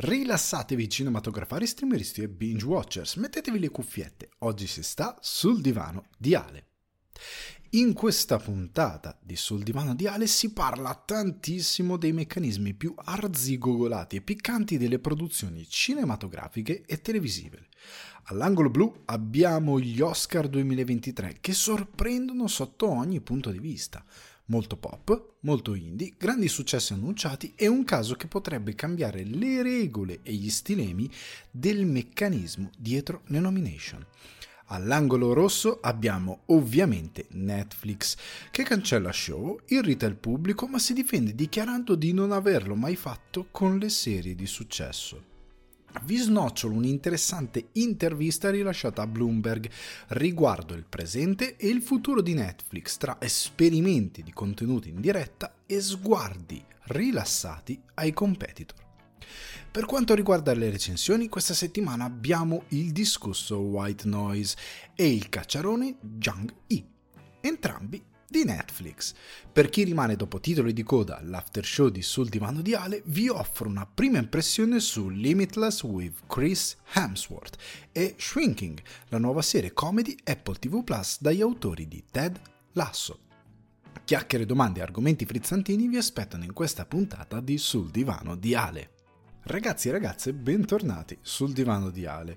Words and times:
Rilassatevi 0.00 0.88
cinematografari, 0.88 1.66
streameristi 1.66 2.22
e 2.22 2.28
binge 2.28 2.64
watchers, 2.64 3.16
mettetevi 3.16 3.58
le 3.58 3.68
cuffiette, 3.68 4.28
oggi 4.38 4.68
si 4.68 4.84
sta 4.84 5.18
sul 5.20 5.60
divano 5.60 6.04
di 6.16 6.36
Ale. 6.36 6.66
In 7.70 7.94
questa 7.94 8.38
puntata 8.38 9.18
di 9.20 9.34
Sul 9.34 9.64
divano 9.64 9.96
di 9.96 10.06
Ale 10.06 10.28
si 10.28 10.52
parla 10.52 10.94
tantissimo 10.94 11.96
dei 11.96 12.12
meccanismi 12.12 12.74
più 12.74 12.94
arzigogolati 12.96 14.14
e 14.14 14.20
piccanti 14.20 14.78
delle 14.78 15.00
produzioni 15.00 15.66
cinematografiche 15.68 16.84
e 16.86 17.00
televisive. 17.00 17.66
All'angolo 18.26 18.70
blu 18.70 19.02
abbiamo 19.06 19.80
gli 19.80 20.00
Oscar 20.00 20.46
2023 20.46 21.38
che 21.40 21.52
sorprendono 21.52 22.46
sotto 22.46 22.88
ogni 22.88 23.20
punto 23.20 23.50
di 23.50 23.58
vista 23.58 24.04
molto 24.48 24.76
pop, 24.76 25.36
molto 25.40 25.74
indie, 25.74 26.14
grandi 26.18 26.48
successi 26.48 26.92
annunciati 26.92 27.52
e 27.56 27.66
un 27.66 27.84
caso 27.84 28.14
che 28.14 28.26
potrebbe 28.26 28.74
cambiare 28.74 29.24
le 29.24 29.62
regole 29.62 30.20
e 30.22 30.32
gli 30.32 30.50
stilemi 30.50 31.10
del 31.50 31.86
meccanismo 31.86 32.70
dietro 32.76 33.22
le 33.26 33.40
nomination. 33.40 34.06
All'angolo 34.70 35.32
rosso 35.32 35.78
abbiamo 35.80 36.42
ovviamente 36.46 37.26
Netflix, 37.30 38.16
che 38.50 38.64
cancella 38.64 39.12
show, 39.12 39.58
irrita 39.68 40.04
il 40.04 40.16
pubblico 40.16 40.66
ma 40.66 40.78
si 40.78 40.92
difende 40.92 41.34
dichiarando 41.34 41.94
di 41.94 42.12
non 42.12 42.32
averlo 42.32 42.74
mai 42.74 42.96
fatto 42.96 43.48
con 43.50 43.78
le 43.78 43.88
serie 43.88 44.34
di 44.34 44.46
successo 44.46 45.27
vi 46.02 46.16
snocciolo 46.16 46.74
un'interessante 46.74 47.68
intervista 47.72 48.50
rilasciata 48.50 49.02
a 49.02 49.06
Bloomberg 49.06 49.68
riguardo 50.08 50.74
il 50.74 50.84
presente 50.88 51.56
e 51.56 51.68
il 51.68 51.82
futuro 51.82 52.20
di 52.20 52.34
Netflix 52.34 52.96
tra 52.96 53.16
esperimenti 53.20 54.22
di 54.22 54.32
contenuti 54.32 54.90
in 54.90 55.00
diretta 55.00 55.54
e 55.66 55.80
sguardi 55.80 56.62
rilassati 56.84 57.80
ai 57.94 58.12
competitor. 58.12 58.86
Per 59.70 59.84
quanto 59.84 60.14
riguarda 60.14 60.54
le 60.54 60.70
recensioni, 60.70 61.28
questa 61.28 61.54
settimana 61.54 62.04
abbiamo 62.04 62.64
il 62.68 62.90
discusso 62.92 63.58
White 63.58 64.08
Noise 64.08 64.56
e 64.94 65.12
il 65.12 65.28
cacciarone 65.28 65.96
Jang 66.00 66.52
Yi, 66.66 66.84
entrambi 67.40 68.02
di 68.28 68.44
Netflix. 68.44 69.14
Per 69.50 69.70
chi 69.70 69.84
rimane 69.84 70.16
dopo 70.16 70.38
titoli 70.38 70.72
di 70.72 70.82
coda 70.82 71.20
l'after 71.22 71.64
show 71.64 71.88
di 71.88 72.02
Sul 72.02 72.28
Divano 72.28 72.60
di 72.60 72.74
Ale, 72.74 73.02
vi 73.06 73.28
offro 73.28 73.68
una 73.68 73.86
prima 73.86 74.18
impressione 74.18 74.80
su 74.80 75.08
Limitless 75.08 75.82
with 75.82 76.26
Chris 76.26 76.76
Hemsworth 76.92 77.56
e 77.90 78.14
Shrinking, 78.18 78.80
la 79.08 79.18
nuova 79.18 79.42
serie 79.42 79.72
comedy 79.72 80.16
Apple 80.24 80.56
TV 80.56 80.84
Plus 80.84 81.20
dagli 81.20 81.40
autori 81.40 81.88
di 81.88 82.04
Ted 82.10 82.40
Lasso. 82.72 83.20
Chiacchiere, 84.04 84.46
domande 84.46 84.80
e 84.80 84.82
argomenti 84.82 85.24
frizzantini 85.24 85.88
vi 85.88 85.96
aspettano 85.96 86.44
in 86.44 86.52
questa 86.52 86.84
puntata 86.86 87.40
di 87.40 87.58
Sul 87.58 87.90
Divano 87.90 88.36
di 88.36 88.54
Ale. 88.54 88.96
Ragazzi 89.48 89.88
e 89.88 89.92
ragazze, 89.92 90.34
bentornati 90.34 91.16
sul 91.22 91.54
divano 91.54 91.88
di 91.88 92.04
Ale. 92.04 92.36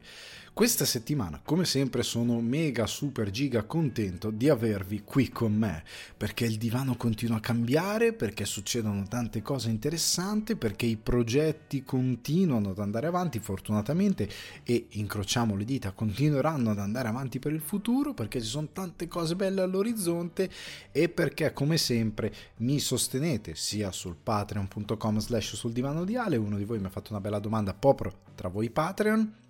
Questa 0.62 0.86
settimana, 0.86 1.42
come 1.44 1.66
sempre, 1.66 2.04
sono 2.04 2.40
mega 2.40 2.86
super 2.86 3.32
giga 3.32 3.64
contento 3.64 4.30
di 4.30 4.48
avervi 4.48 5.02
qui 5.04 5.30
con 5.30 5.56
me, 5.56 5.84
perché 6.16 6.46
il 6.46 6.60
divano 6.60 6.96
continua 6.98 7.38
a 7.38 7.40
cambiare, 7.40 8.14
perché 8.14 8.46
succedono 8.46 9.08
tante 9.08 9.42
cose 9.42 9.72
interessanti, 9.72 10.56
perché 10.56 10.86
i 10.86 10.98
progetti 10.98 11.84
continuano 11.84 12.70
ad 12.70 12.78
andare 12.78 13.08
avanti, 13.08 13.40
fortunatamente, 13.40 14.30
e 14.64 14.86
incrociamo 14.88 15.56
le 15.56 15.66
dita, 15.66 15.94
continueranno 15.94 16.70
ad 16.70 16.78
andare 16.78 17.08
avanti 17.08 17.40
per 17.40 17.54
il 17.54 17.62
futuro, 17.62 18.14
perché 18.14 18.40
ci 18.40 18.48
sono 18.48 18.68
tante 18.72 19.08
cose 19.08 19.36
belle 19.36 19.62
all'orizzonte 19.62 20.48
e 20.92 21.10
perché, 21.10 21.54
come 21.54 21.78
sempre, 21.78 22.32
mi 22.58 22.78
sostenete 22.78 23.56
sia 23.56 23.92
sul 23.92 24.16
patreon.com 24.16 25.18
slash 25.18 25.56
sul 25.56 25.72
divano 25.72 26.06
di 26.06 26.18
Ale, 26.18 26.38
uno 26.38 26.58
di 26.58 26.66
voi 26.66 26.78
mi 26.78 26.86
ha 26.86 26.92
fatto 26.92 27.14
una 27.14 27.20
bella 27.20 27.40
domanda 27.40 27.74
proprio 27.74 28.14
tra 28.36 28.48
voi 28.48 28.70
Patreon, 28.70 29.41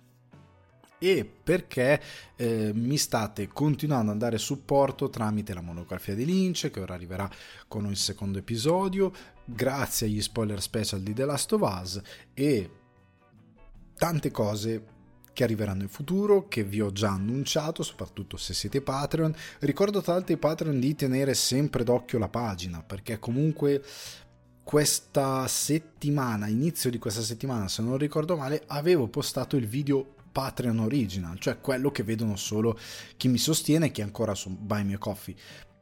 e 1.02 1.24
perché 1.24 2.00
eh, 2.36 2.70
mi 2.72 2.96
state 2.96 3.48
continuando 3.48 4.12
a 4.12 4.14
dare 4.14 4.38
supporto 4.38 5.10
tramite 5.10 5.52
la 5.52 5.60
monografia 5.60 6.14
di 6.14 6.24
Lynch 6.24 6.70
che 6.70 6.78
ora 6.78 6.94
arriverà 6.94 7.28
con 7.66 7.86
il 7.86 7.96
secondo 7.96 8.38
episodio, 8.38 9.12
grazie 9.44 10.06
agli 10.06 10.22
spoiler 10.22 10.62
special 10.62 11.00
di 11.00 11.12
The 11.12 11.24
Last 11.24 11.52
of 11.54 11.60
Us 11.62 12.00
e 12.34 12.70
tante 13.96 14.30
cose 14.30 14.84
che 15.32 15.42
arriveranno 15.42 15.82
in 15.82 15.88
futuro, 15.88 16.46
che 16.46 16.62
vi 16.62 16.80
ho 16.80 16.92
già 16.92 17.10
annunciato, 17.10 17.82
soprattutto 17.82 18.36
se 18.36 18.54
siete 18.54 18.80
Patreon. 18.80 19.34
Ricordo 19.60 20.02
tra 20.02 20.12
l'altro 20.12 20.34
ai 20.34 20.38
Patreon 20.38 20.78
di 20.78 20.94
tenere 20.94 21.34
sempre 21.34 21.82
d'occhio 21.82 22.18
la 22.20 22.28
pagina, 22.28 22.82
perché 22.82 23.18
comunque 23.18 23.82
questa 24.62 25.48
settimana, 25.48 26.46
inizio 26.46 26.90
di 26.90 26.98
questa 26.98 27.22
settimana, 27.22 27.66
se 27.66 27.82
non 27.82 27.96
ricordo 27.96 28.36
male, 28.36 28.62
avevo 28.66 29.08
postato 29.08 29.56
il 29.56 29.66
video 29.66 30.14
Patreon 30.32 30.78
Original, 30.78 31.38
cioè 31.38 31.60
quello 31.60 31.92
che 31.92 32.02
vedono 32.02 32.36
solo 32.36 32.78
chi 33.16 33.28
mi 33.28 33.38
sostiene, 33.38 33.90
chi 33.90 34.00
è 34.00 34.04
ancora 34.04 34.34
su 34.34 34.50
Buy 34.50 34.82
Me 34.82 34.98
Coffee 34.98 35.36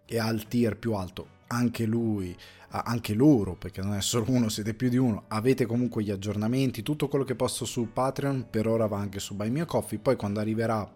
e 0.04 0.18
ha 0.18 0.28
il 0.28 0.48
tier 0.48 0.76
più 0.76 0.94
alto. 0.94 1.38
Anche 1.46 1.84
lui, 1.84 2.36
anche 2.68 3.14
loro, 3.14 3.56
perché 3.56 3.80
non 3.80 3.94
è 3.94 4.00
solo 4.00 4.26
uno, 4.28 4.48
siete 4.48 4.74
più 4.74 4.88
di 4.88 4.96
uno, 4.96 5.24
avete 5.28 5.66
comunque 5.66 6.02
gli 6.02 6.10
aggiornamenti, 6.10 6.82
tutto 6.82 7.08
quello 7.08 7.24
che 7.24 7.34
posto 7.34 7.64
su 7.64 7.92
Patreon 7.92 8.46
per 8.50 8.68
ora 8.68 8.86
va 8.86 8.98
anche 8.98 9.18
su 9.18 9.34
Buy 9.34 9.50
Me 9.50 9.64
Coffee, 9.64 9.98
poi 9.98 10.16
quando 10.16 10.38
arriverà 10.38 10.88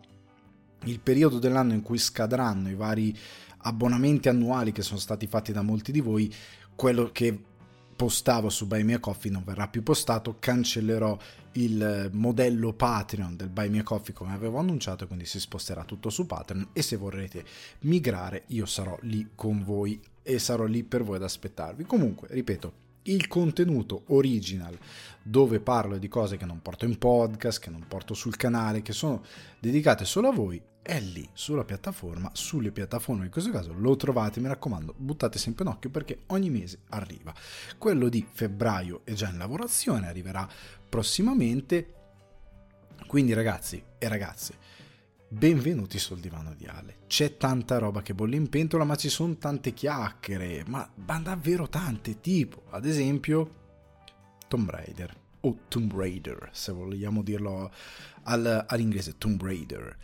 il 0.84 1.00
periodo 1.00 1.38
dell'anno 1.38 1.72
in 1.72 1.82
cui 1.82 1.98
scadranno 1.98 2.68
i 2.68 2.74
vari 2.74 3.16
abbonamenti 3.66 4.28
annuali 4.28 4.70
che 4.72 4.82
sono 4.82 5.00
stati 5.00 5.26
fatti 5.26 5.50
da 5.50 5.62
molti 5.62 5.90
di 5.90 6.00
voi, 6.00 6.32
quello 6.76 7.10
che 7.10 7.36
postavo 7.96 8.48
su 8.48 8.66
Buy 8.66 8.82
Me 8.82 9.00
Coffee 9.00 9.30
non 9.30 9.44
verrà 9.44 9.68
più 9.68 9.82
postato, 9.82 10.36
cancellerò 10.38 11.16
il 11.54 12.10
modello 12.12 12.72
Patreon 12.72 13.36
del 13.36 13.48
Buy 13.48 13.68
Me 13.68 13.82
Coffee 13.82 14.14
come 14.14 14.32
avevo 14.32 14.58
annunciato, 14.58 15.06
quindi 15.06 15.26
si 15.26 15.38
sposterà 15.40 15.84
tutto 15.84 16.10
su 16.10 16.26
Patreon 16.26 16.68
e 16.72 16.82
se 16.82 16.96
vorrete 16.96 17.44
migrare 17.80 18.44
io 18.48 18.66
sarò 18.66 18.96
lì 19.02 19.30
con 19.34 19.62
voi 19.62 20.00
e 20.22 20.38
sarò 20.38 20.64
lì 20.64 20.82
per 20.82 21.02
voi 21.02 21.16
ad 21.16 21.22
aspettarvi. 21.22 21.84
Comunque, 21.84 22.28
ripeto, 22.30 22.82
il 23.04 23.26
contenuto 23.28 24.04
original 24.08 24.76
dove 25.22 25.60
parlo 25.60 25.98
di 25.98 26.08
cose 26.08 26.36
che 26.36 26.46
non 26.46 26.62
porto 26.62 26.84
in 26.84 26.98
podcast, 26.98 27.60
che 27.60 27.70
non 27.70 27.84
porto 27.86 28.14
sul 28.14 28.36
canale, 28.36 28.82
che 28.82 28.92
sono 28.92 29.22
dedicate 29.58 30.04
solo 30.04 30.28
a 30.28 30.32
voi, 30.32 30.60
è 30.84 31.00
lì 31.00 31.26
sulla 31.32 31.64
piattaforma, 31.64 32.30
sulle 32.34 32.70
piattaforme 32.70 33.24
in 33.24 33.30
questo 33.30 33.50
caso 33.50 33.72
lo 33.72 33.96
trovate, 33.96 34.38
mi 34.38 34.48
raccomando, 34.48 34.94
buttate 34.96 35.38
sempre 35.38 35.64
un 35.64 35.70
occhio 35.70 35.88
perché 35.88 36.24
ogni 36.26 36.50
mese 36.50 36.80
arriva. 36.90 37.32
Quello 37.78 38.10
di 38.10 38.26
febbraio 38.30 39.00
è 39.04 39.14
già 39.14 39.30
in 39.30 39.38
lavorazione, 39.38 40.08
arriverà 40.08 40.46
prossimamente. 40.94 41.92
Quindi 43.08 43.32
ragazzi 43.32 43.82
e 43.98 44.06
ragazze, 44.06 44.54
benvenuti 45.26 45.98
sul 45.98 46.20
divano 46.20 46.54
di 46.54 46.66
Ale. 46.66 46.98
C'è 47.08 47.36
tanta 47.36 47.78
roba 47.78 48.00
che 48.00 48.14
bolle 48.14 48.36
in 48.36 48.48
pentola, 48.48 48.84
ma 48.84 48.94
ci 48.94 49.08
sono 49.08 49.36
tante 49.36 49.74
chiacchiere, 49.74 50.62
ma, 50.68 50.88
ma 51.04 51.18
davvero 51.18 51.68
tante, 51.68 52.20
tipo 52.20 52.66
ad 52.70 52.86
esempio 52.86 53.50
Tomb 54.46 54.70
Raider 54.70 55.12
o 55.40 55.58
Tomb 55.66 55.92
Raider, 55.92 56.50
se 56.52 56.70
vogliamo 56.70 57.24
dirlo 57.24 57.72
al, 58.22 58.64
all'inglese 58.68 59.18
Tomb 59.18 59.42
Raider. 59.42 59.96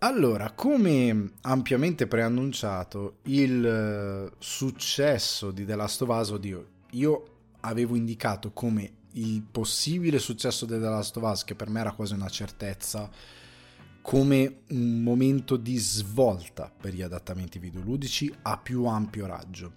Allora, 0.00 0.50
come 0.50 1.32
ampiamente 1.40 2.06
preannunciato, 2.06 3.20
il 3.22 4.28
uh, 4.30 4.34
successo 4.38 5.50
di 5.50 5.64
The 5.64 5.76
Last 5.76 6.02
of 6.02 6.08
Us, 6.10 6.28
oddio, 6.28 6.66
io 6.90 7.24
avevo 7.60 7.96
indicato 7.96 8.52
come 8.52 8.98
il 9.12 9.42
possibile 9.42 10.18
successo 10.18 10.66
di 10.66 10.72
The 10.72 10.78
Last 10.78 11.16
of 11.16 11.30
Us, 11.30 11.44
che 11.44 11.54
per 11.54 11.68
me 11.68 11.80
era 11.80 11.92
quasi 11.92 12.14
una 12.14 12.28
certezza, 12.28 13.10
come 14.02 14.62
un 14.68 15.02
momento 15.02 15.56
di 15.56 15.76
svolta 15.76 16.72
per 16.74 16.94
gli 16.94 17.02
adattamenti 17.02 17.58
videoludici 17.58 18.32
a 18.42 18.56
più 18.56 18.84
ampio 18.84 19.26
raggio. 19.26 19.72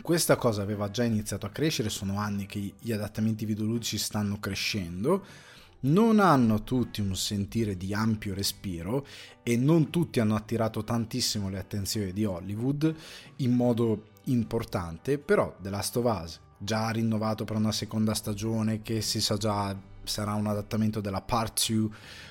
Questa 0.00 0.36
cosa 0.36 0.62
aveva 0.62 0.90
già 0.90 1.04
iniziato 1.04 1.46
a 1.46 1.50
crescere, 1.50 1.90
sono 1.90 2.18
anni 2.18 2.46
che 2.46 2.74
gli 2.78 2.92
adattamenti 2.92 3.44
videoludici 3.44 3.98
stanno 3.98 4.38
crescendo, 4.38 5.24
non 5.80 6.18
hanno 6.18 6.64
tutti 6.64 7.00
un 7.00 7.14
sentire 7.14 7.76
di 7.76 7.94
ampio 7.94 8.34
respiro 8.34 9.06
e 9.42 9.56
non 9.56 9.90
tutti 9.90 10.18
hanno 10.18 10.34
attirato 10.34 10.82
tantissimo 10.82 11.48
le 11.48 11.58
attenzioni 11.58 12.12
di 12.12 12.24
Hollywood 12.24 12.94
in 13.36 13.52
modo 13.52 14.08
importante, 14.24 15.18
però 15.18 15.56
The 15.60 15.70
Last 15.70 15.96
of 15.96 16.04
Us 16.04 16.40
già 16.58 16.90
rinnovato 16.90 17.44
per 17.44 17.56
una 17.56 17.72
seconda 17.72 18.14
stagione 18.14 18.82
che 18.82 19.00
si 19.00 19.20
sa 19.20 19.36
già 19.36 19.76
sarà 20.02 20.34
un 20.34 20.46
adattamento 20.46 21.00
della 21.00 21.20
part 21.20 21.70
2, 21.70 21.88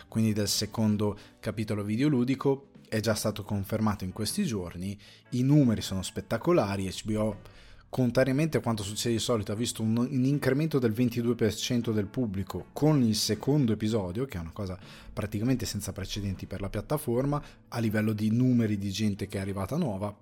quindi 0.08 0.34
del 0.34 0.48
secondo 0.48 1.18
capitolo 1.40 1.84
videoludico, 1.84 2.70
è 2.90 3.00
già 3.00 3.16
stato 3.16 3.44
confermato 3.44 4.04
in 4.04 4.14
questi 4.14 4.46
giorni, 4.46 4.98
i 5.32 5.44
numeri 5.44 5.82
sono 5.82 6.02
spettacolari, 6.02 6.92
HBO 7.04 7.56
contrariamente 7.90 8.58
a 8.58 8.62
quanto 8.62 8.84
succede 8.84 9.16
di 9.16 9.22
solito 9.22 9.52
ha 9.52 9.56
visto 9.56 9.82
un, 9.82 9.96
un, 9.98 10.26
incremento 10.26 10.78
del 10.78 10.92
22% 10.92 11.92
del 11.92 12.08
pubblico 12.08 12.68
con 12.74 13.02
il 13.02 13.16
secondo 13.16 13.72
episodio, 13.72 14.26
che 14.26 14.38
è 14.38 14.42
una 14.42 14.52
cosa 14.52 14.78
praticamente 15.14 15.66
senza 15.66 15.94
precedenti 15.94 16.46
per 16.48 16.62
la 16.62 16.70
piattaforma, 16.70 17.42
a 17.70 17.80
livello 17.80 18.14
di 18.14 18.30
numeri 18.30 18.78
di 18.78 18.92
gente 18.92 19.28
che 19.28 19.38
è 19.38 19.42
arrivata 19.42 19.78
nuova. 19.78 20.16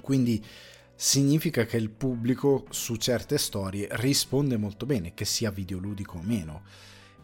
Quindi 0.00 0.44
significa 0.96 1.64
che 1.64 1.76
il 1.76 1.90
pubblico 1.90 2.66
su 2.70 2.96
certe 2.96 3.38
storie 3.38 3.86
risponde 3.92 4.56
molto 4.56 4.86
bene, 4.86 5.14
che 5.14 5.24
sia 5.24 5.50
videoludico 5.50 6.18
o 6.18 6.22
meno. 6.22 6.62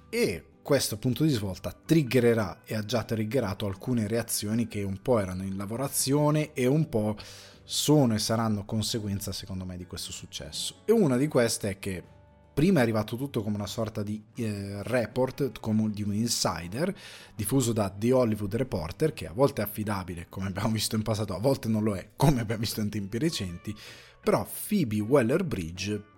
E 0.08 0.44
questo 0.62 0.98
punto 0.98 1.24
di 1.24 1.30
svolta 1.30 1.72
triggererà 1.72 2.60
e 2.64 2.76
ha 2.76 2.84
già 2.84 3.02
triggerato 3.02 3.66
alcune 3.66 4.06
reazioni 4.06 4.68
che 4.68 4.82
un 4.82 5.00
po' 5.02 5.18
erano 5.18 5.42
in 5.42 5.56
lavorazione 5.56 6.52
e 6.52 6.66
un 6.66 6.88
po' 6.88 7.16
sono 7.64 8.14
e 8.14 8.18
saranno 8.18 8.64
conseguenza 8.64 9.32
secondo 9.32 9.64
me 9.64 9.76
di 9.76 9.86
questo 9.86 10.12
successo. 10.12 10.82
E 10.84 10.92
una 10.92 11.16
di 11.16 11.26
queste 11.26 11.70
è 11.70 11.78
che 11.78 12.04
prima 12.52 12.80
è 12.80 12.82
arrivato 12.82 13.16
tutto 13.16 13.42
come 13.42 13.56
una 13.56 13.66
sorta 13.66 14.02
di 14.02 14.22
eh, 14.36 14.82
report, 14.82 15.58
come 15.60 15.90
di 15.90 16.02
un 16.02 16.14
insider, 16.14 16.94
diffuso 17.34 17.72
da 17.72 17.88
The 17.90 18.12
Hollywood 18.12 18.54
Reporter, 18.54 19.12
che 19.12 19.26
a 19.26 19.32
volte 19.32 19.62
è 19.62 19.64
affidabile, 19.64 20.26
come 20.28 20.48
abbiamo 20.48 20.70
visto 20.72 20.96
in 20.96 21.02
passato, 21.02 21.34
a 21.34 21.38
volte 21.38 21.68
non 21.68 21.82
lo 21.82 21.94
è, 21.94 22.10
come 22.16 22.40
abbiamo 22.40 22.60
visto 22.60 22.80
in 22.80 22.90
tempi 22.90 23.18
recenti, 23.18 23.74
però 24.20 24.46
Phoebe 24.68 25.00
Waller-Bridge 25.00 26.10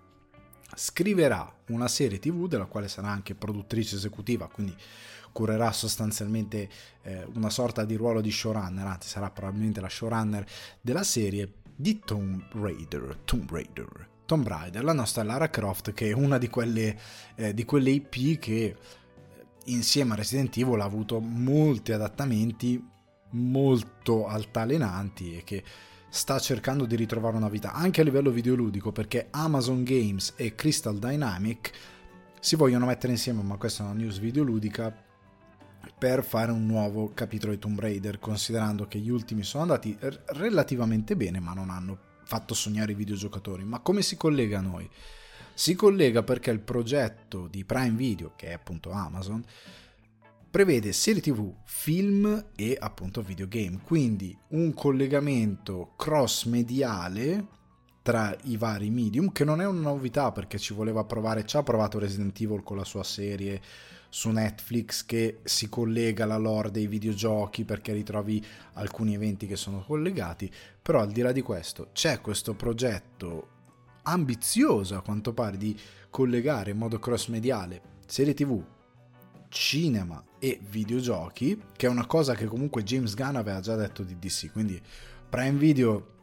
scriverà 0.75 1.53
una 1.67 1.87
serie 1.87 2.19
tv 2.19 2.47
della 2.47 2.65
quale 2.65 2.87
sarà 2.87 3.09
anche 3.09 3.33
produttrice 3.33 3.95
esecutiva, 3.95 4.47
quindi 4.47 4.75
curerà 5.31 5.71
sostanzialmente 5.71 6.69
eh, 7.01 7.25
una 7.33 7.49
sorta 7.49 7.83
di 7.83 7.95
ruolo 7.95 8.21
di 8.21 8.31
showrunner, 8.31 8.85
anzi 8.85 9.09
sarà 9.09 9.29
probabilmente 9.29 9.81
la 9.81 9.89
showrunner 9.89 10.45
della 10.81 11.03
serie 11.03 11.51
di 11.75 11.99
Tomb 11.99 12.43
Raider. 12.53 13.17
Tomb 13.25 13.49
Raider. 13.51 14.14
Tomb 14.25 14.47
Raider, 14.47 14.83
la 14.83 14.93
nostra 14.93 15.23
Lara 15.23 15.49
Croft, 15.49 15.93
che 15.93 16.09
è 16.09 16.13
una 16.13 16.37
di 16.37 16.49
quelle, 16.49 16.97
eh, 17.35 17.53
di 17.53 17.65
quelle 17.65 17.91
IP 17.91 18.39
che 18.39 18.65
eh, 18.65 18.75
insieme 19.65 20.13
a 20.13 20.15
Resident 20.15 20.55
Evil 20.57 20.79
ha 20.79 20.85
avuto 20.85 21.19
molti 21.19 21.91
adattamenti 21.91 22.93
molto 23.31 24.27
altalenanti 24.27 25.37
e 25.37 25.43
che 25.43 25.63
sta 26.09 26.39
cercando 26.39 26.85
di 26.85 26.95
ritrovare 26.95 27.35
una 27.35 27.49
vita 27.49 27.73
anche 27.73 28.01
a 28.01 28.03
livello 28.03 28.31
videoludico 28.31 28.91
perché 28.91 29.27
Amazon 29.31 29.83
Games 29.83 30.33
e 30.37 30.55
Crystal 30.55 30.97
Dynamic 30.97 31.71
si 32.39 32.55
vogliono 32.55 32.85
mettere 32.85 33.11
insieme, 33.11 33.41
ma 33.41 33.57
questa 33.57 33.83
è 33.83 33.87
una 33.87 33.95
news 33.95 34.19
videoludica, 34.19 34.95
per 35.97 36.23
fare 36.23 36.51
un 36.51 36.65
nuovo 36.65 37.11
capitolo 37.13 37.53
di 37.53 37.59
Tomb 37.59 37.79
Raider, 37.79 38.19
considerando 38.19 38.87
che 38.87 38.99
gli 38.99 39.09
ultimi 39.09 39.43
sono 39.43 39.63
andati 39.63 39.97
relativamente 39.99 41.15
bene, 41.15 41.39
ma 41.39 41.53
non 41.53 41.69
hanno 41.69 42.04
fatto 42.25 42.53
sognare 42.53 42.91
i 42.91 42.95
videogiocatori. 42.95 43.63
Ma 43.63 43.79
come 43.79 44.01
si 44.01 44.17
collega 44.17 44.59
a 44.59 44.61
noi? 44.61 44.89
Si 45.53 45.73
collega 45.75 46.23
perché 46.23 46.51
il 46.51 46.59
progetto 46.59 47.47
di 47.47 47.63
Prime 47.63 47.95
Video, 47.95 48.33
che 48.35 48.47
è 48.47 48.53
appunto 48.53 48.91
Amazon, 48.91 49.43
prevede 50.49 50.91
serie 50.91 51.21
tv, 51.21 51.53
film 51.63 52.47
e 52.55 52.77
appunto 52.79 53.21
videogame, 53.21 53.79
quindi 53.83 54.37
un 54.49 54.73
collegamento 54.73 55.93
cross 55.97 56.45
mediale 56.45 57.47
tra 58.01 58.35
i 58.43 58.55
vari 58.55 58.89
medium, 58.89 59.31
che 59.31 59.43
non 59.43 59.61
è 59.61 59.65
una 59.65 59.81
novità 59.81 60.31
perché 60.31 60.57
ci 60.57 60.73
voleva 60.73 61.03
provare, 61.03 61.45
ci 61.45 61.57
ha 61.57 61.63
provato 61.63 61.99
Resident 61.99 62.39
Evil 62.39 62.63
con 62.63 62.77
la 62.77 62.83
sua 62.83 63.03
serie 63.03 63.61
su 64.15 64.29
Netflix 64.29 65.05
che 65.05 65.39
si 65.43 65.67
collega 65.67 66.23
alla 66.23 66.37
lore 66.37 66.71
dei 66.71 66.87
videogiochi 66.87 67.65
perché 67.65 67.91
ritrovi 67.91 68.41
alcuni 68.75 69.13
eventi 69.13 69.45
che 69.45 69.57
sono 69.57 69.83
collegati, 69.83 70.49
però 70.81 71.01
al 71.01 71.11
di 71.11 71.19
là 71.19 71.33
di 71.33 71.41
questo 71.41 71.89
c'è 71.91 72.21
questo 72.21 72.53
progetto 72.53 73.49
ambizioso 74.03 74.95
a 74.95 75.01
quanto 75.01 75.33
pare 75.33 75.57
di 75.57 75.77
collegare 76.09 76.71
in 76.71 76.77
modo 76.77 76.97
cross 76.97 77.27
mediale 77.27 77.81
serie 78.05 78.33
tv, 78.33 78.63
cinema 79.49 80.23
e 80.39 80.61
videogiochi, 80.65 81.61
che 81.75 81.87
è 81.87 81.89
una 81.89 82.05
cosa 82.05 82.35
che 82.35 82.45
comunque 82.45 82.83
James 82.83 83.15
Gunn 83.15 83.35
aveva 83.35 83.59
già 83.59 83.75
detto 83.75 84.01
di 84.01 84.17
DC, 84.17 84.49
quindi 84.53 84.81
Prime 85.27 85.57
Video 85.57 86.13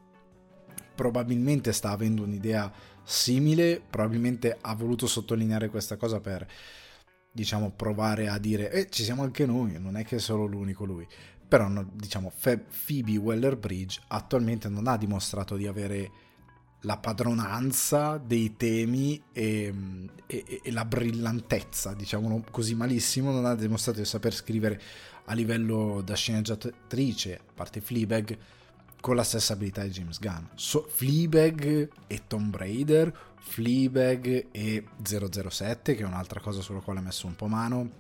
probabilmente 0.95 1.75
sta 1.75 1.91
avendo 1.91 2.23
un'idea 2.23 2.73
simile, 3.03 3.83
probabilmente 3.87 4.57
ha 4.59 4.75
voluto 4.75 5.07
sottolineare 5.07 5.69
questa 5.69 5.97
cosa 5.99 6.21
per 6.21 6.49
diciamo 7.33 7.71
provare 7.71 8.29
a 8.29 8.39
dire 8.39 8.71
eh 8.71 8.89
ci 8.91 9.03
siamo 9.03 9.23
anche 9.23 9.47
noi, 9.47 9.81
non 9.81 9.97
è 9.97 10.05
che 10.05 10.17
è 10.17 10.21
solo 10.21 10.45
l'unico 10.45 10.85
lui. 10.85 11.07
Però 11.49 11.71
diciamo 11.93 12.33
Phoebe 12.41 13.17
Waller-Bridge 13.17 14.01
attualmente 14.09 14.69
non 14.69 14.87
ha 14.87 14.97
dimostrato 14.97 15.57
di 15.57 15.67
avere 15.67 16.11
la 16.83 16.97
padronanza 16.97 18.17
dei 18.19 18.57
temi 18.57 19.23
e, 19.33 19.73
e, 20.27 20.61
e, 20.63 20.73
la 20.73 20.85
brillantezza, 20.85 21.95
diciamolo 21.95 22.45
così 22.51 22.75
malissimo, 22.75 23.31
non 23.31 23.45
ha 23.45 23.55
dimostrato 23.55 23.99
di 23.99 24.05
saper 24.05 24.35
scrivere 24.35 24.81
a 25.27 25.35
livello 25.35 26.01
da 26.05 26.15
sceneggiatrice, 26.15 27.35
a 27.37 27.53
parte 27.55 27.81
Fleabag, 27.81 28.39
con 29.01 29.17
la 29.17 29.23
stessa 29.23 29.53
abilità 29.53 29.83
di 29.83 29.91
James 29.91 30.19
Gunn. 30.19 30.45
So, 30.55 30.87
Fleabag 30.89 31.89
e 32.07 32.23
Tomb 32.27 32.55
Raider, 32.57 33.13
Fleabag 33.43 34.49
e 34.51 34.85
007, 35.03 35.95
che 35.95 36.03
è 36.03 36.07
un'altra 36.07 36.41
cosa 36.41 36.63
sulla 36.63 36.81
quale 36.81 37.01
ho 37.01 37.03
messo 37.03 37.27
un 37.27 37.37
po' 37.37 37.49
mano, 37.49 37.91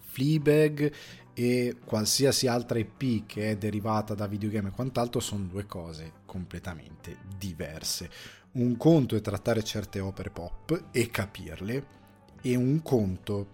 Fleabag 0.00 0.92
e 1.32 1.76
qualsiasi 1.84 2.46
altra 2.46 2.78
IP 2.78 3.26
che 3.26 3.50
è 3.50 3.56
derivata 3.56 4.14
da 4.14 4.26
videogame 4.26 4.68
e 4.68 4.72
quant'altro 4.72 5.20
sono 5.20 5.44
due 5.44 5.66
cose 5.66 6.12
completamente 6.26 7.18
diverse. 7.38 8.10
Un 8.52 8.76
conto 8.76 9.16
è 9.16 9.20
trattare 9.20 9.64
certe 9.64 9.98
opere 10.00 10.30
pop 10.30 10.88
e 10.90 11.10
capirle 11.10 11.86
e 12.42 12.54
un 12.54 12.82
conto 12.82 13.48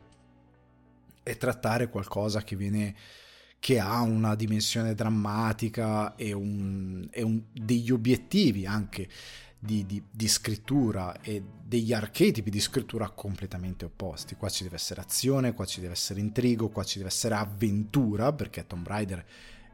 è 1.23 1.37
trattare 1.37 1.89
qualcosa 1.89 2.43
che 2.43 2.57
viene 2.57 2.95
che 3.61 3.79
ha 3.79 4.01
una 4.01 4.35
dimensione 4.35 4.95
drammatica 4.95 6.17
e, 6.17 6.33
un, 6.33 7.07
e 7.11 7.23
un, 7.23 7.43
degli 7.53 7.91
obiettivi 7.91 8.67
anche 8.67 9.09
di, 9.63 9.85
di, 9.85 10.03
di, 10.11 10.27
scrittura 10.27 11.21
e 11.21 11.43
degli 11.63 11.93
archetipi 11.93 12.49
di 12.49 12.61
scrittura 12.61 13.11
completamente 13.11 13.85
opposti. 13.85 14.35
Qua 14.35 14.49
ci 14.49 14.63
deve 14.63 14.77
essere 14.77 15.03
azione, 15.03 15.53
qua 15.53 15.67
ci 15.67 15.81
deve 15.81 15.93
essere 15.93 16.21
intrigo, 16.21 16.71
qua 16.71 16.83
ci 16.83 16.97
deve 16.97 17.11
essere 17.11 17.35
avventura, 17.35 18.33
perché 18.33 18.67
Tomb 18.67 18.87
Raider 18.87 19.25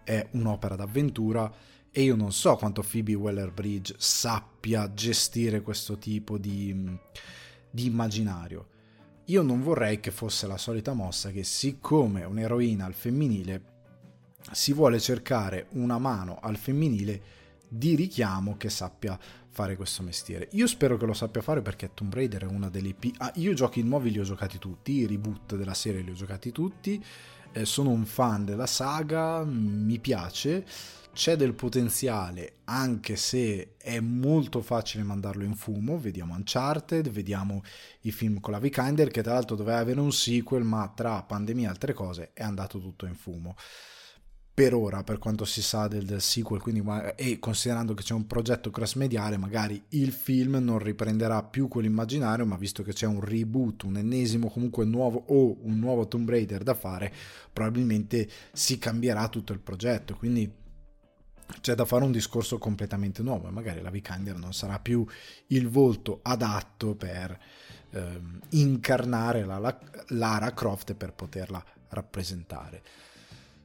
è 0.02 0.26
un'opera 0.32 0.74
d'avventura 0.74 1.52
e 1.92 2.02
io 2.02 2.16
non 2.16 2.32
so 2.32 2.56
quanto 2.56 2.82
Phoebe 2.82 3.14
Waller-Bridge 3.14 3.94
sappia 3.96 4.92
gestire 4.92 5.62
questo 5.62 5.96
tipo 5.96 6.36
di, 6.36 6.98
di 7.70 7.86
immaginario. 7.86 8.68
Io 9.26 9.42
non 9.42 9.62
vorrei 9.62 10.00
che 10.00 10.10
fosse 10.10 10.46
la 10.46 10.58
solita 10.58 10.92
mossa 10.92 11.30
che 11.30 11.44
siccome 11.44 12.24
un'eroina 12.24 12.84
al 12.84 12.92
femminile 12.92 13.74
si 14.52 14.72
vuole 14.72 15.00
cercare 15.00 15.68
una 15.70 15.98
mano 15.98 16.38
al 16.40 16.56
femminile 16.56 17.22
di 17.68 17.94
richiamo 17.96 18.56
che 18.56 18.68
sappia 18.68 19.18
fare 19.56 19.74
questo 19.74 20.02
mestiere. 20.02 20.48
Io 20.52 20.66
spero 20.66 20.98
che 20.98 21.06
lo 21.06 21.14
sappia 21.14 21.40
fare 21.40 21.62
perché 21.62 21.94
Tomb 21.94 22.12
Raider 22.12 22.42
è 22.42 22.46
una 22.46 22.68
delle 22.68 22.88
IP. 22.88 23.14
Ah, 23.16 23.32
io 23.36 23.54
giochi 23.54 23.82
nuovi 23.82 24.10
li 24.10 24.18
ho 24.18 24.22
giocati 24.22 24.58
tutti, 24.58 24.92
i 24.92 25.06
reboot 25.06 25.56
della 25.56 25.72
serie 25.72 26.02
li 26.02 26.10
ho 26.10 26.14
giocati 26.14 26.52
tutti. 26.52 27.02
Eh, 27.52 27.64
sono 27.64 27.88
un 27.88 28.04
fan 28.04 28.44
della 28.44 28.66
saga, 28.66 29.42
mi 29.46 29.98
piace. 29.98 30.66
C'è 31.14 31.36
del 31.36 31.54
potenziale, 31.54 32.56
anche 32.64 33.16
se 33.16 33.76
è 33.78 33.98
molto 33.98 34.60
facile 34.60 35.04
mandarlo 35.04 35.44
in 35.44 35.54
fumo. 35.54 35.98
Vediamo 35.98 36.34
Uncharted, 36.34 37.08
vediamo 37.08 37.62
i 38.02 38.12
film 38.12 38.40
con 38.40 38.52
la 38.52 38.58
Vikander, 38.58 39.08
che 39.08 39.22
tra 39.22 39.32
l'altro 39.32 39.56
doveva 39.56 39.78
avere 39.78 40.00
un 40.00 40.12
sequel, 40.12 40.64
ma 40.64 40.92
tra 40.94 41.22
pandemia 41.22 41.68
e 41.68 41.70
altre 41.70 41.94
cose 41.94 42.32
è 42.34 42.42
andato 42.42 42.78
tutto 42.78 43.06
in 43.06 43.14
fumo 43.14 43.56
per 44.56 44.72
ora, 44.72 45.04
per 45.04 45.18
quanto 45.18 45.44
si 45.44 45.60
sa 45.60 45.86
del, 45.86 46.06
del 46.06 46.22
sequel, 46.22 46.62
quindi, 46.62 46.82
e 47.14 47.38
considerando 47.38 47.92
che 47.92 48.02
c'è 48.02 48.14
un 48.14 48.26
progetto 48.26 48.70
cross 48.70 48.94
mediale, 48.94 49.36
magari 49.36 49.84
il 49.90 50.12
film 50.12 50.56
non 50.62 50.78
riprenderà 50.78 51.42
più 51.42 51.68
quell'immaginario, 51.68 52.46
ma 52.46 52.56
visto 52.56 52.82
che 52.82 52.94
c'è 52.94 53.04
un 53.04 53.20
reboot, 53.20 53.82
un 53.82 53.98
ennesimo 53.98 54.48
comunque 54.48 54.86
nuovo 54.86 55.24
o 55.26 55.58
un 55.60 55.78
nuovo 55.78 56.08
Tomb 56.08 56.30
Raider 56.30 56.62
da 56.62 56.72
fare, 56.72 57.12
probabilmente 57.52 58.26
si 58.50 58.78
cambierà 58.78 59.28
tutto 59.28 59.52
il 59.52 59.58
progetto, 59.58 60.14
quindi 60.14 60.50
c'è 61.60 61.74
da 61.74 61.84
fare 61.84 62.04
un 62.04 62.12
discorso 62.12 62.56
completamente 62.56 63.22
nuovo 63.22 63.48
e 63.48 63.50
magari 63.50 63.82
la 63.82 63.90
Vikander 63.90 64.36
non 64.36 64.54
sarà 64.54 64.78
più 64.78 65.06
il 65.48 65.68
volto 65.68 66.20
adatto 66.22 66.94
per 66.94 67.38
ehm, 67.90 68.40
incarnare 68.52 69.44
la, 69.44 69.58
la, 69.58 69.78
Lara 70.08 70.54
Croft 70.54 70.88
e 70.88 70.94
per 70.94 71.12
poterla 71.12 71.62
rappresentare. 71.90 72.82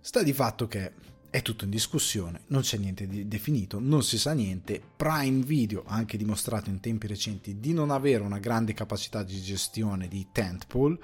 Sta 0.04 0.24
di 0.24 0.34
fatto 0.34 0.68
che 0.68 0.94
è 1.30 1.44
tutto 1.44 1.64
in 1.64 1.70
discussione, 1.70 2.42
non 2.48 2.62
c'è 2.62 2.78
niente 2.78 3.06
di 3.06 3.28
definito, 3.28 3.80
non 3.80 4.02
si 4.02 4.18
sa 4.18 4.34
niente. 4.34 4.82
Prime 4.98 5.44
Video 5.44 5.84
ha 5.86 5.94
anche 5.94 6.18
dimostrato 6.18 6.72
in 6.72 6.80
tempi 6.80 7.06
recenti 7.06 7.60
di 7.60 7.72
non 7.72 7.92
avere 7.92 8.24
una 8.24 8.40
grande 8.40 8.74
capacità 8.74 9.22
di 9.22 9.40
gestione 9.40 10.08
di 10.08 10.30
tentpole, 10.32 10.98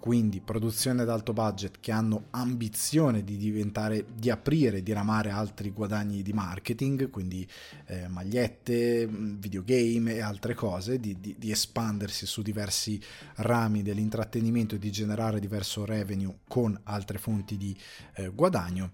quindi 0.00 0.40
produzioni 0.40 1.02
ad 1.02 1.10
alto 1.10 1.34
budget 1.34 1.78
che 1.78 1.92
hanno 1.92 2.28
ambizione 2.30 3.22
di 3.22 3.36
diventare, 3.36 4.06
di 4.14 4.30
aprire, 4.30 4.82
di 4.82 4.92
ramare 4.92 5.28
altri 5.28 5.70
guadagni 5.70 6.22
di 6.22 6.32
marketing, 6.32 7.10
quindi 7.10 7.46
eh, 7.86 8.08
magliette, 8.08 9.06
videogame 9.06 10.14
e 10.14 10.20
altre 10.20 10.54
cose, 10.54 10.98
di, 10.98 11.20
di, 11.20 11.36
di, 11.38 11.50
espandersi 11.50 12.24
su 12.24 12.40
diversi 12.40 13.00
rami 13.36 13.82
dell'intrattenimento 13.82 14.76
e 14.76 14.78
di 14.78 14.90
generare 14.90 15.38
diverso 15.38 15.84
revenue 15.84 16.38
con 16.48 16.78
altre 16.84 17.18
fonti 17.18 17.58
di 17.58 17.76
eh, 18.14 18.28
guadagno. 18.28 18.92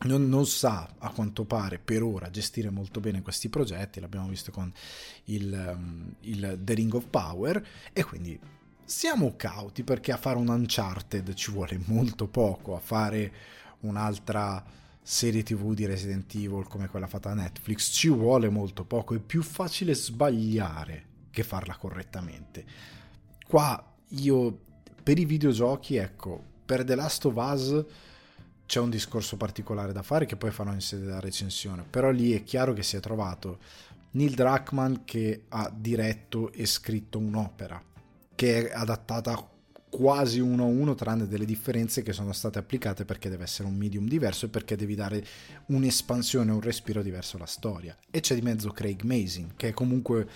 Non, 0.00 0.28
non, 0.28 0.46
sa 0.46 0.94
a 0.98 1.10
quanto 1.10 1.44
pare 1.44 1.80
per 1.80 2.02
ora 2.04 2.30
gestire 2.30 2.70
molto 2.70 3.00
bene 3.00 3.20
questi 3.20 3.48
progetti, 3.48 3.98
l'abbiamo 3.98 4.28
visto 4.28 4.52
con 4.52 4.72
il, 5.24 5.74
um, 5.76 6.14
il 6.20 6.58
The 6.60 6.74
Ring 6.74 6.94
of 6.94 7.06
Power 7.08 7.66
e 7.92 8.04
quindi 8.04 8.38
siamo 8.88 9.34
cauti 9.36 9.84
perché 9.84 10.12
a 10.12 10.16
fare 10.16 10.38
un 10.38 10.48
Uncharted 10.48 11.34
ci 11.34 11.50
vuole 11.50 11.78
molto 11.88 12.26
poco, 12.26 12.74
a 12.74 12.78
fare 12.78 13.32
un'altra 13.80 14.64
serie 15.02 15.42
tv 15.42 15.74
di 15.74 15.84
Resident 15.84 16.34
Evil 16.34 16.66
come 16.66 16.88
quella 16.88 17.06
fatta 17.06 17.28
da 17.28 17.42
Netflix 17.42 17.92
ci 17.92 18.08
vuole 18.08 18.48
molto 18.48 18.86
poco, 18.86 19.14
è 19.14 19.18
più 19.18 19.42
facile 19.42 19.94
sbagliare 19.94 21.04
che 21.30 21.42
farla 21.42 21.76
correttamente. 21.76 22.64
Qua 23.46 23.94
io 24.08 24.58
per 25.02 25.18
i 25.18 25.26
videogiochi, 25.26 25.96
ecco, 25.96 26.42
per 26.64 26.82
The 26.82 26.94
Last 26.94 27.26
of 27.26 27.34
Us 27.36 27.84
c'è 28.64 28.80
un 28.80 28.88
discorso 28.88 29.36
particolare 29.36 29.92
da 29.92 30.02
fare 30.02 30.24
che 30.24 30.36
poi 30.36 30.50
farò 30.50 30.72
in 30.72 30.80
sede 30.80 31.04
della 31.04 31.20
recensione, 31.20 31.84
però 31.88 32.10
lì 32.10 32.32
è 32.32 32.42
chiaro 32.42 32.72
che 32.72 32.82
si 32.82 32.96
è 32.96 33.00
trovato 33.00 33.58
Neil 34.12 34.34
Druckmann 34.34 34.94
che 35.04 35.44
ha 35.48 35.70
diretto 35.74 36.50
e 36.52 36.64
scritto 36.64 37.18
un'opera 37.18 37.82
che 38.38 38.68
è 38.68 38.72
adattata 38.72 39.50
quasi 39.90 40.38
uno 40.38 40.62
a 40.62 40.66
uno 40.66 40.94
tranne 40.94 41.26
delle 41.26 41.44
differenze 41.44 42.04
che 42.04 42.12
sono 42.12 42.32
state 42.32 42.60
applicate 42.60 43.04
perché 43.04 43.28
deve 43.28 43.42
essere 43.42 43.66
un 43.66 43.74
medium 43.74 44.06
diverso 44.06 44.46
e 44.46 44.48
perché 44.48 44.76
devi 44.76 44.94
dare 44.94 45.26
un'espansione, 45.66 46.52
un 46.52 46.60
respiro 46.60 47.02
diverso 47.02 47.34
alla 47.34 47.46
storia. 47.46 47.96
E 48.08 48.20
c'è 48.20 48.36
di 48.36 48.40
mezzo 48.40 48.70
Craig 48.70 49.02
Mazin 49.02 49.54
che 49.56 49.70
è 49.70 49.72
comunque 49.72 50.28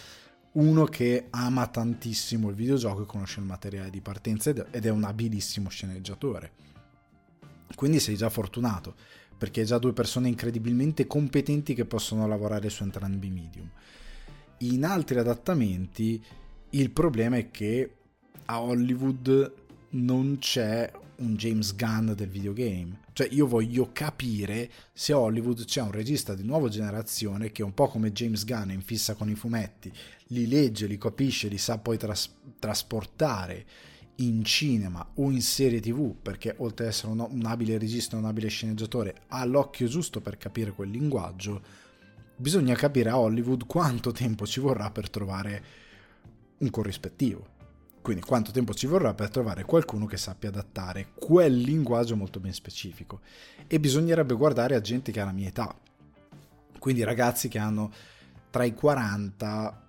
uno 0.54 0.85
che 0.87 1.28
ama 1.30 1.68
tantissimo 1.68 2.49
il 2.49 2.56
videogioco 2.56 3.02
e 3.02 3.06
conosce 3.06 3.38
il 3.38 3.47
materiale 3.47 3.90
di 3.90 4.00
partenza 4.00 4.50
ed 4.50 4.85
è 4.85 4.90
un 4.90 5.04
abilissimo 5.04 5.68
sceneggiatore. 5.68 6.50
Quindi 7.76 8.00
sei 8.00 8.16
già 8.16 8.30
fortunato, 8.30 8.97
perché 9.38 9.61
hai 9.61 9.66
già 9.66 9.78
due 9.78 9.92
persone 9.92 10.26
incredibilmente 10.26 11.06
competenti 11.06 11.73
che 11.75 11.85
possono 11.85 12.26
lavorare 12.26 12.68
su 12.68 12.82
entrambi 12.82 13.28
i 13.28 13.30
medium. 13.30 13.71
In 14.59 14.85
altri 14.85 15.21
adattamenti 15.21 16.21
il 16.74 16.90
problema 16.90 17.36
è 17.36 17.50
che 17.50 17.94
a 18.46 18.60
Hollywood 18.62 19.54
non 19.90 20.38
c'è 20.38 20.90
un 21.16 21.36
James 21.36 21.74
Gunn 21.74 22.12
del 22.12 22.28
videogame. 22.28 23.00
Cioè 23.12 23.28
io 23.30 23.46
voglio 23.46 23.90
capire 23.92 24.70
se 24.92 25.12
a 25.12 25.18
Hollywood 25.18 25.64
c'è 25.64 25.82
un 25.82 25.90
regista 25.90 26.34
di 26.34 26.44
nuova 26.44 26.68
generazione 26.68 27.52
che 27.52 27.62
un 27.62 27.74
po' 27.74 27.88
come 27.88 28.12
James 28.12 28.44
Gunn 28.44 28.70
in 28.70 28.80
fissa 28.80 29.14
con 29.14 29.28
i 29.28 29.34
fumetti, 29.34 29.92
li 30.28 30.48
legge, 30.48 30.86
li 30.86 30.96
capisce, 30.96 31.48
li 31.48 31.58
sa 31.58 31.78
poi 31.78 31.98
tras- 31.98 32.30
trasportare 32.58 33.66
in 34.16 34.42
cinema 34.44 35.06
o 35.14 35.30
in 35.30 35.42
serie 35.42 35.80
tv, 35.80 36.14
perché 36.20 36.54
oltre 36.58 36.86
ad 36.86 36.90
essere 36.90 37.12
un, 37.12 37.26
un 37.28 37.44
abile 37.44 37.76
regista 37.76 38.16
un 38.16 38.24
abile 38.24 38.48
sceneggiatore, 38.48 39.22
ha 39.28 39.44
l'occhio 39.44 39.86
giusto 39.88 40.20
per 40.20 40.38
capire 40.38 40.72
quel 40.72 40.90
linguaggio, 40.90 41.60
bisogna 42.36 42.74
capire 42.74 43.10
a 43.10 43.18
Hollywood 43.18 43.66
quanto 43.66 44.10
tempo 44.12 44.46
ci 44.46 44.60
vorrà 44.60 44.90
per 44.90 45.10
trovare 45.10 45.64
un 46.62 46.71
corrispettivo. 46.71 47.61
Quindi 48.00 48.23
quanto 48.23 48.50
tempo 48.50 48.75
ci 48.75 48.87
vorrà 48.87 49.14
per 49.14 49.31
trovare 49.31 49.64
qualcuno 49.64 50.07
che 50.07 50.16
sappia 50.16 50.49
adattare 50.49 51.11
quel 51.14 51.54
linguaggio 51.54 52.16
molto 52.16 52.40
ben 52.40 52.52
specifico. 52.52 53.21
E 53.69 53.78
bisognerebbe 53.78 54.35
guardare 54.35 54.75
a 54.75 54.81
gente 54.81 55.12
che 55.12 55.21
ha 55.21 55.25
la 55.25 55.33
mia 55.33 55.49
età. 55.49 55.73
Quindi 56.78 57.04
ragazzi 57.04 57.47
che 57.47 57.59
hanno 57.59 57.92
tra 58.50 58.64
i 58.64 58.75
40 58.75 59.83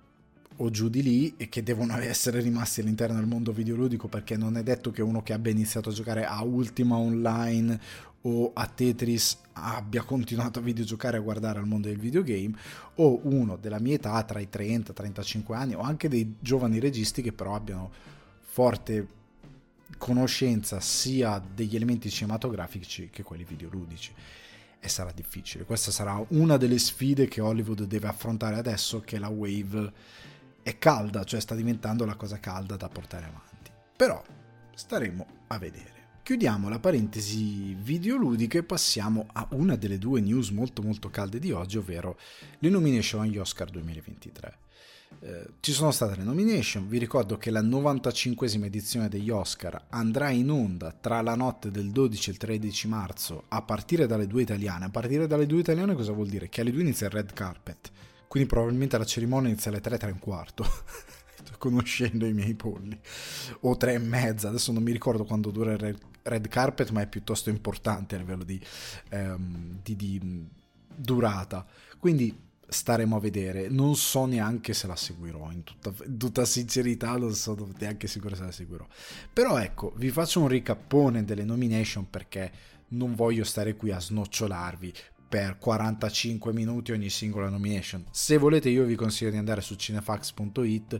o 0.57 0.69
giù 0.69 0.89
di 0.89 1.01
lì 1.01 1.33
e 1.37 1.49
che 1.49 1.63
devono 1.63 1.97
essere 1.99 2.39
rimasti 2.39 2.81
all'interno 2.81 3.15
del 3.15 3.25
mondo 3.25 3.51
videoludico 3.51 4.07
perché 4.07 4.37
non 4.37 4.57
è 4.57 4.63
detto 4.63 4.91
che 4.91 5.01
uno 5.01 5.23
che 5.23 5.33
abbia 5.33 5.51
iniziato 5.51 5.89
a 5.89 5.93
giocare 5.93 6.23
a 6.25 6.43
Ultima 6.43 6.97
Online 6.97 7.79
o 8.23 8.51
a 8.53 8.67
Tetris 8.67 9.39
abbia 9.53 10.03
continuato 10.03 10.59
a 10.59 10.61
videogiocare 10.61 11.17
a 11.17 11.21
guardare 11.21 11.59
al 11.59 11.67
mondo 11.67 11.87
del 11.87 11.97
videogame 11.97 12.55
o 12.95 13.19
uno 13.23 13.57
della 13.57 13.79
mia 13.79 13.95
età 13.95 14.21
tra 14.23 14.39
i 14.39 14.49
30 14.49 14.91
e 14.91 14.95
35 14.95 15.55
anni 15.55 15.75
o 15.75 15.81
anche 15.81 16.09
dei 16.09 16.35
giovani 16.39 16.79
registi 16.79 17.21
che 17.21 17.33
però 17.33 17.55
abbiano 17.55 17.91
forte 18.39 19.07
conoscenza 19.97 20.79
sia 20.79 21.41
degli 21.53 21.75
elementi 21.75 22.09
cinematografici 22.09 23.09
che 23.11 23.23
quelli 23.23 23.43
videoludici 23.43 24.11
e 24.79 24.87
sarà 24.89 25.11
difficile 25.11 25.65
questa 25.65 25.91
sarà 25.91 26.23
una 26.29 26.57
delle 26.57 26.79
sfide 26.79 27.27
che 27.27 27.41
Hollywood 27.41 27.83
deve 27.83 28.07
affrontare 28.07 28.57
adesso 28.57 29.01
che 29.01 29.19
la 29.19 29.29
wave 29.29 29.91
è 30.63 30.79
calda, 30.79 31.25
cioè 31.25 31.41
sta 31.41 31.53
diventando 31.53 32.05
la 32.05 32.15
cosa 32.15 32.39
calda 32.39 32.77
da 32.77 32.87
portare 32.87 33.25
avanti. 33.25 33.71
Però 33.95 34.23
staremo 34.73 35.25
a 35.47 35.57
vedere. 35.59 35.92
Chiudiamo 36.23 36.69
la 36.69 36.79
parentesi 36.79 37.73
videoludica 37.73 38.57
e 38.57 38.63
passiamo 38.63 39.27
a 39.33 39.45
una 39.51 39.75
delle 39.75 39.97
due 39.97 40.21
news 40.21 40.51
molto 40.51 40.81
molto 40.81 41.09
calde 41.09 41.37
di 41.37 41.51
oggi, 41.51 41.77
ovvero 41.77 42.17
le 42.59 42.69
nomination 42.69 43.23
agli 43.23 43.37
Oscar 43.37 43.69
2023. 43.69 44.57
Eh, 45.19 45.45
ci 45.59 45.73
sono 45.73 45.91
state 45.91 46.15
le 46.15 46.23
nomination, 46.23 46.87
vi 46.87 46.97
ricordo 46.97 47.37
che 47.37 47.51
la 47.51 47.61
95esima 47.61 48.63
edizione 48.63 49.09
degli 49.09 49.29
Oscar 49.29 49.87
andrà 49.89 50.29
in 50.29 50.49
onda 50.49 50.93
tra 50.93 51.19
la 51.21 51.35
notte 51.35 51.71
del 51.71 51.91
12 51.91 52.29
e 52.29 52.31
il 52.31 52.39
13 52.39 52.87
marzo 52.87 53.43
a 53.49 53.61
partire 53.61 54.07
dalle 54.07 54.25
due 54.25 54.43
italiane. 54.43 54.85
A 54.85 54.89
partire 54.89 55.27
dalle 55.27 55.45
due 55.45 55.59
italiane 55.59 55.93
cosa 55.93 56.13
vuol 56.13 56.29
dire? 56.29 56.47
Che 56.47 56.61
alle 56.61 56.71
due 56.71 56.83
inizia 56.83 57.07
il 57.07 57.11
red 57.11 57.33
carpet 57.33 57.91
quindi 58.29 58.49
probabilmente 58.49 58.97
la 58.97 59.05
cerimonia 59.05 59.49
inizia 59.49 59.69
alle 59.69 59.81
3, 59.81 59.97
3 59.97 60.07
e 60.07 60.11
un 60.13 60.19
quarto. 60.19 60.65
conoscendo 61.57 62.25
i 62.25 62.33
miei 62.33 62.53
polli 62.55 62.97
o 63.61 63.77
3 63.77 63.93
e 63.93 63.97
mezza 63.97 64.49
adesso 64.49 64.71
non 64.71 64.83
mi 64.83 64.91
ricordo 64.91 65.23
quando 65.23 65.51
dura 65.51 65.71
il 65.71 65.77
red 65.77 65.97
carpet 66.47 66.89
ma 66.91 67.01
è 67.01 67.07
piuttosto 67.07 67.49
importante 67.49 68.15
a 68.15 68.19
livello 68.19 68.43
di, 68.43 68.59
um, 69.11 69.79
di, 69.81 69.95
di 69.95 70.47
durata. 70.95 71.65
Quindi 71.99 72.51
staremo 72.67 73.15
a 73.15 73.19
vedere. 73.19 73.69
Non 73.69 73.95
so 73.95 74.25
neanche 74.25 74.73
se 74.73 74.87
la 74.87 74.95
seguirò 74.95 75.51
in 75.51 75.63
tutta, 75.63 75.93
tutta, 76.17 76.45
sincerità 76.45 77.15
non 77.17 77.33
sono 77.33 77.69
neanche 77.77 78.07
sicuro 78.07 78.35
se 78.35 78.43
la 78.43 78.51
seguirò. 78.51 78.85
Però 79.31 79.57
ecco 79.57 79.93
vi 79.95 80.09
faccio 80.09 80.41
un 80.41 80.47
ricappone 80.47 81.23
delle 81.23 81.43
nomination 81.45 82.09
perché 82.09 82.51
non 82.89 83.15
voglio 83.15 83.43
stare 83.43 83.75
qui 83.75 83.91
a 83.91 83.99
snocciolarvi 83.99 84.93
per 85.33 85.57
45 85.57 86.53
minuti 86.53 86.91
ogni 86.91 87.09
singola 87.09 87.49
nomination. 87.49 88.05
Se 88.11 88.37
volete 88.37 88.69
io 88.69 88.83
vi 88.83 88.95
consiglio 88.95 89.31
di 89.31 89.37
andare 89.37 89.61
su 89.61 89.73
cinefax.it 89.73 90.99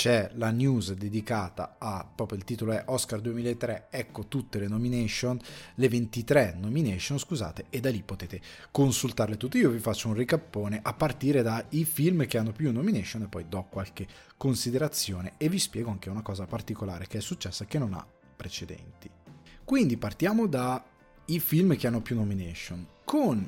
c'è 0.00 0.30
la 0.36 0.50
news 0.50 0.94
dedicata 0.94 1.76
a 1.78 2.10
proprio 2.14 2.38
il 2.38 2.44
titolo 2.44 2.72
è 2.72 2.84
Oscar 2.86 3.20
2003 3.20 3.88
ecco 3.90 4.28
tutte 4.28 4.58
le 4.58 4.66
nomination 4.66 5.38
le 5.74 5.88
23 5.90 6.56
nomination 6.58 7.18
scusate 7.18 7.66
e 7.68 7.80
da 7.80 7.90
lì 7.90 8.02
potete 8.02 8.40
consultarle 8.70 9.36
tutte. 9.36 9.58
Io 9.58 9.68
vi 9.68 9.78
faccio 9.78 10.08
un 10.08 10.14
ricappone 10.14 10.80
a 10.82 10.94
partire 10.94 11.42
dai 11.42 11.84
film 11.84 12.26
che 12.26 12.38
hanno 12.38 12.52
più 12.52 12.72
nomination 12.72 13.24
e 13.24 13.28
poi 13.28 13.44
do 13.46 13.66
qualche 13.68 14.06
considerazione 14.38 15.34
e 15.36 15.50
vi 15.50 15.58
spiego 15.58 15.90
anche 15.90 16.08
una 16.08 16.22
cosa 16.22 16.46
particolare 16.46 17.06
che 17.06 17.18
è 17.18 17.20
successa 17.20 17.66
che 17.66 17.78
non 17.78 17.92
ha 17.92 18.06
precedenti. 18.34 19.10
Quindi 19.62 19.98
partiamo 19.98 20.46
dai 20.46 20.80
film 21.40 21.76
che 21.76 21.86
hanno 21.86 22.00
più 22.00 22.16
nomination. 22.16 22.86
Con 23.04 23.46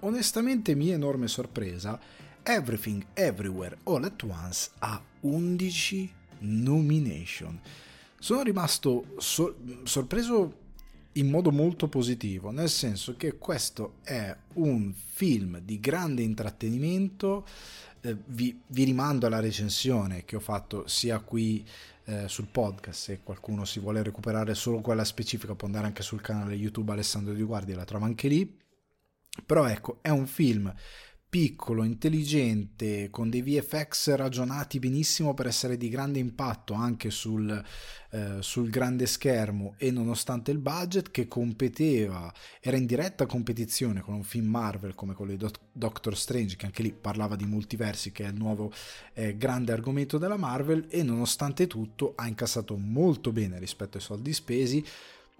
onestamente 0.00 0.74
mia 0.74 0.92
enorme 0.92 1.28
sorpresa, 1.28 1.98
Everything 2.44 3.04
Everywhere 3.14 3.78
All 3.84 4.04
at 4.04 4.22
Once 4.22 4.70
ha 4.78 5.02
11 5.20 6.12
nomination. 6.40 7.58
Sono 8.18 8.42
rimasto 8.42 9.14
so- 9.18 9.56
sorpreso 9.84 10.62
in 11.12 11.30
modo 11.30 11.50
molto 11.50 11.88
positivo, 11.88 12.50
nel 12.50 12.68
senso 12.68 13.16
che 13.16 13.38
questo 13.38 13.94
è 14.02 14.34
un 14.54 14.92
film 14.92 15.58
di 15.58 15.80
grande 15.80 16.22
intrattenimento. 16.22 17.46
Eh, 18.00 18.16
vi, 18.26 18.60
vi, 18.66 18.84
rimando 18.84 19.26
alla 19.26 19.40
recensione 19.40 20.24
che 20.24 20.36
ho 20.36 20.40
fatto 20.40 20.86
sia 20.86 21.20
qui 21.20 21.66
eh, 22.04 22.28
sul 22.28 22.48
podcast, 22.50 23.00
se 23.00 23.20
qualcuno 23.22 23.64
si 23.64 23.80
vuole 23.80 24.02
recuperare 24.02 24.54
solo 24.54 24.80
quella 24.80 25.04
specifica 25.04 25.54
può 25.54 25.66
andare 25.66 25.86
anche 25.86 26.02
sul 26.02 26.20
canale 26.20 26.54
YouTube 26.54 26.92
Alessandro 26.92 27.32
Di 27.32 27.42
Guardi, 27.42 27.72
la 27.72 27.84
trova 27.84 28.04
anche 28.04 28.28
lì 28.28 28.62
però 29.44 29.66
ecco, 29.66 29.98
è 30.00 30.10
un 30.10 30.26
film 30.26 30.72
piccolo, 31.34 31.82
intelligente, 31.82 33.10
con 33.10 33.28
dei 33.28 33.42
VFX 33.42 34.14
ragionati 34.14 34.78
benissimo 34.78 35.34
per 35.34 35.48
essere 35.48 35.76
di 35.76 35.88
grande 35.88 36.20
impatto 36.20 36.74
anche 36.74 37.10
sul, 37.10 37.60
eh, 38.10 38.36
sul, 38.38 38.70
grande 38.70 39.06
schermo 39.06 39.74
e 39.76 39.90
nonostante 39.90 40.52
il 40.52 40.58
budget 40.58 41.10
che 41.10 41.26
competeva, 41.26 42.32
era 42.60 42.76
in 42.76 42.86
diretta 42.86 43.26
competizione 43.26 44.00
con 44.00 44.14
un 44.14 44.22
film 44.22 44.46
Marvel 44.46 44.94
come 44.94 45.14
quello 45.14 45.32
di 45.32 45.36
Do- 45.36 45.50
Doctor 45.72 46.16
Strange, 46.16 46.54
che 46.54 46.66
anche 46.66 46.82
lì 46.82 46.92
parlava 46.92 47.34
di 47.34 47.46
multiversi, 47.46 48.12
che 48.12 48.26
è 48.26 48.28
il 48.28 48.36
nuovo 48.36 48.72
eh, 49.12 49.36
grande 49.36 49.72
argomento 49.72 50.18
della 50.18 50.36
Marvel, 50.36 50.86
e 50.88 51.02
nonostante 51.02 51.66
tutto 51.66 52.12
ha 52.14 52.28
incassato 52.28 52.76
molto 52.76 53.32
bene 53.32 53.58
rispetto 53.58 53.96
ai 53.96 54.04
soldi 54.04 54.32
spesi 54.32 54.84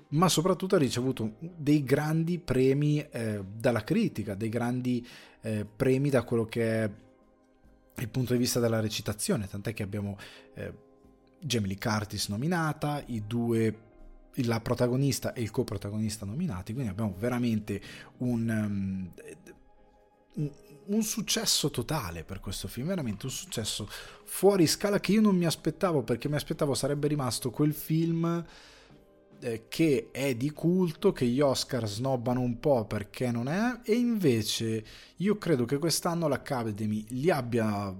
ma 0.06 0.28
soprattutto 0.28 0.76
ha 0.76 0.78
ricevuto 0.78 1.34
dei 1.38 1.82
grandi 1.82 2.38
premi 2.38 3.04
eh, 3.10 3.42
dalla 3.56 3.82
critica, 3.82 4.34
dei 4.34 4.48
grandi 4.48 5.04
eh, 5.44 5.64
premi 5.64 6.08
da 6.08 6.22
quello 6.22 6.46
che 6.46 6.84
è 6.84 6.90
il 7.96 8.08
punto 8.08 8.32
di 8.32 8.38
vista 8.38 8.60
della 8.60 8.80
recitazione, 8.80 9.46
tant'è 9.46 9.74
che 9.74 9.82
abbiamo 9.82 10.18
eh, 10.54 10.72
Jamie 11.38 11.68
Lee 11.68 11.78
Curtis 11.78 12.28
nominata, 12.28 13.02
i 13.06 13.22
due 13.26 13.78
la 14.38 14.60
protagonista 14.60 15.32
e 15.32 15.42
il 15.42 15.50
coprotagonista 15.50 16.26
nominati, 16.26 16.72
quindi 16.72 16.90
abbiamo 16.90 17.14
veramente 17.16 17.80
un, 18.18 18.48
um, 18.48 19.12
un, 20.34 20.50
un, 20.86 21.02
successo 21.02 21.70
totale 21.70 22.24
per 22.24 22.40
questo 22.40 22.66
film, 22.66 22.88
veramente 22.88 23.26
un 23.26 23.30
successo 23.30 23.88
fuori 24.24 24.66
scala 24.66 24.98
che 24.98 25.12
io 25.12 25.20
non 25.20 25.36
mi 25.36 25.44
aspettavo 25.44 26.02
perché 26.02 26.28
mi 26.28 26.34
aspettavo 26.34 26.74
sarebbe 26.74 27.06
rimasto 27.06 27.50
quel 27.50 27.74
film 27.74 28.44
eh, 29.44 29.66
che 29.68 30.08
è 30.10 30.34
di 30.34 30.50
culto, 30.52 31.12
che 31.12 31.26
gli 31.26 31.40
Oscar 31.40 31.86
snobbano 31.86 32.40
un 32.40 32.58
po' 32.58 32.86
perché 32.86 33.30
non 33.30 33.46
è, 33.46 33.80
e 33.84 33.92
invece 33.92 34.82
io 35.16 35.36
credo 35.36 35.66
che 35.66 35.76
quest'anno 35.76 36.28
l'Academy 36.28 37.04
li 37.10 37.30
abbia, 37.30 37.94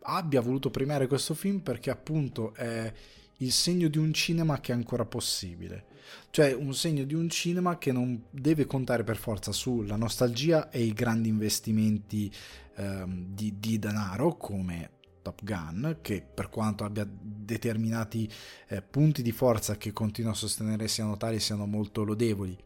abbia 0.00 0.40
voluto 0.40 0.70
premiare 0.70 1.06
questo 1.06 1.34
film 1.34 1.60
perché 1.60 1.90
appunto 1.90 2.52
è 2.52 2.92
il 3.36 3.52
segno 3.52 3.86
di 3.86 3.98
un 3.98 4.12
cinema 4.12 4.58
che 4.58 4.72
è 4.72 4.74
ancora 4.74 5.04
possibile. 5.04 5.84
Cioè 6.30 6.52
un 6.52 6.74
segno 6.74 7.04
di 7.04 7.14
un 7.14 7.28
cinema 7.28 7.78
che 7.78 7.92
non 7.92 8.24
deve 8.30 8.66
contare 8.66 9.04
per 9.04 9.18
forza 9.18 9.52
sulla 9.52 9.94
nostalgia 9.94 10.68
e 10.68 10.82
i 10.82 10.92
grandi 10.92 11.28
investimenti 11.28 12.32
ehm, 12.74 13.34
di, 13.34 13.54
di 13.60 13.78
denaro 13.78 14.36
come 14.36 14.96
Top 15.28 15.44
Gun, 15.44 15.98
che 16.00 16.22
per 16.22 16.48
quanto 16.48 16.84
abbia 16.84 17.06
determinati 17.06 18.30
eh, 18.68 18.80
punti 18.80 19.20
di 19.20 19.32
forza 19.32 19.76
che 19.76 19.92
continuo 19.92 20.32
a 20.32 20.34
sostenere 20.34 20.88
siano 20.88 21.18
tali 21.18 21.36
e 21.36 21.40
siano 21.40 21.66
molto 21.66 22.02
lodevoli, 22.02 22.56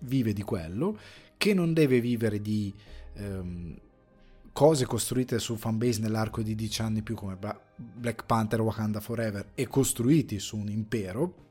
vive 0.00 0.34
di 0.34 0.42
quello, 0.42 0.98
che 1.38 1.54
non 1.54 1.72
deve 1.72 2.00
vivere 2.00 2.42
di 2.42 2.74
ehm, 3.14 3.78
cose 4.52 4.84
costruite 4.84 5.38
su 5.38 5.56
fanbase 5.56 6.00
nell'arco 6.00 6.42
di 6.42 6.54
dieci 6.54 6.82
anni 6.82 7.02
più 7.02 7.14
come 7.14 7.38
Black 7.76 8.26
Panther 8.26 8.60
Wakanda 8.60 9.00
Forever 9.00 9.52
e 9.54 9.66
costruiti 9.66 10.38
su 10.38 10.58
un 10.58 10.68
impero 10.68 11.42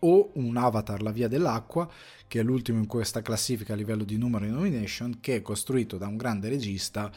o 0.00 0.30
un 0.34 0.56
Avatar 0.56 1.02
La 1.02 1.10
Via 1.10 1.28
dell'Acqua 1.28 1.90
che 2.26 2.40
è 2.40 2.42
l'ultimo 2.42 2.78
in 2.78 2.86
questa 2.86 3.20
classifica 3.20 3.74
a 3.74 3.76
livello 3.76 4.04
di 4.04 4.16
numero 4.16 4.46
di 4.46 4.50
nomination 4.50 5.18
che 5.20 5.36
è 5.36 5.42
costruito 5.42 5.98
da 5.98 6.06
un 6.06 6.16
grande 6.16 6.48
regista 6.48 7.10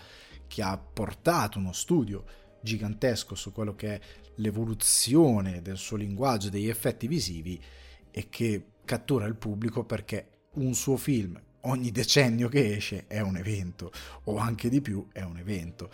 che 0.51 0.62
ha 0.62 0.77
portato 0.77 1.60
uno 1.60 1.72
studio 1.72 2.25
gigantesco 2.61 3.35
su 3.35 3.51
quello 3.51 3.75
che 3.75 3.95
è 3.95 3.99
l'evoluzione 4.35 5.61
del 5.61 5.77
suo 5.77 5.97
linguaggio 5.97 6.49
degli 6.49 6.69
effetti 6.69 7.07
visivi 7.07 7.61
e 8.09 8.29
che 8.29 8.65
cattura 8.85 9.25
il 9.25 9.35
pubblico 9.35 9.83
perché 9.83 10.29
un 10.53 10.73
suo 10.73 10.97
film 10.97 11.39
ogni 11.61 11.91
decennio 11.91 12.49
che 12.49 12.75
esce 12.75 13.05
è 13.07 13.19
un 13.19 13.37
evento, 13.37 13.91
o 14.25 14.37
anche 14.37 14.69
di 14.69 14.81
più 14.81 15.07
è 15.11 15.21
un 15.21 15.37
evento. 15.37 15.91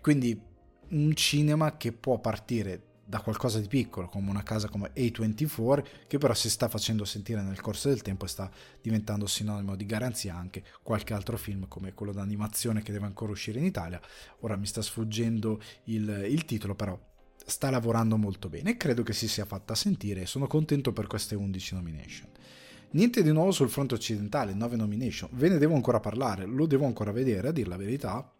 Quindi 0.00 0.40
un 0.90 1.14
cinema 1.14 1.76
che 1.76 1.92
può 1.92 2.18
partire 2.18 2.82
da 3.10 3.20
qualcosa 3.20 3.58
di 3.58 3.66
piccolo, 3.66 4.06
come 4.06 4.30
una 4.30 4.44
casa 4.44 4.68
come 4.68 4.92
A24, 4.94 5.84
che 6.06 6.18
però 6.18 6.32
si 6.32 6.48
sta 6.48 6.68
facendo 6.68 7.04
sentire 7.04 7.42
nel 7.42 7.60
corso 7.60 7.88
del 7.88 8.02
tempo 8.02 8.24
e 8.24 8.28
sta 8.28 8.48
diventando 8.80 9.26
sinonimo 9.26 9.74
di 9.74 9.84
garanzia 9.84 10.36
anche 10.36 10.62
qualche 10.80 11.12
altro 11.12 11.36
film 11.36 11.66
come 11.66 11.92
quello 11.92 12.12
d'animazione 12.12 12.82
che 12.82 12.92
deve 12.92 13.06
ancora 13.06 13.32
uscire 13.32 13.58
in 13.58 13.64
Italia. 13.64 14.00
Ora 14.40 14.54
mi 14.54 14.66
sta 14.66 14.80
sfuggendo 14.80 15.60
il, 15.84 16.26
il 16.30 16.44
titolo, 16.44 16.76
però 16.76 16.96
sta 17.44 17.68
lavorando 17.68 18.16
molto 18.16 18.48
bene 18.48 18.70
e 18.70 18.76
credo 18.76 19.02
che 19.02 19.12
si 19.12 19.26
sia 19.26 19.44
fatta 19.44 19.74
sentire 19.74 20.24
sono 20.24 20.46
contento 20.46 20.92
per 20.92 21.08
queste 21.08 21.34
11 21.34 21.74
nomination. 21.74 22.28
Niente 22.92 23.24
di 23.24 23.32
nuovo 23.32 23.50
sul 23.50 23.70
fronte 23.70 23.94
occidentale, 23.94 24.54
9 24.54 24.76
nomination. 24.76 25.30
Ve 25.32 25.48
ne 25.48 25.58
devo 25.58 25.74
ancora 25.74 25.98
parlare, 25.98 26.44
lo 26.44 26.66
devo 26.66 26.86
ancora 26.86 27.10
vedere, 27.10 27.48
a 27.48 27.52
dir 27.52 27.66
la 27.66 27.76
verità. 27.76 28.32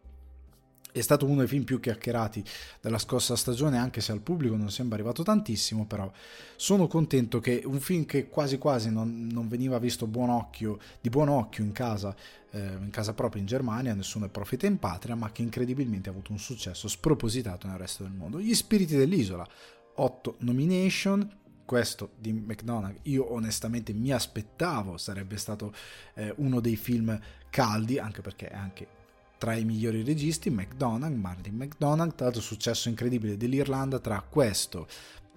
È 0.92 1.00
stato 1.00 1.26
uno 1.26 1.38
dei 1.38 1.46
film 1.46 1.64
più 1.64 1.80
chiacchierati 1.80 2.42
della 2.80 2.98
scorsa 2.98 3.36
stagione, 3.36 3.78
anche 3.78 4.00
se 4.00 4.12
al 4.12 4.20
pubblico 4.20 4.56
non 4.56 4.70
sembra 4.70 4.96
arrivato 4.96 5.22
tantissimo, 5.22 5.86
però 5.86 6.10
sono 6.56 6.86
contento 6.86 7.40
che 7.40 7.62
un 7.64 7.80
film 7.80 8.04
che 8.04 8.28
quasi 8.28 8.58
quasi 8.58 8.90
non, 8.90 9.28
non 9.30 9.48
veniva 9.48 9.78
visto 9.78 10.06
buon 10.06 10.30
occhio, 10.30 10.78
di 11.00 11.08
buon 11.08 11.28
occhio 11.28 11.64
in 11.64 11.72
casa, 11.72 12.14
eh, 12.50 12.58
in 12.58 12.90
casa 12.90 13.14
propria 13.14 13.40
in 13.40 13.46
Germania, 13.46 13.94
nessuno 13.94 14.26
è 14.26 14.28
profeta 14.28 14.66
in 14.66 14.78
patria, 14.78 15.14
ma 15.14 15.30
che 15.30 15.42
incredibilmente 15.42 16.08
ha 16.08 16.12
avuto 16.12 16.32
un 16.32 16.38
successo 16.38 16.88
spropositato 16.88 17.66
nel 17.66 17.78
resto 17.78 18.02
del 18.02 18.12
mondo. 18.12 18.40
Gli 18.40 18.54
Spiriti 18.54 18.96
dell'Isola, 18.96 19.46
8 19.94 20.36
nomination, 20.38 21.38
questo 21.70 22.10
di 22.18 22.32
McDonagh 22.32 22.96
io 23.02 23.32
onestamente 23.32 23.92
mi 23.92 24.10
aspettavo 24.10 24.96
sarebbe 24.96 25.36
stato 25.36 25.72
eh, 26.14 26.34
uno 26.38 26.58
dei 26.58 26.74
film 26.74 27.16
caldi 27.48 27.96
anche 28.00 28.22
perché 28.22 28.48
è 28.48 28.56
anche 28.56 28.88
tra 29.40 29.54
i 29.54 29.64
migliori 29.64 30.04
registi 30.04 30.50
McDonagh, 30.50 31.16
Martin 31.16 31.56
McDonagh 31.56 32.14
tra 32.14 32.26
l'altro 32.26 32.42
successo 32.42 32.90
incredibile 32.90 33.38
dell'Irlanda 33.38 33.98
tra 33.98 34.22
questo 34.28 34.86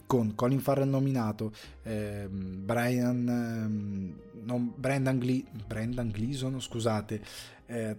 con 0.05 0.35
Colin 0.35 0.59
Farrell 0.59 0.89
nominato 0.89 1.53
eh, 1.83 2.27
Brian 2.27 3.25
eh, 3.25 4.41
non, 4.43 4.73
Brendan, 4.75 5.19
Gle- 5.19 5.45
Brendan 5.65 6.09
Gleason 6.09 6.59
scusate 6.59 7.21
eh, 7.65 7.95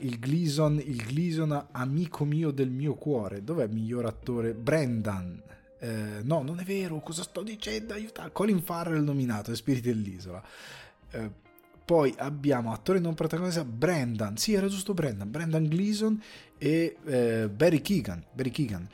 il 0.00 0.18
Gleason 0.20 0.78
il 0.78 1.04
Gleason 1.04 1.66
amico 1.72 2.24
mio 2.24 2.52
del 2.52 2.70
mio 2.70 2.94
cuore 2.94 3.42
dov'è 3.42 3.64
il 3.64 3.72
miglior 3.72 4.06
attore 4.06 4.54
Brendan 4.54 5.42
eh, 5.80 6.22
no, 6.22 6.42
non 6.42 6.58
è 6.58 6.64
vero, 6.64 6.98
cosa 6.98 7.22
sto 7.22 7.42
dicendo? 7.42 7.94
Aiuta! 7.94 8.30
Colin 8.30 8.60
Farrell 8.62 9.04
nominato, 9.04 9.54
Spiriti 9.54 9.92
dell'Isola. 9.92 10.42
Eh, 11.12 11.30
poi 11.88 12.14
abbiamo 12.18 12.70
attore 12.70 12.98
non 12.98 13.14
protagonista 13.14 13.64
Brendan, 13.64 14.36
sì 14.36 14.52
era 14.52 14.66
giusto 14.68 14.92
Brendan, 14.92 15.30
Brendan 15.30 15.64
Gleason 15.64 16.22
e 16.58 16.98
eh, 17.02 17.48
Barry 17.48 17.80
Keegan, 17.80 18.22
Barry 18.30 18.50
Keegan 18.50 18.86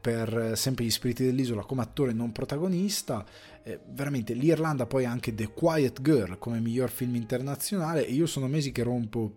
per 0.00 0.36
eh, 0.36 0.56
sempre 0.56 0.84
gli 0.84 0.90
spiriti 0.90 1.24
dell'isola 1.24 1.62
come 1.62 1.82
attore 1.82 2.12
non 2.12 2.32
protagonista. 2.32 3.24
Eh, 3.62 3.78
veramente 3.90 4.34
l'Irlanda 4.34 4.86
poi 4.86 5.04
ha 5.04 5.12
anche 5.12 5.32
The 5.32 5.52
Quiet 5.52 6.02
Girl 6.02 6.38
come 6.38 6.58
miglior 6.58 6.90
film 6.90 7.14
internazionale. 7.14 8.04
E 8.04 8.10
io 8.10 8.26
sono 8.26 8.48
mesi 8.48 8.72
che 8.72 8.82
rompo 8.82 9.32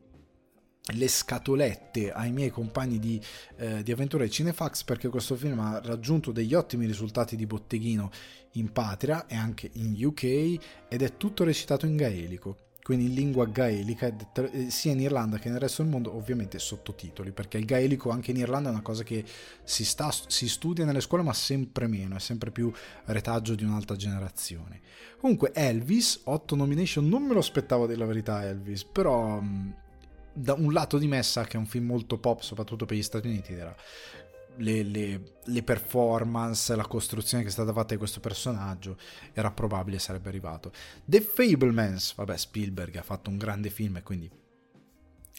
le 0.96 1.08
scatolette 1.08 2.12
ai 2.12 2.32
miei 2.32 2.50
compagni 2.50 2.98
di, 2.98 3.22
eh, 3.58 3.84
di 3.84 3.92
avventura 3.92 4.24
e 4.24 4.30
Cinefax 4.32 4.86
perché 4.86 5.10
questo 5.10 5.36
film 5.36 5.60
ha 5.60 5.80
raggiunto 5.84 6.32
degli 6.32 6.56
ottimi 6.56 6.88
risultati 6.88 7.36
di 7.36 7.46
botteghino 7.46 8.10
in 8.54 8.72
patria 8.72 9.28
e 9.28 9.36
anche 9.36 9.70
in 9.74 10.04
UK 10.04 10.24
ed 10.90 11.04
è 11.04 11.16
tutto 11.16 11.44
recitato 11.44 11.86
in 11.86 11.96
gaelico 11.96 12.72
quindi 12.84 13.06
in 13.06 13.14
lingua 13.14 13.46
gaelica 13.46 14.14
eh, 14.34 14.70
sia 14.70 14.92
in 14.92 15.00
Irlanda 15.00 15.40
che 15.40 15.50
nel 15.50 15.60
resto 15.60 15.82
del 15.82 15.92
mondo 15.92 16.16
ovviamente 16.16 16.60
sottotitoli 16.60 17.32
perché 17.32 17.58
il 17.58 17.66
gaelico 17.66 18.10
anche 18.10 18.32
in 18.32 18.38
Irlanda 18.38 18.70
è 18.70 18.74
una 18.74 18.82
cosa 18.82 19.04
che 19.04 19.24
si, 19.64 19.86
sta, 19.86 20.12
si 20.12 20.50
studia 20.50 20.84
nelle 20.84 21.00
scuole 21.00 21.24
ma 21.24 21.34
sempre 21.34 21.88
meno 21.88 22.18
è 22.18 22.20
sempre 22.20 22.52
più 22.52 22.72
retaggio 23.06 23.56
di 23.56 23.64
un'altra 23.64 23.96
generazione. 23.96 24.82
Comunque 25.18 25.54
Elvis 25.54 26.22
8 26.26 26.56
nomination 26.56 27.08
non 27.08 27.24
me 27.24 27.34
lo 27.34 27.40
aspettavo 27.40 27.88
della 27.88 28.06
verità 28.06 28.46
Elvis 28.46 28.84
però 28.84 29.40
mm, 29.40 29.72
da 30.34 30.54
un 30.54 30.74
lato 30.74 30.98
di 30.98 31.08
me 31.08 31.22
sa 31.24 31.46
che 31.46 31.58
è 31.58 31.60
un 31.60 31.68
film 31.68 31.86
molto 31.86 32.18
pop, 32.18 32.42
soprattutto 32.42 32.86
per 32.86 32.98
gli 32.98 33.04
Stati 33.04 33.28
Uniti, 33.28 33.54
era 33.54 33.74
le, 34.58 34.84
le, 34.84 35.24
le, 35.44 35.64
performance, 35.64 36.76
la 36.76 36.88
costruzione 36.88 37.44
che 37.44 37.50
è 37.50 37.52
stata 37.52 37.74
fatta 37.74 37.94
di 37.94 37.98
questo 37.98 38.20
personaggio, 38.20 38.98
era 39.34 39.52
probabile 39.52 40.00
sarebbe 40.00 40.30
arrivato. 40.30 40.72
The 41.06 41.22
Fablemans, 41.22 42.16
vabbè, 42.16 42.38
Spielberg 42.38 42.96
ha 42.98 43.04
fatto 43.04 43.30
un 43.30 43.38
grande 43.38 43.70
film 43.70 43.98
e 43.98 44.04
quindi 44.04 44.30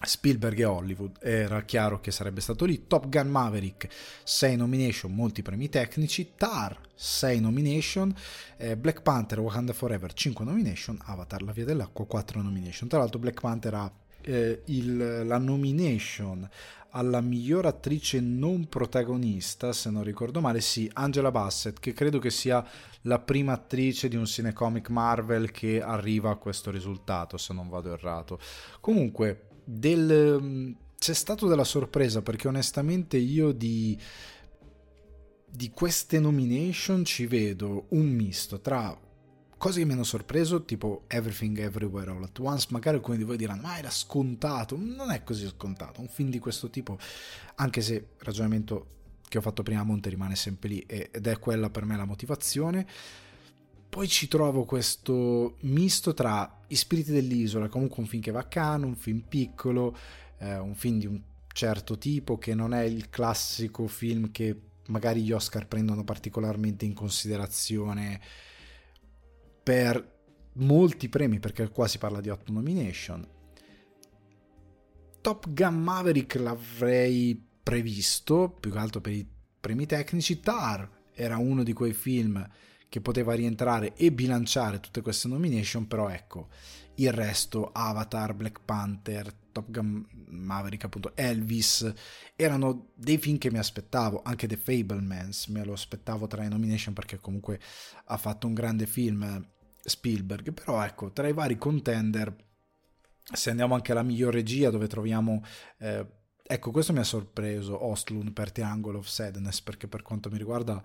Spielberg 0.00 0.58
e 0.58 0.64
Hollywood, 0.64 1.18
era 1.20 1.62
chiaro 1.62 2.00
che 2.00 2.10
sarebbe 2.10 2.40
stato 2.40 2.64
lì. 2.64 2.86
Top 2.86 3.08
Gun 3.08 3.28
Maverick, 3.28 3.88
6 4.24 4.56
nomination, 4.56 5.14
molti 5.14 5.42
premi 5.42 5.68
tecnici. 5.68 6.32
Tar, 6.36 6.78
6 6.94 7.40
nomination. 7.40 8.14
Eh, 8.56 8.76
Black 8.76 9.02
Panther, 9.02 9.40
Wakanda 9.40 9.72
Forever, 9.72 10.12
5 10.12 10.44
nomination. 10.44 10.98
Avatar, 11.04 11.42
La 11.42 11.52
Via 11.52 11.64
dell'Acqua, 11.64 12.06
4 12.06 12.42
nomination. 12.42 12.88
Tra 12.88 12.98
l'altro 12.98 13.20
Black 13.20 13.40
Panther 13.40 13.74
ha 13.74 13.92
eh, 14.24 14.62
il, 14.66 15.26
la 15.26 15.38
nomination 15.38 16.48
alla 16.96 17.20
miglior 17.20 17.66
attrice 17.66 18.20
non 18.20 18.68
protagonista, 18.68 19.72
se 19.72 19.90
non 19.90 20.04
ricordo 20.04 20.40
male, 20.40 20.60
sì, 20.60 20.88
Angela 20.92 21.32
Bassett, 21.32 21.80
che 21.80 21.92
credo 21.92 22.20
che 22.20 22.30
sia 22.30 22.64
la 23.02 23.18
prima 23.18 23.52
attrice 23.52 24.08
di 24.08 24.16
un 24.16 24.26
cinecomic 24.26 24.90
Marvel 24.90 25.50
che 25.50 25.82
arriva 25.82 26.30
a 26.30 26.36
questo 26.36 26.70
risultato, 26.70 27.36
se 27.36 27.52
non 27.52 27.68
vado 27.68 27.92
errato. 27.92 28.38
Comunque, 28.80 29.48
del, 29.64 30.38
mm, 30.40 30.72
c'è 30.96 31.14
stato 31.14 31.48
della 31.48 31.64
sorpresa 31.64 32.22
perché 32.22 32.46
onestamente 32.46 33.16
io 33.16 33.50
di, 33.50 33.98
di 35.50 35.70
queste 35.70 36.20
nomination 36.20 37.04
ci 37.04 37.26
vedo 37.26 37.86
un 37.90 38.06
misto 38.06 38.60
tra 38.60 38.96
cose 39.64 39.78
che 39.78 39.86
mi 39.86 39.92
hanno 39.92 40.04
sorpreso, 40.04 40.66
tipo 40.66 41.04
Everything 41.06 41.58
Everywhere 41.58 42.10
All 42.10 42.22
At 42.22 42.38
Once, 42.38 42.66
magari 42.68 42.96
alcuni 42.96 43.16
di 43.16 43.24
voi 43.24 43.38
diranno, 43.38 43.62
ma 43.62 43.78
era 43.78 43.88
scontato, 43.88 44.76
non 44.78 45.10
è 45.10 45.24
così 45.24 45.46
scontato, 45.46 46.02
un 46.02 46.08
film 46.08 46.28
di 46.28 46.38
questo 46.38 46.68
tipo, 46.68 46.98
anche 47.54 47.80
se 47.80 47.94
il 47.94 48.06
ragionamento 48.18 48.88
che 49.26 49.38
ho 49.38 49.40
fatto 49.40 49.62
prima 49.62 49.80
a 49.80 49.84
monte 49.84 50.10
rimane 50.10 50.36
sempre 50.36 50.68
lì 50.68 50.80
ed 50.80 51.26
è 51.26 51.38
quella 51.38 51.70
per 51.70 51.86
me 51.86 51.96
la 51.96 52.04
motivazione, 52.04 52.86
poi 53.88 54.06
ci 54.06 54.28
trovo 54.28 54.66
questo 54.66 55.56
misto 55.60 56.12
tra 56.12 56.60
I 56.66 56.76
spiriti 56.76 57.10
dell'isola, 57.10 57.68
comunque 57.68 58.02
un 58.02 58.06
film 58.06 58.20
che 58.20 58.32
va 58.32 58.40
a 58.40 58.48
cano, 58.48 58.86
un 58.86 58.96
film 58.96 59.20
piccolo, 59.26 59.96
eh, 60.40 60.58
un 60.58 60.74
film 60.74 60.98
di 60.98 61.06
un 61.06 61.18
certo 61.54 61.96
tipo 61.96 62.36
che 62.36 62.54
non 62.54 62.74
è 62.74 62.82
il 62.82 63.08
classico 63.08 63.86
film 63.86 64.30
che 64.30 64.60
magari 64.88 65.22
gli 65.22 65.32
Oscar 65.32 65.66
prendono 65.66 66.04
particolarmente 66.04 66.84
in 66.84 66.92
considerazione 66.92 68.20
per 69.64 70.12
molti 70.54 71.08
premi 71.08 71.40
perché 71.40 71.68
qua 71.70 71.88
si 71.88 71.98
parla 71.98 72.20
di 72.20 72.28
8 72.28 72.52
nomination. 72.52 73.28
Top 75.20 75.50
Gun 75.52 75.82
Maverick 75.82 76.34
l'avrei 76.34 77.42
previsto, 77.62 78.56
più 78.60 78.70
che 78.70 78.78
altro 78.78 79.00
per 79.00 79.12
i 79.12 79.26
premi 79.58 79.86
tecnici. 79.86 80.38
Tar 80.38 80.88
era 81.12 81.38
uno 81.38 81.62
di 81.62 81.72
quei 81.72 81.94
film 81.94 82.46
che 82.90 83.00
poteva 83.00 83.32
rientrare 83.32 83.94
e 83.94 84.12
bilanciare 84.12 84.80
tutte 84.80 85.00
queste 85.00 85.28
nomination, 85.28 85.88
però 85.88 86.10
ecco, 86.10 86.48
il 86.96 87.10
resto, 87.10 87.70
Avatar, 87.72 88.34
Black 88.34 88.60
Panther, 88.64 89.32
Top 89.50 89.70
Gun 89.70 90.06
Maverick, 90.28 90.84
appunto, 90.84 91.16
Elvis, 91.16 91.92
erano 92.36 92.90
dei 92.94 93.18
film 93.18 93.38
che 93.38 93.50
mi 93.50 93.58
aspettavo, 93.58 94.20
anche 94.22 94.46
The 94.46 94.56
Fablemans 94.56 95.46
me 95.46 95.64
lo 95.64 95.72
aspettavo 95.72 96.26
tra 96.26 96.42
le 96.42 96.48
nomination 96.48 96.94
perché 96.94 97.18
comunque 97.18 97.58
ha 98.04 98.16
fatto 98.16 98.46
un 98.46 98.54
grande 98.54 98.86
film 98.86 99.52
Spielberg, 99.84 100.52
però 100.52 100.82
ecco, 100.82 101.12
tra 101.12 101.28
i 101.28 101.32
vari 101.32 101.56
contender, 101.58 102.34
se 103.32 103.50
andiamo 103.50 103.74
anche 103.74 103.92
alla 103.92 104.02
miglior 104.02 104.32
regia 104.32 104.70
dove 104.70 104.86
troviamo... 104.86 105.42
Eh, 105.78 106.06
ecco, 106.42 106.70
questo 106.70 106.92
mi 106.92 106.98
ha 107.00 107.04
sorpreso, 107.04 107.84
Ostlund 107.84 108.32
per 108.32 108.52
Triangle 108.52 108.96
of 108.96 109.06
Sadness, 109.06 109.60
perché 109.60 109.86
per 109.88 110.02
quanto 110.02 110.30
mi 110.30 110.38
riguarda 110.38 110.82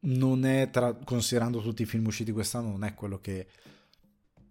non 0.00 0.44
è, 0.44 0.68
tra, 0.70 0.94
considerando 0.94 1.60
tutti 1.60 1.82
i 1.82 1.86
film 1.86 2.06
usciti 2.06 2.32
quest'anno, 2.32 2.68
non 2.68 2.84
è 2.84 2.94
quello 2.94 3.18
che 3.20 3.46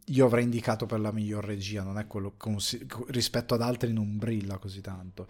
io 0.08 0.26
avrei 0.26 0.44
indicato 0.44 0.86
per 0.86 1.00
la 1.00 1.12
miglior 1.12 1.46
regia, 1.46 1.84
non 1.84 1.98
è 1.98 2.08
quello 2.08 2.34
consi- 2.36 2.86
rispetto 3.08 3.54
ad 3.54 3.62
altri 3.62 3.94
non 3.94 4.18
brilla 4.18 4.58
così 4.58 4.82
tanto. 4.82 5.28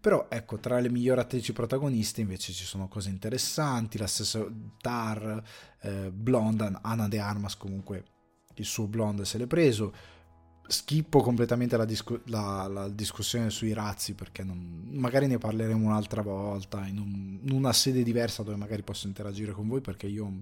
Però 0.00 0.26
ecco, 0.28 0.58
tra 0.58 0.78
le 0.80 0.90
migliori 0.90 1.20
attrici 1.20 1.52
protagoniste 1.52 2.20
invece 2.20 2.52
ci 2.52 2.64
sono 2.64 2.88
cose 2.88 3.08
interessanti, 3.08 3.98
la 3.98 4.06
stessa 4.06 4.44
Tar, 4.80 5.42
eh, 5.80 6.10
Blonde, 6.10 6.78
Anna 6.82 7.08
De 7.08 7.18
Armas 7.18 7.56
comunque 7.56 8.04
il 8.56 8.64
suo 8.64 8.86
blonde 8.86 9.24
se 9.24 9.38
l'è 9.38 9.46
preso. 9.46 9.94
Schippo 10.66 11.20
completamente 11.20 11.76
la, 11.76 11.84
discu- 11.84 12.22
la, 12.28 12.66
la 12.68 12.88
discussione 12.88 13.50
sui 13.50 13.74
razzi 13.74 14.14
perché 14.14 14.42
non, 14.42 14.88
magari 14.92 15.26
ne 15.26 15.36
parleremo 15.36 15.86
un'altra 15.86 16.22
volta 16.22 16.86
in, 16.86 16.98
un, 16.98 17.38
in, 17.42 17.52
una 17.52 17.72
sede 17.72 18.02
diversa 18.02 18.42
dove 18.42 18.56
magari 18.56 18.82
posso 18.82 19.06
interagire 19.06 19.52
con 19.52 19.68
voi 19.68 19.82
perché 19.82 20.06
io 20.06 20.40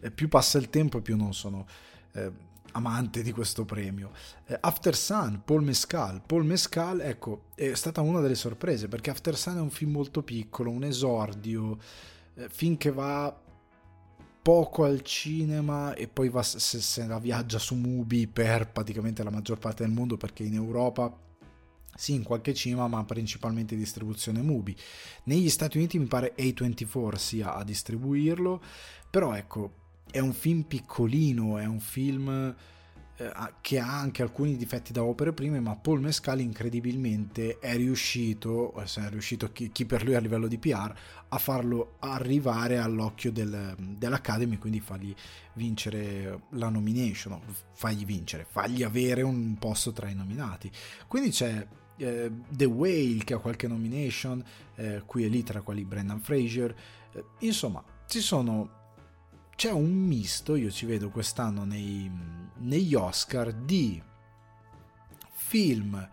eh, 0.00 0.10
più 0.10 0.28
passa 0.28 0.58
il 0.58 0.70
tempo 0.70 1.00
più 1.00 1.16
non 1.16 1.32
sono... 1.34 1.66
Eh, 2.12 2.50
amante 2.72 3.22
di 3.22 3.32
questo 3.32 3.64
premio. 3.64 4.10
Eh, 4.46 4.56
After 4.60 4.96
Sun, 4.96 5.42
Paul 5.44 5.62
Mescal. 5.62 6.22
Paul 6.24 6.44
Mescal, 6.44 7.00
ecco, 7.00 7.44
è 7.54 7.74
stata 7.74 8.00
una 8.00 8.20
delle 8.20 8.34
sorprese 8.34 8.88
perché 8.88 9.10
After 9.10 9.36
Sun 9.36 9.56
è 9.56 9.60
un 9.60 9.70
film 9.70 9.92
molto 9.92 10.22
piccolo, 10.22 10.70
un 10.70 10.84
esordio, 10.84 11.78
eh, 12.34 12.48
film 12.48 12.76
che 12.76 12.90
va 12.90 13.40
poco 14.42 14.84
al 14.84 15.02
cinema 15.02 15.94
e 15.94 16.08
poi 16.08 16.28
va, 16.28 16.42
se, 16.42 16.58
se 16.58 17.06
la 17.06 17.18
viaggia 17.18 17.58
su 17.58 17.76
Mubi 17.76 18.26
per 18.26 18.70
praticamente 18.70 19.22
la 19.22 19.30
maggior 19.30 19.58
parte 19.58 19.84
del 19.84 19.92
mondo 19.92 20.16
perché 20.16 20.42
in 20.42 20.54
Europa 20.54 21.16
sì, 21.94 22.14
in 22.14 22.22
qualche 22.22 22.54
cinema, 22.54 22.88
ma 22.88 23.04
principalmente 23.04 23.76
distribuzione 23.76 24.40
Mubi. 24.40 24.74
Negli 25.24 25.50
Stati 25.50 25.76
Uniti 25.76 25.98
mi 25.98 26.06
pare 26.06 26.34
A24 26.36 27.16
sia 27.16 27.54
a 27.54 27.64
distribuirlo, 27.64 28.62
però 29.10 29.34
ecco, 29.34 29.81
è 30.12 30.18
un 30.18 30.34
film 30.34 30.62
piccolino, 30.62 31.58
è 31.58 31.64
un 31.64 31.80
film 31.80 32.54
eh, 33.16 33.32
che 33.62 33.78
ha 33.78 33.98
anche 33.98 34.22
alcuni 34.22 34.56
difetti 34.56 34.92
da 34.92 35.02
opere 35.02 35.32
prime, 35.32 35.58
ma 35.58 35.74
Paul 35.74 36.00
Mescal 36.00 36.40
incredibilmente 36.40 37.58
è 37.58 37.74
riuscito, 37.76 38.74
se 38.84 39.06
è 39.06 39.08
riuscito 39.08 39.50
chi, 39.52 39.72
chi, 39.72 39.86
per 39.86 40.04
lui 40.04 40.14
a 40.14 40.20
livello 40.20 40.48
di 40.48 40.58
PR, 40.58 40.94
a 41.28 41.38
farlo 41.38 41.96
arrivare 42.00 42.76
all'occhio 42.76 43.32
del, 43.32 43.74
dell'Academy, 43.78 44.58
quindi 44.58 44.80
fargli 44.80 45.14
vincere 45.54 46.42
la 46.50 46.68
nomination, 46.68 47.40
fargli 47.72 48.04
vincere, 48.04 48.46
fargli 48.46 48.82
avere 48.82 49.22
un 49.22 49.56
posto 49.58 49.92
tra 49.92 50.10
i 50.10 50.14
nominati. 50.14 50.70
Quindi 51.08 51.30
c'è 51.30 51.66
eh, 51.96 52.30
The 52.50 52.64
Whale 52.66 53.24
che 53.24 53.32
ha 53.32 53.38
qualche 53.38 53.66
nomination, 53.66 54.44
eh, 54.74 55.02
qui 55.06 55.24
e 55.24 55.28
lì 55.28 55.42
tra 55.42 55.62
quali 55.62 55.84
Brendan 55.86 56.20
Fraser, 56.20 56.74
eh, 57.12 57.24
insomma 57.40 57.82
ci 58.06 58.20
sono 58.20 58.80
c'è 59.54 59.70
un 59.70 59.92
misto, 59.92 60.56
io 60.56 60.70
ci 60.70 60.86
vedo 60.86 61.10
quest'anno 61.10 61.64
nei, 61.64 62.10
negli 62.58 62.94
Oscar, 62.94 63.52
di 63.52 64.02
film 65.32 66.08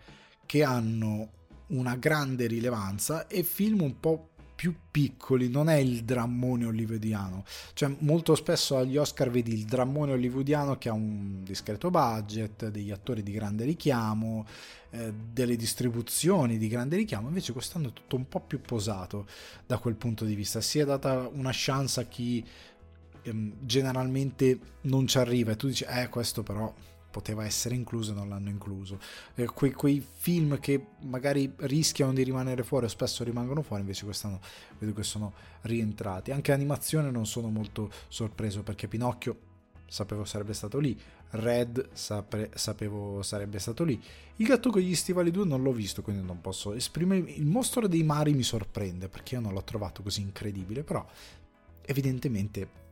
che 0.45 0.63
hanno 0.63 1.29
una 1.67 1.95
grande 1.95 2.47
rilevanza 2.47 3.27
e 3.27 3.43
film 3.43 3.81
un 3.81 3.99
po' 3.99 4.29
più 4.59 4.75
piccoli, 4.91 5.47
non 5.47 5.69
è 5.69 5.75
il 5.75 6.03
drammone 6.03 6.65
hollywoodiano. 6.65 7.45
Cioè, 7.71 7.95
molto 7.99 8.35
spesso 8.35 8.75
agli 8.75 8.97
Oscar 8.97 9.29
vedi 9.29 9.53
il 9.53 9.63
drammone 9.63 10.11
hollywoodiano 10.11 10.77
che 10.77 10.89
ha 10.89 10.93
un 10.93 11.45
discreto 11.45 11.89
budget, 11.89 12.67
degli 12.67 12.91
attori 12.91 13.23
di 13.23 13.31
grande 13.31 13.63
richiamo, 13.63 14.45
eh, 14.89 15.13
delle 15.31 15.55
distribuzioni 15.55 16.57
di 16.57 16.67
grande 16.67 16.97
richiamo. 16.97 17.29
Invece, 17.29 17.53
quest'anno 17.53 17.87
è 17.87 17.93
tutto 17.93 18.17
un 18.17 18.27
po' 18.27 18.41
più 18.41 18.59
posato 18.59 19.27
da 19.65 19.77
quel 19.77 19.95
punto 19.95 20.25
di 20.25 20.35
vista. 20.35 20.59
Si 20.59 20.77
è 20.77 20.83
data 20.83 21.29
una 21.31 21.51
chance 21.53 22.01
a 22.01 22.03
chi 22.03 22.45
ehm, 23.29 23.53
generalmente 23.61 24.59
non 24.81 25.07
ci 25.07 25.17
arriva 25.17 25.51
e 25.51 25.55
tu 25.55 25.67
dici, 25.67 25.85
eh, 25.87 26.09
questo 26.09 26.43
però 26.43 26.73
poteva 27.09 27.43
essere 27.43 27.75
incluso 27.75 28.11
e 28.11 28.15
non 28.15 28.29
l'hanno 28.29 28.49
incluso. 28.49 28.99
Eh, 29.35 29.45
quei, 29.45 29.71
quei, 29.71 30.05
film 30.19 30.59
che 30.59 30.85
magari 31.01 31.51
rischiano 31.57 32.13
di 32.13 32.23
rimanere 32.23 32.63
fuori 32.63 32.85
o 32.85 32.89
spesso 32.89 33.23
rimangono 33.23 33.61
fuori, 33.61 33.81
invece 33.81 34.05
quest'anno 34.05 34.39
vedo 34.77 34.93
che 34.93 35.03
sono 35.03 35.33
rientrati. 35.61 36.31
Anche 36.31 36.51
animazione 36.51 37.09
non 37.11 37.25
sono 37.25 37.49
molto 37.49 37.91
sorpreso 38.07 38.63
perché 38.63 38.87
Pinocchio 38.87 39.47
sapevo 39.87 40.23
sarebbe 40.23 40.53
stato 40.53 40.77
lì, 40.77 40.97
Red 41.31 41.89
sapre, 41.93 42.51
sapevo 42.55 43.21
sarebbe 43.21 43.59
stato 43.59 43.83
lì. 43.83 44.01
Il 44.37 44.45
gatto 44.45 44.69
con 44.69 44.81
gli 44.81 44.95
stivali 44.95 45.31
2 45.31 45.45
non 45.45 45.61
l'ho 45.61 45.73
visto, 45.73 46.01
quindi 46.01 46.25
non 46.25 46.41
posso 46.41 46.73
esprimere. 46.73 47.31
Il 47.31 47.45
mostro 47.45 47.87
dei 47.87 48.03
mari 48.03 48.33
mi 48.33 48.43
sorprende 48.43 49.09
perché 49.09 49.35
io 49.35 49.41
non 49.41 49.53
l'ho 49.53 49.63
trovato 49.63 50.01
così 50.01 50.21
incredibile, 50.21 50.83
però 50.83 51.05
evidentemente 51.81 52.87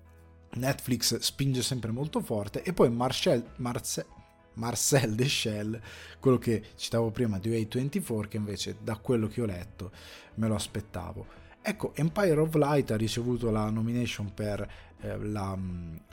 Netflix 0.56 1.18
spinge 1.20 1.62
sempre 1.62 1.92
molto 1.92 2.22
forte 2.22 2.64
e 2.64 2.74
poi 2.74 2.90
Marcel, 2.90 3.44
Marce, 3.58 4.06
Marcel 4.54 5.16
Deschel, 5.16 5.80
quello 6.20 6.38
che 6.38 6.64
citavo 6.76 7.12
prima 7.12 7.40
di 7.40 7.50
A24, 7.50 8.28
che 8.28 8.38
invece 8.38 8.78
da 8.82 8.98
quello 8.98 9.28
che 9.28 9.42
ho 9.42 9.46
letto 9.46 9.92
me 10.36 10.48
lo 10.48 10.56
aspettavo. 10.56 11.46
Ecco, 11.62 11.94
Empire 11.96 12.40
of 12.40 12.56
Light 12.56 12.92
ha 12.92 12.96
ricevuto 12.96 13.52
la 13.52 13.70
nomination 13.70 14.34
per 14.34 14.68
eh, 15.02 15.18
la, 15.18 15.58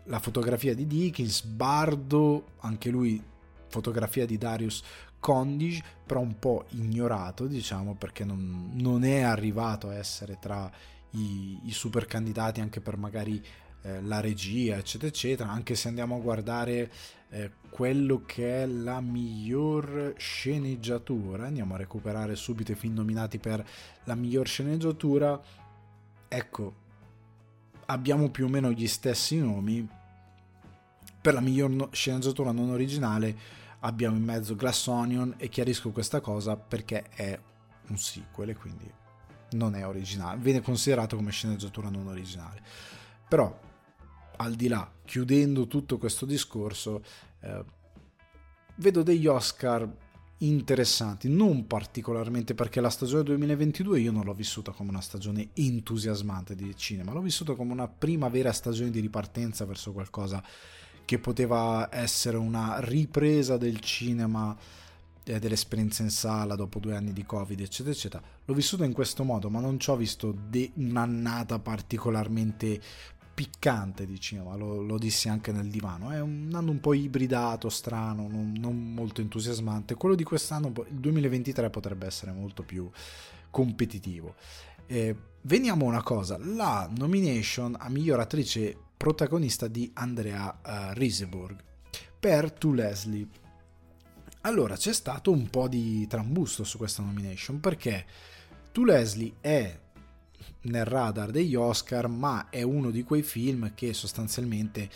la, 0.05 0.19
fotografia 0.19 0.75
di 0.75 0.87
Dickens, 0.87 1.45
Bardo, 1.45 2.55
anche 2.61 2.91
lui 2.91 3.23
fotografia 3.69 4.27
di 4.27 4.37
Darius 4.37 4.83
Condige, 5.21 5.83
però 6.05 6.21
un 6.21 6.39
po' 6.39 6.65
ignorato, 6.71 7.47
diciamo, 7.47 7.95
perché 7.95 8.25
non, 8.25 8.73
non 8.75 9.05
è 9.05 9.21
arrivato 9.21 9.89
a 9.89 9.95
essere 9.95 10.39
tra 10.41 10.71
i, 11.11 11.61
i 11.63 11.73
super 11.73 12.07
candidati 12.07 12.61
anche 12.61 12.81
per 12.81 12.97
magari 12.97 13.43
eh, 13.85 14.01
la 14.03 14.21
regia, 14.21 14.77
eccetera, 14.77 15.09
eccetera, 15.09 15.51
anche 15.51 15.75
se 15.75 15.89
andiamo 15.89 16.17
a 16.17 16.21
guardare 16.21 16.91
eh, 17.29 17.51
quello 17.69 18.23
che 18.25 18.63
è 18.63 18.67
la 18.67 19.01
miglior 19.01 20.15
sceneggiatura, 20.17 21.47
andiamo 21.47 21.75
a 21.75 21.79
recuperare 21.79 22.35
subito 22.35 22.73
i 22.73 22.77
film 22.77 22.95
nominati 22.95 23.39
per 23.39 23.63
la 24.05 24.15
miglior 24.15 24.47
sceneggiatura, 24.47 25.39
ecco, 26.29 26.75
abbiamo 27.87 28.31
più 28.31 28.47
o 28.47 28.49
meno 28.49 28.71
gli 28.71 28.87
stessi 28.87 29.39
nomi, 29.39 29.87
per 31.21 31.35
la 31.35 31.41
miglior 31.41 31.69
no- 31.69 31.89
sceneggiatura 31.93 32.53
non 32.53 32.71
originale 32.71 33.63
abbiamo 33.81 34.17
in 34.17 34.25
mezzo 34.25 34.57
Glass 34.57 34.87
Onion 34.87 35.35
e 35.37 35.49
chiarisco 35.49 35.91
questa 35.91 36.21
cosa 36.21 36.57
perché 36.57 37.11
è 37.11 37.39
un 37.89 37.99
sequel 37.99 38.51
e 38.51 38.57
quindi 38.57 38.91
non 39.51 39.75
è 39.75 39.87
originale, 39.87 40.41
viene 40.41 40.63
considerato 40.63 41.17
come 41.17 41.31
sceneggiatura 41.31 41.91
non 41.91 42.07
originale. 42.07 42.63
Però 43.29 43.73
al 44.37 44.55
di 44.55 44.69
là, 44.69 44.91
chiudendo 45.05 45.67
tutto 45.67 45.99
questo 45.99 46.27
discorso, 46.27 47.03
eh, 47.41 47.65
vedo 48.77 49.03
degli 49.03 49.27
Oscar 49.27 49.89
interessanti, 50.39 51.29
non 51.29 51.67
particolarmente 51.67 52.55
perché 52.55 52.81
la 52.81 52.91
stagione 52.91 53.23
2022 53.23 54.01
io 54.01 54.13
non 54.13 54.25
l'ho 54.25 54.35
vissuta 54.35 54.73
come 54.73 54.91
una 54.91 55.01
stagione 55.01 55.51
entusiasmante 55.55 56.55
di 56.55 56.77
cinema, 56.77 57.13
l'ho 57.13 57.21
vissuta 57.21 57.55
come 57.55 57.73
una 57.73 57.89
prima 57.89 58.29
vera 58.29 58.53
stagione 58.53 58.91
di 58.91 59.01
ripartenza 59.01 59.65
verso 59.65 59.93
qualcosa 59.93 60.43
che 61.05 61.19
poteva 61.19 61.89
essere 61.93 62.37
una 62.37 62.81
ripresa 62.81 63.57
del 63.57 63.81
cinema 63.81 64.57
eh, 65.25 65.39
dell'esperienza 65.39 66.03
in 66.03 66.11
sala 66.11 66.55
dopo 66.55 66.79
due 66.79 66.97
anni 66.97 67.13
di 67.13 67.25
covid 67.25 67.61
eccetera 67.61 67.95
eccetera. 67.95 68.23
L'ho 68.45 68.55
vissuta 68.55 68.85
in 68.85 68.93
questo 68.93 69.25
modo 69.25 69.49
ma 69.51 69.61
non 69.61 69.79
ci 69.79 69.91
ho 69.91 69.97
visto 69.97 70.35
de- 70.49 70.73
un'annata 70.75 71.59
particolarmente 71.59 72.81
piccante 73.35 74.07
di 74.07 74.21
cinema, 74.21 74.55
lo, 74.55 74.81
lo, 74.81 74.97
dissi 74.97 75.29
anche 75.29 75.51
nel 75.51 75.69
divano, 75.69 76.11
è 76.13 76.21
un 76.21 76.51
anno 76.55 76.71
un 76.71 76.81
po' 76.81 76.95
ibridato, 76.95 77.69
strano, 77.69 78.29
non, 78.29 78.55
non 78.57 78.95
molto 78.95 79.21
entusiasmante, 79.21 79.97
quello 79.97 80.15
di 80.15 80.23
quest'anno, 80.23 80.73
il 80.89 80.95
2023 80.95 81.69
potrebbe 81.69 82.07
essere 82.07 82.31
molto 82.33 82.63
più 82.63 82.89
competitivo. 83.51 84.35
Eh, 84.87 85.17
veniamo 85.43 85.87
a 85.87 85.89
una 85.89 86.03
cosa, 86.03 86.39
la 86.39 86.89
nomination 86.97 87.77
a 87.79 87.89
miglior 87.89 88.21
attrice 88.21 88.77
protagonista 88.97 89.67
di 89.67 89.91
Andrea 89.95 90.61
uh, 90.65 90.93
Riseburg. 90.93 91.57
per 92.19 92.53
To 92.53 92.73
Leslie. 92.73 93.27
Allora 94.43 94.77
c'è 94.77 94.93
stato 94.93 95.31
un 95.31 95.51
po' 95.51 95.69
di 95.69 96.07
trambusto 96.07 96.65
su 96.65 96.79
questa 96.79 97.03
nomination 97.03 97.61
perché 97.61 98.07
To 98.73 98.85
Leslie 98.85 99.35
è 99.41 99.79
nel 100.65 100.85
radar 100.85 101.31
degli 101.31 101.55
Oscar, 101.55 102.09
ma 102.09 102.49
è 102.51 102.63
uno 102.63 102.91
di 102.91 103.03
quei 103.03 103.23
film 103.23 103.73
che 103.75 103.93
sostanzialmente 103.93 104.89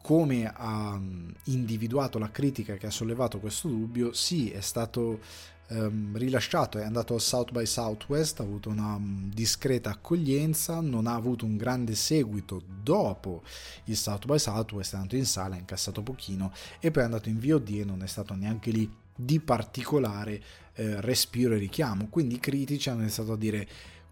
come 0.00 0.50
ha 0.54 0.98
individuato 1.44 2.18
la 2.18 2.30
critica 2.30 2.76
che 2.76 2.86
ha 2.86 2.90
sollevato 2.90 3.40
questo 3.40 3.68
dubbio, 3.68 4.12
sì, 4.12 4.50
è 4.50 4.60
stato 4.60 5.20
ehm, 5.68 6.16
rilasciato, 6.16 6.78
è 6.78 6.84
andato 6.84 7.14
al 7.14 7.20
South 7.20 7.52
by 7.52 7.66
Southwest, 7.66 8.40
ha 8.40 8.42
avuto 8.42 8.70
una 8.70 8.94
um, 8.94 9.30
discreta 9.32 9.90
accoglienza, 9.90 10.80
non 10.80 11.06
ha 11.06 11.14
avuto 11.14 11.44
un 11.44 11.56
grande 11.56 11.94
seguito 11.94 12.62
dopo 12.82 13.42
il 13.84 13.96
South 13.96 14.26
by 14.26 14.38
Southwest, 14.38 14.94
è 14.94 14.96
andato 14.96 15.16
in 15.16 15.26
sala, 15.26 15.56
ha 15.56 15.58
incassato 15.58 16.02
pochino 16.02 16.52
e 16.80 16.90
poi 16.90 17.02
è 17.02 17.04
andato 17.04 17.28
in 17.28 17.38
VOD 17.38 17.68
e 17.80 17.84
non 17.84 18.02
è 18.02 18.06
stato 18.06 18.34
neanche 18.34 18.70
lì 18.70 18.90
di 19.14 19.40
particolare 19.40 20.42
eh, 20.74 21.00
respiro 21.00 21.54
e 21.54 21.58
richiamo. 21.58 22.06
Quindi 22.08 22.36
i 22.36 22.40
critici 22.40 22.88
hanno 22.88 23.00
iniziato 23.00 23.32
a 23.32 23.36
dire 23.36 23.68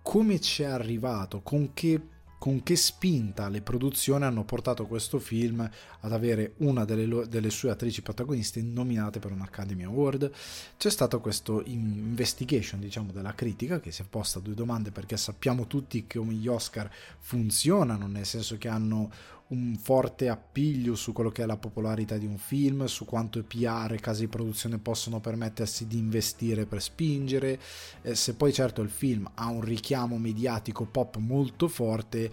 come 0.07 0.41
ci 0.41 0.63
è 0.63 0.67
arrivato, 0.67 1.41
con 1.43 1.73
che 1.75 2.01
con 2.39 2.63
che 2.63 2.77
spinta 2.77 3.49
le 3.49 3.63
produzioni 3.63 4.23
hanno 4.25 4.45
portato 4.45 4.87
questo 4.87 5.19
film 5.19 5.69
ad 6.01 6.13
avere 6.13 6.53
una 6.59 6.85
delle, 6.85 7.27
delle, 7.29 7.51
sue 7.51 7.71
attrici 7.71 8.03
protagoniste 8.03 8.63
nominate 8.63 9.19
per 9.19 9.33
un 9.33 9.41
Academy 9.41 9.85
Award. 9.85 10.31
C'è 10.77 10.91
stato 10.91 11.19
questo 11.21 11.63
investigation, 11.65 12.79
diciamo, 12.79 13.11
della 13.11 13.35
critica 13.35 13.81
che 13.81 13.91
si 13.91 14.03
è 14.03 14.05
posta 14.09 14.39
due 14.39 14.55
domande 14.55 14.91
perché 14.93 15.17
sappiamo 15.17 15.67
tutti 15.67 16.07
come 16.07 16.35
gli 16.35 16.47
Oscar 16.47 16.89
funzionano, 17.19 18.07
nel 18.07 18.27
senso 18.27 18.59
che 18.59 18.69
hanno 18.69 19.11
un 19.49 19.77
forte 19.77 20.29
appiglio 20.29 20.97
su 20.97 21.13
quello 21.13 21.31
che 21.31 21.43
è 21.43 21.47
la 21.47 21.57
popolarità 21.57 22.17
di 22.17 22.27
un 22.27 22.39
film, 22.39 22.87
su 22.87 23.05
quanto 23.05 23.43
PR 23.45 23.93
e 23.93 24.01
case 24.01 24.21
di 24.21 24.29
produzione 24.29 24.79
possono 24.79 25.21
permettersi 25.21 25.87
di 25.87 25.99
investire 25.99 26.67
per 26.67 26.83
spingere. 26.83 27.61
Eh, 28.03 28.15
se 28.15 28.35
poi 28.35 28.53
certo 28.53 28.83
il 28.83 28.91
film 28.91 29.31
ha 29.35 29.49
un 29.49 29.61
richiamo 29.61 30.19
mediatico 30.19 30.85
pop 30.85 31.17
molto 31.19 31.69
forte, 31.69 32.33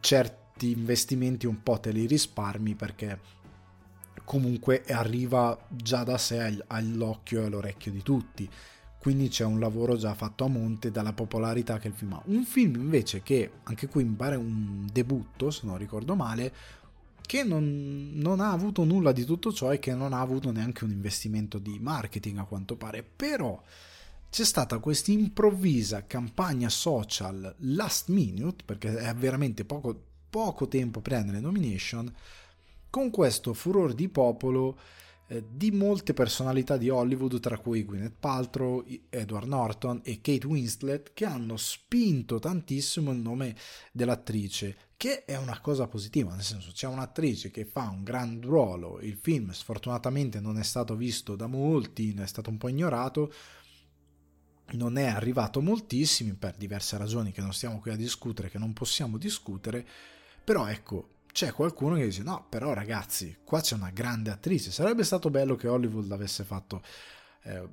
certi 0.00 0.70
investimenti 0.70 1.46
un 1.46 1.62
po' 1.62 1.78
te 1.80 1.90
li 1.90 2.06
risparmi 2.06 2.74
perché 2.74 3.20
comunque 4.24 4.84
arriva 4.88 5.58
già 5.68 6.04
da 6.04 6.16
sé 6.16 6.62
all'occhio 6.68 7.42
e 7.42 7.46
all'orecchio 7.46 7.90
di 7.90 8.02
tutti 8.02 8.48
quindi 9.02 9.26
c'è 9.26 9.44
un 9.44 9.58
lavoro 9.58 9.96
già 9.96 10.14
fatto 10.14 10.44
a 10.44 10.46
monte 10.46 10.92
dalla 10.92 11.12
popolarità 11.12 11.80
che 11.80 11.88
il 11.88 11.92
film 11.92 12.12
ha. 12.12 12.22
Un 12.26 12.44
film 12.44 12.76
invece 12.76 13.20
che, 13.20 13.50
anche 13.64 13.88
qui 13.88 14.04
mi 14.04 14.14
pare 14.14 14.36
un 14.36 14.86
debutto, 14.92 15.50
se 15.50 15.62
non 15.66 15.76
ricordo 15.76 16.14
male, 16.14 16.54
che 17.20 17.42
non, 17.42 18.12
non, 18.14 18.38
ha 18.38 18.52
avuto 18.52 18.84
nulla 18.84 19.10
di 19.10 19.24
tutto 19.24 19.52
ciò 19.52 19.72
e 19.72 19.80
che 19.80 19.92
non 19.92 20.12
ha 20.12 20.20
avuto 20.20 20.52
neanche 20.52 20.84
un 20.84 20.90
investimento 20.92 21.58
di 21.58 21.80
marketing 21.80 22.38
a 22.38 22.44
quanto 22.44 22.76
pare, 22.76 23.02
però 23.02 23.60
c'è 24.30 24.44
stata 24.44 24.78
questa 24.78 25.10
improvvisa 25.10 26.06
campagna 26.06 26.68
social 26.68 27.56
last 27.58 28.08
minute, 28.08 28.62
perché 28.64 28.96
è 28.98 29.12
veramente 29.14 29.64
poco, 29.64 30.00
poco 30.30 30.68
tempo 30.68 31.00
prima 31.00 31.22
delle 31.22 31.40
nomination, 31.40 32.14
con 32.88 33.10
questo 33.10 33.52
furore 33.52 33.96
di 33.96 34.08
popolo 34.08 34.78
eh, 35.32 35.44
di 35.50 35.70
molte 35.70 36.12
personalità 36.12 36.76
di 36.76 36.90
Hollywood, 36.90 37.40
tra 37.40 37.56
cui 37.56 37.84
Gwyneth 37.84 38.16
Paltrow, 38.20 38.84
Edward 39.08 39.48
Norton 39.48 40.02
e 40.04 40.20
Kate 40.20 40.46
Winslet, 40.46 41.12
che 41.14 41.24
hanno 41.24 41.56
spinto 41.56 42.38
tantissimo 42.38 43.12
il 43.12 43.18
nome 43.18 43.56
dell'attrice, 43.92 44.76
che 44.98 45.24
è 45.24 45.38
una 45.38 45.58
cosa 45.60 45.86
positiva, 45.86 46.34
nel 46.34 46.44
senso 46.44 46.70
c'è 46.72 46.86
un'attrice 46.86 47.50
che 47.50 47.64
fa 47.64 47.88
un 47.88 48.02
gran 48.02 48.42
ruolo, 48.42 49.00
il 49.00 49.16
film 49.16 49.52
sfortunatamente 49.52 50.38
non 50.38 50.58
è 50.58 50.62
stato 50.62 50.96
visto 50.96 51.34
da 51.34 51.46
molti, 51.46 52.12
è 52.12 52.26
stato 52.26 52.50
un 52.50 52.58
po' 52.58 52.68
ignorato, 52.68 53.32
non 54.72 54.98
è 54.98 55.06
arrivato 55.06 55.62
moltissimi 55.62 56.34
per 56.34 56.56
diverse 56.56 56.98
ragioni 56.98 57.32
che 57.32 57.40
non 57.40 57.54
stiamo 57.54 57.80
qui 57.80 57.90
a 57.90 57.96
discutere, 57.96 58.50
che 58.50 58.58
non 58.58 58.74
possiamo 58.74 59.16
discutere, 59.16 59.86
però 60.44 60.66
ecco, 60.66 61.08
c'è 61.32 61.52
qualcuno 61.52 61.96
che 61.96 62.04
dice 62.04 62.22
no, 62.22 62.46
però 62.48 62.74
ragazzi, 62.74 63.38
qua 63.42 63.60
c'è 63.60 63.74
una 63.74 63.90
grande 63.90 64.30
attrice, 64.30 64.70
sarebbe 64.70 65.02
stato 65.02 65.30
bello 65.30 65.56
che 65.56 65.66
Hollywood 65.66 66.06
l'avesse 66.06 66.44
fatto, 66.44 66.82
eh, 67.44 67.68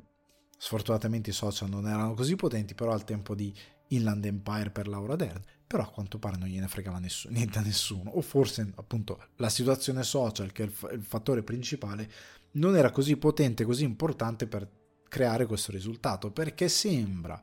sfortunatamente 0.57 1.29
i 1.29 1.33
social 1.33 1.69
non 1.69 1.87
erano 1.87 2.13
così 2.13 2.35
potenti, 2.35 2.73
però 2.73 2.91
al 2.91 3.03
tempo 3.03 3.35
di 3.35 3.53
Inland 3.89 4.25
Empire 4.25 4.71
per 4.71 4.87
Laura 4.87 5.15
Dern, 5.15 5.41
però 5.67 5.83
a 5.83 5.89
quanto 5.89 6.19
pare 6.19 6.37
non 6.37 6.47
gliene 6.47 6.67
fregava 6.67 6.99
nessuno, 6.99 7.33
niente 7.37 7.59
a 7.59 7.61
nessuno, 7.61 8.11
o 8.11 8.21
forse 8.21 8.71
appunto 8.75 9.27
la 9.35 9.49
situazione 9.49 10.03
social, 10.03 10.51
che 10.51 10.63
è 10.63 10.65
il, 10.65 10.71
f- 10.71 10.89
il 10.91 11.03
fattore 11.03 11.43
principale, 11.43 12.09
non 12.51 12.75
era 12.75 12.91
così 12.91 13.17
potente, 13.17 13.65
così 13.65 13.83
importante 13.83 14.47
per 14.47 14.67
creare 15.07 15.45
questo 15.45 15.71
risultato, 15.71 16.31
perché 16.31 16.69
sembra 16.69 17.41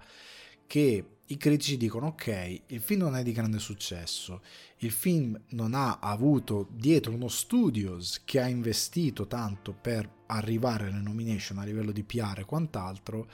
che 0.66 1.15
i 1.28 1.36
critici 1.36 1.76
dicono 1.76 2.08
ok, 2.08 2.60
il 2.66 2.80
film 2.80 3.00
non 3.00 3.16
è 3.16 3.22
di 3.22 3.32
grande 3.32 3.58
successo, 3.58 4.42
il 4.78 4.92
film 4.92 5.40
non 5.50 5.74
ha 5.74 5.98
avuto 5.98 6.68
dietro 6.70 7.12
uno 7.12 7.28
studios 7.28 8.22
che 8.24 8.40
ha 8.40 8.46
investito 8.46 9.26
tanto 9.26 9.72
per 9.72 10.08
arrivare 10.26 10.86
alle 10.86 11.00
nomination 11.00 11.58
a 11.58 11.64
livello 11.64 11.90
di 11.90 12.04
PR 12.04 12.38
e 12.38 12.44
quant'altro, 12.44 13.28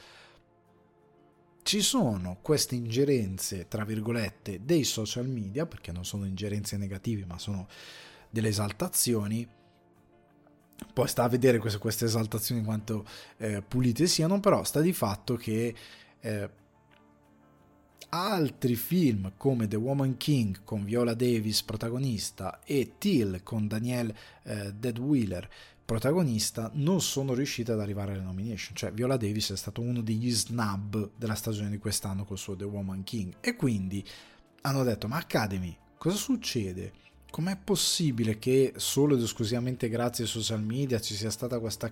ci 1.62 1.80
sono 1.80 2.38
queste 2.40 2.74
ingerenze, 2.74 3.68
tra 3.68 3.84
virgolette, 3.84 4.64
dei 4.64 4.84
social 4.84 5.28
media, 5.28 5.66
perché 5.66 5.92
non 5.92 6.04
sono 6.04 6.24
ingerenze 6.24 6.76
negative, 6.76 7.24
ma 7.24 7.38
sono 7.38 7.68
delle 8.30 8.48
esaltazioni. 8.48 9.46
Poi 10.92 11.08
sta 11.08 11.22
a 11.22 11.28
vedere 11.28 11.58
queste, 11.58 11.78
queste 11.78 12.06
esaltazioni 12.06 12.64
quanto 12.64 13.06
eh, 13.36 13.62
pulite 13.62 14.06
siano, 14.06 14.40
però 14.40 14.64
sta 14.64 14.80
di 14.80 14.92
fatto 14.92 15.36
che 15.36 15.74
eh, 16.18 16.50
altri 18.14 18.76
film 18.76 19.32
come 19.38 19.66
The 19.66 19.76
Woman 19.76 20.18
King 20.18 20.64
con 20.64 20.84
Viola 20.84 21.14
Davis 21.14 21.62
protagonista 21.62 22.60
e 22.62 22.96
Till 22.98 23.42
con 23.42 23.66
Daniel 23.66 24.14
eh, 24.42 24.74
Deadwheeler 24.74 25.48
protagonista 25.82 26.70
non 26.74 27.00
sono 27.00 27.32
riusciti 27.32 27.70
ad 27.70 27.80
arrivare 27.80 28.12
alle 28.12 28.22
nomination 28.22 28.76
cioè 28.76 28.92
Viola 28.92 29.16
Davis 29.16 29.52
è 29.52 29.56
stato 29.56 29.80
uno 29.80 30.02
degli 30.02 30.30
snub 30.30 31.12
della 31.16 31.34
stagione 31.34 31.70
di 31.70 31.78
quest'anno 31.78 32.26
col 32.26 32.36
suo 32.36 32.54
The 32.54 32.64
Woman 32.64 33.02
King 33.02 33.36
e 33.40 33.56
quindi 33.56 34.06
hanno 34.60 34.82
detto 34.82 35.08
ma 35.08 35.16
Academy 35.16 35.74
cosa 35.96 36.16
succede? 36.16 36.92
Com'è 37.30 37.56
possibile 37.56 38.38
che 38.38 38.74
solo 38.76 39.14
ed 39.14 39.22
esclusivamente 39.22 39.88
grazie 39.88 40.24
ai 40.24 40.30
social 40.30 40.62
media 40.62 41.00
ci 41.00 41.14
sia 41.14 41.30
stata 41.30 41.58
questa 41.58 41.90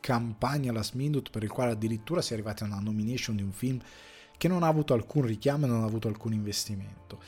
campagna 0.00 0.72
last 0.72 0.94
minute 0.94 1.30
per 1.30 1.44
il 1.44 1.50
quale 1.50 1.70
addirittura 1.70 2.22
si 2.22 2.32
è 2.32 2.34
arrivati 2.34 2.64
a 2.64 2.66
una 2.66 2.80
nomination 2.80 3.36
di 3.36 3.42
un 3.42 3.52
film 3.52 3.80
che 4.40 4.48
non 4.48 4.62
ha 4.62 4.68
avuto 4.68 4.94
alcun 4.94 5.26
richiamo 5.26 5.66
e 5.66 5.68
non 5.68 5.82
ha 5.82 5.84
avuto 5.84 6.08
alcun 6.08 6.32
investimento. 6.32 7.20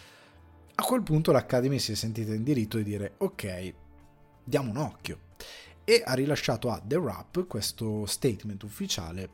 A 0.76 0.82
quel 0.82 1.02
punto 1.02 1.30
l'Academy 1.30 1.78
si 1.78 1.92
è 1.92 1.94
sentita 1.94 2.32
in 2.32 2.42
diritto 2.42 2.78
di 2.78 2.84
dire 2.84 3.16
ok, 3.18 3.74
diamo 4.42 4.70
un 4.70 4.78
occhio 4.78 5.18
e 5.84 6.02
ha 6.02 6.14
rilasciato 6.14 6.70
a 6.70 6.80
The 6.82 6.98
Rap 6.98 7.46
questo 7.46 8.06
statement 8.06 8.62
ufficiale 8.62 9.28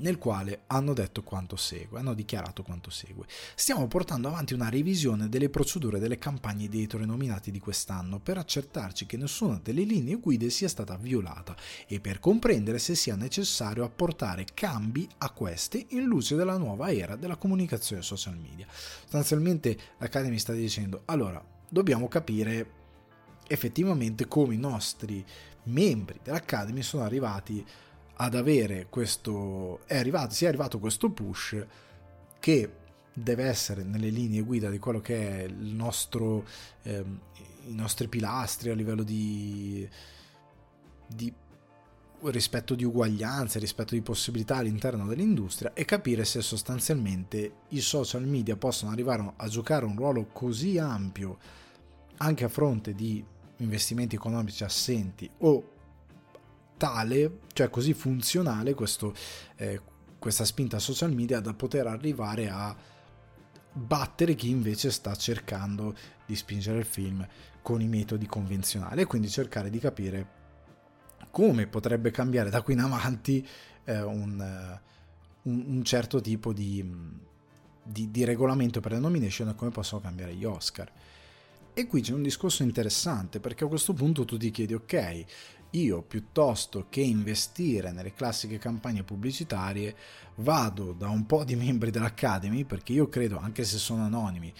nel 0.00 0.18
quale 0.18 0.62
hanno 0.66 0.92
detto 0.92 1.22
quanto 1.22 1.56
segue, 1.56 1.98
hanno 1.98 2.14
dichiarato 2.14 2.62
quanto 2.62 2.90
segue. 2.90 3.26
Stiamo 3.54 3.86
portando 3.86 4.28
avanti 4.28 4.54
una 4.54 4.68
revisione 4.68 5.28
delle 5.28 5.48
procedure 5.48 5.98
delle 5.98 6.18
campagne 6.18 6.64
editori 6.64 7.06
nominati 7.06 7.50
di 7.50 7.58
quest'anno 7.58 8.18
per 8.18 8.38
accertarci 8.38 9.06
che 9.06 9.16
nessuna 9.16 9.60
delle 9.62 9.82
linee 9.82 10.16
guide 10.16 10.50
sia 10.50 10.68
stata 10.68 10.96
violata 10.96 11.56
e 11.86 12.00
per 12.00 12.18
comprendere 12.20 12.78
se 12.78 12.94
sia 12.94 13.16
necessario 13.16 13.84
apportare 13.84 14.46
cambi 14.52 15.08
a 15.18 15.30
queste 15.30 15.86
in 15.90 16.04
luce 16.04 16.36
della 16.36 16.56
nuova 16.56 16.92
era 16.92 17.16
della 17.16 17.36
comunicazione 17.36 18.02
social 18.02 18.36
media. 18.36 18.66
Sostanzialmente 18.70 19.78
l'Academy 19.98 20.38
sta 20.38 20.52
dicendo, 20.52 21.02
allora, 21.06 21.42
dobbiamo 21.68 22.08
capire 22.08 22.78
effettivamente 23.46 24.28
come 24.28 24.54
i 24.54 24.58
nostri 24.58 25.24
membri 25.64 26.20
dell'Academy 26.22 26.82
sono 26.82 27.02
arrivati 27.02 27.64
ad 28.22 28.34
avere 28.34 28.86
questo 28.90 29.80
è 29.86 29.96
arrivato, 29.96 30.34
sia 30.34 30.48
arrivato 30.48 30.78
questo 30.78 31.10
push 31.10 31.66
che 32.38 32.72
deve 33.12 33.44
essere 33.44 33.82
nelle 33.82 34.10
linee 34.10 34.42
guida 34.42 34.68
di 34.68 34.78
quello 34.78 35.00
che 35.00 35.38
è 35.38 35.42
il 35.44 35.74
nostro 35.74 36.44
ehm, 36.82 37.20
i 37.66 37.74
nostri 37.74 38.08
pilastri 38.08 38.70
a 38.70 38.74
livello 38.74 39.02
di, 39.02 39.88
di 41.06 41.32
rispetto 42.22 42.74
di 42.74 42.84
uguaglianza, 42.84 43.58
rispetto 43.58 43.94
di 43.94 44.02
possibilità 44.02 44.56
all'interno 44.56 45.06
dell'industria 45.06 45.72
e 45.72 45.84
capire 45.84 46.24
se 46.24 46.42
sostanzialmente 46.42 47.52
i 47.68 47.80
social 47.80 48.26
media 48.26 48.56
possono 48.56 48.90
arrivare 48.90 49.32
a 49.36 49.48
giocare 49.48 49.84
un 49.84 49.96
ruolo 49.96 50.26
così 50.26 50.78
ampio 50.78 51.38
anche 52.18 52.44
a 52.44 52.48
fronte 52.48 52.94
di 52.94 53.24
investimenti 53.58 54.16
economici 54.16 54.64
assenti 54.64 55.30
o 55.38 55.78
tale, 56.80 57.40
cioè 57.52 57.68
così 57.68 57.92
funzionale 57.92 58.72
questo, 58.72 59.14
eh, 59.56 59.78
questa 60.18 60.46
spinta 60.46 60.78
social 60.78 61.12
media 61.12 61.38
da 61.38 61.52
poter 61.52 61.86
arrivare 61.86 62.48
a 62.48 62.74
battere 63.70 64.34
chi 64.34 64.48
invece 64.48 64.90
sta 64.90 65.14
cercando 65.14 65.94
di 66.24 66.34
spingere 66.34 66.78
il 66.78 66.86
film 66.86 67.26
con 67.60 67.82
i 67.82 67.86
metodi 67.86 68.24
convenzionali 68.24 69.02
e 69.02 69.04
quindi 69.04 69.28
cercare 69.28 69.68
di 69.68 69.78
capire 69.78 70.38
come 71.30 71.66
potrebbe 71.66 72.10
cambiare 72.10 72.48
da 72.48 72.62
qui 72.62 72.72
in 72.72 72.80
avanti 72.80 73.46
eh, 73.84 74.00
un, 74.00 74.40
eh, 74.40 74.80
un, 75.42 75.64
un, 75.66 75.84
certo 75.84 76.22
tipo 76.22 76.54
di, 76.54 76.82
di, 77.82 78.10
di 78.10 78.24
regolamento 78.24 78.80
per 78.80 78.92
le 78.92 79.00
nomination 79.00 79.50
e 79.50 79.54
come 79.54 79.70
possono 79.70 80.00
cambiare 80.00 80.34
gli 80.34 80.46
Oscar. 80.46 80.90
E 81.74 81.86
qui 81.86 82.00
c'è 82.00 82.14
un 82.14 82.22
discorso 82.22 82.62
interessante 82.62 83.38
perché 83.38 83.64
a 83.64 83.68
questo 83.68 83.92
punto 83.92 84.24
tu 84.24 84.38
ti 84.38 84.50
chiedi, 84.50 84.72
ok, 84.72 85.24
io 85.70 86.02
piuttosto 86.02 86.86
che 86.88 87.00
investire 87.00 87.92
nelle 87.92 88.12
classiche 88.12 88.58
campagne 88.58 89.04
pubblicitarie 89.04 89.94
vado 90.36 90.92
da 90.92 91.08
un 91.08 91.26
po' 91.26 91.44
di 91.44 91.54
membri 91.54 91.90
dell'Academy 91.90 92.64
perché 92.64 92.92
io 92.92 93.08
credo, 93.08 93.38
anche 93.38 93.64
se 93.64 93.78
sono 93.78 94.04
anonimi, 94.04 94.52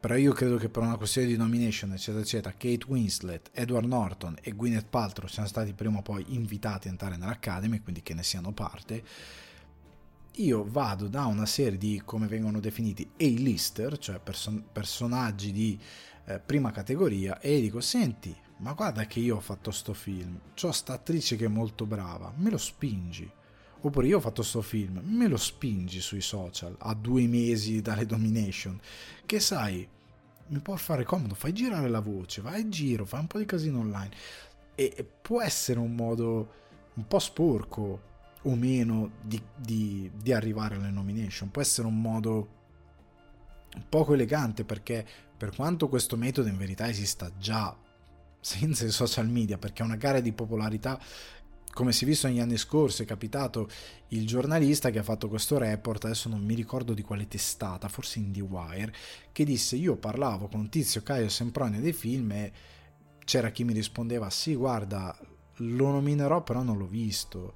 però 0.00 0.16
io 0.16 0.32
credo 0.32 0.56
che 0.56 0.70
per 0.70 0.82
una 0.82 0.96
questione 0.96 1.26
di 1.26 1.36
nomination 1.36 1.92
eccetera 1.92 2.22
eccetera 2.22 2.54
Kate 2.56 2.86
Winslet, 2.86 3.50
Edward 3.52 3.86
Norton 3.86 4.34
e 4.40 4.52
Gwyneth 4.52 4.86
Paltrow 4.88 5.28
siano 5.28 5.46
stati 5.46 5.74
prima 5.74 5.98
o 5.98 6.02
poi 6.02 6.24
invitati 6.28 6.88
a 6.88 6.90
entrare 6.90 7.18
nell'Academy 7.18 7.80
quindi 7.80 8.02
che 8.02 8.14
ne 8.14 8.22
siano 8.22 8.52
parte 8.52 9.02
io 10.36 10.64
vado 10.66 11.06
da 11.06 11.26
una 11.26 11.44
serie 11.44 11.76
di 11.76 12.00
come 12.02 12.28
vengono 12.28 12.60
definiti 12.60 13.06
A-lister 13.14 13.98
cioè 13.98 14.20
person- 14.20 14.64
personaggi 14.72 15.52
di 15.52 15.78
eh, 16.24 16.38
prima 16.38 16.70
categoria 16.70 17.38
e 17.38 17.60
dico 17.60 17.82
senti 17.82 18.34
ma 18.60 18.72
guarda 18.72 19.06
che 19.06 19.20
io 19.20 19.36
ho 19.36 19.40
fatto 19.40 19.70
sto 19.70 19.94
film 19.94 20.38
c'ho 20.54 20.70
sta 20.72 20.94
attrice 20.94 21.36
che 21.36 21.46
è 21.46 21.48
molto 21.48 21.86
brava 21.86 22.32
me 22.36 22.50
lo 22.50 22.58
spingi. 22.58 23.30
Oppure 23.82 24.06
io 24.06 24.18
ho 24.18 24.20
fatto 24.20 24.42
sto 24.42 24.60
film 24.60 25.00
me 25.04 25.26
lo 25.26 25.38
spingi 25.38 26.00
sui 26.00 26.20
social 26.20 26.76
a 26.78 26.94
due 26.94 27.26
mesi 27.26 27.80
dalle 27.80 28.06
domination. 28.06 28.78
Che 29.24 29.40
sai 29.40 29.88
mi 30.48 30.58
può 30.58 30.76
fare 30.76 31.04
comodo 31.04 31.34
fai 31.34 31.52
girare 31.52 31.88
la 31.88 32.00
voce 32.00 32.42
vai 32.42 32.60
in 32.60 32.70
giro 32.70 33.04
fai 33.06 33.20
un 33.20 33.26
po' 33.26 33.38
di 33.38 33.46
casino 33.46 33.80
online. 33.80 34.10
E 34.74 35.06
può 35.20 35.42
essere 35.42 35.78
un 35.78 35.94
modo 35.94 36.52
un 36.94 37.06
po' 37.06 37.18
sporco 37.18 38.08
o 38.42 38.54
meno 38.54 39.12
di, 39.20 39.40
di, 39.54 40.10
di 40.14 40.32
arrivare 40.32 40.76
alle 40.76 40.90
nomination. 40.90 41.50
Può 41.50 41.62
essere 41.62 41.86
un 41.86 42.00
modo 42.00 42.58
poco 43.88 44.14
elegante 44.14 44.64
perché 44.64 45.06
per 45.36 45.54
quanto 45.54 45.88
questo 45.88 46.16
metodo 46.16 46.48
in 46.48 46.56
verità 46.56 46.88
esista 46.88 47.30
già 47.38 47.74
senza 48.40 48.84
i 48.84 48.90
social 48.90 49.28
media, 49.28 49.58
perché 49.58 49.82
è 49.82 49.86
una 49.86 49.96
gara 49.96 50.20
di 50.20 50.32
popolarità 50.32 50.98
come 51.72 51.92
si 51.92 52.04
è 52.04 52.06
visto 52.06 52.26
negli 52.26 52.40
anni 52.40 52.56
scorsi, 52.56 53.02
è 53.02 53.06
capitato 53.06 53.68
il 54.08 54.26
giornalista 54.26 54.90
che 54.90 54.98
ha 54.98 55.04
fatto 55.04 55.28
questo 55.28 55.56
report, 55.56 56.04
adesso 56.04 56.28
non 56.28 56.44
mi 56.44 56.54
ricordo 56.54 56.94
di 56.94 57.02
quale 57.02 57.28
testata, 57.28 57.88
forse 57.88 58.18
IndieWire, 58.18 58.92
che 59.30 59.44
disse 59.44 59.76
io 59.76 59.96
parlavo 59.96 60.48
con 60.48 60.68
Tizio 60.68 61.02
Caio 61.02 61.28
Sempronio 61.28 61.80
dei 61.80 61.92
film 61.92 62.32
e 62.32 62.52
c'era 63.24 63.50
chi 63.50 63.62
mi 63.62 63.72
rispondeva 63.72 64.28
sì 64.30 64.54
guarda 64.56 65.16
lo 65.62 65.90
nominerò 65.90 66.42
però 66.42 66.62
non 66.62 66.76
l'ho 66.76 66.86
visto. 66.86 67.54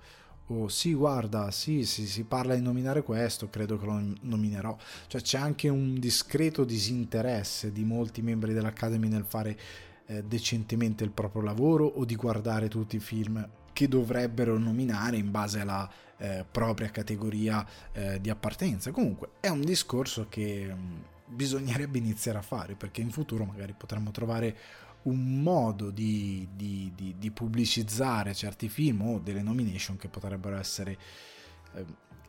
O 0.48 0.68
sì 0.68 0.92
guarda 0.92 1.50
sì, 1.50 1.84
sì 1.84 2.06
si 2.06 2.24
parla 2.24 2.54
di 2.54 2.60
nominare 2.60 3.02
questo 3.02 3.48
credo 3.48 3.78
che 3.78 3.86
lo 3.86 4.00
nominerò. 4.20 4.76
Cioè 5.06 5.22
c'è 5.22 5.38
anche 5.38 5.68
un 5.68 5.98
discreto 5.98 6.64
disinteresse 6.64 7.72
di 7.72 7.82
molti 7.82 8.20
membri 8.20 8.52
dell'Academy 8.52 9.08
nel 9.08 9.24
fare 9.24 9.58
eh, 10.06 10.22
decentemente 10.24 11.04
il 11.04 11.10
proprio 11.10 11.42
lavoro 11.42 11.86
o 11.86 12.04
di 12.04 12.16
guardare 12.16 12.68
tutti 12.68 12.96
i 12.96 13.00
film 13.00 13.48
che 13.72 13.88
dovrebbero 13.88 14.56
nominare 14.58 15.16
in 15.16 15.30
base 15.30 15.60
alla 15.60 15.90
eh, 16.18 16.44
propria 16.48 16.90
categoria 16.90 17.66
eh, 17.92 18.20
di 18.20 18.30
appartenenza. 18.30 18.90
Comunque 18.90 19.30
è 19.40 19.48
un 19.48 19.62
discorso 19.62 20.26
che 20.28 20.72
mm, 20.72 20.96
bisognerebbe 21.26 21.98
iniziare 21.98 22.38
a 22.38 22.42
fare 22.42 22.74
perché 22.74 23.00
in 23.00 23.10
futuro 23.10 23.44
magari 23.44 23.74
potremmo 23.76 24.10
trovare 24.10 24.56
un 25.02 25.42
modo 25.42 25.90
di, 25.90 26.48
di, 26.54 26.92
di, 26.94 27.16
di, 27.18 27.30
pubblicizzare 27.30 28.32
certi 28.32 28.68
film 28.68 29.02
o 29.02 29.18
delle 29.18 29.42
nomination 29.42 29.96
che 29.98 30.08
potrebbero 30.08 30.56
essere 30.56 30.96
eh, 31.74 31.84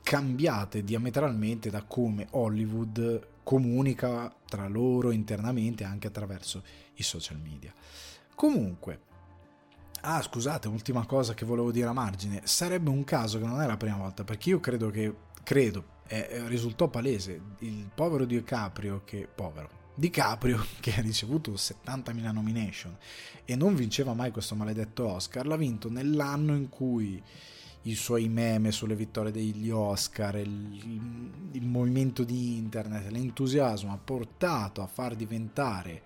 cambiate 0.06 0.84
diametralmente 0.84 1.72
da 1.72 1.82
come 1.82 2.28
Hollywood 2.30 3.28
comunica 3.42 4.32
tra 4.48 4.68
loro 4.68 5.10
internamente 5.10 5.84
anche 5.84 6.06
attraverso 6.06 6.62
i 6.98 7.04
social 7.04 7.40
media. 7.40 7.74
Comunque, 8.36 9.00
ah 10.02 10.22
scusate, 10.22 10.68
ultima 10.68 11.08
cosa 11.08 11.34
che 11.34 11.44
volevo 11.44 11.72
dire 11.72 11.88
a 11.88 11.94
margine, 11.94 12.42
sarebbe 12.44 12.92
un 12.92 13.04
caso 13.04 13.40
che 13.40 13.48
non 13.48 13.62
è 13.62 13.66
la 13.66 13.78
prima 13.78 13.98
volta 13.98 14.24
perché 14.24 14.50
io 14.50 14.60
credo 14.60 14.92
che, 14.92 15.12
credo, 15.42 15.84
eh, 16.06 16.48
risultò 16.50 16.88
palese, 16.88 17.42
il 17.60 17.90
povero 17.92 18.26
DiCaprio 18.26 19.02
che, 19.06 19.28
povero, 19.34 19.70
DiCaprio, 19.96 20.64
che 20.82 20.94
ha 20.94 21.02
ricevuto 21.02 21.54
70.000 21.54 22.32
nomination 22.32 22.96
e 23.44 23.56
non 23.56 23.74
vinceva 23.74 24.14
mai 24.14 24.30
questo 24.30 24.54
maledetto 24.54 25.08
Oscar, 25.08 25.48
l'ha 25.48 25.58
vinto 25.58 25.90
nell'anno 25.90 26.54
in 26.54 26.70
cui 26.70 27.20
i 27.86 27.96
suoi 27.96 28.28
meme 28.30 28.72
sulle 28.72 28.96
vittorie 28.96 29.32
degli 29.32 29.70
Oscar, 29.70 30.38
il, 30.38 31.32
il 31.52 31.66
movimento 31.66 32.24
di 32.24 32.58
internet, 32.58 33.10
l'entusiasmo 33.12 33.92
ha 33.92 34.00
portato 34.04 34.82
a 34.82 34.88
far 34.88 35.16
diventare 35.16 36.02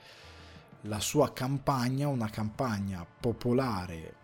la 0.84 1.00
sua 1.00 1.32
campagna 1.32 2.08
una 2.08 2.30
campagna 2.30 3.06
popolare, 3.06 4.16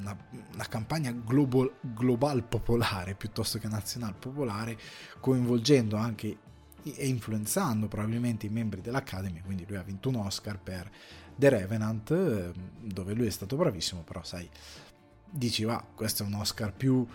una, 0.00 0.16
una 0.52 0.66
campagna 0.68 1.12
global, 1.12 1.72
global 1.80 2.42
popolare 2.44 3.14
piuttosto 3.14 3.58
che 3.58 3.68
nazionale 3.68 4.14
popolare, 4.18 4.78
coinvolgendo 5.20 5.96
anche 5.96 6.38
e 6.82 7.08
influenzando 7.08 7.88
probabilmente 7.88 8.46
i 8.46 8.50
membri 8.50 8.80
dell'Academy, 8.80 9.40
quindi 9.40 9.64
lui 9.66 9.76
ha 9.76 9.82
vinto 9.82 10.08
un 10.08 10.16
Oscar 10.16 10.58
per 10.58 10.90
The 11.34 11.48
Revenant, 11.48 12.10
ehm, 12.10 12.52
dove 12.80 13.12
lui 13.12 13.26
è 13.26 13.30
stato 13.30 13.56
bravissimo, 13.56 14.02
però 14.02 14.22
sai, 14.22 14.48
dici 15.30 15.64
va, 15.64 15.84
questo 15.94 16.22
è 16.22 16.26
un 16.26 16.34
Oscar 16.34 16.72
più 16.72 17.06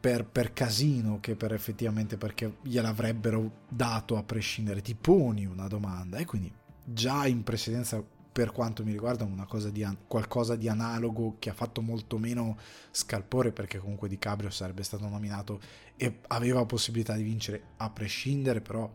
per, 0.00 0.26
per, 0.26 0.52
casino 0.52 1.18
che 1.20 1.34
per 1.34 1.54
effettivamente 1.54 2.16
perché 2.18 2.56
gliel'avrebbero 2.62 3.62
dato 3.68 4.16
a 4.16 4.22
prescindere, 4.22 4.82
ti 4.82 4.94
poni 4.94 5.46
una 5.46 5.66
domanda. 5.66 6.18
E 6.18 6.26
quindi 6.26 6.52
già 6.84 7.26
in 7.26 7.42
precedenza 7.42 8.04
per 8.34 8.50
quanto 8.50 8.82
mi 8.84 8.90
riguarda 8.90 9.24
di, 9.70 9.86
qualcosa 10.08 10.56
di 10.56 10.68
analogo 10.68 11.36
che 11.38 11.50
ha 11.50 11.54
fatto 11.54 11.80
molto 11.80 12.18
meno 12.18 12.58
scalpore 12.90 13.52
perché 13.52 13.78
comunque 13.78 14.08
Di 14.08 14.18
Cabrio 14.18 14.50
sarebbe 14.50 14.82
stato 14.82 15.08
nominato 15.08 15.60
e 15.96 16.18
aveva 16.26 16.66
possibilità 16.66 17.14
di 17.14 17.22
vincere 17.22 17.62
a 17.76 17.88
prescindere 17.90 18.60
però 18.60 18.92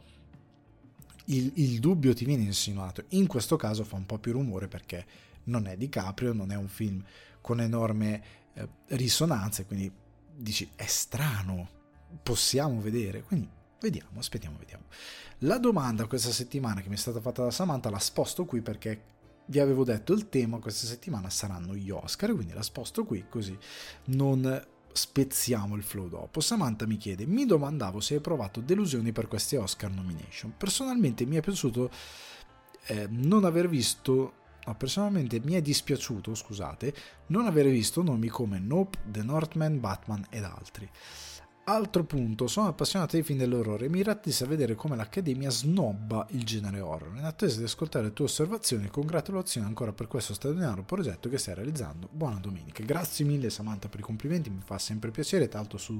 il, 1.26 1.52
il, 1.56 1.80
dubbio 1.80 2.14
ti 2.14 2.26
viene 2.26 2.44
insinuato. 2.44 3.06
In 3.10 3.28
questo 3.28 3.56
caso 3.56 3.86
fa 3.86 3.96
un 3.96 4.06
po' 4.06 4.20
più 4.20 4.34
rumore 4.34 4.68
perché 4.68 5.06
non 5.46 5.68
è 5.68 5.78
Di 5.78 5.88
Caprio 5.88 6.34
non 6.34 6.52
è 6.52 6.56
un 6.56 6.68
film 6.68 7.02
con 7.42 7.62
enorme 7.62 8.24
eh, 8.54 8.68
risonanze 8.88 9.66
quindi 9.66 9.92
dici 10.36 10.70
è 10.76 10.86
strano 10.86 11.70
possiamo 12.24 12.82
vedere 12.82 13.22
quindi 13.22 13.50
vediamo 13.80 14.20
aspettiamo 14.20 14.58
vediamo 14.58 14.86
la 15.40 15.58
domanda 15.58 16.06
questa 16.06 16.32
settimana 16.32 16.82
che 16.82 16.90
mi 16.90 16.96
è 16.96 16.98
stata 16.98 17.22
fatta 17.22 17.44
da 17.44 17.52
Samantha 17.52 17.90
la 17.90 18.00
sposto 18.00 18.46
qui 18.46 18.62
perché 18.62 19.18
vi 19.50 19.60
avevo 19.60 19.84
detto 19.84 20.14
il 20.14 20.30
tema 20.30 20.60
questa 20.60 20.86
settimana 20.88 21.30
saranno 21.30 21.76
gli 21.76 21.90
Oscar, 21.90 22.34
quindi 22.34 22.54
la 22.54 22.62
sposto 22.62 23.04
qui 23.04 23.26
così 23.28 23.58
non 24.06 24.64
spezziamo 24.92 25.76
il 25.76 25.84
flow 25.84 26.08
dopo. 26.08 26.40
Samantha 26.40 26.86
mi 26.86 26.98
chiede: 26.98 27.26
Mi 27.26 27.46
domandavo 27.46 28.00
se 28.00 28.16
hai 28.16 28.22
provato 28.22 28.60
delusioni 28.62 29.12
per 29.12 29.28
queste 29.28 29.58
Oscar 29.58 29.92
nomination. 29.92 30.54
Personalmente 30.56 31.26
mi 31.26 31.36
è 31.36 31.42
piaciuto 31.42 31.90
eh, 32.88 33.08
non 33.10 33.44
aver 33.44 33.68
visto. 33.68 34.34
No, 34.70 34.76
personalmente 34.76 35.42
mi 35.44 35.54
è 35.54 35.64
dispiaciuto, 35.64 36.36
scusate, 36.36 36.94
non 37.28 37.48
aver 37.48 37.68
visto 37.68 38.04
nomi 38.04 38.28
come 38.28 38.60
Nope, 38.60 39.00
The 39.04 39.24
Northman, 39.24 39.80
Batman 39.80 40.28
ed 40.30 40.44
altri. 40.44 40.88
Altro 41.64 42.04
punto, 42.04 42.46
sono 42.46 42.68
appassionato 42.68 43.16
dei 43.16 43.24
film 43.24 43.40
dell'orrore 43.40 43.86
e 43.86 43.90
mi 43.90 44.04
rattisa 44.04 44.46
vedere 44.46 44.76
come 44.76 44.96
l'Accademia 44.96 45.50
snobba 45.50 46.28
il 46.32 46.44
genere 46.44 46.82
horror. 46.82 47.18
In 47.18 47.26
attesa 47.26 47.58
di 47.58 47.64
ascoltare 47.64 48.06
le 48.06 48.14
tue 48.14 48.26
osservazioni, 48.26 48.90
congratulazioni 48.90 49.66
ancora 49.66 49.92
per 49.92 50.08
questo 50.08 50.36
straordinario 50.36 50.84
progetto 50.84 51.30
che 51.30 51.40
stai 51.40 51.56
realizzando. 51.56 52.08
Buona 52.12 52.38
domenica. 52.38 52.84
Grazie 52.84 53.26
mille 53.26 53.50
Samantha 53.50 53.90
per 53.90 54.02
i 54.02 54.04
complimenti, 54.04 54.52
mi 54.52 54.62
fa 54.64 54.78
sempre 54.78 55.10
piacere, 55.10 55.50
l'altro 55.52 55.80
su, 55.80 56.00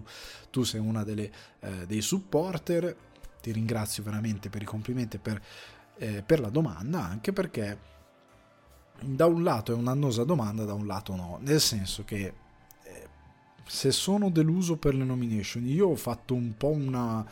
tu 0.52 0.62
sei 0.62 0.80
una 0.80 1.04
delle, 1.04 1.32
eh, 1.62 1.88
dei 1.88 2.02
supporter, 2.02 2.96
ti 3.42 3.52
ringrazio 3.52 4.04
veramente 4.04 4.50
per 4.50 4.62
i 4.62 4.66
complimenti 4.66 5.16
e 5.16 5.20
per, 5.20 5.42
eh, 5.98 6.22
per 6.22 6.40
la 6.40 6.50
domanda, 6.50 7.04
anche 7.04 7.34
perché 7.34 7.98
da 9.02 9.26
un 9.26 9.44
lato 9.44 9.72
è 9.72 9.76
un'annosa 9.76 10.24
domanda, 10.24 10.64
da 10.66 10.74
un 10.74 10.86
lato 10.86 11.16
no, 11.16 11.40
nel 11.42 11.62
senso 11.62 12.04
che 12.04 12.34
se 13.70 13.92
sono 13.92 14.32
deluso 14.32 14.78
per 14.78 14.96
le 14.96 15.04
nomination, 15.04 15.64
io 15.68 15.90
ho 15.90 15.96
fatto 15.96 16.34
un 16.34 16.58
po' 16.58 16.70
una, 16.70 17.24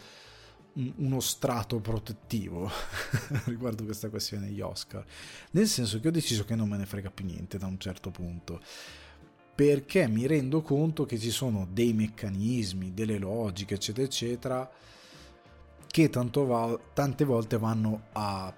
uno 0.74 1.20
strato 1.20 1.80
protettivo 1.80 2.70
riguardo 3.45 3.84
questa 3.84 4.09
questione 4.09 4.45
degli 4.45 4.61
Oscar, 4.61 5.03
nel 5.51 5.68
senso 5.68 5.99
che 5.99 6.09
ho 6.09 6.11
deciso 6.11 6.45
che 6.45 6.55
non 6.55 6.70
me 6.70 6.78
ne 6.78 6.86
frega 6.86 7.09
più 7.09 7.26
niente 7.26 7.57
da 7.57 7.65
un 7.65 7.80
certo 7.80 8.11
punto, 8.11 8.61
perché 9.55 10.07
mi 10.07 10.28
rendo 10.28 10.61
conto 10.61 11.07
che 11.07 11.18
ci 11.18 11.32
sono 11.32 11.68
dei 11.72 11.93
meccanismi, 11.93 12.93
delle 12.93 13.18
logiche, 13.18 13.74
eccetera, 13.74 14.05
eccetera, 14.05 14.72
che 15.88 16.09
va, 16.11 16.80
tante 16.93 17.26
volte 17.26 17.57
vanno 17.57 18.03
a 18.11 18.55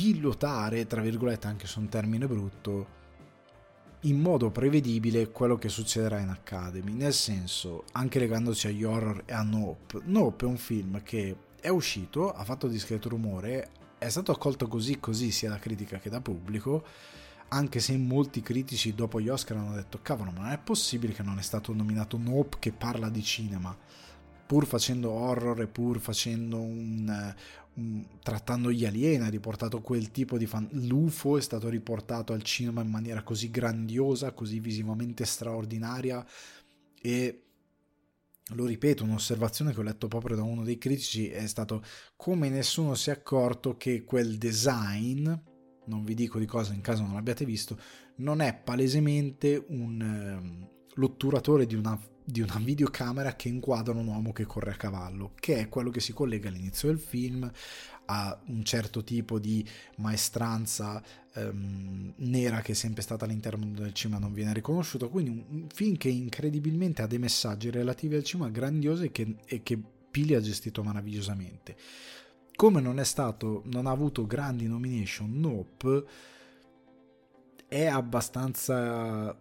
pilotare, 0.00 0.86
tra 0.86 1.02
virgolette, 1.02 1.46
anche 1.46 1.66
se 1.66 1.76
è 1.76 1.78
un 1.78 1.90
termine 1.90 2.26
brutto, 2.26 2.98
in 4.04 4.18
modo 4.18 4.50
prevedibile 4.50 5.30
quello 5.30 5.56
che 5.56 5.68
succederà 5.68 6.20
in 6.20 6.30
Academy, 6.30 6.92
nel 6.92 7.12
senso, 7.12 7.84
anche 7.92 8.18
legandoci 8.18 8.68
agli 8.68 8.82
horror 8.82 9.24
e 9.26 9.34
a 9.34 9.42
Nope. 9.42 10.00
Nope 10.04 10.46
è 10.46 10.48
un 10.48 10.56
film 10.56 11.02
che 11.02 11.36
è 11.60 11.68
uscito, 11.68 12.32
ha 12.32 12.44
fatto 12.44 12.66
discreto 12.66 13.10
rumore, 13.10 13.72
è 13.98 14.08
stato 14.08 14.32
accolto 14.32 14.68
così 14.68 14.98
così 14.98 15.30
sia 15.30 15.50
da 15.50 15.58
critica 15.58 15.98
che 15.98 16.08
da 16.08 16.22
pubblico, 16.22 16.82
anche 17.48 17.78
se 17.78 17.94
molti 17.98 18.40
critici 18.40 18.94
dopo 18.94 19.20
gli 19.20 19.28
Oscar 19.28 19.58
hanno 19.58 19.74
detto 19.74 19.98
cavolo, 20.00 20.30
ma 20.30 20.44
non 20.44 20.52
è 20.52 20.58
possibile 20.58 21.12
che 21.12 21.22
non 21.22 21.38
è 21.38 21.42
stato 21.42 21.74
nominato 21.74 22.16
Nope 22.16 22.56
che 22.58 22.72
parla 22.72 23.10
di 23.10 23.22
cinema, 23.22 23.76
pur 24.50 24.66
facendo 24.66 25.10
horror 25.10 25.60
e 25.60 25.68
pur 25.68 26.00
facendo 26.00 26.58
un, 26.58 27.34
un 27.74 28.04
trattando 28.20 28.72
gli 28.72 28.84
alieni, 28.84 29.24
ha 29.24 29.28
riportato 29.28 29.80
quel 29.80 30.10
tipo 30.10 30.36
di 30.36 30.46
fan. 30.46 30.68
L'UFO 30.72 31.38
è 31.38 31.40
stato 31.40 31.68
riportato 31.68 32.32
al 32.32 32.42
cinema 32.42 32.82
in 32.82 32.90
maniera 32.90 33.22
così 33.22 33.48
grandiosa, 33.48 34.32
così 34.32 34.58
visivamente 34.58 35.24
straordinaria 35.24 36.26
e 37.00 37.42
lo 38.54 38.66
ripeto, 38.66 39.04
un'osservazione 39.04 39.72
che 39.72 39.78
ho 39.78 39.84
letto 39.84 40.08
proprio 40.08 40.34
da 40.34 40.42
uno 40.42 40.64
dei 40.64 40.78
critici 40.78 41.28
è 41.28 41.46
stato 41.46 41.84
come 42.16 42.48
nessuno 42.48 42.96
si 42.96 43.10
è 43.10 43.12
accorto 43.12 43.76
che 43.76 44.02
quel 44.02 44.36
design, 44.36 45.32
non 45.84 46.02
vi 46.02 46.14
dico 46.14 46.40
di 46.40 46.46
cosa 46.46 46.72
in 46.72 46.80
caso 46.80 47.02
non 47.04 47.14
l'abbiate 47.14 47.44
visto, 47.44 47.78
non 48.16 48.40
è 48.40 48.52
palesemente 48.52 49.64
un 49.68 50.66
uh, 50.66 50.79
l'otturatore 50.94 51.66
di 51.66 51.74
una, 51.74 51.98
di 52.24 52.40
una 52.40 52.58
videocamera 52.58 53.36
che 53.36 53.48
inquadra 53.48 53.94
un 53.94 54.06
uomo 54.06 54.32
che 54.32 54.44
corre 54.44 54.72
a 54.72 54.76
cavallo, 54.76 55.32
che 55.38 55.58
è 55.58 55.68
quello 55.68 55.90
che 55.90 56.00
si 56.00 56.12
collega 56.12 56.48
all'inizio 56.48 56.88
del 56.88 56.98
film 56.98 57.50
a 58.06 58.40
un 58.46 58.64
certo 58.64 59.04
tipo 59.04 59.38
di 59.38 59.64
maestranza 59.96 61.00
um, 61.36 62.12
nera 62.16 62.60
che 62.60 62.72
è 62.72 62.74
sempre 62.74 63.02
stata 63.02 63.24
all'interno 63.24 63.66
del 63.66 63.94
cinema 63.94 64.18
non 64.18 64.32
viene 64.32 64.52
riconosciuto, 64.52 65.08
quindi 65.08 65.30
un, 65.30 65.44
un 65.48 65.66
film 65.72 65.96
che 65.96 66.08
incredibilmente 66.08 67.02
ha 67.02 67.06
dei 67.06 67.18
messaggi 67.18 67.70
relativi 67.70 68.16
al 68.16 68.24
cinema 68.24 68.50
grandiosi 68.50 69.04
e 69.04 69.12
che, 69.12 69.36
e 69.44 69.62
che 69.62 69.80
Pili 70.10 70.34
ha 70.34 70.40
gestito 70.40 70.82
meravigliosamente. 70.82 71.76
Come 72.56 72.80
non 72.80 72.98
è 72.98 73.04
stato, 73.04 73.62
non 73.66 73.86
ha 73.86 73.90
avuto 73.90 74.26
grandi 74.26 74.66
nomination, 74.66 75.38
Nope 75.38 76.04
è 77.68 77.86
abbastanza 77.86 79.34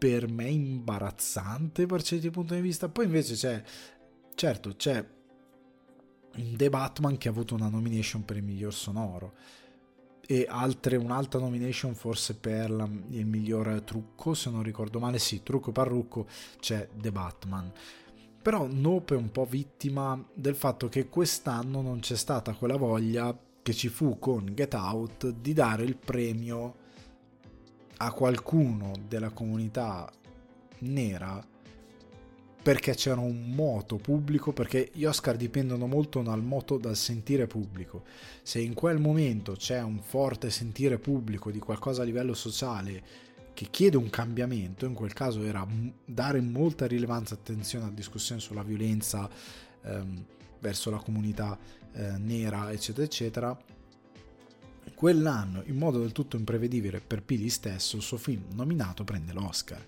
per 0.00 0.30
me 0.30 0.48
imbarazzante 0.48 1.84
per 1.84 2.02
certi 2.02 2.30
punti 2.30 2.54
di 2.54 2.62
vista. 2.62 2.88
Poi 2.88 3.04
invece 3.04 3.34
c'è, 3.34 3.62
certo, 4.34 4.74
c'è 4.74 5.06
The 6.32 6.70
Batman 6.70 7.18
che 7.18 7.28
ha 7.28 7.30
avuto 7.30 7.54
una 7.54 7.68
nomination 7.68 8.24
per 8.24 8.38
il 8.38 8.42
miglior 8.42 8.72
sonoro 8.72 9.34
e 10.26 10.46
altre, 10.48 10.96
un'altra 10.96 11.38
nomination 11.38 11.94
forse 11.94 12.34
per 12.34 12.70
la, 12.70 12.88
il 13.10 13.26
miglior 13.26 13.82
trucco, 13.82 14.32
se 14.32 14.48
non 14.48 14.62
ricordo 14.62 14.98
male, 14.98 15.18
sì, 15.18 15.42
trucco 15.42 15.70
parrucco 15.70 16.26
c'è 16.60 16.88
The 16.94 17.12
Batman. 17.12 17.70
Però 18.40 18.66
Nope 18.70 19.16
è 19.16 19.18
un 19.18 19.30
po' 19.30 19.44
vittima 19.44 20.18
del 20.32 20.54
fatto 20.54 20.88
che 20.88 21.10
quest'anno 21.10 21.82
non 21.82 22.00
c'è 22.00 22.16
stata 22.16 22.54
quella 22.54 22.76
voglia 22.76 23.38
che 23.60 23.74
ci 23.74 23.88
fu 23.88 24.18
con 24.18 24.54
Get 24.54 24.72
Out 24.72 25.28
di 25.28 25.52
dare 25.52 25.84
il 25.84 25.96
premio 25.96 26.79
a 28.02 28.12
qualcuno 28.12 28.92
della 29.06 29.30
comunità 29.30 30.10
nera 30.80 31.44
perché 32.62 32.94
c'era 32.94 33.20
un 33.20 33.54
moto 33.54 33.96
pubblico, 33.96 34.52
perché 34.52 34.90
gli 34.92 35.04
Oscar 35.04 35.36
dipendono 35.36 35.86
molto 35.86 36.20
dal 36.22 36.42
moto, 36.42 36.76
dal 36.76 36.96
sentire 36.96 37.46
pubblico. 37.46 38.04
Se 38.42 38.60
in 38.60 38.74
quel 38.74 38.98
momento 38.98 39.52
c'è 39.52 39.80
un 39.82 40.00
forte 40.00 40.50
sentire 40.50 40.98
pubblico 40.98 41.50
di 41.50 41.58
qualcosa 41.58 42.02
a 42.02 42.04
livello 42.04 42.34
sociale 42.34 43.02
che 43.54 43.68
chiede 43.70 43.96
un 43.96 44.10
cambiamento, 44.10 44.84
in 44.84 44.94
quel 44.94 45.12
caso 45.12 45.42
era 45.42 45.66
dare 46.04 46.40
molta 46.40 46.86
rilevanza 46.86 47.34
e 47.34 47.38
attenzione 47.38 47.84
alla 47.86 47.94
discussione 47.94 48.40
sulla 48.40 48.62
violenza 48.62 49.28
ehm, 49.82 50.24
verso 50.60 50.90
la 50.90 50.98
comunità 50.98 51.58
eh, 51.92 52.18
nera, 52.18 52.70
eccetera, 52.72 53.04
eccetera. 53.04 53.58
Quell'anno, 55.00 55.62
in 55.64 55.78
modo 55.78 55.98
del 55.98 56.12
tutto 56.12 56.36
imprevedibile 56.36 57.00
per 57.00 57.22
Pili 57.22 57.48
stesso, 57.48 57.96
il 57.96 58.02
suo 58.02 58.18
film 58.18 58.42
nominato 58.52 59.02
prende 59.02 59.32
l'Oscar 59.32 59.82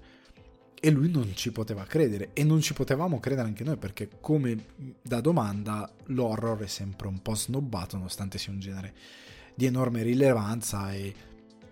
e 0.72 0.90
lui 0.90 1.10
non 1.10 1.36
ci 1.36 1.52
poteva 1.52 1.84
credere 1.84 2.30
e 2.32 2.44
non 2.44 2.62
ci 2.62 2.72
potevamo 2.72 3.20
credere 3.20 3.46
anche 3.46 3.62
noi 3.62 3.76
perché 3.76 4.08
come 4.20 4.56
da 5.02 5.20
domanda 5.20 5.92
l'horror 6.06 6.60
è 6.60 6.66
sempre 6.66 7.08
un 7.08 7.20
po' 7.20 7.34
snobbato 7.34 7.98
nonostante 7.98 8.38
sia 8.38 8.54
un 8.54 8.60
genere 8.60 8.94
di 9.54 9.66
enorme 9.66 10.02
rilevanza 10.02 10.94
e 10.94 11.14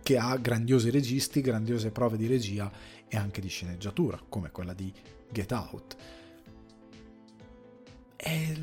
che 0.02 0.18
ha 0.18 0.36
grandiosi 0.36 0.90
registi, 0.90 1.40
grandiose 1.40 1.90
prove 1.92 2.18
di 2.18 2.26
regia 2.26 2.70
e 3.08 3.16
anche 3.16 3.40
di 3.40 3.48
sceneggiatura 3.48 4.20
come 4.28 4.50
quella 4.50 4.74
di 4.74 4.92
Get 5.30 5.52
Out. 5.52 5.96
E 8.16 8.54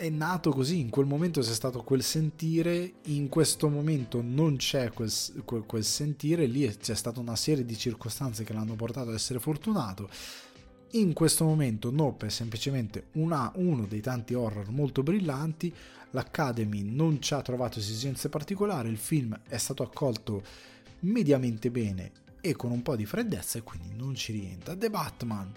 è 0.00 0.08
nato 0.08 0.50
così, 0.50 0.80
in 0.80 0.88
quel 0.88 1.04
momento 1.04 1.42
c'è 1.42 1.52
stato 1.52 1.82
quel 1.82 2.02
sentire, 2.02 2.94
in 3.04 3.28
questo 3.28 3.68
momento 3.68 4.22
non 4.22 4.56
c'è 4.56 4.90
quel, 4.92 5.12
quel, 5.44 5.64
quel 5.66 5.84
sentire, 5.84 6.46
lì 6.46 6.66
c'è 6.74 6.94
stata 6.94 7.20
una 7.20 7.36
serie 7.36 7.66
di 7.66 7.76
circostanze 7.76 8.42
che 8.42 8.54
l'hanno 8.54 8.76
portato 8.76 9.10
ad 9.10 9.14
essere 9.14 9.38
fortunato. 9.40 10.08
In 10.92 11.12
questo 11.12 11.44
momento 11.44 11.90
Nope 11.90 12.28
è 12.28 12.30
semplicemente 12.30 13.08
una, 13.12 13.52
uno 13.56 13.84
dei 13.84 14.00
tanti 14.00 14.32
horror 14.32 14.70
molto 14.70 15.02
brillanti, 15.02 15.72
l'Academy 16.12 16.82
non 16.82 17.20
ci 17.20 17.34
ha 17.34 17.42
trovato 17.42 17.78
esigenze 17.78 18.30
particolari, 18.30 18.88
il 18.88 18.96
film 18.96 19.38
è 19.48 19.58
stato 19.58 19.82
accolto 19.82 20.42
mediamente 21.00 21.70
bene 21.70 22.12
e 22.40 22.56
con 22.56 22.70
un 22.70 22.80
po' 22.80 22.96
di 22.96 23.04
freddezza 23.04 23.58
e 23.58 23.62
quindi 23.62 23.94
non 23.94 24.14
ci 24.14 24.32
rientra. 24.32 24.74
The 24.74 24.88
Batman 24.88 25.52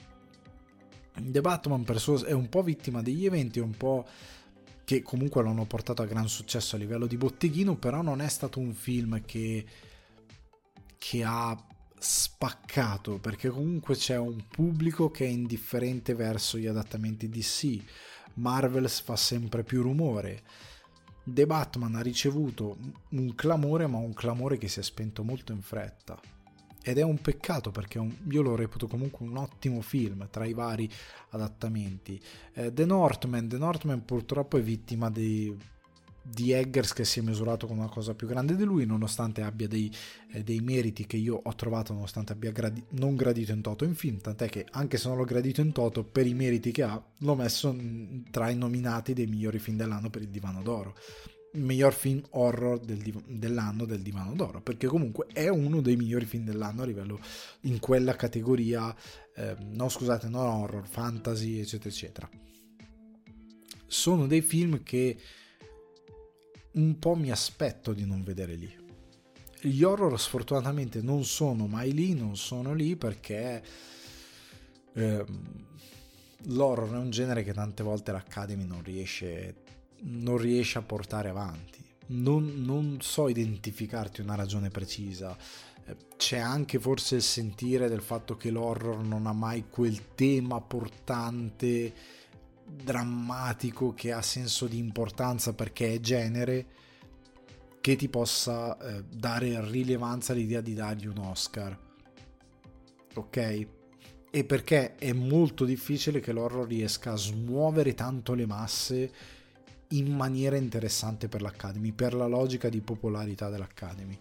The 1.19 1.41
Batman 1.41 1.83
per 1.83 1.99
suo 1.99 2.23
è 2.23 2.31
un 2.31 2.49
po' 2.49 2.63
vittima 2.63 3.01
degli 3.01 3.25
eventi, 3.25 3.59
un 3.59 3.75
po' 3.77 4.05
che 4.83 5.01
comunque 5.01 5.43
l'hanno 5.43 5.65
portato 5.65 6.01
a 6.01 6.05
gran 6.05 6.27
successo 6.27 6.75
a 6.75 6.79
livello 6.79 7.05
di 7.05 7.17
botteghino, 7.17 7.75
però 7.75 8.01
non 8.01 8.21
è 8.21 8.27
stato 8.27 8.59
un 8.59 8.73
film 8.73 9.21
che, 9.23 9.65
che 10.97 11.23
ha 11.23 11.57
spaccato, 11.97 13.19
perché 13.19 13.49
comunque 13.49 13.95
c'è 13.95 14.17
un 14.17 14.43
pubblico 14.47 15.09
che 15.11 15.25
è 15.25 15.29
indifferente 15.29 16.15
verso 16.15 16.57
gli 16.57 16.67
adattamenti 16.67 17.29
DC. 17.29 17.83
Marvel 18.35 18.89
fa 18.89 19.15
sempre 19.15 19.63
più 19.63 19.83
rumore. 19.83 20.41
The 21.23 21.45
Batman 21.45 21.95
ha 21.95 22.01
ricevuto 22.01 22.77
un 23.09 23.35
clamore, 23.35 23.87
ma 23.87 23.99
un 23.99 24.13
clamore 24.13 24.57
che 24.57 24.67
si 24.67 24.79
è 24.79 24.83
spento 24.83 25.23
molto 25.23 25.53
in 25.53 25.61
fretta 25.61 26.19
ed 26.83 26.97
è 26.97 27.01
un 27.01 27.19
peccato 27.19 27.71
perché 27.71 27.97
un, 27.97 28.13
io 28.29 28.41
lo 28.41 28.55
reputo 28.55 28.87
comunque 28.87 29.25
un 29.25 29.37
ottimo 29.37 29.81
film 29.81 30.27
tra 30.29 30.45
i 30.45 30.53
vari 30.53 30.89
adattamenti. 31.29 32.21
Eh, 32.53 32.73
The 32.73 32.85
Northman, 32.85 33.47
The 33.47 33.57
Northman 33.57 34.03
purtroppo 34.03 34.57
è 34.57 34.61
vittima 34.61 35.09
dei, 35.09 35.55
di 36.21 36.51
Eggers 36.51 36.93
che 36.93 37.05
si 37.05 37.19
è 37.19 37.21
misurato 37.21 37.67
con 37.67 37.77
una 37.77 37.89
cosa 37.89 38.13
più 38.13 38.27
grande 38.27 38.55
di 38.55 38.63
lui, 38.63 38.85
nonostante 38.85 39.41
abbia 39.41 39.67
dei, 39.67 39.91
eh, 40.31 40.43
dei 40.43 40.59
meriti 40.59 41.05
che 41.05 41.17
io 41.17 41.39
ho 41.41 41.55
trovato, 41.55 41.93
nonostante 41.93 42.33
abbia 42.33 42.51
gradi- 42.51 42.83
non 42.91 43.15
gradito 43.15 43.53
in 43.53 43.61
toto 43.61 43.85
in 43.85 43.95
film, 43.95 44.19
tant'è 44.19 44.49
che 44.49 44.65
anche 44.71 44.97
se 44.97 45.07
non 45.07 45.17
l'ho 45.17 45.25
gradito 45.25 45.61
in 45.61 45.71
toto, 45.71 46.03
per 46.03 46.27
i 46.27 46.33
meriti 46.33 46.71
che 46.71 46.83
ha, 46.83 47.01
l'ho 47.17 47.35
messo 47.35 47.75
tra 48.29 48.49
i 48.49 48.55
nominati 48.55 49.13
dei 49.13 49.27
migliori 49.27 49.59
film 49.59 49.77
dell'anno 49.77 50.09
per 50.09 50.21
il 50.21 50.29
Divano 50.29 50.61
d'Oro 50.61 50.95
miglior 51.53 51.93
film 51.93 52.21
horror 52.31 52.79
del 52.79 52.97
div- 52.97 53.27
dell'anno 53.27 53.85
del 53.85 54.01
Divano 54.01 54.33
d'Oro, 54.33 54.61
perché 54.61 54.87
comunque 54.87 55.27
è 55.31 55.47
uno 55.47 55.81
dei 55.81 55.95
migliori 55.95 56.25
film 56.25 56.45
dell'anno 56.45 56.83
a 56.83 56.85
livello 56.85 57.19
in 57.61 57.79
quella 57.79 58.15
categoria, 58.15 58.95
eh, 59.35 59.55
no 59.59 59.89
scusate, 59.89 60.27
non 60.27 60.45
horror, 60.45 60.87
fantasy, 60.87 61.59
eccetera, 61.59 61.89
eccetera. 61.89 62.29
Sono 63.85 64.25
dei 64.25 64.41
film 64.41 64.81
che 64.83 65.17
un 66.73 66.97
po' 66.97 67.15
mi 67.15 67.29
aspetto 67.29 67.93
di 67.93 68.05
non 68.05 68.23
vedere 68.23 68.55
lì. 68.55 68.81
Gli 69.61 69.83
horror 69.83 70.19
sfortunatamente 70.19 71.01
non 71.01 71.23
sono 71.23 71.67
mai 71.67 71.93
lì, 71.93 72.13
non 72.13 72.35
sono 72.35 72.73
lì 72.73 72.95
perché 72.95 73.63
eh, 74.93 75.25
l'horror 76.45 76.93
è 76.93 76.97
un 76.97 77.11
genere 77.11 77.43
che 77.43 77.53
tante 77.53 77.83
volte 77.83 78.11
l'Academy 78.11 78.65
non 78.65 78.83
riesce 78.83 79.62
non 80.03 80.37
riesci 80.37 80.77
a 80.77 80.81
portare 80.81 81.29
avanti. 81.29 81.81
Non, 82.07 82.63
non, 82.63 82.97
so 83.01 83.27
identificarti 83.27 84.21
una 84.21 84.35
ragione 84.35 84.69
precisa. 84.69 85.37
Eh, 85.85 85.95
c'è 86.17 86.37
anche 86.37 86.79
forse 86.79 87.15
il 87.15 87.21
sentire 87.21 87.87
del 87.87 88.01
fatto 88.01 88.35
che 88.35 88.49
l'horror 88.51 89.03
non 89.03 89.25
ha 89.27 89.33
mai 89.33 89.65
quel 89.69 90.13
tema 90.15 90.59
portante, 90.61 91.93
drammatico, 92.65 93.93
che 93.93 94.11
ha 94.11 94.21
senso 94.21 94.67
di 94.67 94.77
importanza 94.77 95.53
perché 95.53 95.93
è 95.93 95.99
genere, 95.99 96.65
che 97.79 97.95
ti 97.95 98.09
possa 98.09 98.77
eh, 98.77 99.03
dare 99.03 99.69
rilevanza 99.69 100.33
all'idea 100.33 100.61
di 100.61 100.73
dargli 100.73 101.07
un 101.07 101.17
Oscar. 101.17 101.77
Ok? 103.15 103.67
E 104.35 104.43
perché 104.45 104.95
è 104.95 105.13
molto 105.13 105.63
difficile 105.63 106.19
che 106.19 106.31
l'horror 106.31 106.67
riesca 106.67 107.11
a 107.11 107.17
smuovere 107.17 107.93
tanto 107.93 108.33
le 108.33 108.47
masse 108.47 109.11
in 109.93 110.13
maniera 110.13 110.57
interessante 110.57 111.27
per 111.27 111.41
l'Academy, 111.41 111.91
per 111.91 112.13
la 112.13 112.27
logica 112.27 112.69
di 112.69 112.81
popolarità 112.81 113.49
dell'Academy. 113.49 114.17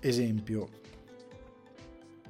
Esempio, 0.00 0.82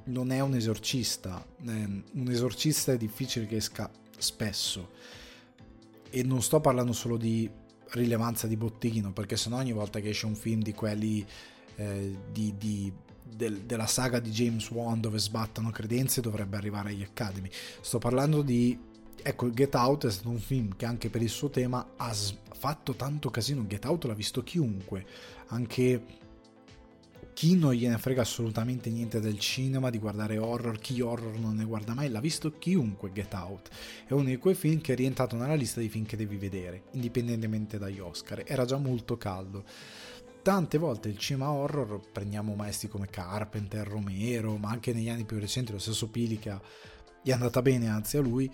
non 0.05 0.31
è 0.31 0.39
un 0.39 0.55
esorcista, 0.55 1.45
un 1.63 2.27
esorcista 2.29 2.91
è 2.91 2.97
difficile 2.97 3.47
che 3.47 3.57
esca 3.57 3.89
spesso 4.17 4.91
e 6.09 6.23
non 6.23 6.41
sto 6.41 6.59
parlando 6.61 6.93
solo 6.93 7.17
di 7.17 7.49
rilevanza 7.89 8.47
di 8.47 8.55
botteghino 8.55 9.11
perché 9.11 9.35
sennò 9.35 9.57
ogni 9.57 9.71
volta 9.71 9.99
che 9.99 10.09
esce 10.09 10.25
un 10.25 10.35
film 10.35 10.61
di 10.61 10.73
quelli 10.73 11.25
eh, 11.75 12.17
di, 12.31 12.55
di, 12.57 12.91
del, 13.23 13.61
della 13.61 13.87
saga 13.87 14.19
di 14.19 14.29
James 14.31 14.69
Wan 14.69 14.99
dove 15.01 15.19
sbattono 15.19 15.69
credenze 15.71 16.21
dovrebbe 16.21 16.57
arrivare 16.57 16.89
agli 16.89 17.03
Academy 17.03 17.49
sto 17.81 17.97
parlando 17.97 18.41
di 18.41 18.77
ecco 19.27 19.49
Get 19.49 19.73
Out 19.73 20.05
è 20.05 20.11
stato 20.11 20.29
un 20.29 20.37
film 20.37 20.75
che 20.75 20.85
anche 20.85 21.09
per 21.09 21.23
il 21.23 21.29
suo 21.29 21.49
tema 21.49 21.93
ha 21.95 22.13
fatto 22.13 22.93
tanto 22.93 23.31
casino 23.31 23.65
Get 23.65 23.83
Out 23.85 24.05
l'ha 24.05 24.13
visto 24.13 24.43
chiunque 24.43 25.03
anche 25.47 26.23
chi 27.33 27.57
non 27.57 27.73
gliene 27.73 27.97
frega 27.97 28.21
assolutamente 28.21 28.89
niente 28.89 29.19
del 29.19 29.37
cinema, 29.39 29.89
di 29.89 29.99
guardare 29.99 30.37
horror, 30.37 30.79
chi 30.79 31.01
horror 31.01 31.37
non 31.37 31.55
ne 31.57 31.65
guarda 31.65 31.93
mai, 31.93 32.09
l'ha 32.09 32.21
visto 32.21 32.57
chiunque 32.57 33.11
Get 33.11 33.33
Out. 33.33 33.69
È 34.07 34.13
uno 34.13 34.23
di 34.23 34.37
quei 34.37 34.55
film 34.55 34.79
che 34.79 34.93
è 34.93 34.95
rientrato 34.95 35.35
nella 35.35 35.53
lista 35.53 35.81
di 35.81 35.89
film 35.89 36.05
che 36.05 36.15
devi 36.15 36.37
vedere, 36.37 36.83
indipendentemente 36.91 37.77
dagli 37.77 37.99
Oscar. 37.99 38.43
Era 38.45 38.63
già 38.63 38.77
molto 38.77 39.17
caldo. 39.17 39.65
Tante 40.41 40.77
volte 40.77 41.09
il 41.09 41.17
cinema 41.17 41.51
horror, 41.51 41.99
prendiamo 42.09 42.55
maestri 42.55 42.87
come 42.87 43.07
Carpenter, 43.07 43.85
Romero, 43.85 44.55
ma 44.55 44.69
anche 44.69 44.93
negli 44.93 45.09
anni 45.09 45.25
più 45.25 45.37
recenti 45.37 45.73
lo 45.73 45.79
stesso 45.79 46.07
Pili 46.07 46.39
che 46.39 46.57
è 47.21 47.31
andata 47.33 47.61
bene 47.61 47.89
anzi 47.89 48.15
a 48.15 48.21
lui, 48.21 48.49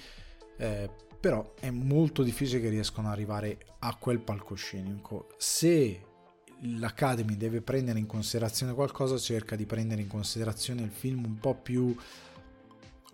eh, 0.61 0.89
però 1.19 1.53
è 1.59 1.71
molto 1.71 2.21
difficile 2.21 2.61
che 2.61 2.69
riescano 2.69 3.07
ad 3.07 3.13
arrivare 3.13 3.57
a 3.79 3.95
quel 3.95 4.19
palcoscenico. 4.19 5.29
Se 5.37 6.01
l'Academy 6.61 7.35
deve 7.35 7.61
prendere 7.61 7.97
in 7.97 8.05
considerazione 8.05 8.73
qualcosa, 8.73 9.17
cerca 9.17 9.55
di 9.55 9.65
prendere 9.65 10.01
in 10.01 10.07
considerazione 10.07 10.83
il 10.83 10.91
film 10.91 11.25
un 11.25 11.39
po' 11.39 11.55
più 11.55 11.95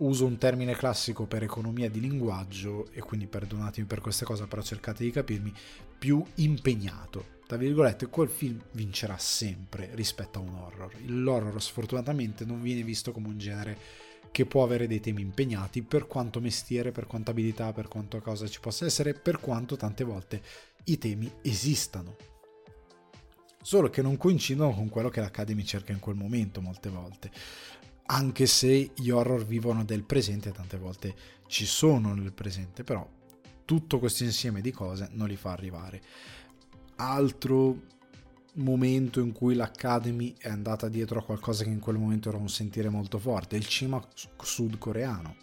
uso 0.00 0.26
un 0.26 0.36
termine 0.36 0.74
classico 0.74 1.24
per 1.24 1.42
economia 1.42 1.88
di 1.88 2.00
linguaggio 2.00 2.88
e 2.92 3.00
quindi 3.00 3.26
perdonatemi 3.26 3.86
per 3.86 4.00
questa 4.00 4.26
cosa, 4.26 4.46
però 4.46 4.60
cercate 4.60 5.02
di 5.02 5.10
capirmi, 5.10 5.52
più 5.98 6.22
impegnato. 6.36 7.36
Tra 7.46 7.56
virgolette, 7.56 8.08
quel 8.08 8.28
film 8.28 8.62
vincerà 8.72 9.16
sempre 9.16 9.88
rispetto 9.94 10.38
a 10.38 10.42
un 10.42 10.54
horror. 10.54 10.92
L'horror 11.06 11.62
sfortunatamente 11.62 12.44
non 12.44 12.60
viene 12.60 12.82
visto 12.82 13.10
come 13.10 13.28
un 13.28 13.38
genere 13.38 14.06
che 14.30 14.46
può 14.46 14.62
avere 14.62 14.86
dei 14.86 15.00
temi 15.00 15.22
impegnati 15.22 15.82
per 15.82 16.06
quanto 16.06 16.40
mestiere, 16.40 16.92
per 16.92 17.06
quanto 17.06 17.30
abilità, 17.30 17.72
per 17.72 17.88
quanto 17.88 18.20
cosa 18.20 18.46
ci 18.46 18.60
possa 18.60 18.86
essere, 18.86 19.14
per 19.14 19.40
quanto 19.40 19.76
tante 19.76 20.04
volte 20.04 20.42
i 20.84 20.98
temi 20.98 21.30
esistano 21.42 22.16
solo 23.68 23.90
che 23.90 24.00
non 24.00 24.16
coincidono 24.16 24.72
con 24.72 24.88
quello 24.88 25.10
che 25.10 25.20
l'Academy 25.20 25.62
cerca 25.62 25.92
in 25.92 25.98
quel 25.98 26.16
momento 26.16 26.62
molte 26.62 26.88
volte. 26.88 27.30
Anche 28.06 28.46
se 28.46 28.92
gli 28.94 29.10
horror 29.10 29.44
vivono 29.44 29.84
del 29.84 30.04
presente, 30.04 30.52
tante 30.52 30.78
volte 30.78 31.14
ci 31.46 31.66
sono 31.66 32.14
nel 32.14 32.32
presente, 32.32 32.82
però 32.82 33.06
tutto 33.66 33.98
questo 33.98 34.24
insieme 34.24 34.62
di 34.62 34.70
cose 34.70 35.10
non 35.12 35.28
li 35.28 35.36
fa 35.36 35.52
arrivare. 35.52 36.00
Altro 36.96 37.82
momento 38.58 39.20
in 39.20 39.32
cui 39.32 39.54
l'Academy 39.54 40.34
è 40.38 40.48
andata 40.48 40.88
dietro 40.88 41.20
a 41.20 41.24
qualcosa 41.24 41.64
che 41.64 41.70
in 41.70 41.80
quel 41.80 41.96
momento 41.96 42.28
era 42.28 42.38
un 42.38 42.48
sentire 42.48 42.88
molto 42.88 43.18
forte, 43.18 43.56
il 43.56 43.66
cinema 43.66 44.02
sudcoreano. 44.40 45.34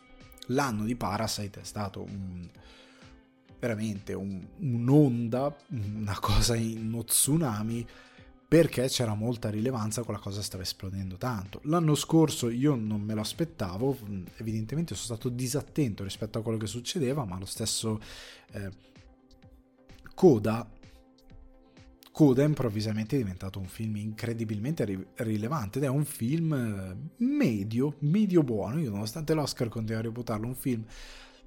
L'anno 0.47 0.84
di 0.84 0.95
Parasite 0.95 1.61
è 1.61 1.63
stato 1.63 2.01
un, 2.01 2.47
veramente 3.59 4.13
un, 4.13 4.45
un'onda, 4.59 5.55
una 5.70 6.20
cosa 6.20 6.55
in 6.55 6.88
uno 6.88 7.03
tsunami 7.03 7.88
perché 8.47 8.88
c'era 8.88 9.16
molta 9.16 9.49
rilevanza, 9.49 10.03
quella 10.03 10.20
cosa 10.20 10.41
stava 10.41 10.63
esplodendo 10.63 11.18
tanto. 11.18 11.61
L'anno 11.63 11.95
scorso 11.95 12.49
io 12.49 12.76
non 12.76 13.01
me 13.01 13.16
lo 13.16 13.22
aspettavo, 13.22 13.97
evidentemente 14.38 14.93
sono 14.93 15.16
stato 15.16 15.30
disattento 15.30 16.03
rispetto 16.03 16.38
a 16.38 16.41
quello 16.43 16.59
che 16.59 16.68
succedeva, 16.68 17.26
ma 17.26 17.39
lo 17.39 17.45
stesso 17.45 17.99
eh, 18.51 18.70
Coda 20.13 20.66
Coda 22.16 22.43
improvvisamente 22.43 23.18
è 23.18 23.20
diventato 23.20 23.59
un 23.59 23.66
film 23.66 23.97
incredibilmente 23.97 24.86
ri- 24.86 25.05
rilevante 25.16 25.80
ed 25.80 25.84
è 25.84 25.89
un 25.89 26.05
film 26.05 26.53
eh, 26.53 27.24
medio, 27.26 27.97
medio 27.99 28.41
buono. 28.41 28.80
Io, 28.80 28.89
nonostante 28.89 29.34
l'Oscar, 29.34 29.68
continuo 29.68 29.99
a 29.99 30.03
reputarlo 30.03 30.47
un 30.47 30.55
film 30.55 30.86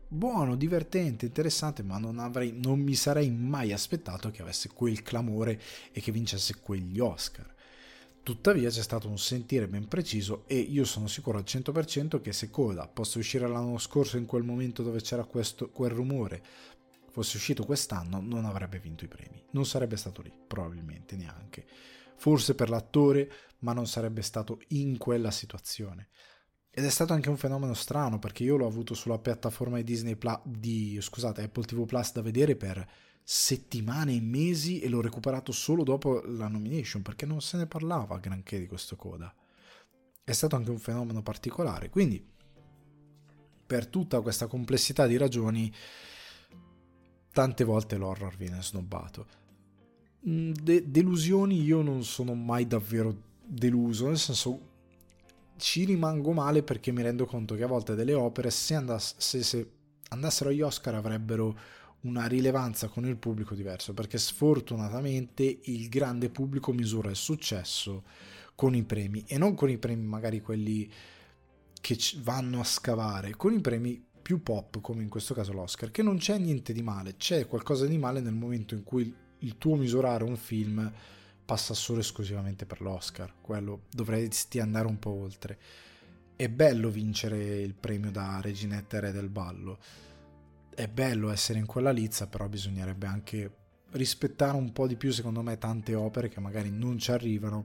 buono, 0.06 0.56
divertente, 0.56 1.24
interessante, 1.24 1.82
ma 1.82 1.96
non, 1.96 2.18
avrei, 2.18 2.52
non 2.52 2.80
mi 2.80 2.94
sarei 2.94 3.30
mai 3.30 3.72
aspettato 3.72 4.30
che 4.30 4.42
avesse 4.42 4.68
quel 4.68 5.00
clamore 5.02 5.58
e 5.90 6.02
che 6.02 6.12
vincesse 6.12 6.56
quegli 6.60 7.00
Oscar. 7.00 7.50
Tuttavia 8.22 8.68
c'è 8.68 8.82
stato 8.82 9.08
un 9.08 9.16
sentire 9.16 9.68
ben 9.68 9.88
preciso 9.88 10.42
e 10.48 10.58
io 10.58 10.84
sono 10.84 11.06
sicuro 11.06 11.38
al 11.38 11.44
100% 11.46 12.20
che 12.20 12.34
se 12.34 12.50
Coda 12.50 12.86
possa 12.86 13.18
uscire 13.18 13.48
l'anno 13.48 13.78
scorso 13.78 14.18
in 14.18 14.26
quel 14.26 14.42
momento 14.42 14.82
dove 14.82 15.00
c'era 15.00 15.24
questo, 15.24 15.70
quel 15.70 15.92
rumore, 15.92 16.42
fosse 17.18 17.36
uscito 17.36 17.64
quest'anno, 17.64 18.20
non 18.20 18.44
avrebbe 18.44 18.78
vinto 18.78 19.04
i 19.04 19.08
premi. 19.08 19.42
Non 19.50 19.66
sarebbe 19.66 19.96
stato 19.96 20.22
lì, 20.22 20.32
probabilmente 20.46 21.16
neanche. 21.16 21.66
Forse 22.16 22.54
per 22.54 22.68
l'attore, 22.68 23.30
ma 23.60 23.72
non 23.72 23.88
sarebbe 23.88 24.22
stato 24.22 24.60
in 24.68 24.98
quella 24.98 25.32
situazione. 25.32 26.10
Ed 26.70 26.84
è 26.84 26.90
stato 26.90 27.14
anche 27.14 27.28
un 27.28 27.36
fenomeno 27.36 27.74
strano 27.74 28.20
perché 28.20 28.44
io 28.44 28.56
l'ho 28.56 28.68
avuto 28.68 28.94
sulla 28.94 29.18
piattaforma 29.18 29.78
di 29.78 29.84
Disney 29.84 30.14
Plus, 30.14 30.38
di, 30.44 30.98
scusate, 31.00 31.42
Apple 31.42 31.64
TV 31.64 31.84
Plus 31.86 32.12
da 32.12 32.22
vedere 32.22 32.54
per 32.54 32.88
settimane 33.24 34.14
e 34.14 34.20
mesi 34.20 34.80
e 34.80 34.88
l'ho 34.88 35.00
recuperato 35.00 35.50
solo 35.50 35.82
dopo 35.82 36.22
la 36.24 36.46
nomination 36.46 37.02
perché 37.02 37.26
non 37.26 37.40
se 37.40 37.56
ne 37.56 37.66
parlava 37.66 38.18
granché 38.18 38.60
di 38.60 38.68
questo 38.68 38.94
coda. 38.94 39.34
È 40.22 40.32
stato 40.32 40.54
anche 40.54 40.70
un 40.70 40.78
fenomeno 40.78 41.20
particolare, 41.22 41.90
quindi 41.90 42.24
per 43.66 43.88
tutta 43.88 44.20
questa 44.20 44.46
complessità 44.46 45.06
di 45.06 45.16
ragioni 45.16 45.72
tante 47.38 47.62
volte 47.62 47.96
l'horror 47.96 48.36
viene 48.36 48.60
snobbato. 48.60 49.26
Mm, 50.28 50.50
de- 50.60 50.90
delusioni 50.90 51.62
io 51.62 51.82
non 51.82 52.02
sono 52.02 52.34
mai 52.34 52.66
davvero 52.66 53.16
deluso, 53.44 54.08
nel 54.08 54.18
senso 54.18 54.60
ci 55.56 55.84
rimango 55.84 56.32
male 56.32 56.64
perché 56.64 56.90
mi 56.90 57.00
rendo 57.00 57.26
conto 57.26 57.54
che 57.54 57.62
a 57.62 57.68
volte 57.68 57.94
delle 57.94 58.14
opere, 58.14 58.50
se, 58.50 58.74
andass- 58.74 59.18
se, 59.18 59.44
se 59.44 59.70
andassero 60.08 60.50
agli 60.50 60.62
Oscar, 60.62 60.96
avrebbero 60.96 61.56
una 62.00 62.26
rilevanza 62.26 62.88
con 62.88 63.06
il 63.06 63.16
pubblico 63.16 63.54
diverso, 63.54 63.94
perché 63.94 64.18
sfortunatamente 64.18 65.60
il 65.62 65.88
grande 65.88 66.30
pubblico 66.30 66.72
misura 66.72 67.10
il 67.10 67.14
successo 67.14 68.02
con 68.56 68.74
i 68.74 68.82
premi 68.82 69.22
e 69.28 69.38
non 69.38 69.54
con 69.54 69.70
i 69.70 69.78
premi 69.78 70.04
magari 70.04 70.40
quelli 70.40 70.90
che 71.80 71.96
vanno 72.16 72.58
a 72.58 72.64
scavare, 72.64 73.36
con 73.36 73.52
i 73.52 73.60
premi 73.60 74.07
più 74.28 74.42
pop, 74.42 74.82
come 74.82 75.02
in 75.02 75.08
questo 75.08 75.32
caso 75.32 75.54
l'Oscar, 75.54 75.90
che 75.90 76.02
non 76.02 76.18
c'è 76.18 76.36
niente 76.36 76.74
di 76.74 76.82
male, 76.82 77.16
c'è 77.16 77.46
qualcosa 77.46 77.86
di 77.86 77.96
male 77.96 78.20
nel 78.20 78.34
momento 78.34 78.74
in 78.74 78.84
cui 78.84 79.10
il 79.38 79.56
tuo 79.56 79.74
misurare 79.74 80.22
un 80.22 80.36
film 80.36 80.92
passa 81.46 81.72
solo 81.72 82.00
esclusivamente 82.00 82.66
per 82.66 82.82
l'Oscar, 82.82 83.36
quello 83.40 83.84
dovresti 83.90 84.60
andare 84.60 84.86
un 84.86 84.98
po' 84.98 85.12
oltre. 85.12 85.58
È 86.36 86.46
bello 86.50 86.90
vincere 86.90 87.62
il 87.62 87.72
premio 87.72 88.10
da 88.10 88.38
Reginetta 88.42 89.00
Re 89.00 89.12
del 89.12 89.30
Ballo, 89.30 89.78
è 90.74 90.86
bello 90.88 91.30
essere 91.30 91.58
in 91.58 91.64
quella 91.64 91.90
lizza, 91.90 92.26
però 92.26 92.50
bisognerebbe 92.50 93.06
anche 93.06 93.52
rispettare 93.92 94.58
un 94.58 94.72
po' 94.72 94.86
di 94.86 94.96
più, 94.96 95.10
secondo 95.10 95.40
me, 95.40 95.56
tante 95.56 95.94
opere 95.94 96.28
che 96.28 96.40
magari 96.40 96.68
non 96.68 96.98
ci 96.98 97.12
arrivano, 97.12 97.64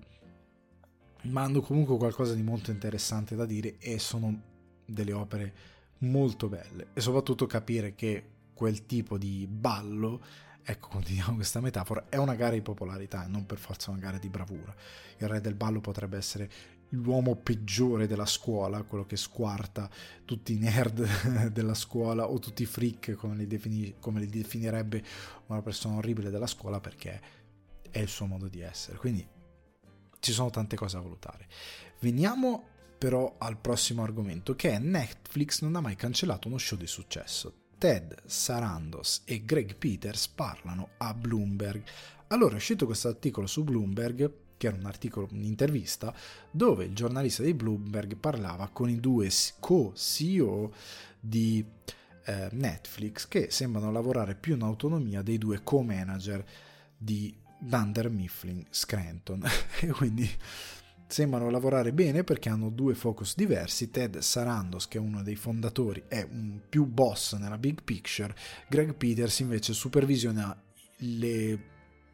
ma 1.23 1.41
hanno 1.41 1.59
comunque 1.59 1.97
qualcosa 1.97 2.33
di 2.33 2.41
molto 2.41 2.71
interessante 2.71 3.35
da 3.35 3.45
dire 3.45 3.79
e 3.79 3.99
sono 3.99 4.51
delle 4.85 5.11
opere 5.11 5.72
molto 5.99 6.49
belle. 6.49 6.87
E 6.93 7.01
soprattutto 7.01 7.45
capire 7.45 7.95
che 7.95 8.29
quel 8.53 8.85
tipo 8.85 9.17
di 9.17 9.47
ballo 9.49 10.21
ecco, 10.65 10.87
continuiamo 10.87 11.35
questa 11.35 11.59
metafora, 11.59 12.05
è 12.09 12.17
una 12.17 12.35
gara 12.35 12.53
di 12.53 12.61
popolarità 12.61 13.25
e 13.25 13.27
non 13.27 13.45
per 13.45 13.57
forza 13.57 13.91
una 13.91 13.99
gara 13.99 14.17
di 14.17 14.29
bravura. 14.29 14.73
Il 15.17 15.27
re 15.27 15.41
del 15.41 15.55
ballo 15.55 15.81
potrebbe 15.81 16.17
essere 16.17 16.49
l'uomo 16.89 17.35
peggiore 17.35 18.07
della 18.07 18.25
scuola, 18.25 18.83
quello 18.83 19.05
che 19.05 19.17
squarta 19.17 19.89
tutti 20.25 20.53
i 20.53 20.57
nerd 20.57 21.49
della 21.51 21.73
scuola 21.73 22.29
o 22.29 22.39
tutti 22.39 22.63
i 22.63 22.67
freak, 22.67 23.13
come 23.13 23.35
li, 23.35 23.47
defini- 23.47 23.95
come 23.99 24.19
li 24.19 24.27
definirebbe 24.27 25.03
una 25.47 25.61
persona 25.61 25.97
orribile 25.97 26.29
della 26.29 26.47
scuola, 26.47 26.79
perché 26.79 27.21
è 27.89 27.99
il 27.99 28.09
suo 28.09 28.25
modo 28.25 28.47
di 28.47 28.61
essere. 28.61 28.97
Quindi 28.97 29.27
ci 30.19 30.31
sono 30.31 30.49
tante 30.49 30.75
cose 30.75 30.95
da 30.95 31.01
valutare. 31.01 31.47
Veniamo 31.99 32.69
però 33.03 33.35
al 33.37 33.57
prossimo 33.57 34.01
argomento, 34.01 34.55
che 34.55 34.71
è 34.71 34.79
Netflix 34.79 35.61
non 35.61 35.75
ha 35.75 35.81
mai 35.81 35.97
cancellato 35.97 36.47
uno 36.47 36.57
show 36.57 36.77
di 36.77 36.87
successo. 36.87 37.53
Ted 37.77 38.15
Sarandos 38.23 39.23
e 39.25 39.43
Greg 39.43 39.75
Peters 39.75 40.29
parlano 40.29 40.91
a 40.99 41.13
Bloomberg. 41.13 41.83
Allora 42.27 42.53
è 42.53 42.55
uscito 42.55 42.85
questo 42.85 43.09
articolo 43.09 43.45
su 43.45 43.65
Bloomberg, 43.65 44.31
che 44.55 44.67
era 44.67 44.77
un 44.77 44.85
articolo, 44.85 45.27
un'intervista, 45.33 46.15
dove 46.49 46.85
il 46.85 46.95
giornalista 46.95 47.43
di 47.43 47.53
Bloomberg 47.53 48.15
parlava 48.15 48.69
con 48.69 48.89
i 48.89 49.01
due 49.01 49.29
co-CEO 49.59 50.73
di 51.19 51.65
eh, 52.23 52.47
Netflix 52.53 53.27
che 53.27 53.51
sembrano 53.51 53.91
lavorare 53.91 54.35
più 54.35 54.55
in 54.55 54.61
autonomia 54.61 55.21
dei 55.21 55.37
due 55.37 55.61
co-manager 55.61 56.41
di 56.95 57.35
Dunder 57.59 58.09
Mifflin 58.09 58.65
Scranton. 58.69 59.43
e 59.81 59.87
quindi 59.87 60.29
sembrano 61.13 61.51
lavorare 61.51 61.93
bene 61.93 62.23
perché 62.23 62.49
hanno 62.49 62.69
due 62.69 62.95
focus 62.95 63.35
diversi. 63.35 63.91
Ted 63.91 64.17
Sarandos, 64.17 64.87
che 64.87 64.97
è 64.97 65.01
uno 65.01 65.21
dei 65.21 65.35
fondatori, 65.35 66.05
è 66.07 66.27
un 66.27 66.59
più 66.67 66.85
boss 66.85 67.35
nella 67.35 67.59
big 67.59 67.83
picture, 67.83 68.35
Greg 68.67 68.95
Peters 68.95 69.39
invece 69.39 69.73
supervisiona 69.73 70.59
le 70.97 71.59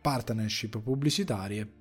partnership 0.01 0.79
pubblicitarie 0.79 1.73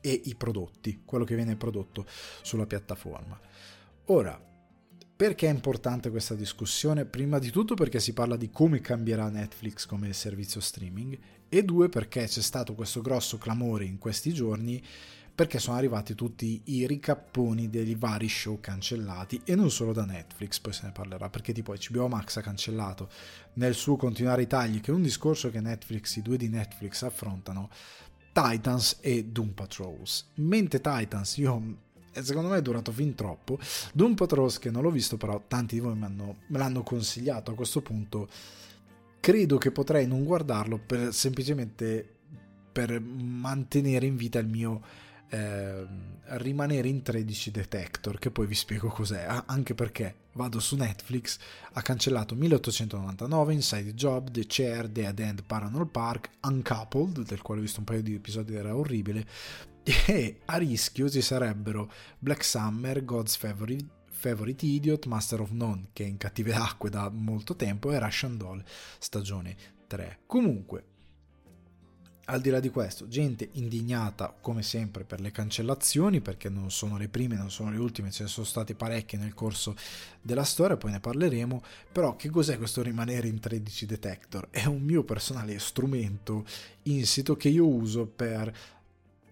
e 0.00 0.20
i 0.26 0.36
prodotti, 0.36 1.02
quello 1.04 1.24
che 1.24 1.34
viene 1.34 1.56
prodotto 1.56 2.06
sulla 2.42 2.66
piattaforma. 2.66 3.38
Ora, 4.06 4.40
perché 5.16 5.48
è 5.48 5.50
importante 5.50 6.10
questa 6.10 6.34
discussione? 6.34 7.06
Prima 7.06 7.40
di 7.40 7.50
tutto 7.50 7.74
perché 7.74 7.98
si 7.98 8.12
parla 8.12 8.36
di 8.36 8.50
come 8.50 8.80
cambierà 8.80 9.28
Netflix 9.28 9.84
come 9.84 10.12
servizio 10.12 10.60
streaming 10.60 11.18
e 11.48 11.62
due 11.64 11.88
perché 11.88 12.24
c'è 12.24 12.40
stato 12.40 12.74
questo 12.74 13.02
grosso 13.02 13.36
clamore 13.36 13.84
in 13.84 13.98
questi 13.98 14.32
giorni 14.32 14.82
perché 15.40 15.58
sono 15.58 15.78
arrivati 15.78 16.14
tutti 16.14 16.60
i 16.64 16.86
ricapponi 16.86 17.70
dei 17.70 17.94
vari 17.94 18.28
show 18.28 18.60
cancellati 18.60 19.40
e 19.46 19.54
non 19.54 19.70
solo 19.70 19.94
da 19.94 20.04
Netflix, 20.04 20.58
poi 20.58 20.74
se 20.74 20.82
ne 20.84 20.92
parlerà, 20.92 21.30
perché 21.30 21.54
tipo 21.54 21.72
HBO 21.72 22.08
Max 22.08 22.36
ha 22.36 22.42
cancellato 22.42 23.08
nel 23.54 23.72
suo 23.72 23.96
continuare 23.96 24.42
i 24.42 24.46
tagli, 24.46 24.82
che 24.82 24.90
è 24.90 24.94
un 24.94 25.00
discorso 25.00 25.48
che 25.48 25.62
Netflix, 25.62 26.16
i 26.16 26.20
due 26.20 26.36
di 26.36 26.50
Netflix 26.50 27.00
affrontano, 27.04 27.70
Titans 28.34 28.98
e 29.00 29.24
Doom 29.24 29.52
Patrols. 29.52 30.28
Mentre 30.34 30.78
Titans 30.78 31.38
io 31.38 31.76
secondo 32.12 32.50
me 32.50 32.58
è 32.58 32.62
durato 32.62 32.92
fin 32.92 33.14
troppo. 33.14 33.58
Doom 33.94 34.12
Patrols 34.12 34.58
che 34.58 34.70
non 34.70 34.82
l'ho 34.82 34.90
visto, 34.90 35.16
però 35.16 35.42
tanti 35.48 35.76
di 35.76 35.80
voi 35.80 35.96
me 35.96 36.36
l'hanno 36.48 36.82
consigliato 36.82 37.52
a 37.52 37.54
questo 37.54 37.80
punto. 37.80 38.28
Credo 39.20 39.56
che 39.56 39.70
potrei 39.70 40.06
non 40.06 40.22
guardarlo 40.22 40.76
per 40.76 41.14
semplicemente 41.14 42.06
per 42.70 43.00
mantenere 43.00 44.04
in 44.04 44.16
vita 44.16 44.38
il 44.38 44.46
mio 44.46 45.08
eh, 45.30 45.86
rimanere 46.38 46.88
in 46.88 47.02
13 47.02 47.50
Detector, 47.50 48.18
che 48.18 48.30
poi 48.30 48.46
vi 48.46 48.54
spiego 48.54 48.88
cos'è, 48.88 49.26
anche 49.46 49.74
perché 49.74 50.16
vado 50.32 50.60
su 50.60 50.76
Netflix, 50.76 51.38
ha 51.72 51.82
cancellato 51.82 52.34
1899, 52.34 53.52
Inside 53.52 53.94
Job, 53.94 54.30
The 54.30 54.44
Chair, 54.46 54.88
Dead 54.88 55.18
End, 55.18 55.42
Paranormal 55.44 55.88
Park, 55.88 56.30
Uncoupled, 56.42 57.26
del 57.26 57.42
quale 57.42 57.60
ho 57.60 57.64
visto 57.64 57.80
un 57.80 57.86
paio 57.86 58.02
di 58.02 58.14
episodi 58.14 58.54
era 58.54 58.76
orribile, 58.76 59.26
e 59.82 60.40
a 60.44 60.56
rischio 60.56 61.08
ci 61.08 61.22
sarebbero 61.22 61.90
Black 62.18 62.44
Summer, 62.44 63.04
God's 63.04 63.36
Favorite, 63.36 63.86
Favorite 64.08 64.66
Idiot, 64.66 65.06
Master 65.06 65.40
of 65.40 65.50
None, 65.50 65.88
che 65.92 66.04
è 66.04 66.06
in 66.06 66.18
cattive 66.18 66.52
acque 66.52 66.90
da 66.90 67.08
molto 67.08 67.56
tempo, 67.56 67.90
e 67.90 67.98
Russian 67.98 68.36
Doll, 68.36 68.62
stagione 68.98 69.56
3. 69.86 70.20
Comunque, 70.26 70.84
al 72.30 72.40
di 72.40 72.50
là 72.50 72.60
di 72.60 72.70
questo, 72.70 73.08
gente 73.08 73.48
indignata 73.54 74.32
come 74.40 74.62
sempre 74.62 75.02
per 75.02 75.20
le 75.20 75.32
cancellazioni, 75.32 76.20
perché 76.20 76.48
non 76.48 76.70
sono 76.70 76.96
le 76.96 77.08
prime, 77.08 77.34
non 77.34 77.50
sono 77.50 77.70
le 77.70 77.78
ultime, 77.78 78.12
ce 78.12 78.22
ne 78.22 78.28
sono 78.28 78.46
state 78.46 78.76
parecchie 78.76 79.18
nel 79.18 79.34
corso 79.34 79.74
della 80.22 80.44
storia, 80.44 80.76
poi 80.76 80.92
ne 80.92 81.00
parleremo, 81.00 81.62
però 81.90 82.14
che 82.14 82.30
cos'è 82.30 82.56
questo 82.56 82.82
rimanere 82.82 83.26
in 83.26 83.40
13 83.40 83.84
detector? 83.84 84.46
È 84.50 84.64
un 84.66 84.82
mio 84.82 85.02
personale 85.02 85.58
strumento 85.58 86.46
insito 86.84 87.36
che 87.36 87.48
io 87.48 87.66
uso 87.66 88.06
per 88.06 88.56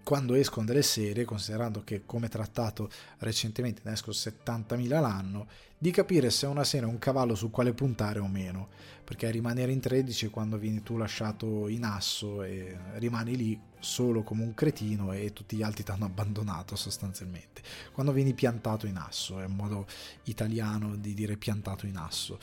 quando 0.03 0.35
escono 0.35 0.67
delle 0.67 0.83
serie, 0.83 1.25
considerando 1.25 1.85
che 1.85 2.03
come 2.05 2.29
trattato 2.29 2.91
recentemente 3.19 3.83
ne 3.85 3.93
escono 3.93 4.17
70.000 4.17 4.89
l'anno, 5.01 5.47
di 5.81 5.93
capire 5.93 6.31
se 6.31 6.47
una 6.47 6.65
serie 6.65 6.89
è 6.89 6.91
un 6.91 6.99
cavallo 6.99 7.37
su 7.37 7.51
quale 7.51 7.73
puntare 7.73 8.19
o 8.19 8.27
meno, 8.27 8.69
perché 9.05 9.31
rimanere 9.31 9.71
in 9.71 9.81
13 9.81 10.29
quando 10.29 10.59
vieni 10.59 10.83
tu 10.83 10.97
lasciato 10.97 11.69
in 11.69 11.85
asso 11.85 12.43
e 12.43 12.77
rimani 12.95 13.37
lì 13.37 13.61
solo 13.79 14.25
come 14.25 14.43
un 14.43 14.55
cretino 14.55 15.13
e 15.13 15.33
tutti 15.33 15.57
gli 15.57 15.63
altri 15.63 15.85
ti 15.85 15.91
hanno 15.93 16.07
abbandonato 16.07 16.75
sostanzialmente. 16.75 17.63
Quando 17.93 18.11
vieni 18.11 18.35
piantato 18.35 18.87
in 18.87 18.97
asso, 18.97 19.39
è 19.39 19.45
un 19.45 19.55
modo 19.55 19.87
italiano 20.25 20.97
di 20.97 21.15
dire 21.15 21.37
piantato 21.37 21.87
in 21.87 21.97
asso. 21.97 22.39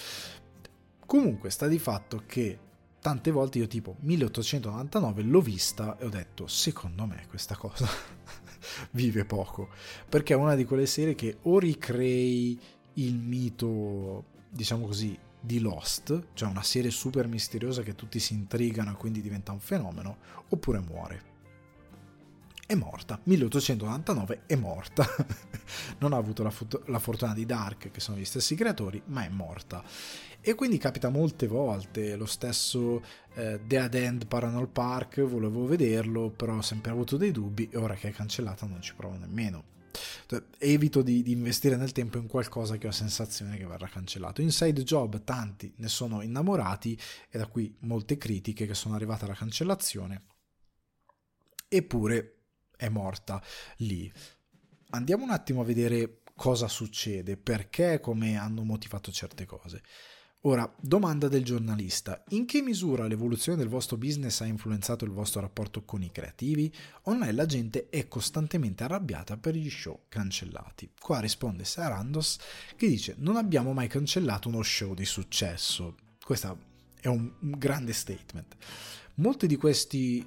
Comunque 1.05 1.49
sta 1.49 1.67
di 1.67 1.77
fatto 1.77 2.23
che 2.25 2.59
tante 3.01 3.29
volte 3.29 3.59
io 3.59 3.67
tipo 3.67 3.97
1899 3.99 5.21
l'ho 5.21 5.41
vista 5.41 5.95
e 5.99 6.05
ho 6.05 6.09
detto 6.09 6.47
secondo 6.47 7.05
me 7.05 7.25
questa 7.29 7.55
cosa 7.55 7.87
vive 8.91 9.25
poco 9.25 9.69
perché 10.09 10.33
è 10.33 10.35
una 10.35 10.55
di 10.55 10.65
quelle 10.65 10.87
serie 10.87 11.13
che 11.13 11.37
o 11.43 11.59
ricrei 11.59 12.59
il 12.95 13.15
mito 13.15 14.25
diciamo 14.49 14.85
così 14.85 15.17
di 15.39 15.59
Lost 15.59 16.27
cioè 16.33 16.49
una 16.49 16.63
serie 16.63 16.91
super 16.91 17.27
misteriosa 17.27 17.83
che 17.83 17.95
tutti 17.95 18.19
si 18.19 18.33
intrigano 18.33 18.91
e 18.91 18.95
quindi 18.95 19.21
diventa 19.21 19.51
un 19.51 19.59
fenomeno 19.59 20.17
oppure 20.49 20.79
muore 20.79 21.33
è 22.67 22.73
morta. 22.73 23.19
1899 23.23 24.41
è 24.47 24.55
morta. 24.55 25.05
non 25.99 26.13
ha 26.13 26.17
avuto 26.17 26.41
la, 26.41 26.49
fut- 26.49 26.81
la, 26.87 26.99
fortuna 26.99 27.33
di 27.33 27.45
Dark, 27.45 27.91
che 27.91 27.99
sono 27.99 28.17
gli 28.17 28.25
stessi 28.25 28.55
creatori, 28.55 29.01
ma 29.05 29.23
è 29.23 29.29
morta. 29.29 29.83
E 30.41 30.55
quindi 30.55 30.77
capita 30.77 31.09
molte 31.09 31.45
volte. 31.47 32.15
Lo 32.15 32.25
stesso 32.25 33.03
eh, 33.35 33.59
Dead 33.63 33.93
End 33.93 34.25
Paranormal 34.25 34.69
Park, 34.69 35.21
volevo 35.21 35.65
vederlo, 35.65 36.29
però 36.29 36.57
ho 36.57 36.61
sempre 36.61 36.91
avuto 36.91 37.17
dei 37.17 37.31
dubbi 37.31 37.69
e 37.71 37.77
ora 37.77 37.93
che 37.93 38.09
è 38.09 38.11
cancellata 38.11 38.65
non 38.65 38.81
ci 38.81 38.95
provo 38.95 39.17
nemmeno. 39.17 39.74
Cioè, 40.27 40.43
evito 40.59 41.01
di, 41.01 41.21
di, 41.21 41.31
investire 41.31 41.75
nel 41.75 41.91
tempo 41.91 42.17
in 42.17 42.27
qualcosa 42.27 42.77
che 42.77 42.87
ho 42.87 42.91
sensazione 42.91 43.57
che 43.57 43.65
verrà 43.65 43.87
cancellato. 43.87 44.41
Inside 44.41 44.83
Job, 44.83 45.23
tanti 45.23 45.73
ne 45.77 45.87
sono 45.87 46.21
innamorati 46.21 46.99
e 47.29 47.37
da 47.37 47.47
qui 47.47 47.75
molte 47.81 48.17
critiche 48.17 48.65
che 48.65 48.73
sono 48.73 48.95
arrivate 48.95 49.25
alla 49.25 49.33
cancellazione. 49.33 50.23
Eppure 51.67 52.37
è 52.75 52.89
morta 52.89 53.43
lì. 53.77 54.11
Andiamo 54.91 55.23
un 55.23 55.31
attimo 55.31 55.61
a 55.61 55.65
vedere 55.65 56.21
cosa 56.35 56.67
succede, 56.67 57.37
perché 57.37 57.99
come 57.99 58.37
hanno 58.37 58.63
motivato 58.63 59.11
certe 59.11 59.45
cose. 59.45 59.81
Ora, 60.47 60.71
domanda 60.79 61.27
del 61.27 61.43
giornalista: 61.43 62.23
in 62.29 62.45
che 62.45 62.61
misura 62.61 63.07
l'evoluzione 63.07 63.57
del 63.57 63.67
vostro 63.67 63.97
business 63.97 64.41
ha 64.41 64.45
influenzato 64.45 65.03
il 65.03 65.09
vostro 65.09 65.41
rapporto 65.41 65.83
con 65.83 66.03
i 66.03 66.11
creativi? 66.11 66.71
Online 67.03 67.31
la 67.31 67.47
gente 67.47 67.89
è 67.89 68.07
costantemente 68.07 68.83
arrabbiata 68.83 69.37
per 69.37 69.55
gli 69.55 69.69
show 69.71 70.01
cancellati. 70.07 70.91
Qua 70.99 71.19
risponde 71.19 71.65
Sarandos 71.65 72.37
che 72.75 72.87
dice: 72.87 73.15
Non 73.17 73.37
abbiamo 73.37 73.73
mai 73.73 73.87
cancellato 73.87 74.47
uno 74.47 74.61
show 74.61 74.93
di 74.93 75.05
successo. 75.05 75.95
Questo 76.23 76.57
è 77.01 77.07
un 77.07 77.31
grande 77.39 77.93
statement. 77.93 78.55
Molti 79.15 79.47
di 79.47 79.55
questi 79.55 80.23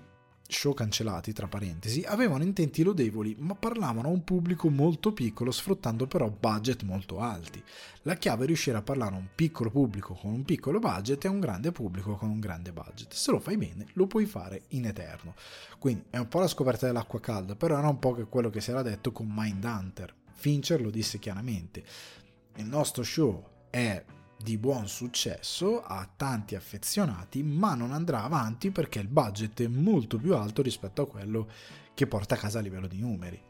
show 0.48 0.72
cancellati, 0.72 1.32
tra 1.32 1.46
parentesi, 1.46 2.02
avevano 2.02 2.42
intenti 2.42 2.82
lodevoli, 2.82 3.36
ma 3.38 3.54
parlavano 3.54 4.08
a 4.08 4.10
un 4.10 4.24
pubblico 4.24 4.70
molto 4.70 5.12
piccolo, 5.12 5.50
sfruttando 5.50 6.06
però 6.06 6.30
budget 6.30 6.82
molto 6.82 7.20
alti. 7.20 7.62
La 8.02 8.14
chiave 8.14 8.44
è 8.44 8.46
riuscire 8.46 8.78
a 8.78 8.82
parlare 8.82 9.14
a 9.14 9.18
un 9.18 9.28
piccolo 9.34 9.70
pubblico 9.70 10.14
con 10.14 10.32
un 10.32 10.44
piccolo 10.44 10.78
budget 10.78 11.24
e 11.24 11.28
a 11.28 11.30
un 11.30 11.40
grande 11.40 11.70
pubblico 11.70 12.16
con 12.16 12.30
un 12.30 12.40
grande 12.40 12.72
budget. 12.72 13.12
Se 13.12 13.30
lo 13.30 13.38
fai 13.38 13.58
bene, 13.58 13.86
lo 13.92 14.06
puoi 14.06 14.24
fare 14.24 14.62
in 14.68 14.86
eterno. 14.86 15.34
Quindi 15.78 16.04
è 16.10 16.16
un 16.16 16.28
po' 16.28 16.40
la 16.40 16.48
scoperta 16.48 16.86
dell'acqua 16.86 17.20
calda, 17.20 17.54
però 17.54 17.76
era 17.76 17.88
un 17.88 17.98
po' 17.98 18.14
che 18.14 18.24
quello 18.24 18.48
che 18.48 18.62
si 18.62 18.70
era 18.70 18.82
detto 18.82 19.12
con 19.12 19.26
Mindhunter. 19.30 20.14
Fincher 20.32 20.80
lo 20.80 20.90
disse 20.90 21.18
chiaramente. 21.18 21.84
Il 22.56 22.66
nostro 22.66 23.02
show 23.02 23.44
è 23.68 24.02
di 24.40 24.56
buon 24.56 24.86
successo, 24.86 25.82
ha 25.82 26.08
tanti 26.16 26.54
affezionati, 26.54 27.42
ma 27.42 27.74
non 27.74 27.92
andrà 27.92 28.22
avanti 28.22 28.70
perché 28.70 29.00
il 29.00 29.08
budget 29.08 29.62
è 29.62 29.66
molto 29.66 30.16
più 30.16 30.34
alto 30.34 30.62
rispetto 30.62 31.02
a 31.02 31.08
quello 31.08 31.48
che 31.92 32.06
porta 32.06 32.36
a 32.36 32.38
casa 32.38 32.60
a 32.60 32.62
livello 32.62 32.86
di 32.86 33.00
numeri. 33.00 33.42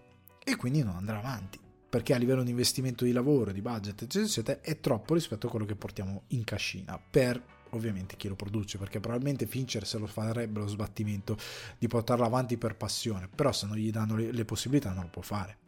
E 0.43 0.57
quindi 0.57 0.83
non 0.83 0.97
andrà 0.97 1.19
avanti, 1.19 1.59
perché 1.89 2.15
a 2.15 2.19
livello 2.19 2.43
di 2.43 2.51
investimento 2.51 3.05
di 3.05 3.13
lavoro, 3.13 3.53
di 3.53 3.61
budget, 3.61 4.03
eccetera, 4.03 4.25
eccetera, 4.25 4.61
è 4.63 4.81
troppo 4.81 5.13
rispetto 5.13 5.47
a 5.47 5.51
quello 5.51 5.67
che 5.67 5.77
portiamo 5.77 6.23
in 6.29 6.45
cascina 6.45 6.99
per 6.99 7.57
ovviamente 7.73 8.17
chi 8.17 8.29
lo 8.29 8.35
produce, 8.35 8.79
perché 8.79 8.99
probabilmente 8.99 9.47
Fincher 9.47 9.87
se 9.87 9.99
lo 9.99 10.07
farebbe 10.07 10.61
lo 10.61 10.69
sbattimento 10.69 11.37
di 11.77 11.87
portarlo 11.87 12.25
avanti 12.25 12.57
per 12.57 12.77
passione, 12.77 13.29
però 13.29 13.53
se 13.53 13.67
non 13.67 13.77
gli 13.77 13.91
danno 13.91 14.17
le, 14.17 14.33
le 14.33 14.45
possibilità 14.47 14.93
non 14.93 15.03
lo 15.03 15.11
può 15.11 15.23
fare. 15.23 15.59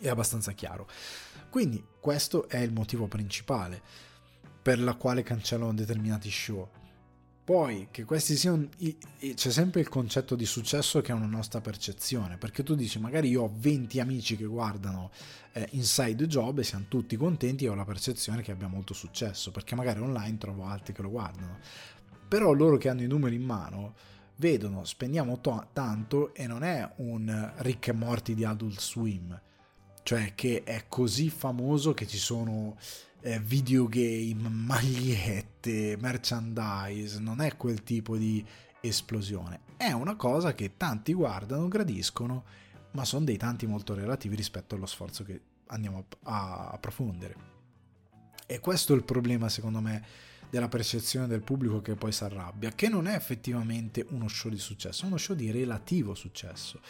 È 0.00 0.08
abbastanza 0.08 0.52
chiaro. 0.52 0.86
Quindi 1.50 1.84
questo 1.98 2.48
è 2.48 2.58
il 2.58 2.72
motivo 2.72 3.08
principale 3.08 3.82
per 4.62 4.80
la 4.80 4.94
quale 4.94 5.22
cancellano 5.22 5.74
determinati 5.74 6.30
show. 6.30 6.68
Poi 7.50 7.88
che 7.90 8.04
questi 8.04 8.36
siano. 8.36 8.68
C'è 8.78 9.50
sempre 9.50 9.80
il 9.80 9.88
concetto 9.88 10.36
di 10.36 10.46
successo 10.46 11.00
che 11.00 11.10
è 11.10 11.14
una 11.14 11.26
nostra 11.26 11.60
percezione. 11.60 12.36
Perché 12.36 12.62
tu 12.62 12.76
dici, 12.76 13.00
magari 13.00 13.28
io 13.28 13.42
ho 13.42 13.52
20 13.52 13.98
amici 13.98 14.36
che 14.36 14.44
guardano 14.44 15.10
eh, 15.52 15.66
Inside 15.72 16.28
Job 16.28 16.58
e 16.58 16.62
siamo 16.62 16.84
tutti 16.86 17.16
contenti 17.16 17.64
e 17.64 17.68
ho 17.68 17.74
la 17.74 17.84
percezione 17.84 18.42
che 18.42 18.52
abbia 18.52 18.68
molto 18.68 18.94
successo. 18.94 19.50
Perché 19.50 19.74
magari 19.74 19.98
online 19.98 20.38
trovo 20.38 20.64
altri 20.66 20.92
che 20.92 21.02
lo 21.02 21.10
guardano. 21.10 21.58
Però 22.28 22.52
loro 22.52 22.76
che 22.76 22.88
hanno 22.88 23.02
i 23.02 23.08
numeri 23.08 23.34
in 23.34 23.42
mano 23.42 23.94
vedono, 24.36 24.84
spendiamo 24.84 25.40
to- 25.40 25.70
tanto 25.72 26.32
e 26.34 26.46
non 26.46 26.62
è 26.62 26.88
un 26.98 27.52
Rick 27.56 27.88
e 27.88 27.92
Morty 27.92 28.34
di 28.34 28.44
Adult 28.44 28.78
Swim. 28.78 29.40
Cioè 30.04 30.34
che 30.36 30.62
è 30.62 30.84
così 30.88 31.30
famoso 31.30 31.94
che 31.94 32.06
ci 32.06 32.18
sono 32.18 32.76
eh, 33.22 33.38
videogame, 33.40 34.48
magliette, 34.48 35.96
merchandise, 36.00 37.18
non 37.18 37.40
è 37.40 37.56
quel 37.56 37.82
tipo 37.82 38.16
di 38.16 38.44
esplosione. 38.80 39.60
È 39.76 39.92
una 39.92 40.16
cosa 40.16 40.54
che 40.54 40.76
tanti 40.76 41.12
guardano, 41.12 41.68
gradiscono, 41.68 42.44
ma 42.92 43.04
sono 43.04 43.24
dei 43.24 43.36
tanti 43.36 43.66
molto 43.66 43.94
relativi 43.94 44.36
rispetto 44.36 44.74
allo 44.74 44.86
sforzo 44.86 45.24
che 45.24 45.40
andiamo 45.66 46.06
a 46.24 46.68
approfondire. 46.70 47.48
E 48.46 48.58
questo 48.58 48.94
è 48.94 48.96
il 48.96 49.04
problema, 49.04 49.48
secondo 49.48 49.80
me, 49.80 50.04
della 50.50 50.68
percezione 50.68 51.28
del 51.28 51.42
pubblico 51.42 51.80
che 51.80 51.94
poi 51.94 52.10
si 52.10 52.24
arrabbia, 52.24 52.72
che 52.72 52.88
non 52.88 53.06
è 53.06 53.14
effettivamente 53.14 54.04
uno 54.10 54.26
show 54.26 54.50
di 54.50 54.58
successo, 54.58 55.04
è 55.04 55.06
uno 55.06 55.16
show 55.16 55.36
di 55.36 55.50
relativo 55.52 56.14
successo. 56.14 56.80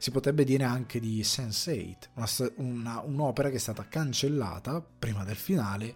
Si 0.00 0.10
potrebbe 0.10 0.44
dire 0.44 0.64
anche 0.64 0.98
di 0.98 1.20
Sense8, 1.20 2.52
una, 2.56 3.00
un'opera 3.00 3.50
che 3.50 3.56
è 3.56 3.58
stata 3.58 3.86
cancellata 3.86 4.80
prima 4.80 5.24
del 5.24 5.36
finale 5.36 5.94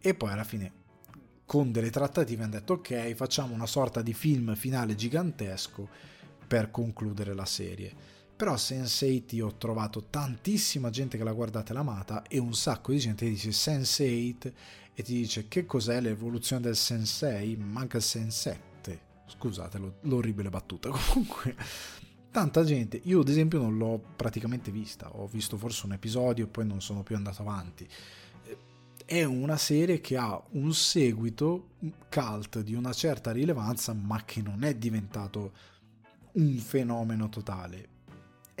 e 0.00 0.14
poi 0.14 0.30
alla 0.30 0.44
fine 0.44 0.80
con 1.44 1.70
delle 1.70 1.90
trattative 1.90 2.44
hanno 2.44 2.52
detto 2.52 2.74
ok 2.74 3.12
facciamo 3.12 3.52
una 3.52 3.66
sorta 3.66 4.00
di 4.00 4.14
film 4.14 4.54
finale 4.54 4.94
gigantesco 4.94 5.86
per 6.46 6.70
concludere 6.70 7.34
la 7.34 7.44
serie 7.44 7.94
però 8.34 8.54
Sense8 8.54 9.34
io 9.34 9.48
ho 9.48 9.56
trovato 9.56 10.06
tantissima 10.08 10.88
gente 10.88 11.18
che 11.18 11.24
l'ha 11.24 11.32
guardata 11.32 11.70
e 11.70 11.74
l'ha 11.74 11.80
amata 11.80 12.22
e 12.22 12.38
un 12.38 12.54
sacco 12.54 12.90
di 12.90 12.98
gente 12.98 13.26
che 13.26 13.32
dice 13.32 13.50
Sense8 13.50 14.52
e 14.94 15.02
ti 15.02 15.14
dice 15.14 15.48
che 15.48 15.64
cos'è 15.64 16.00
l'evoluzione 16.00 16.62
del 16.62 16.76
Sensei, 16.76 17.56
manca 17.56 17.96
il 17.96 18.02
Sensette. 18.02 19.00
Scusate 19.26 19.80
l'orribile 20.02 20.50
battuta. 20.50 20.90
Comunque, 21.12 21.56
tanta 22.32 22.64
gente. 22.64 23.00
Io, 23.04 23.20
ad 23.20 23.28
esempio, 23.28 23.60
non 23.60 23.76
l'ho 23.76 24.02
praticamente 24.16 24.72
vista. 24.72 25.14
Ho 25.16 25.28
visto 25.28 25.56
forse 25.56 25.86
un 25.86 25.92
episodio 25.92 26.46
e 26.46 26.48
poi 26.48 26.66
non 26.66 26.80
sono 26.80 27.04
più 27.04 27.14
andato 27.14 27.42
avanti. 27.42 27.86
È 29.04 29.22
una 29.22 29.56
serie 29.56 30.00
che 30.00 30.16
ha 30.16 30.42
un 30.52 30.72
seguito 30.72 31.68
cult 32.10 32.60
di 32.60 32.74
una 32.74 32.92
certa 32.92 33.30
rilevanza, 33.30 33.92
ma 33.92 34.24
che 34.24 34.42
non 34.42 34.64
è 34.64 34.74
diventato 34.74 35.52
un 36.32 36.56
fenomeno 36.56 37.28
totale 37.28 37.91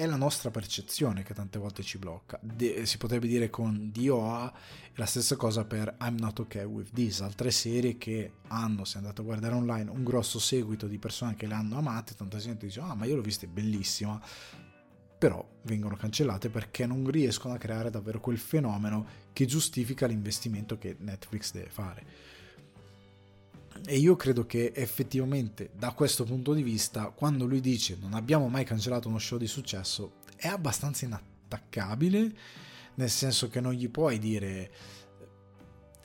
è 0.02 0.06
la 0.06 0.16
nostra 0.16 0.50
percezione 0.50 1.22
che 1.22 1.32
tante 1.32 1.60
volte 1.60 1.84
ci 1.84 1.96
blocca. 1.96 2.36
De- 2.42 2.86
si 2.86 2.98
potrebbe 2.98 3.28
dire 3.28 3.50
con 3.50 3.92
DOA 3.94 4.52
la 4.96 5.06
stessa 5.06 5.36
cosa 5.36 5.64
per 5.64 5.96
I'm 6.00 6.16
Not 6.18 6.40
Okay 6.40 6.64
With 6.64 6.90
This, 6.92 7.20
altre 7.20 7.52
serie 7.52 7.96
che 7.98 8.32
hanno, 8.48 8.84
se 8.84 8.98
andate 8.98 9.20
a 9.20 9.24
guardare 9.24 9.54
online, 9.54 9.90
un 9.90 10.02
grosso 10.02 10.40
seguito 10.40 10.88
di 10.88 10.98
persone 10.98 11.36
che 11.36 11.46
le 11.46 11.54
hanno 11.54 11.78
amate, 11.78 12.14
tanta 12.16 12.38
gente 12.38 12.66
dice 12.66 12.80
ah 12.80 12.94
ma 12.94 13.04
io 13.04 13.14
l'ho 13.14 13.22
vista, 13.22 13.46
è 13.46 13.48
bellissima, 13.48 14.20
però 15.18 15.48
vengono 15.62 15.94
cancellate 15.94 16.50
perché 16.50 16.84
non 16.84 17.08
riescono 17.08 17.54
a 17.54 17.58
creare 17.58 17.88
davvero 17.88 18.18
quel 18.18 18.38
fenomeno 18.38 19.06
che 19.32 19.46
giustifica 19.46 20.06
l'investimento 20.06 20.78
che 20.78 20.96
Netflix 20.98 21.52
deve 21.52 21.70
fare. 21.70 22.06
E 23.84 23.98
io 23.98 24.14
credo 24.14 24.46
che 24.46 24.72
effettivamente 24.74 25.70
da 25.74 25.92
questo 25.92 26.24
punto 26.24 26.52
di 26.54 26.62
vista, 26.62 27.08
quando 27.08 27.46
lui 27.46 27.60
dice 27.60 27.96
non 28.00 28.14
abbiamo 28.14 28.48
mai 28.48 28.64
cancellato 28.64 29.08
uno 29.08 29.18
show 29.18 29.38
di 29.38 29.48
successo, 29.48 30.20
è 30.36 30.46
abbastanza 30.46 31.04
inattaccabile, 31.04 32.32
nel 32.94 33.10
senso 33.10 33.48
che 33.48 33.60
non 33.60 33.72
gli 33.72 33.88
puoi 33.88 34.18
dire 34.18 34.70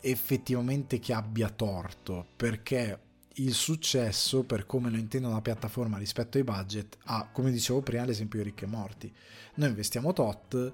effettivamente 0.01 0.99
che 0.99 1.13
abbia 1.13 1.49
torto, 1.49 2.25
perché 2.35 2.99
il 3.39 3.53
successo, 3.53 4.43
per 4.43 4.65
come 4.65 4.89
lo 4.89 4.97
intende 4.97 5.27
una 5.27 5.41
piattaforma 5.41 5.97
rispetto 5.97 6.37
ai 6.37 6.43
budget, 6.43 6.97
ha, 7.05 7.29
come 7.31 7.51
dicevo 7.51 7.81
prima, 7.81 8.05
l'esempio 8.05 8.39
di 8.39 8.45
Ricche 8.45 8.65
Morti. 8.65 9.13
Noi 9.55 9.69
investiamo 9.69 10.13
tot 10.13 10.73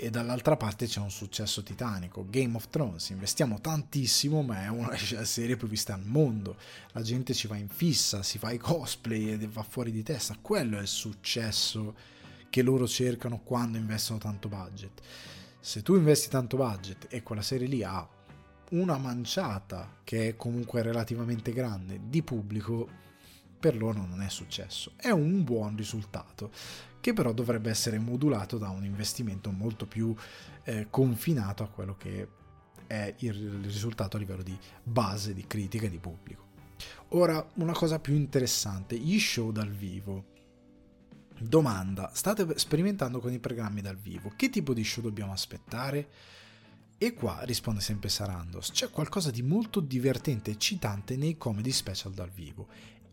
e 0.00 0.10
dall'altra 0.10 0.56
parte 0.56 0.86
c'è 0.86 1.00
un 1.00 1.10
successo 1.10 1.64
titanico. 1.64 2.24
Game 2.30 2.54
of 2.54 2.68
Thrones, 2.68 3.08
investiamo 3.08 3.60
tantissimo, 3.60 4.42
ma 4.42 4.62
è 4.62 4.68
una 4.68 4.94
serie 5.26 5.56
più 5.56 5.66
viste 5.66 5.90
al 5.90 6.04
mondo. 6.04 6.56
La 6.92 7.02
gente 7.02 7.34
ci 7.34 7.48
va 7.48 7.56
in 7.56 7.68
fissa, 7.68 8.22
si 8.22 8.38
fa 8.38 8.52
i 8.52 8.58
cosplay 8.58 9.30
e 9.30 9.48
va 9.48 9.64
fuori 9.64 9.90
di 9.90 10.04
testa. 10.04 10.36
Quello 10.40 10.78
è 10.78 10.82
il 10.82 10.86
successo 10.86 11.96
che 12.48 12.62
loro 12.62 12.86
cercano 12.86 13.40
quando 13.42 13.76
investono 13.76 14.20
tanto 14.20 14.48
budget. 14.48 15.02
Se 15.58 15.82
tu 15.82 15.96
investi 15.96 16.28
tanto 16.28 16.56
budget 16.56 17.08
e 17.10 17.24
quella 17.24 17.42
serie 17.42 17.66
lì 17.66 17.82
ha 17.82 18.08
una 18.70 18.98
manciata 18.98 19.96
che 20.04 20.28
è 20.28 20.36
comunque 20.36 20.80
relativamente 20.82 21.52
grande 21.52 22.02
di 22.04 22.22
pubblico, 22.22 22.88
per 23.58 23.76
loro 23.76 24.04
non 24.06 24.22
è 24.22 24.28
successo. 24.28 24.92
È 24.96 25.10
un 25.10 25.44
buon 25.44 25.76
risultato 25.76 26.50
che 27.00 27.12
però 27.12 27.32
dovrebbe 27.32 27.70
essere 27.70 27.98
modulato 27.98 28.58
da 28.58 28.68
un 28.68 28.84
investimento 28.84 29.50
molto 29.50 29.86
più 29.86 30.14
eh, 30.64 30.88
confinato 30.90 31.62
a 31.62 31.68
quello 31.68 31.96
che 31.96 32.28
è 32.86 33.14
il 33.18 33.60
risultato 33.62 34.16
a 34.16 34.20
livello 34.20 34.42
di 34.42 34.56
base 34.82 35.34
di 35.34 35.46
critica 35.46 35.86
e 35.86 35.90
di 35.90 35.98
pubblico. 35.98 36.46
Ora, 37.10 37.46
una 37.54 37.72
cosa 37.72 37.98
più 37.98 38.14
interessante, 38.14 38.96
gli 38.96 39.18
show 39.18 39.50
dal 39.50 39.70
vivo. 39.70 40.36
Domanda, 41.40 42.10
state 42.14 42.58
sperimentando 42.58 43.20
con 43.20 43.32
i 43.32 43.38
programmi 43.38 43.80
dal 43.80 43.96
vivo, 43.96 44.32
che 44.34 44.50
tipo 44.50 44.74
di 44.74 44.82
show 44.82 45.02
dobbiamo 45.02 45.32
aspettare? 45.32 46.08
E 46.98 47.14
qua 47.14 47.42
risponde 47.44 47.80
sempre 47.80 48.08
Sarandos, 48.08 48.72
c'è 48.72 48.90
qualcosa 48.90 49.30
di 49.30 49.42
molto 49.42 49.78
divertente 49.78 50.50
e 50.50 50.54
eccitante 50.54 51.16
nei 51.16 51.36
comedy 51.36 51.70
special 51.70 52.12
dal 52.12 52.30
vivo 52.30 52.66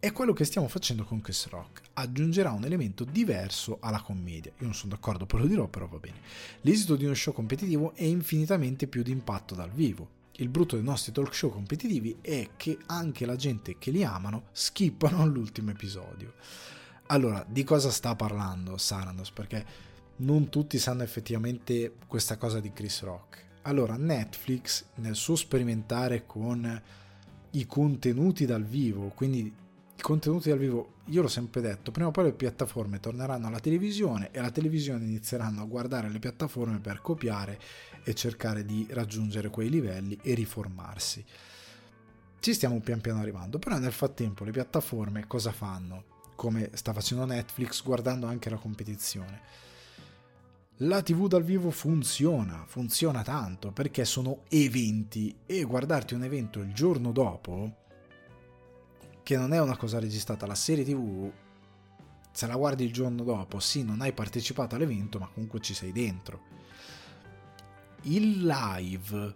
è 0.06 0.12
quello 0.12 0.34
che 0.34 0.46
stiamo 0.46 0.68
facendo 0.68 1.04
con 1.04 1.20
Chris 1.20 1.48
Rock. 1.48 1.82
Aggiungerà 1.94 2.52
un 2.52 2.64
elemento 2.64 3.06
diverso 3.06 3.80
alla 3.82 4.02
commedia. 4.02 4.52
Io 4.60 4.66
non 4.66 4.76
sono 4.76 4.94
d'accordo, 4.94 5.26
poi 5.26 5.40
lo 5.40 5.48
dirò, 5.48 5.68
però 5.68 5.88
va 5.88 5.98
bene. 5.98 6.20
L'esito 6.62 6.96
di 6.96 7.06
uno 7.06 7.16
show 7.16 7.34
competitivo 7.34 7.96
è 7.96 8.04
infinitamente 8.04 8.86
più 8.86 9.02
di 9.02 9.10
impatto 9.10 9.56
dal 9.56 9.72
vivo. 9.72 10.08
Il 10.34 10.50
brutto 10.50 10.76
dei 10.76 10.86
nostri 10.86 11.12
talk 11.12 11.34
show 11.34 11.50
competitivi 11.50 12.18
è 12.22 12.50
che 12.56 12.78
anche 12.86 13.26
la 13.26 13.36
gente 13.36 13.80
che 13.80 13.90
li 13.90 14.04
amano 14.04 14.50
skippano 14.52 15.26
l'ultimo 15.26 15.72
episodio. 15.72 16.34
Allora, 17.08 17.44
di 17.50 17.64
cosa 17.64 17.90
sta 17.90 18.16
parlando 18.16 18.78
Sarandos? 18.78 19.32
Perché 19.32 19.66
non 20.18 20.50
tutti 20.50 20.78
sanno 20.78 21.02
effettivamente 21.02 21.96
questa 22.06 22.38
cosa 22.38 22.60
di 22.60 22.72
Chris 22.72 23.02
Rock. 23.02 23.44
Allora, 23.64 23.96
Netflix, 23.96 24.86
nel 24.98 25.16
suo 25.16 25.36
sperimentare 25.36 26.28
con 26.28 26.80
i 27.50 27.66
contenuti 27.66 28.46
dal 28.46 28.66
vivo, 28.66 29.08
quindi 29.16 29.64
i 29.98 30.02
contenuti 30.02 30.50
dal 30.50 30.58
vivo, 30.58 30.96
io 31.06 31.22
l'ho 31.22 31.28
sempre 31.28 31.62
detto, 31.62 31.92
prima 31.92 32.10
o 32.10 32.12
poi 32.12 32.26
le 32.26 32.34
piattaforme 32.34 33.00
torneranno 33.00 33.48
alla 33.48 33.60
televisione 33.60 34.30
e 34.32 34.42
la 34.42 34.52
televisione 34.52 35.06
inizieranno 35.06 35.62
a 35.62 35.66
guardare 35.66 36.10
le 36.10 36.20
piattaforme 36.20 36.80
per 36.80 37.02
copiare 37.02 37.60
e 38.04 38.14
cercare 38.14 38.66
di 38.66 38.86
raggiungere 38.92 39.50
quei 39.50 39.70
livelli 39.70 40.18
e 40.22 40.34
riformarsi. 40.34 41.24
Ci 42.40 42.54
stiamo 42.54 42.80
pian 42.82 43.02
piano 43.02 43.22
arrivando, 43.22 43.58
però 43.58 43.78
nel 43.78 43.92
frattempo 43.92 44.44
le 44.44 44.52
piattaforme 44.52 45.26
cosa 45.28 45.52
fanno? 45.52 46.04
Come 46.36 46.70
sta 46.74 46.94
facendo 46.94 47.26
Netflix 47.26 47.82
guardando 47.82 48.28
anche 48.28 48.50
la 48.50 48.58
competizione. 48.58 49.42
La 50.80 51.02
TV 51.02 51.28
dal 51.28 51.42
vivo 51.42 51.72
funziona, 51.72 52.66
funziona 52.68 53.24
tanto 53.24 53.72
perché 53.72 54.04
sono 54.04 54.42
eventi 54.50 55.34
e 55.46 55.64
guardarti 55.64 56.14
un 56.14 56.24
evento 56.24 56.60
il 56.60 56.74
giorno 56.74 57.14
dopo 57.14 57.85
che 59.26 59.38
non 59.38 59.54
è 59.54 59.60
una 59.60 59.76
cosa 59.76 59.98
registrata, 59.98 60.46
la 60.46 60.54
serie 60.54 60.84
tv 60.86 61.32
se 62.32 62.46
la 62.46 62.56
guardi 62.56 62.84
il 62.84 62.94
giorno 62.94 63.24
dopo, 63.24 63.60
sì, 63.60 63.84
non 63.84 64.02
hai 64.02 64.14
partecipato 64.14 64.76
all'evento, 64.76 65.18
ma 65.18 65.28
comunque 65.28 65.62
ci 65.62 65.74
sei 65.74 65.92
dentro. 65.92 66.42
Il 68.02 68.46
live, 68.46 69.36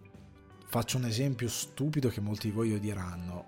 faccio 0.68 0.98
un 0.98 1.06
esempio 1.06 1.48
stupido 1.48 2.10
che 2.10 2.22
molti 2.22 2.50
di 2.50 2.54
voi 2.54 2.74
odieranno, 2.74 3.46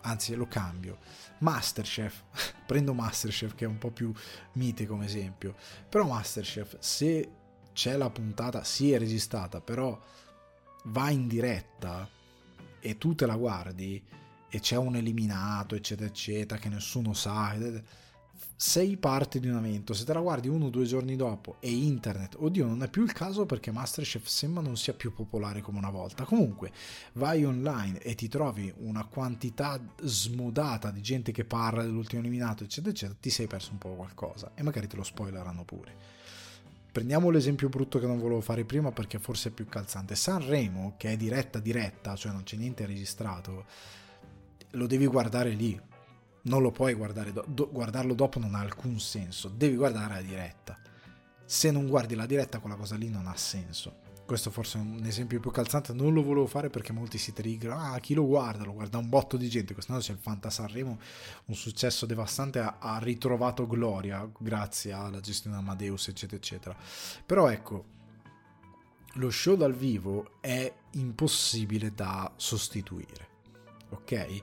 anzi 0.00 0.34
lo 0.34 0.48
cambio. 0.48 0.98
Masterchef, 1.40 2.24
prendo 2.66 2.92
Masterchef 2.92 3.54
che 3.54 3.66
è 3.66 3.68
un 3.68 3.78
po' 3.78 3.92
più 3.92 4.12
mite 4.54 4.84
come 4.86 5.04
esempio, 5.04 5.54
però 5.88 6.06
Masterchef, 6.06 6.78
se 6.80 7.30
c'è 7.72 7.96
la 7.96 8.10
puntata, 8.10 8.64
sì 8.64 8.90
è 8.90 8.98
registrata, 8.98 9.60
però 9.60 9.96
va 10.86 11.10
in 11.10 11.28
diretta 11.28 12.08
e 12.80 12.98
tu 12.98 13.14
te 13.14 13.26
la 13.26 13.36
guardi, 13.36 14.02
e 14.50 14.60
c'è 14.60 14.76
un 14.76 14.96
eliminato, 14.96 15.74
eccetera, 15.74 16.08
eccetera, 16.08 16.60
che 16.60 16.68
nessuno 16.68 17.12
sa. 17.12 17.56
Sei 18.60 18.96
parte 18.96 19.38
di 19.38 19.48
un 19.48 19.56
evento, 19.56 19.94
se 19.94 20.04
te 20.04 20.12
la 20.12 20.20
guardi 20.20 20.48
uno 20.48 20.66
o 20.66 20.70
due 20.70 20.84
giorni 20.84 21.14
dopo 21.14 21.58
e 21.60 21.70
internet, 21.70 22.36
oddio, 22.38 22.66
non 22.66 22.82
è 22.82 22.88
più 22.88 23.04
il 23.04 23.12
caso 23.12 23.46
perché 23.46 23.70
Masterchef 23.70 24.26
sembra 24.26 24.62
non 24.62 24.76
sia 24.76 24.94
più 24.94 25.12
popolare 25.12 25.60
come 25.60 25.78
una 25.78 25.90
volta. 25.90 26.24
Comunque, 26.24 26.72
vai 27.12 27.44
online 27.44 28.00
e 28.00 28.16
ti 28.16 28.26
trovi 28.26 28.72
una 28.78 29.04
quantità 29.04 29.80
smodata 30.02 30.90
di 30.90 31.00
gente 31.00 31.30
che 31.30 31.44
parla 31.44 31.82
dell'ultimo 31.82 32.20
eliminato, 32.20 32.64
eccetera, 32.64 32.92
eccetera, 32.92 33.18
ti 33.20 33.30
sei 33.30 33.46
perso 33.46 33.70
un 33.72 33.78
po' 33.78 33.94
qualcosa 33.94 34.50
e 34.54 34.62
magari 34.64 34.88
te 34.88 34.96
lo 34.96 35.04
spoileranno 35.04 35.64
pure. 35.64 36.16
Prendiamo 36.90 37.30
l'esempio 37.30 37.68
brutto 37.68 38.00
che 38.00 38.06
non 38.06 38.18
volevo 38.18 38.40
fare 38.40 38.64
prima 38.64 38.90
perché 38.90 39.20
forse 39.20 39.50
è 39.50 39.52
più 39.52 39.66
calzante. 39.68 40.16
Sanremo, 40.16 40.94
che 40.96 41.12
è 41.12 41.16
diretta 41.16 41.60
diretta, 41.60 42.16
cioè 42.16 42.32
non 42.32 42.42
c'è 42.42 42.56
niente 42.56 42.86
registrato 42.86 43.66
lo 44.72 44.86
devi 44.86 45.06
guardare 45.06 45.50
lì, 45.50 45.80
non 46.42 46.62
lo 46.62 46.70
puoi 46.70 46.94
guardare, 46.94 47.32
do- 47.32 47.44
do- 47.46 47.70
guardarlo 47.70 48.14
dopo 48.14 48.38
non 48.38 48.54
ha 48.54 48.60
alcun 48.60 48.98
senso, 49.00 49.48
devi 49.48 49.76
guardare 49.76 50.14
la 50.14 50.22
diretta. 50.22 50.78
Se 51.44 51.70
non 51.70 51.88
guardi 51.88 52.14
la 52.14 52.26
diretta 52.26 52.58
quella 52.58 52.76
cosa 52.76 52.96
lì 52.96 53.08
non 53.08 53.26
ha 53.26 53.36
senso. 53.36 54.06
questo 54.28 54.50
forse 54.50 54.76
è 54.76 54.82
un 54.82 55.06
esempio 55.06 55.40
più 55.40 55.50
calzante, 55.50 55.94
non 55.94 56.12
lo 56.12 56.22
volevo 56.22 56.46
fare 56.46 56.68
perché 56.68 56.92
molti 56.92 57.16
si 57.16 57.32
triggerano, 57.32 57.80
ah 57.80 57.98
chi 57.98 58.12
lo 58.12 58.26
guarda, 58.26 58.62
lo 58.64 58.74
guarda 58.74 58.98
un 58.98 59.08
botto 59.08 59.38
di 59.38 59.48
gente, 59.48 59.72
quest'anno 59.72 60.00
c'è 60.00 60.12
il 60.12 60.18
Fanta 60.18 60.50
Sanremo, 60.50 60.98
un 61.46 61.54
successo 61.54 62.04
devastante, 62.04 62.58
ha, 62.58 62.98
ritrovato 63.00 63.66
gloria 63.66 64.30
grazie 64.38 64.92
alla 64.92 65.20
gestione 65.20 65.56
Amadeus 65.56 66.08
eccetera 66.08 66.36
eccetera, 66.36 66.76
però 67.24 67.48
ecco, 67.48 67.86
lo 69.14 69.30
show 69.30 69.56
dal 69.56 69.72
vivo 69.72 70.32
è 70.42 70.70
impossibile 70.92 71.94
da 71.94 72.30
sostituire, 72.36 73.27
ok? 73.90 74.42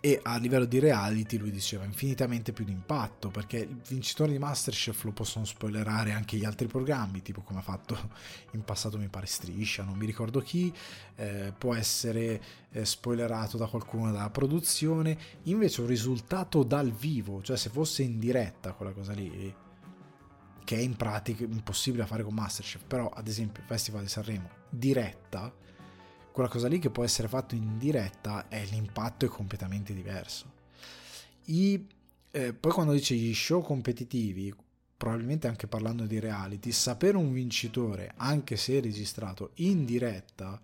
E 0.00 0.20
a 0.22 0.36
livello 0.36 0.64
di 0.64 0.78
reality 0.78 1.38
lui 1.38 1.50
diceva 1.50 1.84
infinitamente 1.84 2.52
più 2.52 2.64
di 2.64 2.70
impatto 2.70 3.30
perché 3.30 3.58
il 3.58 3.80
vincitore 3.88 4.30
di 4.30 4.38
Masterchef 4.38 5.02
lo 5.02 5.10
possono 5.10 5.44
spoilerare 5.44 6.12
anche 6.12 6.36
gli 6.36 6.44
altri 6.44 6.68
programmi 6.68 7.20
tipo 7.20 7.40
come 7.40 7.58
ha 7.58 7.62
fatto 7.62 7.98
in 8.52 8.62
passato 8.62 8.96
mi 8.96 9.08
pare 9.08 9.26
Striscia 9.26 9.82
non 9.82 9.96
mi 9.96 10.06
ricordo 10.06 10.38
chi 10.38 10.72
eh, 11.16 11.52
può 11.58 11.74
essere 11.74 12.40
eh, 12.70 12.84
spoilerato 12.84 13.56
da 13.56 13.66
qualcuno 13.66 14.12
dalla 14.12 14.30
produzione 14.30 15.18
invece 15.44 15.80
un 15.80 15.88
risultato 15.88 16.62
dal 16.62 16.92
vivo 16.92 17.42
cioè 17.42 17.56
se 17.56 17.68
fosse 17.68 18.04
in 18.04 18.20
diretta 18.20 18.74
quella 18.74 18.92
cosa 18.92 19.12
lì 19.14 19.52
che 20.68 20.76
è 20.76 20.80
in 20.80 20.96
pratica 20.96 21.44
impossibile 21.44 22.04
fare 22.04 22.22
con 22.22 22.34
Masterchef, 22.34 22.84
però 22.86 23.08
ad 23.08 23.26
esempio 23.26 23.62
Festival 23.64 24.02
di 24.02 24.08
Sanremo 24.10 24.50
diretta, 24.68 25.50
quella 26.38 26.52
cosa 26.52 26.68
lì 26.68 26.78
che 26.78 26.90
può 26.90 27.02
essere 27.02 27.26
fatto 27.26 27.56
in 27.56 27.78
diretta 27.78 28.46
è 28.46 28.64
l'impatto 28.66 29.24
è 29.24 29.28
completamente 29.28 29.92
diverso. 29.92 30.52
I, 31.46 31.84
eh, 32.30 32.52
poi 32.52 32.70
quando 32.70 32.92
dice 32.92 33.16
gli 33.16 33.34
show 33.34 33.60
competitivi, 33.60 34.54
probabilmente 34.96 35.48
anche 35.48 35.66
parlando 35.66 36.06
di 36.06 36.20
reality, 36.20 36.70
sapere 36.70 37.16
un 37.16 37.32
vincitore, 37.32 38.12
anche 38.14 38.56
se 38.56 38.78
registrato 38.78 39.50
in 39.54 39.84
diretta, 39.84 40.60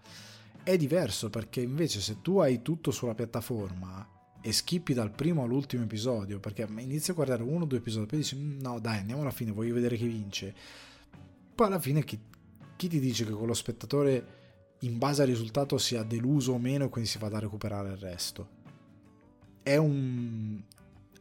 è 0.62 0.76
diverso 0.76 1.28
perché 1.28 1.62
invece 1.62 2.00
se 2.00 2.22
tu 2.22 2.38
hai 2.38 2.62
tutto 2.62 2.92
sulla 2.92 3.16
piattaforma 3.16 4.08
e 4.40 4.52
skippi 4.52 4.94
dal 4.94 5.10
primo 5.10 5.42
all'ultimo 5.42 5.82
episodio 5.82 6.38
perché 6.38 6.68
inizi 6.76 7.10
a 7.10 7.14
guardare 7.14 7.42
uno 7.42 7.64
o 7.64 7.66
due 7.66 7.78
episodi 7.78 8.06
poi 8.06 8.18
dici 8.18 8.36
mm, 8.36 8.60
no 8.60 8.78
dai 8.78 8.98
andiamo 8.98 9.22
alla 9.22 9.30
fine 9.30 9.50
voglio 9.50 9.74
vedere 9.74 9.96
chi 9.96 10.06
vince 10.06 10.54
poi 11.54 11.66
alla 11.66 11.80
fine 11.80 12.04
chi, 12.04 12.20
chi 12.76 12.88
ti 12.88 13.00
dice 13.00 13.24
che 13.24 13.32
quello 13.32 13.54
spettatore 13.54 14.42
in 14.84 14.98
base 14.98 15.22
al 15.22 15.28
risultato 15.28 15.78
sia 15.78 16.02
deluso 16.02 16.52
o 16.52 16.58
meno 16.58 16.84
e 16.84 16.88
quindi 16.88 17.08
si 17.08 17.18
vada 17.18 17.36
a 17.36 17.40
recuperare 17.40 17.90
il 17.90 17.96
resto. 17.96 18.48
È 19.62 19.76
un 19.76 20.62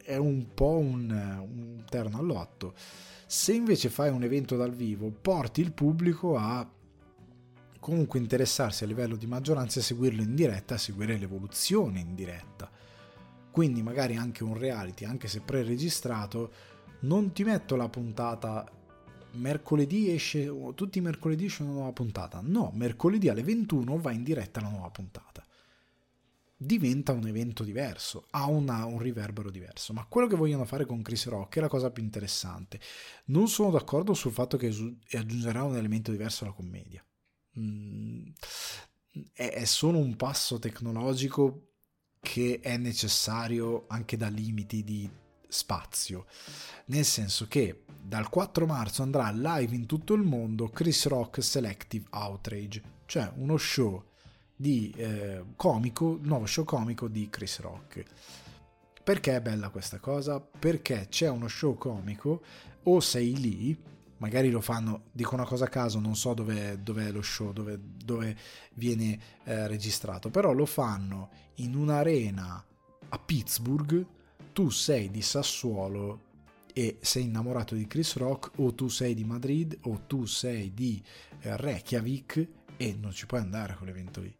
è 0.04 0.16
un 0.16 0.48
po' 0.52 0.76
un, 0.76 1.10
un 1.10 1.82
terno 1.88 2.18
all'otto. 2.18 2.74
Se 3.26 3.54
invece 3.54 3.88
fai 3.88 4.10
un 4.10 4.22
evento 4.22 4.54
dal 4.54 4.72
vivo 4.72 5.10
porti 5.10 5.62
il 5.62 5.72
pubblico 5.72 6.36
a 6.36 6.70
comunque 7.80 8.18
interessarsi 8.18 8.84
a 8.84 8.86
livello 8.86 9.16
di 9.16 9.26
maggioranza 9.26 9.80
e 9.80 9.82
seguirlo 9.82 10.22
in 10.22 10.34
diretta, 10.34 10.74
a 10.74 10.78
seguire 10.78 11.16
l'evoluzione 11.16 12.00
in 12.00 12.14
diretta. 12.14 12.70
Quindi 13.50 13.82
magari 13.82 14.16
anche 14.16 14.44
un 14.44 14.58
reality, 14.58 15.04
anche 15.04 15.28
se 15.28 15.40
pre-registrato, 15.40 16.52
non 17.00 17.32
ti 17.32 17.44
metto 17.44 17.76
la 17.76 17.88
puntata 17.88 18.68
mercoledì 19.34 20.10
esce, 20.10 20.52
tutti 20.74 20.98
i 20.98 21.00
mercoledì 21.00 21.46
esce 21.46 21.62
una 21.62 21.72
nuova 21.72 21.92
puntata. 21.92 22.40
No, 22.42 22.70
mercoledì 22.74 23.28
alle 23.28 23.42
21 23.42 23.98
va 23.98 24.12
in 24.12 24.22
diretta 24.22 24.60
la 24.60 24.68
nuova 24.68 24.90
puntata. 24.90 25.44
Diventa 26.56 27.12
un 27.12 27.26
evento 27.26 27.64
diverso, 27.64 28.26
ha 28.30 28.46
una, 28.46 28.84
un 28.84 28.98
riverbero 28.98 29.50
diverso. 29.50 29.92
Ma 29.92 30.06
quello 30.06 30.26
che 30.26 30.36
vogliono 30.36 30.64
fare 30.64 30.86
con 30.86 31.02
Chris 31.02 31.26
Rock 31.26 31.56
è 31.56 31.60
la 31.60 31.68
cosa 31.68 31.90
più 31.90 32.02
interessante. 32.02 32.80
Non 33.26 33.48
sono 33.48 33.70
d'accordo 33.70 34.14
sul 34.14 34.32
fatto 34.32 34.56
che 34.56 34.68
aggiungerà 35.12 35.62
un 35.62 35.76
elemento 35.76 36.10
diverso 36.10 36.44
alla 36.44 36.54
commedia. 36.54 37.04
Mm, 37.58 38.28
è, 39.32 39.50
è 39.50 39.64
solo 39.64 39.98
un 39.98 40.16
passo 40.16 40.58
tecnologico 40.58 41.68
che 42.20 42.60
è 42.62 42.76
necessario 42.78 43.84
anche 43.88 44.16
da 44.16 44.28
limiti 44.28 44.82
di 44.82 45.08
spazio, 45.54 46.26
nel 46.86 47.04
senso 47.04 47.46
che 47.48 47.84
dal 48.02 48.28
4 48.28 48.66
marzo 48.66 49.02
andrà 49.02 49.30
live 49.30 49.74
in 49.74 49.86
tutto 49.86 50.14
il 50.14 50.22
mondo 50.22 50.68
Chris 50.68 51.06
Rock 51.06 51.42
Selective 51.42 52.06
Outrage, 52.10 52.82
cioè 53.06 53.30
uno 53.36 53.56
show 53.56 54.02
di 54.56 54.92
eh, 54.96 55.44
comico, 55.56 56.18
nuovo 56.20 56.46
show 56.46 56.64
comico 56.64 57.08
di 57.08 57.28
Chris 57.30 57.60
Rock. 57.60 58.04
Perché 59.02 59.36
è 59.36 59.40
bella 59.40 59.68
questa 59.68 59.98
cosa? 59.98 60.40
Perché 60.40 61.06
c'è 61.08 61.28
uno 61.28 61.48
show 61.48 61.76
comico 61.76 62.42
o 62.84 63.00
sei 63.00 63.38
lì 63.38 63.92
magari 64.18 64.50
lo 64.50 64.60
fanno, 64.62 65.02
dico 65.12 65.34
una 65.34 65.44
cosa 65.44 65.66
a 65.66 65.68
caso, 65.68 65.98
non 65.98 66.16
so 66.16 66.32
dove, 66.32 66.80
è 66.82 67.10
lo 67.10 67.20
show, 67.20 67.52
dove, 67.52 67.78
dove 67.78 68.36
viene 68.74 69.18
eh, 69.44 69.66
registrato, 69.66 70.30
però 70.30 70.52
lo 70.52 70.64
fanno 70.64 71.28
in 71.56 71.74
un'arena 71.74 72.64
a 73.10 73.18
Pittsburgh, 73.18 74.06
tu 74.54 74.70
sei 74.70 75.10
di 75.10 75.20
Sassuolo 75.20 76.32
e 76.72 76.98
sei 77.00 77.24
innamorato 77.24 77.74
di 77.74 77.88
Chris 77.88 78.16
Rock 78.16 78.52
o 78.60 78.72
tu 78.72 78.88
sei 78.88 79.12
di 79.12 79.24
Madrid 79.24 79.76
o 79.82 80.02
tu 80.06 80.26
sei 80.26 80.72
di 80.72 81.02
eh, 81.40 81.56
Reykjavik 81.56 82.48
e 82.76 82.96
non 82.98 83.10
ci 83.12 83.26
puoi 83.26 83.40
andare 83.40 83.72
a 83.72 83.76
quell'evento 83.76 84.20
lì. 84.20 84.34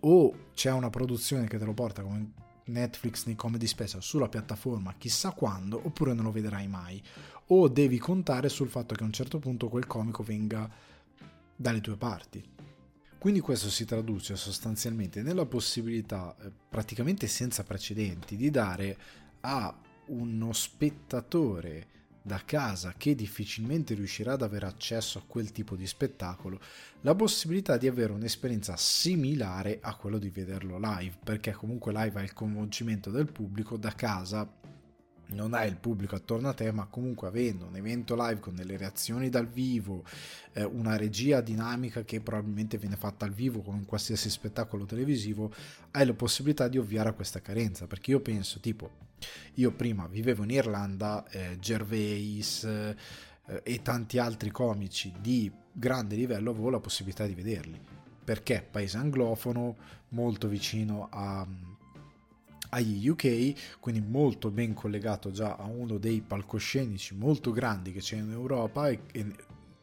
O 0.00 0.50
c'è 0.54 0.70
una 0.70 0.90
produzione 0.90 1.48
che 1.48 1.58
te 1.58 1.64
lo 1.64 1.74
porta 1.74 2.02
come 2.02 2.32
Netflix 2.66 3.26
nei 3.26 3.34
comedy 3.34 3.66
special 3.66 4.00
sulla 4.00 4.28
piattaforma 4.28 4.94
chissà 4.96 5.32
quando, 5.32 5.80
oppure 5.84 6.14
non 6.14 6.24
lo 6.24 6.30
vedrai 6.30 6.68
mai. 6.68 7.02
O 7.48 7.68
devi 7.68 7.98
contare 7.98 8.48
sul 8.48 8.68
fatto 8.68 8.94
che 8.94 9.02
a 9.02 9.06
un 9.06 9.12
certo 9.12 9.40
punto 9.40 9.68
quel 9.68 9.88
comico 9.88 10.22
venga 10.22 10.70
dalle 11.56 11.80
tue 11.80 11.96
parti. 11.96 12.42
Quindi 13.18 13.38
questo 13.38 13.70
si 13.70 13.84
traduce 13.84 14.34
sostanzialmente 14.34 15.22
nella 15.22 15.46
possibilità, 15.46 16.34
eh, 16.40 16.50
praticamente 16.68 17.28
senza 17.28 17.62
precedenti, 17.62 18.34
di 18.34 18.50
dare 18.50 18.96
a 19.42 19.74
uno 20.06 20.52
spettatore 20.52 21.88
da 22.22 22.40
casa 22.44 22.94
che 22.96 23.14
difficilmente 23.14 23.94
riuscirà 23.94 24.34
ad 24.34 24.42
avere 24.42 24.66
accesso 24.66 25.18
a 25.18 25.24
quel 25.26 25.50
tipo 25.50 25.74
di 25.74 25.86
spettacolo 25.86 26.60
la 27.00 27.16
possibilità 27.16 27.76
di 27.76 27.88
avere 27.88 28.12
un'esperienza 28.12 28.76
similare 28.76 29.78
a 29.82 29.96
quello 29.96 30.18
di 30.18 30.30
vederlo 30.30 30.78
live 30.78 31.16
perché 31.24 31.52
comunque 31.52 31.92
live 31.92 32.20
hai 32.20 32.24
il 32.24 32.32
coinvolgimento 32.32 33.10
del 33.10 33.30
pubblico 33.30 33.76
da 33.76 33.92
casa 33.92 34.48
non 35.32 35.54
hai 35.54 35.68
il 35.68 35.76
pubblico 35.76 36.14
attorno 36.14 36.48
a 36.48 36.52
te, 36.52 36.70
ma 36.72 36.86
comunque 36.86 37.28
avendo 37.28 37.66
un 37.66 37.76
evento 37.76 38.14
live 38.14 38.40
con 38.40 38.54
delle 38.54 38.76
reazioni 38.76 39.28
dal 39.28 39.48
vivo, 39.48 40.04
eh, 40.52 40.62
una 40.62 40.96
regia 40.96 41.40
dinamica 41.40 42.04
che 42.04 42.20
probabilmente 42.20 42.76
viene 42.76 42.96
fatta 42.96 43.24
al 43.24 43.32
vivo 43.32 43.62
come 43.62 43.78
in 43.78 43.86
qualsiasi 43.86 44.28
spettacolo 44.30 44.84
televisivo, 44.84 45.52
hai 45.92 46.06
la 46.06 46.12
possibilità 46.12 46.68
di 46.68 46.78
ovviare 46.78 47.08
a 47.08 47.12
questa 47.12 47.40
carenza. 47.40 47.86
Perché 47.86 48.10
io 48.10 48.20
penso, 48.20 48.60
tipo, 48.60 48.90
io 49.54 49.72
prima 49.72 50.06
vivevo 50.06 50.44
in 50.44 50.50
Irlanda, 50.50 51.26
eh, 51.28 51.58
Gervais 51.58 52.64
eh, 52.64 52.96
e 53.62 53.82
tanti 53.82 54.18
altri 54.18 54.50
comici 54.50 55.12
di 55.20 55.50
grande 55.72 56.16
livello 56.16 56.50
avevo 56.50 56.70
la 56.70 56.80
possibilità 56.80 57.26
di 57.26 57.34
vederli. 57.34 57.80
Perché 58.24 58.66
paese 58.68 58.98
anglofono, 58.98 59.76
molto 60.10 60.46
vicino 60.46 61.08
a, 61.10 61.46
agli 62.70 63.08
UK, 63.08 63.78
quindi 63.80 64.00
molto 64.00 64.50
ben 64.50 64.74
collegato 64.74 65.30
già 65.30 65.56
a 65.56 65.64
uno 65.64 65.98
dei 65.98 66.20
palcoscenici 66.20 67.14
molto 67.14 67.50
grandi 67.50 67.92
che 67.92 68.00
c'è 68.00 68.16
in 68.16 68.30
Europa 68.30 68.88
e, 68.88 69.00
e 69.12 69.26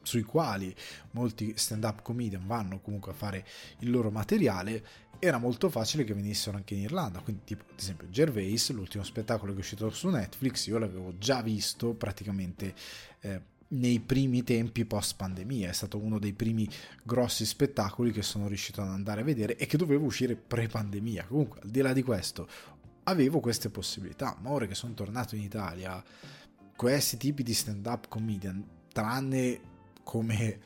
sui 0.01 0.23
quali 0.23 0.73
molti 1.11 1.53
stand-up 1.55 2.01
comedian 2.01 2.47
vanno 2.47 2.79
comunque 2.79 3.11
a 3.11 3.15
fare 3.15 3.45
il 3.79 3.91
loro 3.91 4.09
materiale 4.09 4.83
era 5.19 5.37
molto 5.37 5.69
facile 5.69 6.03
che 6.03 6.13
venissero 6.13 6.57
anche 6.57 6.73
in 6.73 6.81
Irlanda. 6.81 7.19
Quindi, 7.19 7.43
tipo, 7.43 7.63
ad 7.69 7.79
esempio, 7.79 8.09
Gervais, 8.09 8.71
l'ultimo 8.71 9.03
spettacolo 9.03 9.51
che 9.51 9.57
è 9.57 9.61
uscito 9.61 9.89
su 9.89 10.09
Netflix, 10.09 10.67
io 10.67 10.77
l'avevo 10.77 11.17
già 11.17 11.41
visto 11.41 11.93
praticamente 11.93 12.73
eh, 13.19 13.41
nei 13.69 13.99
primi 13.99 14.43
tempi 14.43 14.85
post 14.85 15.15
pandemia. 15.17 15.69
È 15.69 15.73
stato 15.73 15.97
uno 15.97 16.19
dei 16.19 16.33
primi 16.33 16.67
grossi 17.03 17.45
spettacoli 17.45 18.11
che 18.11 18.21
sono 18.21 18.47
riuscito 18.47 18.81
ad 18.81 18.89
andare 18.89 19.21
a 19.21 19.25
vedere 19.25 19.57
e 19.57 19.65
che 19.65 19.77
dovevo 19.77 20.05
uscire 20.05 20.35
pre 20.35 20.67
pandemia. 20.67 21.25
Comunque, 21.25 21.59
al 21.61 21.69
di 21.69 21.81
là 21.81 21.93
di 21.93 22.01
questo, 22.01 22.47
avevo 23.03 23.39
queste 23.39 23.69
possibilità. 23.69 24.37
Ma 24.41 24.51
ora 24.51 24.65
che 24.65 24.75
sono 24.75 24.93
tornato 24.93 25.35
in 25.35 25.41
Italia, 25.41 26.01
questi 26.75 27.17
tipi 27.17 27.43
di 27.43 27.53
stand-up 27.53 28.07
comedian, 28.07 28.63
tranne 28.91 29.59
come 30.03 30.59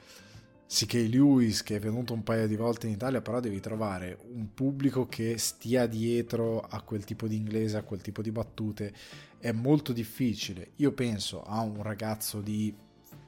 C.K. 0.74 1.08
Lewis 1.08 1.62
che 1.62 1.76
è 1.76 1.80
venuto 1.80 2.14
un 2.14 2.24
paio 2.24 2.48
di 2.48 2.56
volte 2.56 2.88
in 2.88 2.94
Italia, 2.94 3.22
però 3.22 3.40
devi 3.40 3.60
trovare 3.60 4.18
un 4.34 4.56
pubblico 4.56 5.06
che 5.06 5.38
stia 5.38 5.86
dietro 5.86 6.62
a 6.62 6.82
quel 6.82 7.04
tipo 7.04 7.28
di 7.28 7.36
inglese, 7.36 7.78
a 7.78 7.84
quel 7.84 8.02
tipo 8.02 8.24
di 8.24 8.32
battute. 8.32 8.92
È 9.38 9.52
molto 9.52 9.94
difficile. 9.94 10.72
Io 10.78 10.92
penso 10.94 11.44
a 11.44 11.62
un 11.62 11.84
ragazzo 11.84 12.42
di 12.42 12.76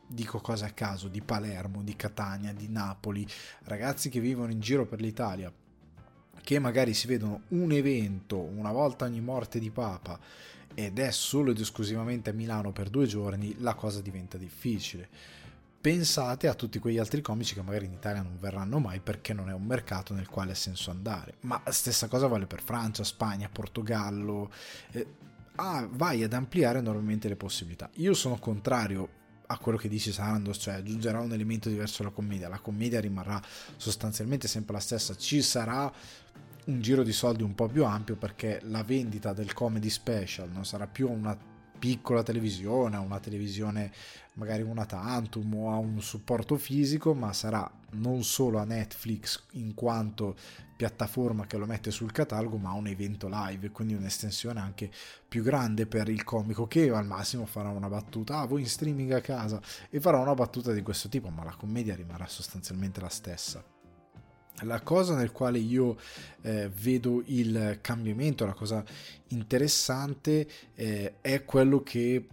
dico 0.08 0.40
cose 0.40 0.66
a 0.66 0.72
caso, 0.72 1.08
di 1.08 1.22
Palermo, 1.22 1.84
di 1.84 1.96
Catania, 1.96 2.52
di 2.52 2.68
Napoli, 2.68 3.28
ragazzi 3.66 4.10
che 4.10 4.20
vivono 4.20 4.52
in 4.52 4.60
giro 4.60 4.88
per 4.88 5.00
l'Italia, 5.00 5.54
che 6.42 6.60
magari 6.60 6.96
si 6.96 7.06
vedono 7.06 7.44
un 7.50 7.72
evento 7.72 8.40
una 8.40 8.72
volta 8.72 9.06
ogni 9.06 9.22
morte 9.22 9.60
di 9.60 9.70
Papa 9.70 10.20
ed 10.74 10.98
è 10.98 11.12
solo 11.12 11.52
ed 11.52 11.60
esclusivamente 11.60 12.32
a 12.32 12.34
Milano 12.34 12.72
per 12.72 12.90
due 12.90 13.06
giorni, 13.06 13.56
la 13.60 13.76
cosa 13.76 14.02
diventa 14.02 14.38
difficile 14.38 15.35
pensate 15.86 16.48
a 16.48 16.56
tutti 16.56 16.80
quegli 16.80 16.98
altri 16.98 17.22
comici 17.22 17.54
che 17.54 17.62
magari 17.62 17.86
in 17.86 17.92
Italia 17.92 18.24
non 18.24 18.40
verranno 18.40 18.80
mai 18.80 19.00
perché 19.02 19.34
non 19.34 19.52
è 19.52 19.54
un 19.54 19.66
mercato 19.66 20.16
nel 20.16 20.28
quale 20.28 20.54
ha 20.54 20.56
senso 20.56 20.90
andare. 20.90 21.36
Ma 21.42 21.62
stessa 21.70 22.08
cosa 22.08 22.26
vale 22.26 22.48
per 22.48 22.64
Francia, 22.64 23.04
Spagna, 23.04 23.50
Portogallo. 23.50 24.52
Eh, 24.90 25.06
ah, 25.58 25.88
vai 25.92 26.24
ad 26.24 26.34
ampliare 26.34 26.80
enormemente 26.80 27.28
le 27.28 27.36
possibilità. 27.36 27.88
Io 27.98 28.16
sono 28.16 28.40
contrario 28.40 29.10
a 29.46 29.60
quello 29.60 29.78
che 29.78 29.88
dice 29.88 30.12
Sandos, 30.12 30.58
cioè 30.58 30.74
aggiungerà 30.74 31.20
un 31.20 31.34
elemento 31.34 31.70
diverso 31.70 32.02
alla 32.02 32.10
commedia. 32.10 32.50
La 32.50 32.58
commedia 32.58 33.00
rimarrà 33.00 33.40
sostanzialmente 33.78 34.48
sempre 34.48 34.74
la 34.74 34.80
stessa. 34.80 35.16
Ci 35.16 35.44
sarà 35.44 35.94
un 36.66 36.82
giro 36.82 37.04
di 37.04 37.14
soldi 37.14 37.44
un 37.44 37.54
po' 37.54 37.68
più 37.68 37.86
ampio 37.86 38.16
perché 38.16 38.60
la 38.64 38.82
vendita 38.82 39.34
del 39.34 39.54
comedy 39.54 39.92
special 39.92 40.50
non 40.50 40.66
sarà 40.66 40.88
più 40.88 41.12
una 41.12 41.38
piccola 41.78 42.24
televisione, 42.24 42.96
a 42.96 43.00
una 43.00 43.20
televisione 43.20 43.92
magari 44.34 44.62
una 44.62 44.86
tantum 44.86 45.54
o 45.56 45.72
a 45.72 45.78
un 45.78 46.02
supporto 46.02 46.58
fisico, 46.58 47.14
ma 47.14 47.32
sarà 47.34 47.70
non 47.92 48.24
solo 48.24 48.58
a 48.58 48.66
Netflix 48.66 49.44
in 49.52 49.74
quanto 49.74 50.36
piattaforma 50.76 51.46
che 51.46 51.58
lo 51.58 51.66
mette 51.66 51.92
sul 51.92 52.12
catalogo, 52.12 52.58
ma 52.58 52.72
a 52.72 52.74
un 52.74 52.88
evento 52.88 53.30
live, 53.30 53.72
quindi 53.72 53.94
un'estensione 53.94 54.60
anche 54.60 54.92
più 55.28 55.42
grande 55.42 55.86
per 55.86 56.10
il 56.10 56.24
comico 56.24 56.68
che 56.68 56.90
al 56.90 57.06
massimo 57.06 57.46
farà 57.46 57.70
una 57.70 57.88
battuta, 57.88 58.40
ah 58.40 58.46
voi 58.46 58.62
in 58.62 58.68
streaming 58.68 59.12
a 59.12 59.22
casa 59.22 59.62
e 59.90 60.00
farà 60.00 60.20
una 60.20 60.34
battuta 60.34 60.74
di 60.74 60.82
questo 60.82 61.08
tipo, 61.08 61.30
ma 61.30 61.44
la 61.44 61.56
commedia 61.56 61.96
rimarrà 61.96 62.28
sostanzialmente 62.28 63.00
la 63.00 63.10
stessa. 63.10 63.75
La 64.62 64.82
cosa 64.82 65.16
nel 65.16 65.32
quale 65.32 65.60
io 65.60 65.98
eh, 66.42 66.70
vedo 66.70 67.22
il 67.26 67.80
cambiamento, 67.82 68.46
la 68.46 68.54
cosa 68.54 68.84
interessante 69.30 70.48
eh, 70.76 71.16
è 71.20 71.44
quello 71.44 71.84
che, 71.84 72.28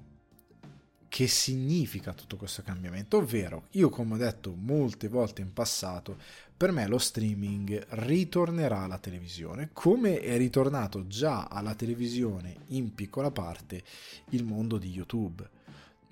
che 1.08 1.26
significa 1.26 2.12
tutto 2.12 2.36
questo 2.36 2.62
cambiamento, 2.62 3.16
ovvero 3.16 3.66
io 3.72 3.88
come 3.88 4.14
ho 4.14 4.18
detto 4.18 4.54
molte 4.56 5.08
volte 5.08 5.42
in 5.42 5.52
passato, 5.52 6.16
per 6.56 6.70
me 6.70 6.86
lo 6.86 6.98
streaming 6.98 7.86
ritornerà 7.88 8.82
alla 8.82 8.98
televisione, 8.98 9.70
come 9.72 10.20
è 10.20 10.36
ritornato 10.36 11.08
già 11.08 11.48
alla 11.50 11.74
televisione 11.74 12.58
in 12.68 12.94
piccola 12.94 13.32
parte 13.32 13.82
il 14.30 14.44
mondo 14.44 14.78
di 14.78 14.90
YouTube 14.90 15.60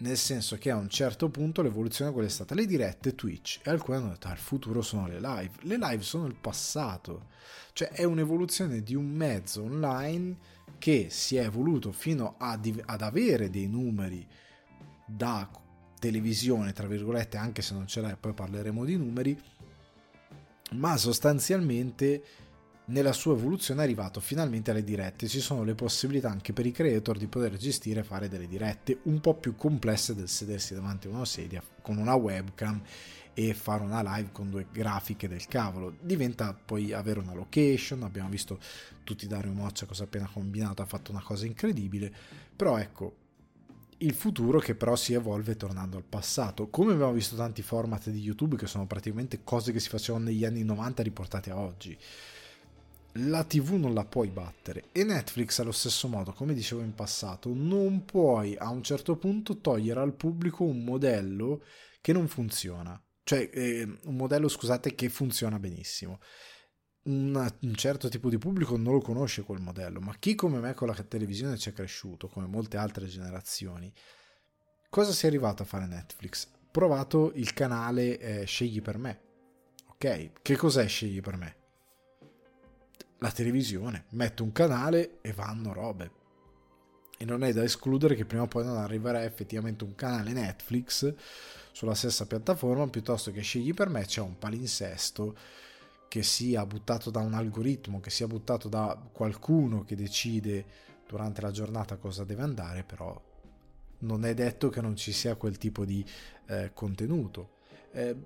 nel 0.01 0.17
senso 0.17 0.57
che 0.57 0.71
a 0.71 0.77
un 0.77 0.89
certo 0.89 1.29
punto 1.29 1.63
l'evoluzione 1.63 2.13
quella 2.13 2.27
è 2.27 2.31
stata 2.31 2.55
le 2.55 2.67
dirette 2.67 3.15
Twitch 3.15 3.61
e 3.63 3.71
alcuni 3.71 3.99
hanno 3.99 4.09
detto 4.11 4.29
ah, 4.29 4.33
il 4.33 4.39
futuro 4.39 4.83
sono 4.83 5.07
le 5.07 5.21
live. 5.21 5.51
Le 5.63 5.77
live 5.77 6.03
sono 6.03 6.27
il 6.27 6.35
passato. 6.35 7.29
Cioè 7.73 7.89
è 7.91 8.05
un'evoluzione 8.05 8.83
di 8.83 8.95
un 8.95 9.09
mezzo 9.09 9.63
online 9.63 10.37
che 10.79 11.09
si 11.11 11.37
è 11.37 11.45
evoluto 11.45 11.93
fino 11.93 12.37
ad, 12.39 12.83
ad 12.87 13.03
avere 13.03 13.51
dei 13.51 13.67
numeri 13.67 14.27
da 15.07 15.49
televisione 15.99 16.73
tra 16.73 16.87
virgolette 16.87 17.37
anche 17.37 17.61
se 17.61 17.75
non 17.75 17.87
ce 17.87 18.01
l'hai 18.01 18.17
poi 18.19 18.33
parleremo 18.33 18.85
di 18.85 18.97
numeri 18.97 19.39
ma 20.73 20.97
sostanzialmente 20.97 22.23
nella 22.91 23.13
sua 23.13 23.35
evoluzione 23.35 23.81
è 23.81 23.85
arrivato 23.85 24.21
finalmente 24.21 24.71
alle 24.71 24.85
dirette. 24.85 25.29
Ci 25.29 25.41
sono 25.41 25.63
le 25.63 25.75
possibilità 25.75 26.29
anche 26.29 26.53
per 26.53 26.67
i 26.67 26.73
creator 26.73 27.17
di 27.17 27.27
poter 27.27 27.57
gestire 27.57 28.01
e 28.01 28.05
fare 28.05 28.29
delle 28.29 28.47
dirette 28.47 28.99
un 29.05 29.21
po' 29.21 29.35
più 29.35 29.55
complesse 29.55 30.15
del 30.15 30.29
sedersi 30.29 30.75
davanti 30.75 31.07
a 31.07 31.11
una 31.11 31.25
sedia 31.25 31.63
con 31.83 31.99
una 31.99 32.15
webcam 32.15 32.83
e 33.33 33.55
fare 33.55 33.83
una 33.85 34.03
live 34.17 34.31
con 34.33 34.51
due 34.51 34.67
grafiche 34.71 35.29
del 35.29 35.47
cavolo. 35.47 35.97
Diventa 36.01 36.53
poi 36.53 36.93
avere 36.93 37.21
una 37.21 37.33
location, 37.33 38.03
abbiamo 38.03 38.29
visto 38.29 38.59
tutti 39.05 39.27
Dario 39.27 39.53
Moccia 39.53 39.87
cosa 39.87 40.03
ha 40.03 40.07
appena 40.07 40.29
combinato, 40.31 40.83
ha 40.83 40.87
fatto 40.87 41.13
una 41.13 41.23
cosa 41.23 41.47
incredibile, 41.47 42.13
però 42.55 42.77
ecco, 42.77 43.17
il 43.99 44.15
futuro 44.15 44.59
che 44.59 44.75
però 44.75 44.97
si 44.97 45.13
evolve 45.13 45.57
tornando 45.57 45.97
al 45.97 46.05
passato. 46.05 46.69
Come 46.69 46.93
abbiamo 46.93 47.13
visto 47.13 47.37
tanti 47.37 47.63
format 47.63 48.09
di 48.11 48.21
YouTube 48.21 48.57
che 48.57 48.67
sono 48.67 48.87
praticamente 48.87 49.45
cose 49.45 49.73
che 49.73 49.81
si 49.81 49.91
facevano 49.91 50.25
negli 50.25 50.45
anni 50.45 50.65
90 50.65 51.03
riportate 51.03 51.51
a 51.51 51.57
oggi 51.57 51.97
la 53.15 53.45
TV 53.45 53.73
non 53.73 53.95
la 53.95 54.05
puoi 54.05 54.29
battere 54.29 54.85
e 54.93 55.03
Netflix 55.05 55.59
allo 55.59 55.73
stesso 55.73 56.09
modo, 56.09 56.33
come 56.33 56.55
dicevo 56.55 56.83
in 56.83 56.95
passato, 56.95 57.53
non 57.53 58.05
puoi 58.05 58.57
a 58.57 58.69
un 58.71 58.83
certo 58.83 59.17
punto 59.17 59.59
togliere 59.59 60.01
al 60.01 60.15
pubblico 60.15 60.65
un 60.65 60.85
modello 60.85 61.65
che 62.01 62.13
non 62.13 62.29
funziona, 62.29 63.03
cioè 63.25 63.51
eh, 63.53 63.83
un 64.05 64.17
modello, 64.17 64.49
scusate, 64.49 64.95
che 64.95 65.09
funziona 65.09 65.59
benissimo. 65.59 66.21
Una, 67.03 67.53
un 67.63 67.75
certo 67.75 68.09
tipo 68.09 68.29
di 68.29 68.39
pubblico 68.39 68.77
non 68.77 68.93
lo 68.93 69.01
conosce 69.01 69.43
quel 69.43 69.61
modello, 69.61 70.01
ma 70.01 70.15
chi 70.19 70.35
come 70.35 70.61
me 70.61 70.75
con 70.75 70.89
la 70.89 70.95
televisione 70.95 71.57
ci 71.57 71.71
è 71.71 71.73
cresciuto, 71.73 72.29
come 72.29 72.47
molte 72.47 72.77
altre 72.77 73.07
generazioni, 73.07 73.93
cosa 74.89 75.13
si 75.13 75.25
è 75.25 75.29
arrivato 75.29 75.63
a 75.63 75.67
fare 75.67 75.87
Netflix? 75.87 76.49
Provato 76.71 77.33
il 77.35 77.53
canale 77.53 78.19
eh, 78.19 78.45
Scegli 78.45 78.81
per 78.81 78.99
me. 78.99 79.21
Ok, 79.89 80.43
che 80.43 80.57
cos'è 80.57 80.87
Scegli 80.87 81.21
per 81.21 81.37
me? 81.37 81.60
La 83.21 83.31
televisione, 83.31 84.05
metto 84.11 84.43
un 84.43 84.53
canale 84.53 85.19
e 85.21 85.33
vanno 85.33 85.73
robe. 85.73 86.19
E 87.17 87.25
non 87.25 87.45
è 87.45 87.53
da 87.53 87.63
escludere 87.63 88.15
che 88.15 88.25
prima 88.25 88.45
o 88.45 88.49
poi 88.49 88.65
non 88.65 88.79
arriverà 88.79 89.25
effettivamente 89.25 89.85
un 89.85 89.95
canale 89.95 90.33
Netflix 90.33 91.15
sulla 91.73 91.95
stessa 91.95 92.27
piattaforma, 92.27 92.89
piuttosto 92.89 93.31
che 93.31 93.43
scegli 93.43 93.75
per 93.75 93.89
me 93.89 94.05
c'è 94.07 94.21
un 94.21 94.39
palinsesto 94.39 95.37
che 96.09 96.23
sia 96.23 96.65
buttato 96.65 97.11
da 97.11 97.21
un 97.21 97.35
algoritmo, 97.35 98.01
che 98.01 98.11
sia 98.11 98.27
buttato 98.27 98.69
da 98.69 98.99
qualcuno 99.13 99.85
che 99.85 99.95
decide 99.95 100.65
durante 101.07 101.43
la 101.43 101.51
giornata 101.51 101.97
cosa 101.97 102.25
deve 102.25 102.43
andare, 102.43 102.85
però 102.85 103.21
non 103.99 104.25
è 104.25 104.33
detto 104.33 104.71
che 104.71 104.81
non 104.81 104.97
ci 104.97 105.13
sia 105.13 105.37
quel 105.37 105.59
tipo 105.59 105.85
di 105.85 106.05
eh, 106.47 106.71
contenuto. 106.73 107.59
Eh, 107.93 108.17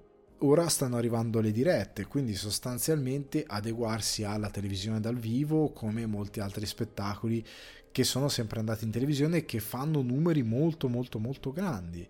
ora 0.44 0.68
stanno 0.68 0.96
arrivando 0.96 1.40
le 1.40 1.52
dirette, 1.52 2.06
quindi 2.06 2.34
sostanzialmente 2.34 3.44
adeguarsi 3.46 4.24
alla 4.24 4.50
televisione 4.50 5.00
dal 5.00 5.16
vivo 5.16 5.70
come 5.70 6.04
molti 6.06 6.40
altri 6.40 6.66
spettacoli 6.66 7.44
che 7.90 8.04
sono 8.04 8.28
sempre 8.28 8.58
andati 8.58 8.84
in 8.84 8.90
televisione 8.90 9.38
e 9.38 9.44
che 9.44 9.60
fanno 9.60 10.02
numeri 10.02 10.42
molto 10.42 10.88
molto 10.88 11.18
molto 11.18 11.52
grandi. 11.52 12.06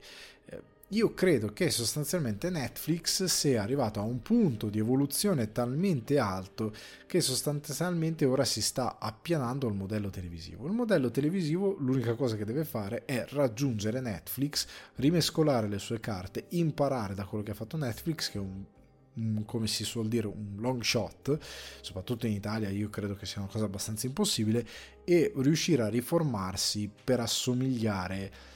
Io 0.88 1.14
credo 1.14 1.52
che 1.54 1.70
sostanzialmente 1.70 2.50
Netflix 2.50 3.24
sia 3.24 3.62
arrivato 3.62 4.00
a 4.00 4.02
un 4.02 4.20
punto 4.20 4.68
di 4.68 4.78
evoluzione 4.78 5.50
talmente 5.50 6.18
alto 6.18 6.74
che 7.06 7.22
sostanzialmente 7.22 8.26
ora 8.26 8.44
si 8.44 8.60
sta 8.60 8.98
appianando 9.00 9.66
il 9.66 9.74
modello 9.74 10.10
televisivo. 10.10 10.66
Il 10.66 10.72
modello 10.72 11.10
televisivo 11.10 11.74
l'unica 11.78 12.14
cosa 12.14 12.36
che 12.36 12.44
deve 12.44 12.64
fare 12.64 13.06
è 13.06 13.24
raggiungere 13.30 14.00
Netflix, 14.00 14.66
rimescolare 14.96 15.68
le 15.68 15.78
sue 15.78 16.00
carte, 16.00 16.44
imparare 16.50 17.14
da 17.14 17.24
quello 17.24 17.42
che 17.42 17.52
ha 17.52 17.54
fatto 17.54 17.78
Netflix, 17.78 18.30
che 18.30 18.38
è 18.38 18.40
un 18.40 18.64
come 19.46 19.68
si 19.68 19.84
suol 19.84 20.08
dire 20.08 20.26
un 20.26 20.56
long 20.58 20.82
shot, 20.82 21.38
soprattutto 21.80 22.26
in 22.26 22.32
Italia 22.32 22.68
io 22.68 22.90
credo 22.90 23.14
che 23.14 23.26
sia 23.26 23.40
una 23.40 23.50
cosa 23.50 23.64
abbastanza 23.64 24.06
impossibile, 24.06 24.66
e 25.04 25.32
riuscire 25.36 25.82
a 25.82 25.88
riformarsi 25.88 26.90
per 27.04 27.20
assomigliare 27.20 28.52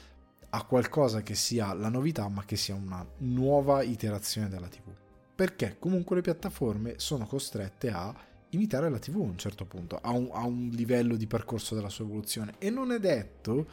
a 0.51 0.63
qualcosa 0.63 1.21
che 1.21 1.35
sia 1.35 1.73
la 1.73 1.89
novità, 1.89 2.27
ma 2.27 2.43
che 2.45 2.55
sia 2.55 2.75
una 2.75 3.05
nuova 3.17 3.83
iterazione 3.83 4.49
della 4.49 4.67
TV. 4.67 4.91
Perché 5.35 5.77
comunque 5.79 6.15
le 6.17 6.21
piattaforme 6.21 6.95
sono 6.97 7.25
costrette 7.25 7.89
a 7.89 8.13
imitare 8.49 8.89
la 8.89 8.97
TV 8.97 9.17
a 9.17 9.23
un 9.23 9.37
certo 9.37 9.65
punto, 9.65 9.99
a 10.01 10.11
un, 10.11 10.29
a 10.31 10.45
un, 10.45 10.69
livello 10.69 11.15
di 11.15 11.27
percorso 11.27 11.75
della 11.75 11.89
sua 11.89 12.05
evoluzione. 12.05 12.55
E 12.57 12.69
non 12.69 12.91
è 12.91 12.99
detto 12.99 13.67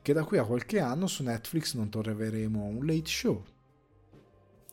che 0.00 0.12
da 0.12 0.24
qui 0.24 0.38
a 0.38 0.44
qualche 0.44 0.80
anno 0.80 1.06
su 1.06 1.22
Netflix 1.22 1.74
non 1.74 1.90
troveremo 1.90 2.64
un 2.64 2.84
late 2.86 3.08
show. 3.08 3.44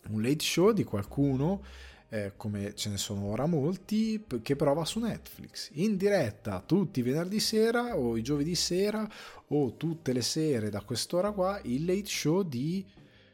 Un 0.10 0.22
late 0.22 0.44
show 0.44 0.72
di 0.72 0.84
qualcuno 0.84 1.62
eh, 2.10 2.34
come 2.36 2.74
ce 2.76 2.90
ne 2.90 2.98
sono 2.98 3.26
ora 3.26 3.46
molti, 3.46 4.26
che 4.42 4.56
prova 4.56 4.84
su 4.84 5.00
Netflix, 5.00 5.70
in 5.74 5.96
diretta 5.96 6.62
tutti 6.66 7.00
i 7.00 7.04
venerdì 7.04 7.40
sera 7.40 7.96
o 7.96 8.18
i 8.18 8.24
giovedì 8.24 8.56
sera 8.56 9.08
o 9.50 9.76
tutte 9.76 10.14
le 10.14 10.22
sere 10.22 10.70
da 10.70 10.82
quest'ora 10.82 11.32
qua, 11.32 11.60
il 11.64 11.86
late 11.86 12.06
show 12.06 12.44
di 12.44 12.86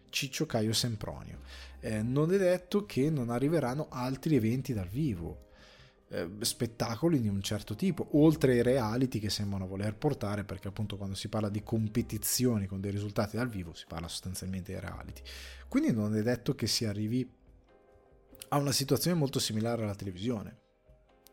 Ciccio 0.09 0.45
Caio 0.45 0.73
Sempronio. 0.73 1.39
Eh, 1.79 2.01
non 2.01 2.33
è 2.33 2.37
detto 2.37 2.85
che 2.85 3.09
non 3.09 3.29
arriveranno 3.29 3.87
altri 3.89 4.35
eventi 4.35 4.73
dal 4.73 4.87
vivo, 4.87 5.43
eh, 6.09 6.29
spettacoli 6.39 7.19
di 7.19 7.27
un 7.27 7.41
certo 7.41 7.75
tipo, 7.75 8.07
oltre 8.11 8.53
ai 8.53 8.63
reality 8.63 9.19
che 9.19 9.29
sembrano 9.29 9.67
voler 9.67 9.95
portare, 9.95 10.43
perché 10.43 10.67
appunto 10.67 10.97
quando 10.97 11.15
si 11.15 11.27
parla 11.27 11.49
di 11.49 11.63
competizioni 11.63 12.65
con 12.67 12.79
dei 12.79 12.91
risultati 12.91 13.35
dal 13.35 13.49
vivo 13.49 13.73
si 13.73 13.85
parla 13.87 14.07
sostanzialmente 14.07 14.73
di 14.73 14.79
reality. 14.79 15.21
Quindi 15.67 15.91
non 15.91 16.15
è 16.15 16.21
detto 16.21 16.55
che 16.55 16.67
si 16.67 16.85
arrivi 16.85 17.29
ha 18.49 18.57
una 18.57 18.71
situazione 18.71 19.17
molto 19.17 19.39
similare 19.39 19.83
alla 19.83 19.95
televisione. 19.95 20.64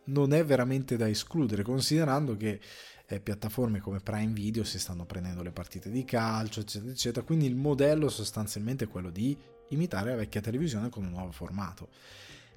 Non 0.04 0.32
è 0.32 0.44
veramente 0.44 0.96
da 0.96 1.08
escludere, 1.08 1.62
considerando 1.62 2.36
che 2.36 2.60
eh, 3.06 3.20
piattaforme 3.20 3.80
come 3.80 4.00
Prime 4.00 4.32
Video 4.32 4.64
si 4.64 4.78
stanno 4.78 5.04
prendendo 5.04 5.42
le 5.42 5.52
partite 5.52 5.90
di 5.90 6.04
calcio, 6.04 6.60
eccetera, 6.60 6.90
eccetera. 6.90 7.24
Quindi 7.24 7.46
il 7.46 7.56
modello 7.56 8.08
sostanzialmente 8.08 8.84
è 8.84 8.88
quello 8.88 9.10
di 9.10 9.36
imitare 9.68 10.10
la 10.10 10.16
vecchia 10.16 10.40
televisione 10.40 10.88
con 10.88 11.04
un 11.04 11.10
nuovo 11.10 11.32
formato. 11.32 11.88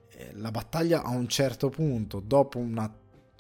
Eh, 0.09 0.31
la 0.35 0.51
battaglia 0.51 1.03
a 1.03 1.09
un 1.09 1.27
certo 1.27 1.69
punto, 1.69 2.19
dopo 2.19 2.57
una 2.57 2.91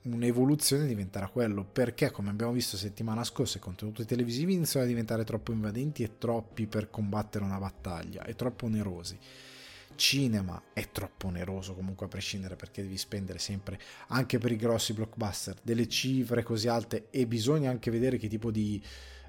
un'evoluzione 0.05 0.85
diventerà 0.85 1.27
quello, 1.27 1.63
perché 1.63 2.11
come 2.11 2.29
abbiamo 2.29 2.51
visto 2.51 2.77
settimana 2.77 3.23
scorsa 3.23 3.57
i 3.57 3.61
contenuti 3.61 4.05
televisivi 4.05 4.53
iniziano 4.53 4.85
a 4.85 4.89
diventare 4.89 5.23
troppo 5.23 5.51
invadenti 5.51 6.03
e 6.03 6.17
troppi 6.17 6.67
per 6.67 6.89
combattere 6.89 7.43
una 7.43 7.57
battaglia, 7.57 8.23
e 8.23 8.35
troppo 8.35 8.65
onerosi. 8.65 9.17
Cinema 9.95 10.61
è 10.73 10.89
troppo 10.91 11.27
oneroso 11.27 11.73
comunque 11.73 12.05
a 12.05 12.09
prescindere 12.09 12.55
perché 12.55 12.81
devi 12.81 12.97
spendere 12.97 13.39
sempre 13.39 13.79
anche 14.07 14.37
per 14.37 14.51
i 14.51 14.57
grossi 14.57 14.93
blockbuster 14.93 15.57
delle 15.61 15.87
cifre 15.87 16.43
così 16.43 16.67
alte 16.67 17.07
e 17.09 17.25
bisogna 17.25 17.69
anche 17.69 17.91
vedere 17.91 18.17
che 18.17 18.27
tipo 18.27 18.51
di 18.51 18.81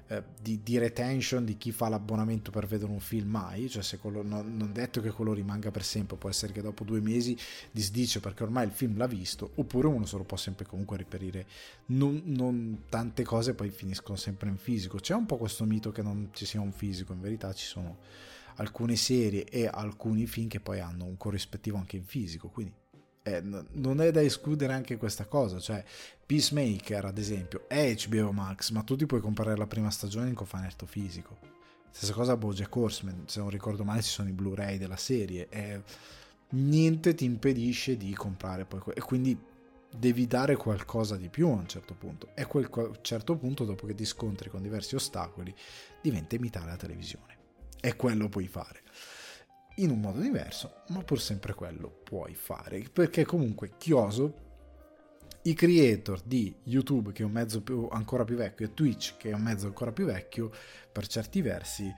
eh, 0.09 0.23
di, 0.41 0.63
di, 0.63 0.77
retention 0.77 1.43
di 1.43 1.57
chi 1.57 1.73
fa 1.73 1.89
l'abbonamento 1.89 2.49
per 2.49 2.65
vedere 2.65 2.89
un 2.89 3.01
film 3.01 3.29
mai, 3.29 3.67
cioè 3.67 3.83
se 3.83 3.97
quello, 3.97 4.23
non, 4.23 4.55
non 4.55 4.71
detto 4.71 5.01
che 5.01 5.11
quello 5.11 5.33
rimanga 5.33 5.69
per 5.69 5.83
sempre, 5.83 6.15
può 6.15 6.29
essere 6.29 6.53
che 6.53 6.61
dopo 6.61 6.85
due 6.85 7.01
mesi 7.01 7.37
disdice 7.71 8.21
perché 8.21 8.43
ormai 8.43 8.65
il 8.65 8.71
film 8.71 8.95
l'ha 8.95 9.05
visto, 9.05 9.51
oppure 9.55 9.87
uno 9.87 10.05
se 10.05 10.15
lo 10.15 10.23
può 10.23 10.37
sempre 10.37 10.65
comunque 10.65 10.95
riperire. 10.95 11.45
Non, 11.87 12.21
non 12.23 12.83
tante 12.87 13.23
cose 13.23 13.53
poi 13.53 13.69
finiscono 13.69 14.17
sempre 14.17 14.47
in 14.47 14.55
fisico. 14.55 14.97
C'è 14.97 15.13
un 15.13 15.25
po' 15.25 15.35
questo 15.35 15.65
mito 15.65 15.91
che 15.91 16.01
non 16.01 16.29
ci 16.31 16.45
sia 16.45 16.61
un 16.61 16.71
fisico, 16.71 17.11
in 17.11 17.19
verità 17.19 17.51
ci 17.51 17.65
sono 17.65 17.97
alcune 18.57 18.95
serie 18.95 19.45
e 19.45 19.67
alcuni 19.67 20.25
film 20.27 20.47
che 20.47 20.59
poi 20.59 20.79
hanno 20.79 21.05
un 21.05 21.17
corrispettivo 21.17 21.77
anche 21.77 21.97
in 21.97 22.05
fisico, 22.05 22.49
quindi 22.49 22.73
eh, 23.23 23.41
non 23.41 23.99
è 23.99 24.11
da 24.11 24.21
escludere 24.21 24.73
anche 24.73 24.97
questa 24.97 25.25
cosa, 25.25 25.59
cioè 25.59 25.83
Peacemaker 26.25 27.05
ad 27.05 27.17
esempio 27.17 27.67
è 27.67 27.93
HBO 28.07 28.31
Max, 28.31 28.71
ma 28.71 28.83
tu 28.83 28.95
ti 28.95 29.05
puoi 29.05 29.19
comprare 29.19 29.57
la 29.57 29.67
prima 29.67 29.89
stagione 29.89 30.29
in 30.29 30.35
cofanetto 30.35 30.85
fisico. 30.85 31.37
Stessa 31.91 32.13
cosa 32.13 32.37
Bojack 32.37 32.73
Horseman, 32.73 33.23
se 33.25 33.39
non 33.39 33.49
ricordo 33.49 33.83
male 33.83 34.01
ci 34.01 34.09
sono 34.09 34.29
i 34.29 34.33
Blu-ray 34.33 34.77
della 34.77 34.97
serie 34.97 35.47
e 35.49 35.81
niente 36.49 37.15
ti 37.15 37.25
impedisce 37.25 37.97
di 37.97 38.13
comprare 38.13 38.65
poi 38.65 38.79
que- 38.79 38.93
e 38.93 39.01
quindi 39.01 39.37
devi 39.97 40.27
dare 40.27 40.55
qualcosa 40.55 41.17
di 41.17 41.27
più 41.29 41.47
a 41.47 41.53
un 41.53 41.67
certo 41.67 41.95
punto 41.95 42.29
e 42.35 42.43
a 42.43 42.45
quel 42.45 42.69
certo 43.01 43.35
punto 43.35 43.65
dopo 43.65 43.87
che 43.87 43.95
ti 43.95 44.05
scontri 44.05 44.49
con 44.49 44.61
diversi 44.61 44.95
ostacoli 44.95 45.53
diventa 46.01 46.35
imitare 46.35 46.67
la 46.67 46.75
televisione 46.75 47.36
e 47.79 47.95
quello 47.95 48.29
puoi 48.29 48.47
fare. 48.47 48.81
In 49.75 49.91
un 49.91 49.99
modo 49.99 50.19
diverso, 50.19 50.83
ma 50.89 51.03
pur 51.03 51.21
sempre 51.21 51.53
quello 51.53 51.89
puoi 51.89 52.33
fare, 52.33 52.81
perché 52.91 53.25
comunque 53.25 53.73
chioso 53.77 54.45
i 55.43 55.53
creator 55.53 56.21
di 56.23 56.53
YouTube, 56.63 57.11
che 57.11 57.21
è 57.21 57.25
un 57.25 57.31
mezzo 57.31 57.61
più, 57.61 57.87
ancora 57.91 58.23
più 58.23 58.35
vecchio, 58.35 58.65
e 58.65 58.73
Twitch, 58.73 59.17
che 59.17 59.29
è 59.29 59.33
un 59.33 59.41
mezzo 59.41 59.67
ancora 59.67 59.91
più 59.91 60.05
vecchio, 60.05 60.51
per 60.91 61.07
certi 61.07 61.41
versi, 61.41 61.93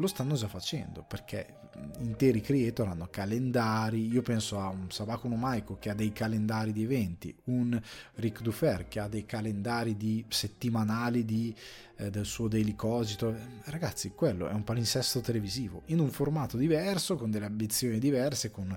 lo 0.00 0.06
stanno 0.06 0.34
già 0.34 0.48
facendo 0.48 1.04
perché 1.06 1.59
interi 1.98 2.40
creator 2.40 2.88
hanno 2.88 3.08
calendari. 3.10 4.08
Io 4.08 4.22
penso 4.22 4.58
a 4.58 4.68
un 4.68 4.90
Sabakuno 4.90 5.36
Maiko 5.36 5.78
che 5.78 5.90
ha 5.90 5.94
dei 5.94 6.12
calendari 6.12 6.72
di 6.72 6.82
eventi, 6.82 7.34
un 7.44 7.80
Rick 8.14 8.42
Dufer 8.42 8.88
che 8.88 9.00
ha 9.00 9.08
dei 9.08 9.24
calendari 9.26 9.96
di 9.96 10.24
settimanali 10.28 11.24
di, 11.24 11.54
eh, 11.96 12.10
del 12.10 12.24
suo 12.24 12.48
Daily 12.48 12.74
Cogito. 12.74 13.34
Ragazzi, 13.64 14.10
quello 14.10 14.48
è 14.48 14.52
un 14.52 14.64
palinsesto 14.64 15.20
televisivo 15.20 15.82
in 15.86 15.98
un 15.98 16.10
formato 16.10 16.56
diverso, 16.56 17.16
con 17.16 17.30
delle 17.30 17.46
ambizioni 17.46 17.98
diverse, 17.98 18.50
con 18.50 18.76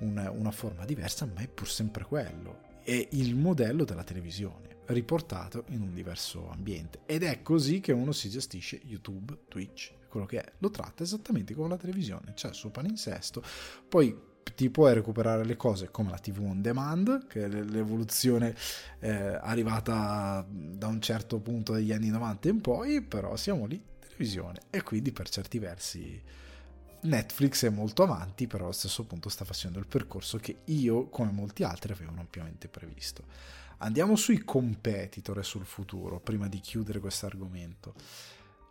un, 0.00 0.32
una 0.36 0.50
forma 0.50 0.84
diversa, 0.84 1.26
ma 1.26 1.40
è 1.40 1.48
pur 1.48 1.68
sempre 1.68 2.04
quello. 2.04 2.70
È 2.82 3.08
il 3.12 3.36
modello 3.36 3.84
della 3.84 4.04
televisione 4.04 4.70
riportato 4.86 5.64
in 5.68 5.80
un 5.80 5.94
diverso 5.94 6.50
ambiente 6.50 7.00
ed 7.06 7.22
è 7.22 7.42
così 7.42 7.80
che 7.80 7.92
uno 7.92 8.12
si 8.12 8.28
gestisce 8.28 8.80
YouTube, 8.84 9.38
Twitch, 9.48 9.92
quello 10.12 10.26
che 10.26 10.42
è, 10.42 10.52
lo 10.58 10.70
tratta 10.70 11.02
esattamente 11.02 11.54
come 11.54 11.68
la 11.68 11.78
televisione, 11.78 12.34
c'è 12.34 12.48
il 12.48 12.54
suo 12.54 12.68
palinsesto, 12.68 13.42
poi 13.88 14.30
ti 14.54 14.68
puoi 14.68 14.92
recuperare 14.92 15.42
le 15.42 15.56
cose 15.56 15.90
come 15.90 16.10
la 16.10 16.18
TV 16.18 16.40
on 16.42 16.60
demand, 16.60 17.26
che 17.26 17.44
è 17.44 17.48
l'evoluzione 17.48 18.54
eh, 18.98 19.10
arrivata 19.10 20.44
da 20.46 20.86
un 20.88 21.00
certo 21.00 21.40
punto 21.40 21.72
degli 21.72 21.92
anni 21.92 22.10
90 22.10 22.48
in 22.50 22.60
poi, 22.60 23.00
però 23.00 23.36
siamo 23.36 23.64
lì, 23.64 23.82
televisione, 24.00 24.60
e 24.68 24.82
quindi 24.82 25.12
per 25.12 25.30
certi 25.30 25.58
versi 25.58 26.22
Netflix 27.04 27.64
è 27.64 27.70
molto 27.70 28.02
avanti, 28.02 28.46
però 28.46 28.64
allo 28.64 28.72
stesso 28.72 29.04
punto 29.04 29.30
sta 29.30 29.46
facendo 29.46 29.78
il 29.78 29.86
percorso 29.86 30.36
che 30.36 30.58
io, 30.66 31.08
come 31.08 31.30
molti 31.30 31.64
altri, 31.64 31.92
avevo 31.92 32.12
ampiamente 32.18 32.68
previsto. 32.68 33.24
Andiamo 33.78 34.14
sui 34.14 34.44
competitor 34.44 35.38
e 35.38 35.42
sul 35.42 35.64
futuro, 35.64 36.20
prima 36.20 36.46
di 36.48 36.60
chiudere 36.60 37.00
questo 37.00 37.24
argomento. 37.24 37.94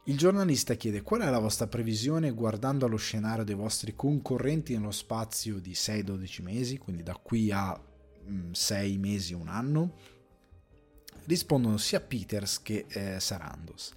Il 0.05 0.17
giornalista 0.17 0.73
chiede 0.73 1.03
qual 1.03 1.21
è 1.21 1.29
la 1.29 1.37
vostra 1.37 1.67
previsione 1.67 2.31
guardando 2.31 2.87
allo 2.87 2.97
scenario 2.97 3.43
dei 3.43 3.53
vostri 3.53 3.95
concorrenti 3.95 4.73
nello 4.73 4.91
spazio 4.91 5.59
di 5.59 5.73
6-12 5.73 6.41
mesi, 6.41 6.77
quindi 6.79 7.03
da 7.03 7.13
qui 7.13 7.51
a 7.51 7.79
6 8.51 8.97
mm, 8.97 8.99
mesi, 8.99 9.33
un 9.33 9.47
anno. 9.47 9.93
Rispondono 11.25 11.77
sia 11.77 12.01
Peters 12.01 12.63
che 12.63 12.85
eh, 12.87 13.19
Sarandos. 13.19 13.93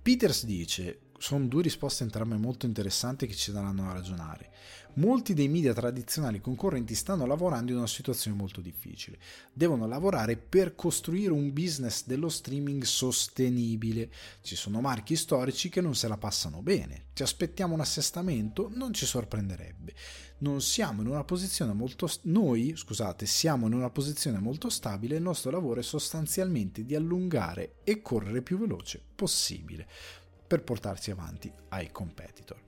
Peters 0.00 0.44
dice 0.44 1.00
sono 1.18 1.46
due 1.46 1.62
risposte 1.62 2.04
entrambe 2.04 2.36
molto 2.36 2.66
interessanti 2.66 3.26
che 3.26 3.34
ci 3.34 3.50
daranno 3.50 3.88
a 3.88 3.94
ragionare. 3.94 4.52
Molti 4.98 5.34
dei 5.34 5.48
media 5.48 5.74
tradizionali 5.74 6.40
concorrenti 6.40 6.94
stanno 6.94 7.26
lavorando 7.26 7.70
in 7.70 7.76
una 7.76 7.86
situazione 7.86 8.34
molto 8.34 8.62
difficile. 8.62 9.18
Devono 9.52 9.86
lavorare 9.86 10.38
per 10.38 10.74
costruire 10.74 11.32
un 11.32 11.52
business 11.52 12.06
dello 12.06 12.30
streaming 12.30 12.82
sostenibile. 12.82 14.10
Ci 14.40 14.56
sono 14.56 14.80
marchi 14.80 15.14
storici 15.14 15.68
che 15.68 15.82
non 15.82 15.94
se 15.94 16.08
la 16.08 16.16
passano 16.16 16.62
bene. 16.62 17.08
Ci 17.12 17.22
aspettiamo 17.22 17.74
un 17.74 17.80
assestamento? 17.80 18.70
Non 18.74 18.94
ci 18.94 19.04
sorprenderebbe. 19.04 19.92
Non 20.38 20.62
siamo 20.62 21.02
in 21.02 21.08
una 21.08 21.24
posizione 21.24 21.74
molto 21.74 22.08
noi, 22.22 22.72
scusate, 22.74 23.26
siamo 23.26 23.66
in 23.66 23.74
una 23.74 23.90
posizione 23.90 24.38
molto 24.38 24.70
stabile, 24.70 25.16
il 25.16 25.22
nostro 25.22 25.50
lavoro 25.50 25.80
è 25.80 25.82
sostanzialmente 25.82 26.86
di 26.86 26.94
allungare 26.94 27.80
e 27.84 28.00
correre 28.00 28.40
più 28.40 28.58
veloce 28.58 29.02
possibile 29.14 29.86
per 30.46 30.62
portarsi 30.62 31.10
avanti 31.10 31.52
ai 31.68 31.90
competitor. 31.90 32.65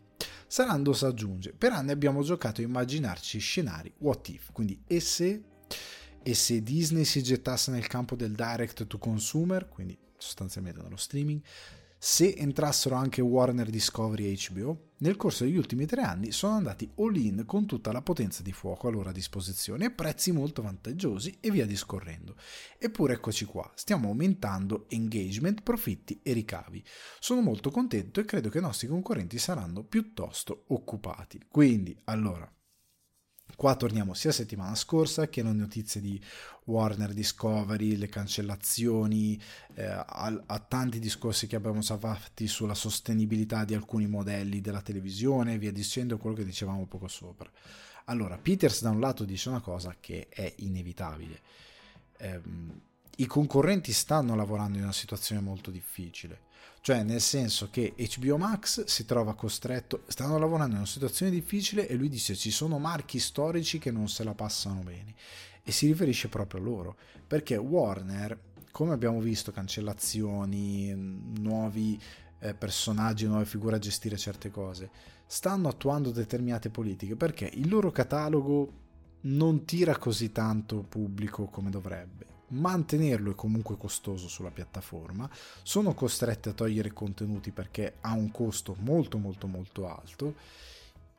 Sarandos 0.51 1.03
aggiunge, 1.03 1.53
per 1.53 1.73
anni 1.73 1.91
abbiamo 1.91 2.23
giocato 2.23 2.63
a 2.63 2.65
immaginarci 2.65 3.39
scenari 3.39 3.93
what 3.99 4.27
if, 4.29 4.51
quindi 4.51 4.81
e 4.87 4.99
se, 4.99 5.43
e 6.23 6.35
se 6.35 6.63
Disney 6.63 7.05
si 7.05 7.23
gettasse 7.23 7.71
nel 7.71 7.87
campo 7.87 8.17
del 8.17 8.33
direct 8.33 8.87
to 8.87 8.97
consumer, 8.97 9.69
quindi 9.69 9.97
sostanzialmente 10.17 10.81
nello 10.81 10.97
streaming, 10.97 11.43
se 12.01 12.35
entrassero 12.37 12.95
anche 12.95 13.21
Warner 13.21 13.71
Discovery 13.71 14.27
e 14.27 14.39
HBO, 14.51 14.91
nel 14.99 15.17
corso 15.17 15.45
degli 15.45 15.57
ultimi 15.57 15.85
tre 15.85 16.03
anni 16.03 16.31
sono 16.31 16.55
andati 16.55 16.89
all-in 16.97 17.45
con 17.45 17.67
tutta 17.67 17.91
la 17.91 18.03
potenza 18.03 18.43
di 18.43 18.53
fuoco 18.53 18.87
a 18.87 18.91
loro 18.91 19.11
disposizione 19.11 19.87
e 19.87 19.91
prezzi 19.91 20.31
molto 20.31 20.63
vantaggiosi 20.63 21.39
e 21.41 21.51
via 21.51 21.67
discorrendo. 21.67 22.37
Eppure 22.79 23.15
eccoci 23.15 23.45
qua, 23.45 23.69
stiamo 23.75 24.09
aumentando 24.09 24.87
engagement, 24.89 25.63
profitti 25.63 26.21
e 26.23 26.33
ricavi. 26.33 26.85
Sono 27.19 27.41
molto 27.41 27.71
contento 27.71 28.21
e 28.21 28.25
credo 28.25 28.49
che 28.49 28.59
i 28.59 28.63
nostri 28.63 28.87
concorrenti 28.87 29.39
saranno 29.39 29.83
piuttosto 29.83 30.65
occupati. 30.69 31.47
Quindi, 31.49 31.97
allora, 32.05 32.49
Qua 33.57 33.75
torniamo 33.75 34.15
sia 34.15 34.31
settimana 34.31 34.75
scorsa 34.75 35.29
che 35.29 35.41
alle 35.41 35.53
notizie 35.53 36.01
di 36.01 36.21
Warner 36.65 37.13
Discovery, 37.13 37.97
le 37.97 38.09
cancellazioni, 38.09 39.41
eh, 39.75 39.85
a, 39.85 40.43
a, 40.47 40.59
tanti 40.61 40.99
discorsi 40.99 41.47
che 41.47 41.57
abbiamo 41.57 41.81
già 41.81 41.99
fatti 41.99 42.47
sulla 42.47 42.75
sostenibilità 42.75 43.65
di 43.65 43.75
alcuni 43.75 44.07
modelli 44.07 44.61
della 44.61 44.83
televisione 44.83 45.55
e 45.55 45.59
via 45.59 45.73
dicendo 45.73 46.19
quello 46.19 46.37
che 46.37 46.45
dicevamo 46.45 46.87
poco 46.87 47.09
sopra. 47.09 47.51
Allora, 48.05 48.39
Peters 48.39 48.83
da 48.83 48.91
un 48.91 49.01
lato 49.01 49.25
dice 49.25 49.49
una 49.49 49.61
cosa 49.61 49.97
che 49.99 50.29
è 50.29 50.53
inevitabile. 50.59 51.41
Eh, 52.17 52.41
I 53.17 53.27
concorrenti 53.27 53.93
stanno 53.93 54.37
lavorando 54.37 54.79
in 54.79 54.85
una 54.85 54.93
situazione 54.93 55.41
molto 55.41 55.71
difficile 55.71 56.47
cioè 56.89 57.03
nel 57.03 57.21
senso 57.21 57.69
che 57.71 57.93
HBO 58.17 58.39
Max 58.39 58.85
si 58.85 59.05
trova 59.05 59.35
costretto, 59.35 60.05
stanno 60.07 60.39
lavorando 60.39 60.71
in 60.73 60.79
una 60.79 60.87
situazione 60.87 61.31
difficile 61.31 61.87
e 61.87 61.95
lui 61.97 62.09
dice 62.09 62.35
ci 62.35 62.51
sono 62.51 62.79
marchi 62.79 63.19
storici 63.19 63.79
che 63.79 63.91
non 63.91 64.09
se 64.09 64.25
la 64.25 64.33
passano 64.33 64.81
bene. 64.81 65.15
E 65.63 65.71
si 65.71 65.87
riferisce 65.87 66.29
proprio 66.29 66.63
a 66.63 66.65
loro, 66.65 66.97
perché 67.27 67.57
Warner, 67.57 68.41
come 68.71 68.95
abbiamo 68.95 69.21
visto, 69.21 69.53
cancellazioni, 69.53 70.95
nuovi 71.41 72.01
eh, 72.39 72.55
personaggi, 72.55 73.27
nuove 73.27 73.45
figure 73.45 73.77
a 73.77 73.81
gestire 73.81 74.17
certe 74.17 74.51
cose, 74.51 74.89
stanno 75.27 75.69
attuando 75.69 76.11
determinate 76.11 76.71
politiche 76.71 77.17
perché 77.17 77.51
il 77.53 77.69
loro 77.69 77.91
catalogo 77.91 78.73
non 79.25 79.67
tira 79.67 79.99
così 79.99 80.33
tanto 80.33 80.87
pubblico 80.89 81.49
come 81.49 81.69
dovrebbe 81.69 82.38
mantenerlo 82.49 83.33
è 83.33 83.35
comunque 83.35 83.77
costoso 83.77 84.29
sulla 84.29 84.51
piattaforma, 84.51 85.29
sono 85.63 85.95
costretti 85.95 86.49
a 86.49 86.53
togliere 86.53 86.93
contenuti 86.93 87.51
perché 87.51 87.97
ha 88.01 88.13
un 88.13 88.31
costo 88.31 88.77
molto 88.81 89.19
molto 89.19 89.47
molto 89.47 89.89
alto, 89.89 90.35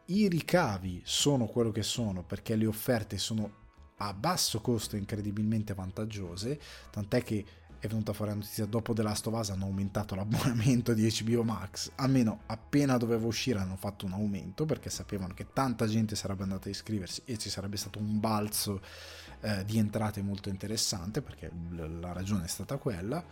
i 0.06 0.28
ricavi 0.28 1.02
sono 1.06 1.46
quello 1.46 1.72
che 1.72 1.84
sono 1.84 2.24
perché 2.24 2.56
le 2.56 2.66
offerte 2.66 3.18
sono 3.18 3.58
a 3.98 4.14
basso 4.14 4.62
costo 4.62 4.96
incredibilmente 4.96 5.74
vantaggiose, 5.74 6.60
tant'è 6.90 7.24
che 7.24 7.46
è 7.80 7.88
venuta 7.88 8.12
fuori 8.12 8.32
la 8.32 8.38
notizia 8.38 8.66
dopo 8.66 8.94
The 8.94 9.02
Last 9.02 9.28
of 9.28 9.34
Us 9.40 9.50
hanno 9.52 9.66
aumentato 9.66 10.14
l'abbonamento 10.14 10.94
di 10.94 11.10
HBO 11.10 11.44
Max. 11.44 11.92
Almeno 11.96 12.42
appena 12.48 12.98
doveva 12.98 13.26
uscire 13.26 13.60
hanno 13.60 13.78
fatto 13.78 14.06
un 14.06 14.14
aumento 14.14 14.66
perché 14.66 14.90
sapevano 14.90 15.34
che 15.34 15.48
tanta 15.54 15.88
gente 15.88 16.16
sarebbe 16.16 16.44
andata 16.44 16.68
a 16.68 16.72
iscriversi 16.72 17.22
e 17.26 17.38
ci 17.38 17.50
sarebbe 17.50 17.78
stato 17.78 18.00
un 18.00 18.20
balzo 18.20 18.82
eh, 19.42 19.64
di 19.66 19.78
entrate 19.78 20.22
molto 20.22 20.50
interessante 20.50 21.22
perché 21.22 21.52
la 22.00 22.12
ragione 22.14 22.46
è 22.46 22.48
stata 22.48 22.78
quella. 22.78 23.24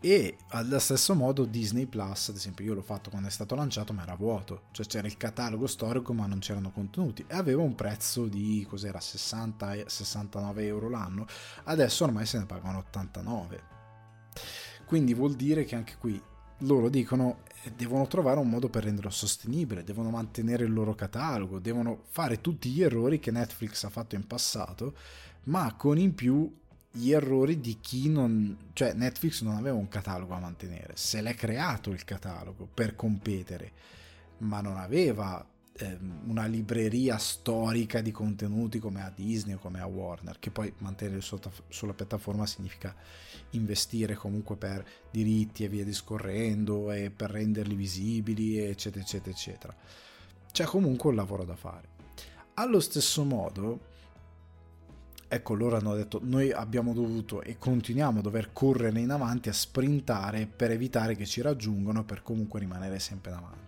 E 0.00 0.36
allo 0.48 0.78
stesso 0.78 1.14
modo 1.14 1.44
Disney 1.46 1.86
Plus, 1.86 2.28
ad 2.28 2.36
esempio 2.36 2.64
io 2.64 2.74
l'ho 2.74 2.82
fatto 2.82 3.08
quando 3.10 3.28
è 3.28 3.30
stato 3.30 3.54
lanciato 3.54 3.92
ma 3.92 4.02
era 4.02 4.14
vuoto, 4.14 4.64
cioè 4.70 4.86
c'era 4.86 5.06
il 5.06 5.16
catalogo 5.16 5.66
storico 5.66 6.12
ma 6.12 6.26
non 6.26 6.38
c'erano 6.38 6.70
contenuti. 6.70 7.24
E 7.26 7.34
aveva 7.34 7.62
un 7.62 7.74
prezzo 7.74 8.26
di 8.26 8.64
cos'era 8.68 8.98
60-69 8.98 10.60
euro 10.60 10.88
l'anno, 10.88 11.26
adesso 11.64 12.04
ormai 12.04 12.26
se 12.26 12.38
ne 12.38 12.46
pagano 12.46 12.78
89. 12.78 13.74
Quindi 14.84 15.14
vuol 15.14 15.34
dire 15.34 15.64
che 15.64 15.74
anche 15.74 15.96
qui 15.98 16.22
loro 16.60 16.88
dicono 16.88 17.40
devono 17.74 18.06
trovare 18.06 18.38
un 18.38 18.48
modo 18.48 18.68
per 18.68 18.84
renderlo 18.84 19.10
sostenibile, 19.10 19.84
devono 19.84 20.10
mantenere 20.10 20.64
il 20.64 20.72
loro 20.72 20.94
catalogo, 20.94 21.58
devono 21.58 22.04
fare 22.08 22.40
tutti 22.40 22.70
gli 22.70 22.82
errori 22.82 23.18
che 23.18 23.30
Netflix 23.30 23.84
ha 23.84 23.90
fatto 23.90 24.14
in 24.14 24.26
passato, 24.26 24.94
ma 25.44 25.74
con 25.74 25.98
in 25.98 26.14
più 26.14 26.52
gli 26.90 27.12
errori 27.12 27.60
di 27.60 27.78
chi 27.80 28.08
non... 28.08 28.56
cioè 28.72 28.94
Netflix 28.94 29.42
non 29.42 29.56
aveva 29.56 29.76
un 29.76 29.88
catalogo 29.88 30.34
a 30.34 30.38
mantenere, 30.38 30.92
se 30.96 31.20
l'è 31.20 31.34
creato 31.34 31.90
il 31.90 32.04
catalogo 32.04 32.68
per 32.72 32.94
competere, 32.94 33.72
ma 34.38 34.60
non 34.60 34.76
aveva 34.76 35.44
una 36.26 36.46
libreria 36.46 37.18
storica 37.18 38.00
di 38.00 38.10
contenuti 38.10 38.78
come 38.78 39.02
a 39.02 39.12
Disney 39.14 39.54
o 39.54 39.58
come 39.58 39.80
a 39.80 39.86
Warner, 39.86 40.38
che 40.38 40.50
poi 40.50 40.72
mantenere 40.78 41.20
sulla 41.20 41.92
piattaforma 41.92 42.46
significa 42.46 42.94
investire 43.50 44.14
comunque 44.14 44.56
per 44.56 44.86
diritti 45.10 45.64
e 45.64 45.68
via 45.68 45.84
discorrendo 45.84 46.90
e 46.92 47.10
per 47.10 47.30
renderli 47.30 47.74
visibili, 47.74 48.58
eccetera, 48.58 49.04
eccetera, 49.04 49.30
eccetera. 49.30 49.76
C'è 50.50 50.64
comunque 50.64 51.10
un 51.10 51.16
lavoro 51.16 51.44
da 51.44 51.56
fare. 51.56 51.88
Allo 52.54 52.80
stesso 52.80 53.22
modo, 53.24 53.80
ecco 55.28 55.54
loro 55.54 55.76
hanno 55.76 55.94
detto 55.94 56.20
noi 56.22 56.52
abbiamo 56.52 56.94
dovuto 56.94 57.42
e 57.42 57.58
continuiamo 57.58 58.20
a 58.20 58.22
dover 58.22 58.52
correre 58.54 58.98
in 58.98 59.10
avanti 59.10 59.50
a 59.50 59.52
sprintare 59.52 60.46
per 60.46 60.70
evitare 60.70 61.16
che 61.16 61.26
ci 61.26 61.42
raggiungano 61.42 62.04
per 62.04 62.22
comunque 62.22 62.60
rimanere 62.60 62.98
sempre 62.98 63.32
davanti 63.32 63.65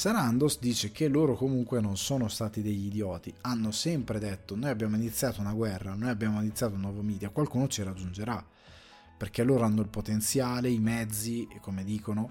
Sarandos 0.00 0.58
dice 0.58 0.92
che 0.92 1.08
loro 1.08 1.34
comunque 1.34 1.78
non 1.78 1.98
sono 1.98 2.28
stati 2.28 2.62
degli 2.62 2.86
idioti. 2.86 3.34
Hanno 3.42 3.70
sempre 3.70 4.18
detto 4.18 4.56
noi 4.56 4.70
abbiamo 4.70 4.96
iniziato 4.96 5.42
una 5.42 5.52
guerra 5.52 5.92
noi 5.92 6.08
abbiamo 6.08 6.40
iniziato 6.40 6.72
un 6.72 6.80
nuovo 6.80 7.02
media 7.02 7.28
qualcuno 7.28 7.68
ci 7.68 7.82
raggiungerà. 7.82 8.42
Perché 9.18 9.42
loro 9.42 9.64
hanno 9.64 9.82
il 9.82 9.88
potenziale 9.88 10.70
i 10.70 10.78
mezzi 10.78 11.46
come 11.60 11.84
dicono 11.84 12.30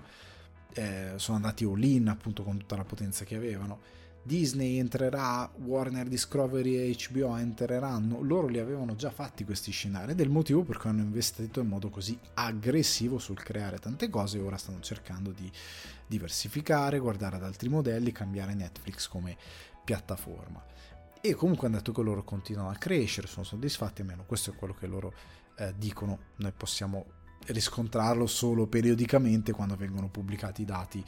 eh, 0.73 1.11
sono 1.17 1.37
andati 1.37 1.63
all 1.63 1.83
in 1.83 2.07
appunto 2.07 2.41
con 2.41 2.57
tutta 2.57 2.75
la 2.75 2.85
potenza 2.85 3.23
che 3.23 3.35
avevano. 3.35 3.79
Disney 4.23 4.79
entrerà, 4.79 5.49
Warner 5.63 6.07
Discovery 6.07 6.75
e 6.75 6.97
HBO 7.11 7.35
entreranno, 7.35 8.21
loro 8.21 8.47
li 8.47 8.59
avevano 8.59 8.95
già 8.95 9.11
fatti 9.11 9.45
questi 9.45 9.71
scenari 9.71 10.11
ed 10.11 10.19
è 10.19 10.23
il 10.23 10.29
motivo 10.31 10.63
per 10.63 10.77
cui 10.77 10.89
hanno 10.89 11.03
investito 11.03 11.59
in 11.59 11.67
modo 11.67 11.89
così 11.89 12.17
aggressivo 12.33 13.19
sul 13.19 13.41
creare 13.41 13.77
tante 13.77 14.09
cose 14.09 14.37
e 14.37 14.41
ora 14.41 14.57
stanno 14.57 14.81
cercando 14.81 15.31
di 15.31 15.49
diversificare, 16.09 16.99
guardare 16.99 17.35
ad 17.35 17.43
altri 17.43 17.69
modelli, 17.69 18.11
cambiare 18.11 18.55
Netflix 18.55 19.07
come 19.07 19.37
piattaforma. 19.85 20.65
E 21.21 21.33
comunque 21.35 21.67
hanno 21.67 21.77
detto 21.77 21.91
che 21.91 22.01
loro 22.01 22.23
continuano 22.23 22.69
a 22.69 22.75
crescere, 22.75 23.27
sono 23.27 23.45
soddisfatti, 23.45 24.01
almeno 24.01 24.23
questo 24.25 24.51
è 24.51 24.55
quello 24.55 24.73
che 24.73 24.87
loro 24.87 25.13
eh, 25.57 25.73
dicono, 25.77 26.19
noi 26.37 26.51
possiamo 26.51 27.05
riscontrarlo 27.47 28.25
solo 28.25 28.67
periodicamente 28.67 29.51
quando 29.51 29.75
vengono 29.75 30.09
pubblicati 30.09 30.63
i 30.63 30.65
dati 30.65 31.03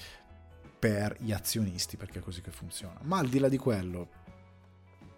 per 0.77 1.15
gli 1.19 1.31
azionisti, 1.31 1.97
perché 1.97 2.19
è 2.19 2.21
così 2.21 2.41
che 2.41 2.51
funziona. 2.51 2.99
Ma 3.03 3.17
al 3.17 3.29
di 3.29 3.39
là 3.39 3.49
di 3.49 3.57
quello, 3.57 4.09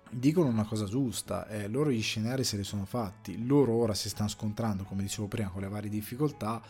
dicono 0.10 0.48
una 0.48 0.66
cosa 0.66 0.86
giusta, 0.86 1.48
eh, 1.48 1.68
loro 1.68 1.92
gli 1.92 2.02
scenari 2.02 2.44
se 2.44 2.58
li 2.58 2.64
sono 2.64 2.86
fatti, 2.86 3.46
loro 3.46 3.74
ora 3.74 3.94
si 3.94 4.10
stanno 4.10 4.30
scontrando, 4.30 4.84
come 4.84 5.02
dicevo 5.02 5.28
prima, 5.28 5.50
con 5.50 5.62
le 5.62 5.68
varie 5.70 5.90
difficoltà 5.90 6.62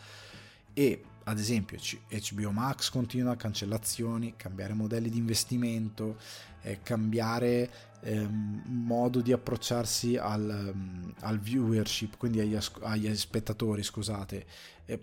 e 0.72 1.02
ad 1.24 1.38
esempio 1.38 1.78
HBO 2.08 2.50
Max 2.50 2.90
continua 2.90 3.36
cancellazioni, 3.36 4.34
cambiare 4.36 4.74
modelli 4.74 5.08
di 5.08 5.18
investimento, 5.18 6.18
eh, 6.64 6.80
cambiare 6.82 7.70
ehm, 8.00 8.62
modo 8.66 9.20
di 9.20 9.32
approcciarsi 9.32 10.16
al, 10.16 10.72
um, 10.74 11.14
al 11.20 11.38
viewership, 11.38 12.16
quindi 12.16 12.40
agli, 12.40 12.58
agli 12.80 13.14
spettatori, 13.16 13.82
scusate, 13.82 14.46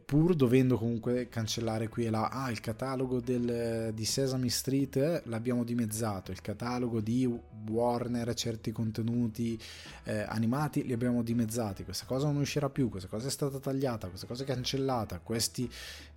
pur 0.05 0.35
dovendo 0.35 0.77
comunque 0.77 1.27
cancellare 1.27 1.87
qui 1.87 2.05
e 2.05 2.11
là, 2.11 2.29
ah 2.29 2.51
il 2.51 2.59
catalogo 2.59 3.19
del, 3.19 3.91
di 3.95 4.05
Sesame 4.05 4.49
Street 4.49 4.95
eh, 4.97 5.21
l'abbiamo 5.25 5.63
dimezzato, 5.63 6.29
il 6.31 6.39
catalogo 6.39 7.01
di 7.01 7.27
Warner, 7.67 8.31
certi 8.35 8.71
contenuti 8.71 9.59
eh, 10.03 10.21
animati 10.21 10.85
li 10.85 10.93
abbiamo 10.93 11.23
dimezzati, 11.23 11.83
questa 11.83 12.05
cosa 12.05 12.27
non 12.27 12.41
uscirà 12.41 12.69
più, 12.69 12.89
questa 12.89 13.09
cosa 13.09 13.25
è 13.25 13.31
stata 13.31 13.57
tagliata, 13.57 14.07
questa 14.07 14.27
cosa 14.27 14.43
è 14.43 14.45
cancellata, 14.45 15.19
questi 15.19 15.67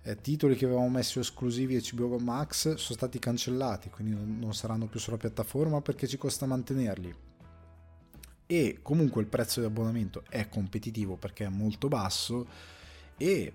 eh, 0.03 0.21
titoli 0.21 0.55
che 0.55 0.65
avevamo 0.65 0.89
messo 0.89 1.19
esclusivi 1.19 1.83
HBO 1.91 2.19
Max 2.19 2.75
sono 2.75 2.77
stati 2.77 3.17
cancellati, 3.17 3.89
quindi 3.89 4.13
non, 4.13 4.37
non 4.37 4.53
saranno 4.53 4.85
più 4.85 4.99
sulla 4.99 5.17
piattaforma 5.17 5.34
perché 5.43 6.07
ci 6.07 6.17
costa 6.17 6.45
mantenerli 6.45 7.13
e 8.47 8.79
comunque 8.81 9.21
il 9.21 9.27
prezzo 9.27 9.59
di 9.59 9.65
abbonamento 9.65 10.23
è 10.29 10.47
competitivo 10.49 11.15
perché 11.15 11.45
è 11.45 11.49
molto 11.49 11.87
basso 11.87 12.47
e 13.17 13.53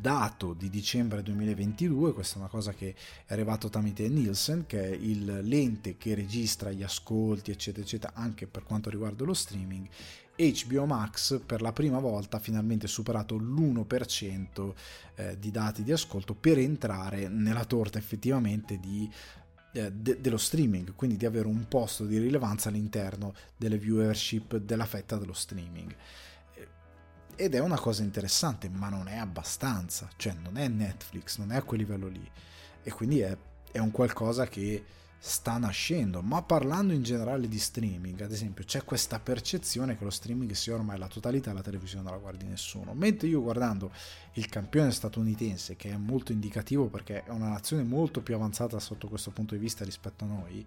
dato 0.00 0.54
di 0.54 0.70
dicembre 0.70 1.22
2022, 1.22 2.14
questa 2.14 2.36
è 2.36 2.38
una 2.38 2.48
cosa 2.48 2.72
che 2.72 2.94
è 3.26 3.32
arrivato 3.32 3.68
tramite 3.68 4.08
Nielsen, 4.08 4.64
che 4.66 4.82
è 4.82 4.88
il 4.88 5.40
lente 5.42 5.96
che 5.96 6.14
registra 6.14 6.70
gli 6.70 6.82
ascolti, 6.82 7.50
eccetera, 7.50 7.84
eccetera, 7.84 8.14
anche 8.14 8.46
per 8.46 8.62
quanto 8.62 8.88
riguarda 8.88 9.24
lo 9.24 9.34
streaming. 9.34 9.86
HBO 10.34 10.86
Max 10.86 11.40
per 11.44 11.60
la 11.60 11.72
prima 11.72 11.98
volta 11.98 12.38
ha 12.38 12.40
finalmente 12.40 12.86
superato 12.86 13.36
l'1% 13.36 14.72
eh, 15.14 15.38
di 15.38 15.50
dati 15.50 15.82
di 15.84 15.92
ascolto 15.92 16.34
per 16.34 16.58
entrare 16.58 17.28
nella 17.28 17.64
torta 17.66 17.98
effettivamente 17.98 18.80
di 18.80 19.08
de- 19.72 20.20
dello 20.20 20.36
streaming, 20.36 20.94
quindi 20.94 21.16
di 21.16 21.26
avere 21.26 21.46
un 21.46 21.66
posto 21.66 22.04
di 22.04 22.18
rilevanza 22.18 22.68
all'interno 22.68 23.34
delle 23.56 23.78
viewership 23.78 24.56
della 24.58 24.86
fetta 24.86 25.16
dello 25.16 25.32
streaming 25.32 25.94
ed 27.34 27.54
è 27.54 27.58
una 27.58 27.78
cosa 27.78 28.02
interessante, 28.02 28.68
ma 28.68 28.88
non 28.88 29.08
è 29.08 29.16
abbastanza, 29.16 30.08
cioè 30.16 30.34
non 30.34 30.56
è 30.56 30.68
Netflix, 30.68 31.38
non 31.38 31.52
è 31.52 31.56
a 31.56 31.62
quel 31.62 31.80
livello 31.80 32.06
lì. 32.06 32.30
E 32.82 32.90
quindi 32.92 33.20
è, 33.20 33.36
è 33.70 33.78
un 33.78 33.90
qualcosa 33.90 34.46
che 34.46 34.84
sta 35.24 35.56
nascendo, 35.56 36.20
ma 36.20 36.42
parlando 36.42 36.92
in 36.92 37.04
generale 37.04 37.46
di 37.46 37.60
streaming, 37.60 38.20
ad 38.22 38.32
esempio, 38.32 38.64
c'è 38.64 38.82
questa 38.82 39.20
percezione 39.20 39.96
che 39.96 40.02
lo 40.02 40.10
streaming 40.10 40.50
sia 40.50 40.74
ormai 40.74 40.98
la 40.98 41.06
totalità 41.06 41.52
la 41.52 41.62
televisione 41.62 42.02
non 42.02 42.14
la 42.14 42.18
guardi 42.18 42.44
nessuno. 42.44 42.92
Mentre 42.92 43.28
io 43.28 43.40
guardando 43.40 43.92
il 44.32 44.48
campione 44.48 44.90
statunitense, 44.90 45.76
che 45.76 45.90
è 45.90 45.96
molto 45.96 46.32
indicativo 46.32 46.88
perché 46.88 47.22
è 47.22 47.30
una 47.30 47.50
nazione 47.50 47.84
molto 47.84 48.20
più 48.20 48.34
avanzata 48.34 48.80
sotto 48.80 49.06
questo 49.06 49.30
punto 49.30 49.54
di 49.54 49.60
vista 49.60 49.84
rispetto 49.84 50.24
a 50.24 50.26
noi, 50.26 50.66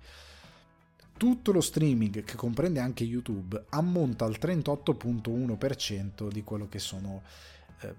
tutto 1.17 1.51
lo 1.51 1.59
streaming, 1.59 2.23
che 2.23 2.35
comprende 2.35 2.79
anche 2.79 3.03
YouTube, 3.03 3.61
ammonta 3.71 4.23
al 4.23 4.37
38.1% 4.39 6.29
di 6.31 6.43
quello 6.45 6.69
che 6.69 6.79
sono 6.79 7.23
eh, 7.81 7.93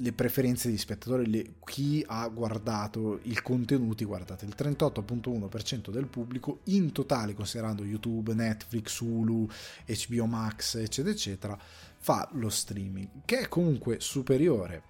le 0.00 0.12
preferenze 0.12 0.70
di 0.70 0.78
spettatori, 0.78 1.28
le, 1.28 1.54
chi 1.64 2.02
ha 2.06 2.26
guardato 2.28 3.20
i 3.22 3.34
contenuti, 3.40 4.04
guardate, 4.04 4.44
il 4.46 4.54
38.1% 4.56 5.90
del 5.90 6.06
pubblico 6.06 6.60
in 6.64 6.92
totale, 6.92 7.34
considerando 7.34 7.84
YouTube, 7.84 8.34
Netflix, 8.34 9.00
Hulu, 9.00 9.46
HBO 9.86 10.26
Max, 10.26 10.76
eccetera, 10.76 11.14
eccetera, 11.14 11.58
fa 11.98 12.28
lo 12.32 12.48
streaming, 12.48 13.08
che 13.24 13.40
è 13.40 13.48
comunque 13.48 14.00
superiore 14.00 14.82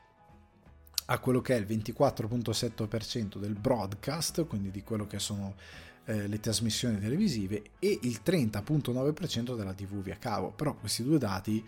a 1.07 1.19
quello 1.19 1.41
che 1.41 1.57
è 1.57 1.59
il 1.59 1.67
24.7% 1.67 3.39
del 3.39 3.55
broadcast, 3.55 4.47
quindi 4.47 4.71
di 4.71 4.83
quello 4.83 5.09
che 5.09 5.19
sono 5.19 5.57
eh, 6.05 6.29
le 6.29 6.39
trasmissioni 6.39 7.01
televisive 7.01 7.63
e 7.81 7.99
il 8.03 8.21
30.9% 8.25 9.57
della 9.57 9.75
TV 9.75 10.03
via 10.03 10.17
cavo. 10.19 10.53
Però 10.53 10.75
questi 10.77 11.03
due 11.03 11.19
dati, 11.19 11.65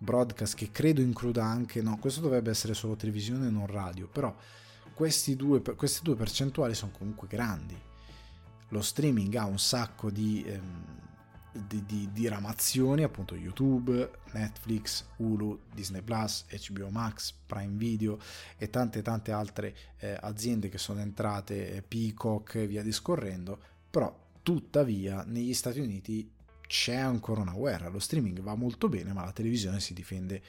broadcast 0.00 0.56
che 0.56 0.70
credo 0.70 1.00
includa 1.00 1.44
anche, 1.44 1.82
no, 1.82 1.98
questo 1.98 2.20
dovrebbe 2.20 2.50
essere 2.50 2.74
solo 2.74 2.96
televisione 2.96 3.46
e 3.46 3.50
non 3.50 3.66
radio, 3.66 4.08
però 4.08 4.34
due, 5.36 5.62
queste 5.62 6.00
due 6.02 6.14
percentuali 6.16 6.74
sono 6.74 6.92
comunque 6.96 7.28
grandi. 7.28 7.78
Lo 8.68 8.82
streaming 8.82 9.34
ha 9.36 9.44
un 9.44 9.58
sacco 9.58 10.10
di... 10.10 10.44
Ehm, 10.46 10.98
di, 11.52 11.84
di, 11.84 12.08
diramazioni, 12.12 13.02
appunto 13.02 13.34
YouTube, 13.34 14.10
Netflix, 14.32 15.04
Hulu, 15.16 15.62
Disney 15.74 16.00
Plus, 16.00 16.46
HBO 16.48 16.90
Max, 16.90 17.32
Prime 17.46 17.76
Video 17.76 18.18
e 18.56 18.70
tante 18.70 19.02
tante 19.02 19.32
altre 19.32 19.76
eh, 19.98 20.16
aziende 20.20 20.68
che 20.68 20.78
sono 20.78 21.00
entrate, 21.00 21.74
eh, 21.74 21.82
Peacock 21.82 22.54
e 22.54 22.66
via 22.66 22.82
discorrendo, 22.82 23.58
però 23.90 24.16
tuttavia 24.42 25.24
negli 25.26 25.52
Stati 25.52 25.80
Uniti 25.80 26.30
c'è 26.70 26.94
ancora 26.94 27.40
una 27.40 27.52
guerra, 27.52 27.88
lo 27.88 27.98
streaming 27.98 28.40
va 28.42 28.54
molto 28.54 28.88
bene, 28.88 29.12
ma 29.12 29.24
la 29.24 29.32
televisione 29.32 29.80
si 29.80 29.92
difende 29.92 30.40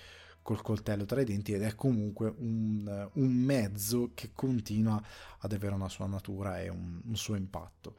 col 0.44 0.62
coltello 0.62 1.04
tra 1.04 1.20
i 1.20 1.26
denti 1.26 1.52
ed 1.52 1.64
è 1.64 1.74
comunque 1.74 2.32
un, 2.38 3.10
un 3.14 3.34
mezzo 3.34 4.12
che 4.14 4.30
continua 4.32 5.04
ad 5.40 5.52
avere 5.52 5.74
una 5.74 5.90
sua 5.90 6.06
natura 6.06 6.62
e 6.62 6.70
un, 6.70 7.02
un 7.04 7.16
suo 7.16 7.34
impatto. 7.34 7.98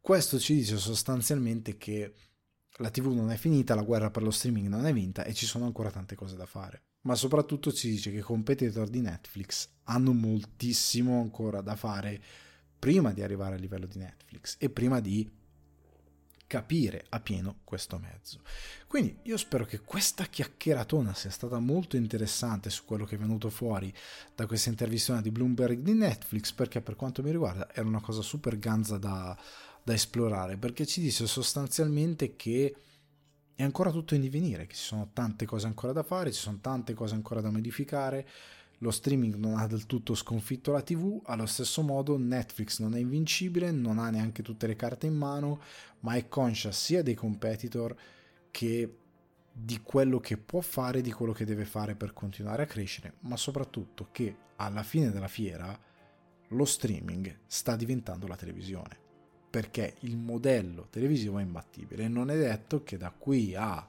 Questo 0.00 0.40
ci 0.40 0.54
dice 0.54 0.76
sostanzialmente 0.76 1.76
che 1.76 2.12
la 2.78 2.90
TV 2.90 3.12
non 3.12 3.30
è 3.30 3.36
finita, 3.36 3.76
la 3.76 3.84
guerra 3.84 4.10
per 4.10 4.24
lo 4.24 4.32
streaming 4.32 4.66
non 4.66 4.84
è 4.84 4.92
vinta 4.92 5.22
e 5.22 5.32
ci 5.32 5.46
sono 5.46 5.64
ancora 5.64 5.92
tante 5.92 6.16
cose 6.16 6.34
da 6.34 6.46
fare. 6.46 6.86
Ma 7.02 7.14
soprattutto 7.14 7.72
ci 7.72 7.88
dice 7.88 8.10
che 8.10 8.18
i 8.18 8.22
competitor 8.22 8.88
di 8.88 9.02
Netflix 9.02 9.68
hanno 9.84 10.12
moltissimo 10.12 11.20
ancora 11.20 11.60
da 11.60 11.76
fare 11.76 12.20
prima 12.76 13.12
di 13.12 13.22
arrivare 13.22 13.54
a 13.54 13.58
livello 13.58 13.86
di 13.86 13.98
Netflix 13.98 14.56
e 14.58 14.68
prima 14.68 14.98
di 14.98 15.30
capire 16.52 17.06
a 17.08 17.18
pieno 17.18 17.60
questo 17.64 17.98
mezzo. 17.98 18.42
Quindi 18.86 19.16
io 19.22 19.38
spero 19.38 19.64
che 19.64 19.80
questa 19.80 20.24
chiacchieratona 20.24 21.14
sia 21.14 21.30
stata 21.30 21.58
molto 21.58 21.96
interessante 21.96 22.68
su 22.68 22.84
quello 22.84 23.06
che 23.06 23.14
è 23.14 23.18
venuto 23.18 23.48
fuori 23.48 23.90
da 24.34 24.44
questa 24.44 24.68
intervista 24.68 25.18
di 25.22 25.30
Bloomberg 25.30 25.78
di 25.78 25.94
Netflix, 25.94 26.52
perché 26.52 26.82
per 26.82 26.94
quanto 26.94 27.22
mi 27.22 27.30
riguarda 27.30 27.72
era 27.72 27.88
una 27.88 28.02
cosa 28.02 28.20
super 28.20 28.58
ganza 28.58 28.98
da, 28.98 29.34
da 29.82 29.94
esplorare, 29.94 30.58
perché 30.58 30.84
ci 30.84 31.00
dice 31.00 31.26
sostanzialmente 31.26 32.36
che 32.36 32.76
è 33.54 33.62
ancora 33.62 33.90
tutto 33.90 34.14
in 34.14 34.20
divenire, 34.20 34.66
che 34.66 34.74
ci 34.74 34.84
sono 34.84 35.08
tante 35.14 35.46
cose 35.46 35.66
ancora 35.66 35.94
da 35.94 36.02
fare, 36.02 36.32
ci 36.32 36.40
sono 36.40 36.58
tante 36.60 36.92
cose 36.92 37.14
ancora 37.14 37.40
da 37.40 37.50
modificare, 37.50 38.28
lo 38.82 38.90
streaming 38.90 39.36
non 39.36 39.56
ha 39.58 39.66
del 39.68 39.86
tutto 39.86 40.14
sconfitto 40.14 40.72
la 40.72 40.82
TV, 40.82 41.20
allo 41.24 41.46
stesso 41.46 41.82
modo 41.82 42.18
Netflix 42.18 42.80
non 42.80 42.96
è 42.96 42.98
invincibile, 42.98 43.70
non 43.70 43.98
ha 43.98 44.10
neanche 44.10 44.42
tutte 44.42 44.66
le 44.66 44.74
carte 44.74 45.06
in 45.06 45.14
mano, 45.14 45.60
ma 46.00 46.14
è 46.14 46.26
conscia 46.28 46.72
sia 46.72 47.02
dei 47.02 47.14
competitor 47.14 47.96
che 48.50 48.96
di 49.52 49.80
quello 49.82 50.18
che 50.18 50.36
può 50.36 50.60
fare, 50.60 51.00
di 51.00 51.12
quello 51.12 51.32
che 51.32 51.44
deve 51.44 51.64
fare 51.64 51.94
per 51.94 52.12
continuare 52.12 52.62
a 52.62 52.66
crescere, 52.66 53.14
ma 53.20 53.36
soprattutto 53.36 54.08
che 54.10 54.36
alla 54.56 54.82
fine 54.82 55.10
della 55.10 55.28
fiera 55.28 55.78
lo 56.48 56.64
streaming 56.64 57.38
sta 57.46 57.76
diventando 57.76 58.26
la 58.26 58.36
televisione, 58.36 58.98
perché 59.48 59.94
il 60.00 60.16
modello 60.16 60.88
televisivo 60.90 61.38
è 61.38 61.42
imbattibile. 61.42 62.04
E 62.04 62.08
non 62.08 62.30
è 62.30 62.36
detto 62.36 62.82
che 62.82 62.96
da 62.96 63.12
qui 63.16 63.54
a 63.54 63.88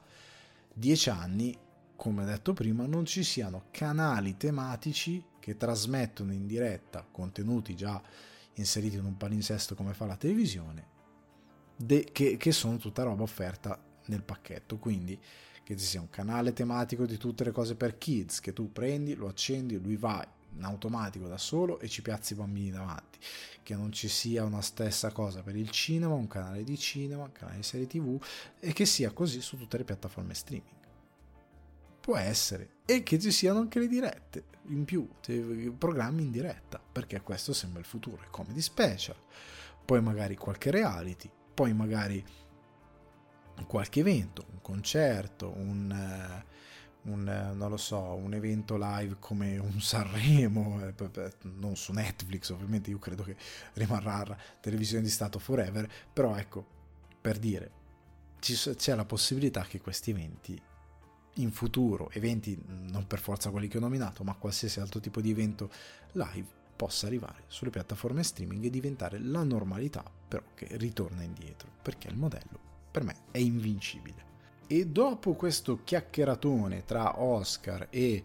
dieci 0.71 1.09
anni 1.09 1.57
come 2.03 2.25
detto 2.25 2.51
prima, 2.51 2.85
non 2.85 3.05
ci 3.05 3.23
siano 3.23 3.67
canali 3.71 4.35
tematici 4.35 5.23
che 5.39 5.55
trasmettono 5.55 6.33
in 6.33 6.45
diretta 6.45 7.07
contenuti 7.09 7.77
già 7.77 8.01
inseriti 8.55 8.97
in 8.97 9.05
un 9.05 9.15
palinsesto 9.15 9.73
come 9.73 9.93
fa 9.93 10.05
la 10.05 10.17
televisione, 10.17 10.85
de- 11.77 12.09
che, 12.11 12.35
che 12.35 12.51
sono 12.51 12.75
tutta 12.75 13.03
roba 13.03 13.23
offerta 13.23 13.81
nel 14.07 14.21
pacchetto. 14.21 14.79
Quindi 14.79 15.17
che 15.63 15.77
ci 15.77 15.85
sia 15.85 16.01
un 16.01 16.09
canale 16.09 16.51
tematico 16.51 17.05
di 17.05 17.15
tutte 17.15 17.45
le 17.45 17.51
cose 17.51 17.75
per 17.75 17.97
kids, 17.97 18.41
che 18.41 18.51
tu 18.51 18.69
prendi, 18.73 19.15
lo 19.15 19.29
accendi, 19.29 19.79
lui 19.81 19.95
va 19.95 20.27
in 20.57 20.63
automatico 20.65 21.29
da 21.29 21.37
solo 21.37 21.79
e 21.79 21.87
ci 21.87 22.01
piazzi 22.01 22.33
i 22.33 22.35
bambini 22.35 22.69
davanti. 22.69 23.17
Che 23.63 23.75
non 23.75 23.93
ci 23.93 24.09
sia 24.09 24.43
una 24.43 24.61
stessa 24.61 25.13
cosa 25.13 25.41
per 25.41 25.55
il 25.55 25.69
cinema, 25.69 26.15
un 26.15 26.27
canale 26.27 26.65
di 26.65 26.77
cinema, 26.77 27.23
un 27.23 27.31
canale 27.31 27.55
di 27.55 27.63
serie 27.63 27.87
tv 27.87 28.21
e 28.59 28.73
che 28.73 28.85
sia 28.85 29.11
così 29.11 29.39
su 29.39 29.55
tutte 29.57 29.77
le 29.77 29.85
piattaforme 29.85 30.33
streaming. 30.33 30.82
Può 32.03 32.17
essere. 32.17 32.81
E 32.85 33.01
che 33.01 33.17
ci 33.17 33.31
siano 33.31 33.59
anche 33.59 33.79
le 33.79 33.87
dirette 33.87 34.43
in 34.67 34.83
più, 34.83 35.07
programmi 35.77 36.23
in 36.23 36.31
diretta, 36.31 36.77
perché 36.77 37.21
questo 37.21 37.53
sembra 37.53 37.79
il 37.79 37.85
futuro. 37.85 38.25
Comedy 38.29 38.59
special, 38.59 39.15
poi 39.85 40.01
magari 40.01 40.35
qualche 40.35 40.69
reality, 40.69 41.31
poi 41.53 41.73
magari 41.73 42.21
qualche 43.65 44.01
evento, 44.01 44.45
un 44.51 44.59
concerto, 44.61 45.53
un, 45.55 45.89
eh, 45.91 47.09
un, 47.09 47.25
eh, 47.25 47.53
non 47.53 47.69
lo 47.69 47.77
so, 47.77 48.15
un 48.15 48.33
evento 48.33 48.75
live 48.77 49.15
come 49.19 49.57
un 49.57 49.79
Sanremo, 49.79 50.85
eh, 50.85 51.33
non 51.43 51.77
su 51.77 51.93
Netflix 51.93 52.49
ovviamente, 52.49 52.89
io 52.89 52.99
credo 52.99 53.23
che 53.23 53.37
rimarrà 53.75 54.37
televisione 54.59 55.03
di 55.03 55.09
Stato 55.09 55.39
forever, 55.39 55.89
però 56.11 56.35
ecco, 56.35 56.67
per 57.21 57.39
dire, 57.39 57.71
c'è 58.41 58.93
la 58.93 59.05
possibilità 59.05 59.61
che 59.61 59.79
questi 59.79 60.11
eventi 60.11 60.61
in 61.35 61.51
futuro 61.51 62.09
eventi, 62.11 62.61
non 62.67 63.07
per 63.07 63.19
forza 63.19 63.49
quelli 63.49 63.67
che 63.67 63.77
ho 63.77 63.81
nominato, 63.81 64.23
ma 64.23 64.35
qualsiasi 64.35 64.79
altro 64.79 64.99
tipo 64.99 65.21
di 65.21 65.31
evento 65.31 65.69
live 66.13 66.61
possa 66.75 67.07
arrivare 67.07 67.43
sulle 67.47 67.69
piattaforme 67.69 68.23
streaming 68.23 68.65
e 68.65 68.69
diventare 68.69 69.19
la 69.19 69.43
normalità, 69.43 70.03
però 70.27 70.43
che 70.53 70.67
ritorna 70.71 71.23
indietro, 71.23 71.69
perché 71.81 72.07
il 72.07 72.17
modello 72.17 72.71
per 72.91 73.03
me 73.03 73.15
è 73.31 73.39
invincibile. 73.39 74.31
E 74.67 74.87
dopo 74.87 75.33
questo 75.33 75.83
chiacchieratone 75.83 76.85
tra 76.85 77.21
Oscar 77.21 77.87
e 77.89 78.23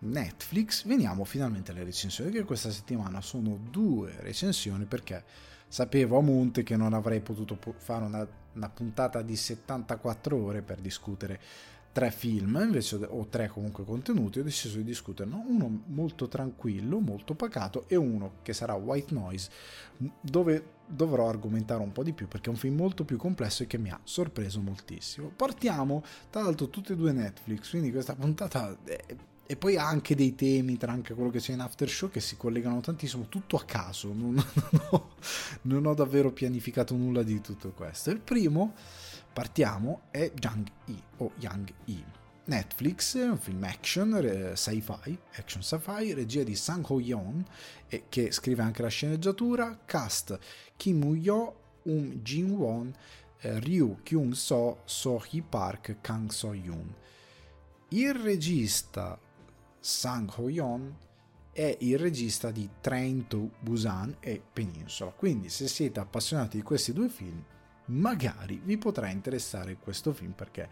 Netflix, 0.00 0.84
veniamo 0.86 1.24
finalmente 1.24 1.70
alle 1.70 1.84
recensioni, 1.84 2.30
che 2.30 2.44
questa 2.44 2.70
settimana 2.70 3.20
sono 3.20 3.58
due 3.70 4.14
recensioni 4.20 4.84
perché 4.84 5.24
sapevo 5.66 6.18
a 6.18 6.22
monte 6.22 6.62
che 6.62 6.76
non 6.76 6.92
avrei 6.92 7.20
potuto 7.20 7.58
fare 7.78 8.04
una, 8.04 8.26
una 8.52 8.68
puntata 8.68 9.22
di 9.22 9.34
74 9.34 10.36
ore 10.36 10.62
per 10.62 10.80
discutere 10.80 11.40
tre 11.94 12.10
film, 12.10 12.60
invece, 12.60 12.96
o 12.96 13.28
tre 13.28 13.46
comunque 13.46 13.84
contenuti, 13.84 14.40
ho 14.40 14.42
deciso 14.42 14.78
di 14.78 14.82
discuterne 14.82 15.44
uno 15.46 15.84
molto 15.86 16.26
tranquillo, 16.26 16.98
molto 16.98 17.34
pacato 17.34 17.84
e 17.86 17.94
uno 17.94 18.38
che 18.42 18.52
sarà 18.52 18.74
White 18.74 19.14
Noise, 19.14 19.48
dove 20.20 20.72
dovrò 20.84 21.28
argomentare 21.28 21.80
un 21.80 21.92
po' 21.92 22.02
di 22.02 22.12
più 22.12 22.26
perché 22.26 22.48
è 22.48 22.52
un 22.52 22.58
film 22.58 22.74
molto 22.74 23.04
più 23.04 23.16
complesso 23.16 23.62
e 23.62 23.68
che 23.68 23.78
mi 23.78 23.90
ha 23.90 24.00
sorpreso 24.02 24.60
moltissimo. 24.60 25.30
Partiamo, 25.34 26.02
tra 26.30 26.42
l'altro, 26.42 26.68
tutte 26.68 26.94
e 26.94 26.96
due 26.96 27.12
Netflix, 27.12 27.70
quindi 27.70 27.92
questa 27.92 28.16
puntata... 28.16 28.76
È, 28.82 29.16
e 29.46 29.56
poi 29.56 29.76
ha 29.76 29.86
anche 29.86 30.16
dei 30.16 30.34
temi 30.34 30.78
tra 30.78 30.90
anche 30.90 31.12
quello 31.12 31.28
che 31.28 31.38
c'è 31.38 31.52
in 31.52 31.60
After 31.60 31.88
Show 31.88 32.08
che 32.08 32.20
si 32.20 32.36
collegano 32.36 32.80
tantissimo, 32.80 33.28
tutto 33.28 33.56
a 33.56 33.64
caso, 33.64 34.12
non, 34.12 34.34
non, 34.70 34.82
ho, 34.90 35.10
non 35.62 35.86
ho 35.86 35.94
davvero 35.94 36.32
pianificato 36.32 36.96
nulla 36.96 37.22
di 37.22 37.40
tutto 37.40 37.70
questo. 37.70 38.10
Il 38.10 38.20
primo 38.20 38.72
Partiamo, 39.34 40.02
è 40.12 40.30
Young 40.40 40.68
E 40.86 40.94
o 41.16 41.32
Young 41.40 41.68
E. 41.86 42.04
Netflix, 42.44 43.14
un 43.14 43.36
film 43.36 43.64
action, 43.64 44.52
sci-fi, 44.54 45.18
action 45.32 45.60
sci-fi, 45.60 46.12
regia 46.14 46.44
di 46.44 46.54
Sang 46.54 46.88
Ho-yeon, 46.88 47.44
che 48.08 48.30
scrive 48.30 48.62
anche 48.62 48.82
la 48.82 48.88
sceneggiatura, 48.88 49.80
cast 49.84 50.38
Kim 50.76 51.02
Woo-yo, 51.02 51.62
Um 51.82 52.22
Jin-won, 52.22 52.94
eh, 53.40 53.58
Ryu 53.58 53.98
Kyung-so, 54.04 54.82
So-hee 54.84 55.42
Park, 55.42 55.96
Kang 56.00 56.30
So-yoon. 56.30 56.94
Il 57.88 58.14
regista 58.14 59.18
Sang 59.80 60.30
Ho-yeon 60.36 60.96
è 61.50 61.76
il 61.80 61.98
regista 61.98 62.52
di 62.52 62.68
Train 62.80 63.26
to 63.26 63.50
Busan 63.58 64.16
e 64.20 64.40
Peninsula, 64.52 65.10
quindi 65.10 65.48
se 65.48 65.66
siete 65.66 65.98
appassionati 65.98 66.58
di 66.58 66.62
questi 66.62 66.92
due 66.92 67.08
film 67.08 67.44
magari 67.86 68.60
vi 68.64 68.78
potrà 68.78 69.08
interessare 69.08 69.76
questo 69.76 70.12
film 70.12 70.32
perché 70.32 70.68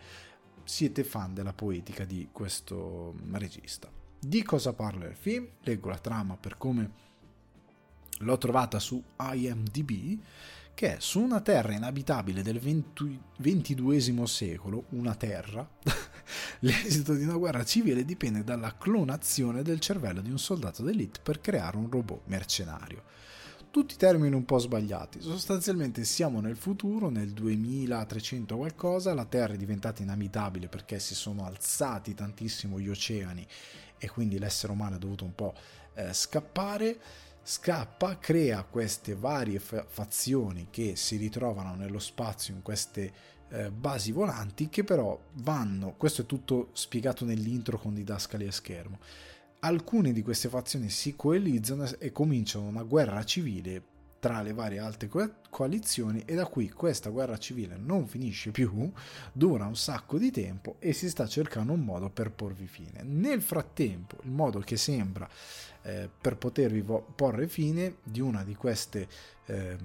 siete 0.65 1.05
fan 1.05 1.35
della 1.35 1.53
poetica 1.53 2.05
di 2.05 2.29
questo 2.33 3.15
regista. 3.33 3.91
Di 4.19 4.43
cosa 4.43 4.73
parla 4.73 5.07
il 5.07 5.17
film? 5.17 5.49
Leggo 5.63 5.89
la 5.89 5.99
trama 5.99 6.37
per 6.37 6.57
come 6.57 6.91
l'ho 8.19 8.39
trovata 8.39 8.79
su 8.79 9.03
IMDb, 9.19 10.21
che 10.75 10.97
è 10.97 11.01
su 11.01 11.21
una 11.21 11.41
terra 11.41 11.73
inabitabile 11.73 12.43
del 12.43 12.61
XXII 12.61 14.27
secolo, 14.27 14.85
una 14.91 15.15
terra, 15.15 15.69
l'esito 16.61 17.15
di 17.15 17.25
una 17.25 17.37
guerra 17.37 17.65
civile 17.65 18.05
dipende 18.05 18.45
dalla 18.45 18.77
clonazione 18.77 19.63
del 19.63 19.81
cervello 19.81 20.21
di 20.21 20.31
un 20.31 20.39
soldato 20.39 20.83
d'elite 20.83 21.21
per 21.23 21.41
creare 21.41 21.77
un 21.77 21.91
robot 21.91 22.23
mercenario 22.27 23.03
tutti 23.73 23.97
termini 23.97 24.35
un 24.35 24.45
po' 24.45 24.59
sbagliati. 24.59 25.23
Sostanzialmente 25.23 26.05
siamo 26.05 26.41
nel 26.41 26.57
futuro, 26.57 27.09
nel 27.09 27.31
2300 27.31 28.55
qualcosa, 28.55 29.15
la 29.15 29.25
Terra 29.25 29.55
è 29.55 29.57
diventata 29.57 30.03
inabitabile 30.03 30.69
perché 30.69 30.99
si 30.99 31.15
sono 31.15 31.47
alzati 31.47 32.15
tantissimo 32.15 32.79
gli 32.79 32.91
oceani 32.91 33.45
e 33.97 34.11
quindi 34.11 34.39
l'essere 34.39 34.73
umano 34.73 34.97
ha 34.97 34.99
dovuto 34.99 35.25
un 35.25 35.35
po' 35.35 35.55
eh, 35.95 36.13
scappare. 36.13 37.01
Scappa, 37.43 38.19
crea 38.19 38.63
queste 38.63 39.15
varie 39.15 39.59
fa- 39.59 39.87
fazioni 39.89 40.69
che 40.71 40.95
si 40.95 41.17
ritrovano 41.17 41.75
nello 41.75 41.99
spazio 41.99 42.55
in 42.55 42.61
queste 42.61 43.11
eh, 43.49 43.71
basi 43.71 44.13
volanti 44.13 44.69
che 44.69 44.85
però 44.85 45.19
vanno, 45.37 45.95
questo 45.97 46.23
è 46.23 46.27
tutto 46.27 46.69
spiegato 46.73 47.25
nell'intro 47.25 47.79
con 47.79 47.95
didascali 47.95 48.47
a 48.47 48.53
schermo, 48.53 48.99
alcune 49.65 50.13
di 50.13 50.23
queste 50.23 50.49
fazioni 50.49 50.89
si 50.89 51.15
coalizzano 51.15 51.89
e 51.99 52.11
cominciano 52.11 52.67
una 52.67 52.83
guerra 52.83 53.25
civile 53.25 53.91
tra 54.19 54.41
le 54.41 54.53
varie 54.53 54.79
altre 54.79 55.11
coalizioni 55.51 56.23
e 56.25 56.35
da 56.35 56.47
qui 56.47 56.71
questa 56.71 57.11
guerra 57.11 57.37
civile 57.39 57.77
non 57.77 58.07
finisce 58.07 58.53
più, 58.53 58.93
dura 59.33 59.67
un 59.67 59.75
sacco 59.75 60.17
di 60.17 60.31
tempo 60.31 60.77
e 60.79 60.93
si 60.93 61.09
sta 61.09 61.27
cercando 61.27 61.73
un 61.73 61.81
modo 61.81 62.09
per 62.09 62.31
porvi 62.31 62.69
fine. 62.69 63.03
Nel 63.03 63.43
frattempo, 63.43 64.19
il 64.23 64.31
modo 64.31 64.61
che 64.61 64.77
sembra 64.77 65.29
eh, 65.83 66.09
per 66.21 66.37
potervi 66.37 66.85
porre 67.17 67.49
fine 67.49 67.97
di 68.05 68.21
una 68.21 68.45
di 68.45 68.55
queste 68.55 69.09
eh, 69.47 69.77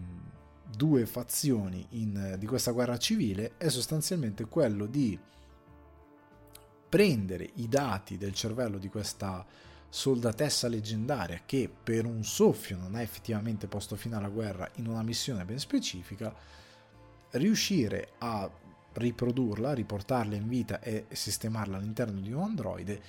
due 0.70 1.06
fazioni 1.08 1.86
in, 1.92 2.36
di 2.38 2.46
questa 2.46 2.72
guerra 2.72 2.98
civile 2.98 3.54
è 3.58 3.70
sostanzialmente 3.70 4.46
quello 4.46 4.86
di 4.86 5.18
prendere 6.90 7.50
i 7.56 7.68
dati 7.68 8.18
del 8.18 8.34
cervello 8.34 8.78
di 8.78 8.88
questa 8.88 9.46
soldatessa 9.98 10.68
leggendaria 10.68 11.42
che 11.44 11.68
per 11.84 12.06
un 12.06 12.24
soffio 12.24 12.78
non 12.78 12.94
ha 12.94 13.02
effettivamente 13.02 13.66
posto 13.66 13.96
fine 13.96 14.16
alla 14.16 14.30
guerra 14.30 14.70
in 14.76 14.86
una 14.86 15.02
missione 15.02 15.44
ben 15.44 15.58
specifica, 15.58 16.32
riuscire 17.32 18.10
a 18.20 18.48
riprodurla, 18.94 19.74
riportarla 19.74 20.36
in 20.36 20.48
vita 20.48 20.82
e 20.82 21.08
sistemarla 21.10 21.78
all'interno 21.78 22.20
di 22.20 22.32
un 22.32 22.44
androide 22.44 23.02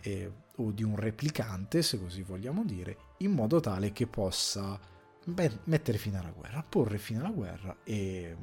eh, 0.00 0.32
o 0.56 0.72
di 0.72 0.82
un 0.82 0.96
replicante, 0.96 1.80
se 1.80 2.00
così 2.00 2.22
vogliamo 2.22 2.64
dire, 2.64 2.96
in 3.18 3.30
modo 3.30 3.60
tale 3.60 3.92
che 3.92 4.08
possa 4.08 4.78
beh, 5.24 5.60
mettere 5.64 5.96
fine 5.96 6.18
alla 6.18 6.32
guerra, 6.32 6.64
porre 6.68 6.98
fine 6.98 7.20
alla 7.20 7.30
guerra 7.30 7.76
e, 7.84 8.36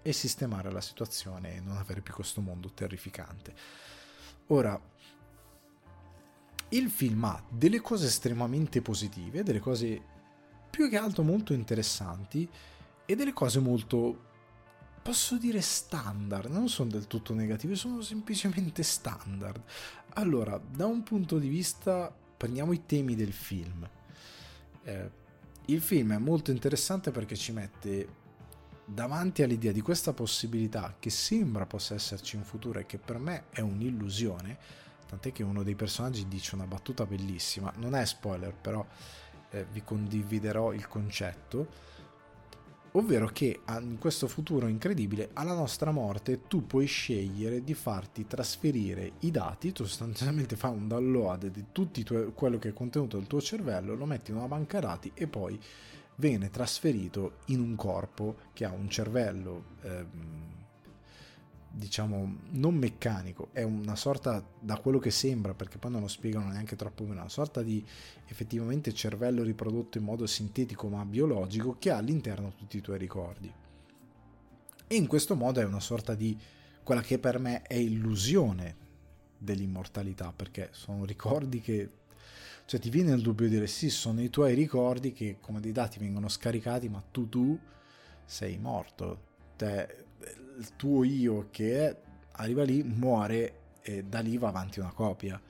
e 0.00 0.12
sistemare 0.14 0.72
la 0.72 0.80
situazione 0.80 1.56
e 1.56 1.60
non 1.60 1.76
avere 1.76 2.00
più 2.00 2.14
questo 2.14 2.40
mondo 2.40 2.72
terrificante. 2.72 3.54
Ora, 4.48 4.78
il 6.70 6.90
film 6.90 7.24
ha 7.24 7.42
delle 7.48 7.80
cose 7.80 8.06
estremamente 8.06 8.82
positive, 8.82 9.42
delle 9.42 9.60
cose 9.60 10.02
più 10.70 10.88
che 10.88 10.96
altro 10.96 11.22
molto 11.22 11.52
interessanti 11.52 12.48
e 13.06 13.14
delle 13.14 13.32
cose 13.32 13.60
molto 13.60 14.32
posso 15.04 15.36
dire 15.36 15.60
standard, 15.60 16.50
non 16.50 16.70
sono 16.70 16.88
del 16.88 17.06
tutto 17.06 17.34
negative, 17.34 17.74
sono 17.74 18.00
semplicemente 18.00 18.82
standard. 18.82 19.62
Allora, 20.14 20.58
da 20.58 20.86
un 20.86 21.02
punto 21.02 21.38
di 21.38 21.48
vista, 21.48 22.10
prendiamo 22.36 22.72
i 22.72 22.86
temi 22.86 23.14
del 23.14 23.32
film. 23.32 23.86
Eh, 24.82 25.10
il 25.66 25.82
film 25.82 26.14
è 26.14 26.18
molto 26.18 26.50
interessante 26.50 27.10
perché 27.10 27.36
ci 27.36 27.52
mette 27.52 28.22
davanti 28.86 29.42
all'idea 29.42 29.72
di 29.72 29.82
questa 29.82 30.14
possibilità 30.14 30.96
che 30.98 31.10
sembra 31.10 31.66
possa 31.66 31.94
esserci 31.94 32.36
in 32.36 32.44
futuro 32.44 32.78
e 32.78 32.86
che 32.86 32.98
per 32.98 33.18
me 33.18 33.44
è 33.50 33.60
un'illusione, 33.60 34.58
tant'è 35.14 35.32
che 35.32 35.42
uno 35.42 35.62
dei 35.62 35.74
personaggi 35.74 36.26
dice 36.26 36.54
una 36.54 36.66
battuta 36.66 37.06
bellissima, 37.06 37.72
non 37.76 37.94
è 37.94 38.04
spoiler 38.04 38.54
però 38.54 38.84
eh, 39.50 39.66
vi 39.70 39.82
condividerò 39.82 40.72
il 40.72 40.88
concetto, 40.88 41.92
ovvero 42.92 43.26
che 43.28 43.60
in 43.66 43.98
questo 43.98 44.28
futuro 44.28 44.66
incredibile 44.66 45.30
alla 45.32 45.54
nostra 45.54 45.90
morte 45.90 46.46
tu 46.46 46.66
puoi 46.66 46.86
scegliere 46.86 47.62
di 47.62 47.74
farti 47.74 48.26
trasferire 48.26 49.12
i 49.20 49.30
dati, 49.30 49.72
tu 49.72 49.84
sostanzialmente 49.84 50.56
fai 50.56 50.72
un 50.72 50.88
download 50.88 51.46
di 51.46 51.66
tutto 51.72 52.32
quello 52.32 52.58
che 52.58 52.70
è 52.70 52.72
contenuto 52.72 53.16
nel 53.16 53.26
tuo 53.26 53.40
cervello, 53.40 53.94
lo 53.94 54.06
metti 54.06 54.30
in 54.30 54.36
una 54.36 54.48
banca 54.48 54.80
dati 54.80 55.10
e 55.14 55.26
poi 55.26 55.58
viene 56.16 56.50
trasferito 56.50 57.38
in 57.46 57.60
un 57.60 57.74
corpo 57.74 58.36
che 58.52 58.64
ha 58.64 58.70
un 58.70 58.88
cervello 58.88 59.64
ehm, 59.82 60.53
diciamo 61.76 62.36
non 62.50 62.74
meccanico, 62.74 63.48
è 63.52 63.62
una 63.62 63.96
sorta 63.96 64.44
da 64.60 64.78
quello 64.78 64.98
che 64.98 65.10
sembra, 65.10 65.54
perché 65.54 65.78
poi 65.78 65.90
non 65.90 66.02
lo 66.02 66.08
spiegano 66.08 66.48
neanche 66.48 66.76
troppo 66.76 67.04
bene, 67.04 67.20
una 67.20 67.28
sorta 67.28 67.62
di 67.62 67.84
effettivamente 68.26 68.92
cervello 68.92 69.42
riprodotto 69.42 69.98
in 69.98 70.04
modo 70.04 70.26
sintetico 70.26 70.88
ma 70.88 71.04
biologico 71.04 71.76
che 71.78 71.90
ha 71.90 71.96
all'interno 71.96 72.54
tutti 72.56 72.76
i 72.76 72.80
tuoi 72.80 72.98
ricordi. 72.98 73.52
E 74.86 74.94
in 74.96 75.06
questo 75.06 75.34
modo 75.34 75.60
è 75.60 75.64
una 75.64 75.80
sorta 75.80 76.14
di 76.14 76.38
quella 76.82 77.00
che 77.00 77.18
per 77.18 77.38
me 77.38 77.62
è 77.62 77.74
illusione 77.74 78.76
dell'immortalità, 79.36 80.32
perché 80.34 80.68
sono 80.72 81.04
ricordi 81.04 81.60
che 81.60 81.90
cioè 82.66 82.80
ti 82.80 82.88
viene 82.88 83.12
il 83.12 83.20
dubbio 83.20 83.46
di 83.46 83.54
dire 83.54 83.66
sì, 83.66 83.90
sono 83.90 84.22
i 84.22 84.30
tuoi 84.30 84.54
ricordi 84.54 85.12
che 85.12 85.36
come 85.40 85.60
dei 85.60 85.72
dati 85.72 85.98
vengono 85.98 86.28
scaricati, 86.28 86.88
ma 86.88 87.02
tu 87.10 87.28
tu 87.28 87.58
sei 88.24 88.58
morto. 88.58 89.32
Te, 89.56 90.03
il 90.58 90.76
tuo 90.76 91.04
io 91.04 91.48
che 91.50 91.96
arriva 92.32 92.62
lì 92.62 92.82
muore 92.82 93.60
e 93.82 94.04
da 94.04 94.20
lì 94.20 94.38
va 94.38 94.48
avanti 94.48 94.80
una 94.80 94.92
copia. 94.92 95.40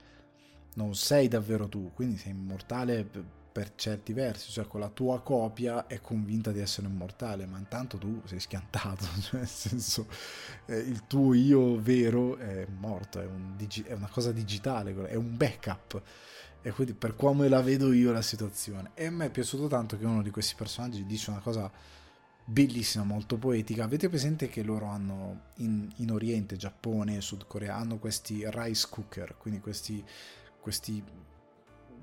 Non 0.74 0.94
sei 0.94 1.28
davvero 1.28 1.68
tu, 1.68 1.92
quindi 1.94 2.16
sei 2.16 2.32
immortale 2.32 3.08
per 3.54 3.76
certi 3.76 4.12
versi, 4.12 4.50
cioè 4.50 4.66
con 4.66 4.80
la 4.80 4.88
tua 4.88 5.20
copia 5.20 5.86
è 5.86 6.00
convinta 6.00 6.50
di 6.50 6.58
essere 6.58 6.88
immortale, 6.88 7.46
ma 7.46 7.56
intanto 7.56 7.98
tu 7.98 8.20
sei 8.24 8.40
schiantato, 8.40 9.04
cioè 9.22 9.38
nel 9.38 9.48
senso 9.48 10.08
eh, 10.66 10.76
il 10.76 11.06
tuo 11.06 11.34
io 11.34 11.80
vero 11.80 12.36
è 12.36 12.66
morto, 12.66 13.20
è, 13.20 13.24
un 13.24 13.54
digi- 13.56 13.84
è, 13.84 13.92
una 13.92 14.08
cosa 14.08 14.32
digitale, 14.32 15.06
è 15.06 15.14
un 15.14 15.36
backup. 15.36 16.02
E 16.62 16.72
quindi 16.72 16.94
per 16.94 17.14
come 17.14 17.46
la 17.46 17.60
vedo 17.60 17.92
io 17.92 18.10
la 18.10 18.22
situazione. 18.22 18.90
E 18.94 19.06
a 19.06 19.10
me 19.10 19.26
è 19.26 19.30
piaciuto 19.30 19.68
tanto 19.68 19.96
che 19.98 20.04
uno 20.04 20.22
di 20.22 20.30
questi 20.30 20.54
personaggi 20.56 21.04
dice 21.04 21.30
una 21.30 21.40
cosa 21.40 21.70
bellissima, 22.44 23.04
molto 23.04 23.36
poetica. 23.38 23.84
Avete 23.84 24.08
presente 24.08 24.48
che 24.48 24.62
loro 24.62 24.86
hanno 24.86 25.50
in, 25.56 25.90
in 25.96 26.10
Oriente, 26.10 26.56
Giappone, 26.56 27.20
Sud 27.20 27.46
Corea, 27.46 27.76
hanno 27.76 27.98
questi 27.98 28.44
rice 28.46 28.86
cooker, 28.90 29.36
quindi 29.38 29.60
questi, 29.60 30.04
questi 30.60 31.02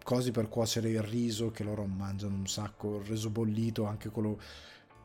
cosi 0.03 0.31
per 0.31 0.49
cuocere 0.49 0.89
il 0.89 1.03
riso 1.03 1.51
che 1.51 1.63
loro 1.63 1.85
mangiano 1.85 2.35
un 2.35 2.47
sacco, 2.47 2.97
il 2.97 3.05
riso 3.05 3.29
bollito, 3.29 3.85
anche 3.85 4.09
quello 4.09 4.39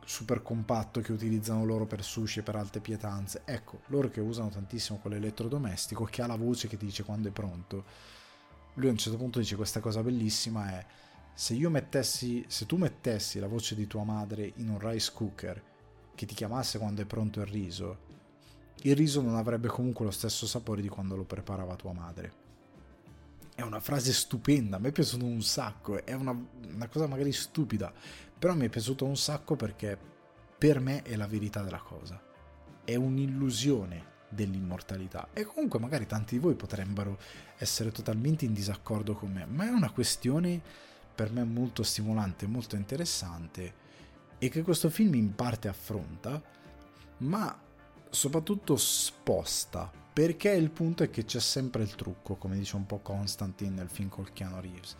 super 0.04 0.40
compatto 0.40 1.00
che 1.00 1.10
utilizzano 1.10 1.64
loro 1.64 1.84
per 1.84 2.02
sushi 2.02 2.38
e 2.38 2.42
per 2.42 2.56
alte 2.56 2.80
pietanze. 2.80 3.42
Ecco, 3.44 3.80
loro 3.86 4.08
che 4.08 4.20
usano 4.20 4.48
tantissimo 4.48 4.98
quell'elettrodomestico 4.98 6.04
che 6.04 6.22
ha 6.22 6.26
la 6.26 6.36
voce 6.36 6.68
che 6.68 6.76
dice 6.76 7.02
quando 7.02 7.28
è 7.28 7.32
pronto. 7.32 7.84
Lui 8.74 8.88
a 8.88 8.90
un 8.90 8.98
certo 8.98 9.18
punto 9.18 9.38
dice 9.38 9.56
questa 9.56 9.80
cosa 9.80 10.02
bellissima 10.02 10.70
è 10.70 10.86
se 11.36 11.52
io 11.52 11.68
mettessi, 11.68 12.42
se 12.48 12.64
tu 12.64 12.78
mettessi 12.78 13.38
la 13.38 13.46
voce 13.46 13.74
di 13.74 13.86
tua 13.86 14.04
madre 14.04 14.54
in 14.56 14.70
un 14.70 14.78
rice 14.78 15.12
cooker 15.12 15.62
che 16.14 16.24
ti 16.24 16.34
chiamasse 16.34 16.78
quando 16.78 17.02
è 17.02 17.04
pronto 17.04 17.40
il 17.40 17.46
riso, 17.46 17.98
il 18.84 18.96
riso 18.96 19.20
non 19.20 19.34
avrebbe 19.36 19.68
comunque 19.68 20.06
lo 20.06 20.10
stesso 20.10 20.46
sapore 20.46 20.80
di 20.80 20.88
quando 20.88 21.14
lo 21.14 21.24
preparava 21.24 21.76
tua 21.76 21.92
madre. 21.92 22.32
È 23.54 23.60
una 23.60 23.80
frase 23.80 24.14
stupenda, 24.14 24.78
me 24.78 24.88
è 24.88 24.92
piaciuto 24.92 25.26
un 25.26 25.42
sacco, 25.42 26.02
è 26.06 26.14
una, 26.14 26.34
una 26.72 26.88
cosa 26.88 27.06
magari 27.06 27.32
stupida, 27.32 27.92
però 28.38 28.54
mi 28.54 28.64
è 28.64 28.70
piaciuto 28.70 29.04
un 29.04 29.16
sacco 29.18 29.56
perché 29.56 29.98
per 30.56 30.80
me 30.80 31.02
è 31.02 31.16
la 31.16 31.26
verità 31.26 31.60
della 31.60 31.80
cosa. 31.80 32.18
È 32.82 32.94
un'illusione 32.94 34.14
dell'immortalità. 34.30 35.28
E 35.34 35.44
comunque 35.44 35.78
magari 35.80 36.06
tanti 36.06 36.36
di 36.36 36.40
voi 36.40 36.54
potrebbero 36.54 37.18
essere 37.58 37.92
totalmente 37.92 38.46
in 38.46 38.54
disaccordo 38.54 39.12
con 39.12 39.32
me, 39.32 39.44
ma 39.44 39.66
è 39.66 39.70
una 39.70 39.90
questione 39.90 40.85
per 41.16 41.32
me 41.32 41.43
molto 41.43 41.82
stimolante, 41.82 42.47
molto 42.47 42.76
interessante 42.76 43.84
e 44.38 44.48
che 44.51 44.62
questo 44.62 44.90
film 44.90 45.14
in 45.14 45.34
parte 45.34 45.66
affronta, 45.66 46.40
ma 47.18 47.59
soprattutto 48.10 48.76
sposta, 48.76 49.90
perché 50.12 50.51
il 50.51 50.70
punto 50.70 51.02
è 51.02 51.10
che 51.10 51.24
c'è 51.24 51.40
sempre 51.40 51.82
il 51.82 51.94
trucco, 51.94 52.36
come 52.36 52.56
dice 52.56 52.76
un 52.76 52.86
po' 52.86 52.98
Constantine 52.98 53.74
nel 53.74 53.88
film 53.88 54.09
col 54.09 54.32
Keanu 54.32 54.60
Reeves. 54.60 54.97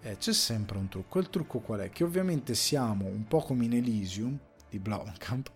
Eh, 0.00 0.16
c'è 0.16 0.32
sempre 0.32 0.78
un 0.78 0.88
trucco. 0.88 1.18
Il 1.18 1.28
trucco 1.28 1.58
qual 1.58 1.80
è? 1.80 1.90
Che 1.90 2.04
ovviamente 2.04 2.54
siamo 2.54 3.06
un 3.06 3.24
po' 3.26 3.40
come 3.40 3.64
in 3.64 3.74
Elysium 3.74 4.38
di 4.70 4.78
Blomkamp, 4.78 5.50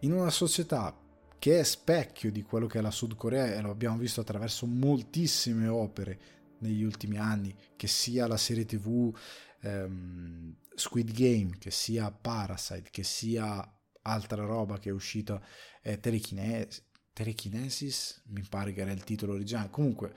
in 0.00 0.12
una 0.12 0.30
società 0.30 0.96
che 1.38 1.58
è 1.58 1.62
specchio 1.62 2.30
di 2.30 2.42
quello 2.42 2.66
che 2.66 2.78
è 2.78 2.82
la 2.82 2.90
Sud 2.90 3.16
Corea 3.16 3.54
e 3.54 3.60
lo 3.60 3.70
abbiamo 3.70 3.96
visto 3.96 4.20
attraverso 4.20 4.64
moltissime 4.66 5.66
opere 5.66 6.18
negli 6.62 6.82
ultimi 6.82 7.18
anni, 7.18 7.54
che 7.76 7.86
sia 7.86 8.26
la 8.26 8.36
serie 8.36 8.64
tv 8.64 9.14
ehm, 9.60 10.56
Squid 10.74 11.12
Game, 11.12 11.56
che 11.58 11.70
sia 11.70 12.10
Parasite, 12.10 12.88
che 12.90 13.02
sia 13.02 13.66
altra 14.02 14.44
roba 14.44 14.78
che 14.78 14.88
è 14.88 14.92
uscita, 14.92 15.40
eh, 15.82 16.00
Telekinesis, 16.00 16.84
Telekinesis, 17.12 18.22
mi 18.28 18.42
pare 18.48 18.72
che 18.72 18.80
era 18.80 18.92
il 18.92 19.04
titolo 19.04 19.34
originale, 19.34 19.70
comunque, 19.70 20.14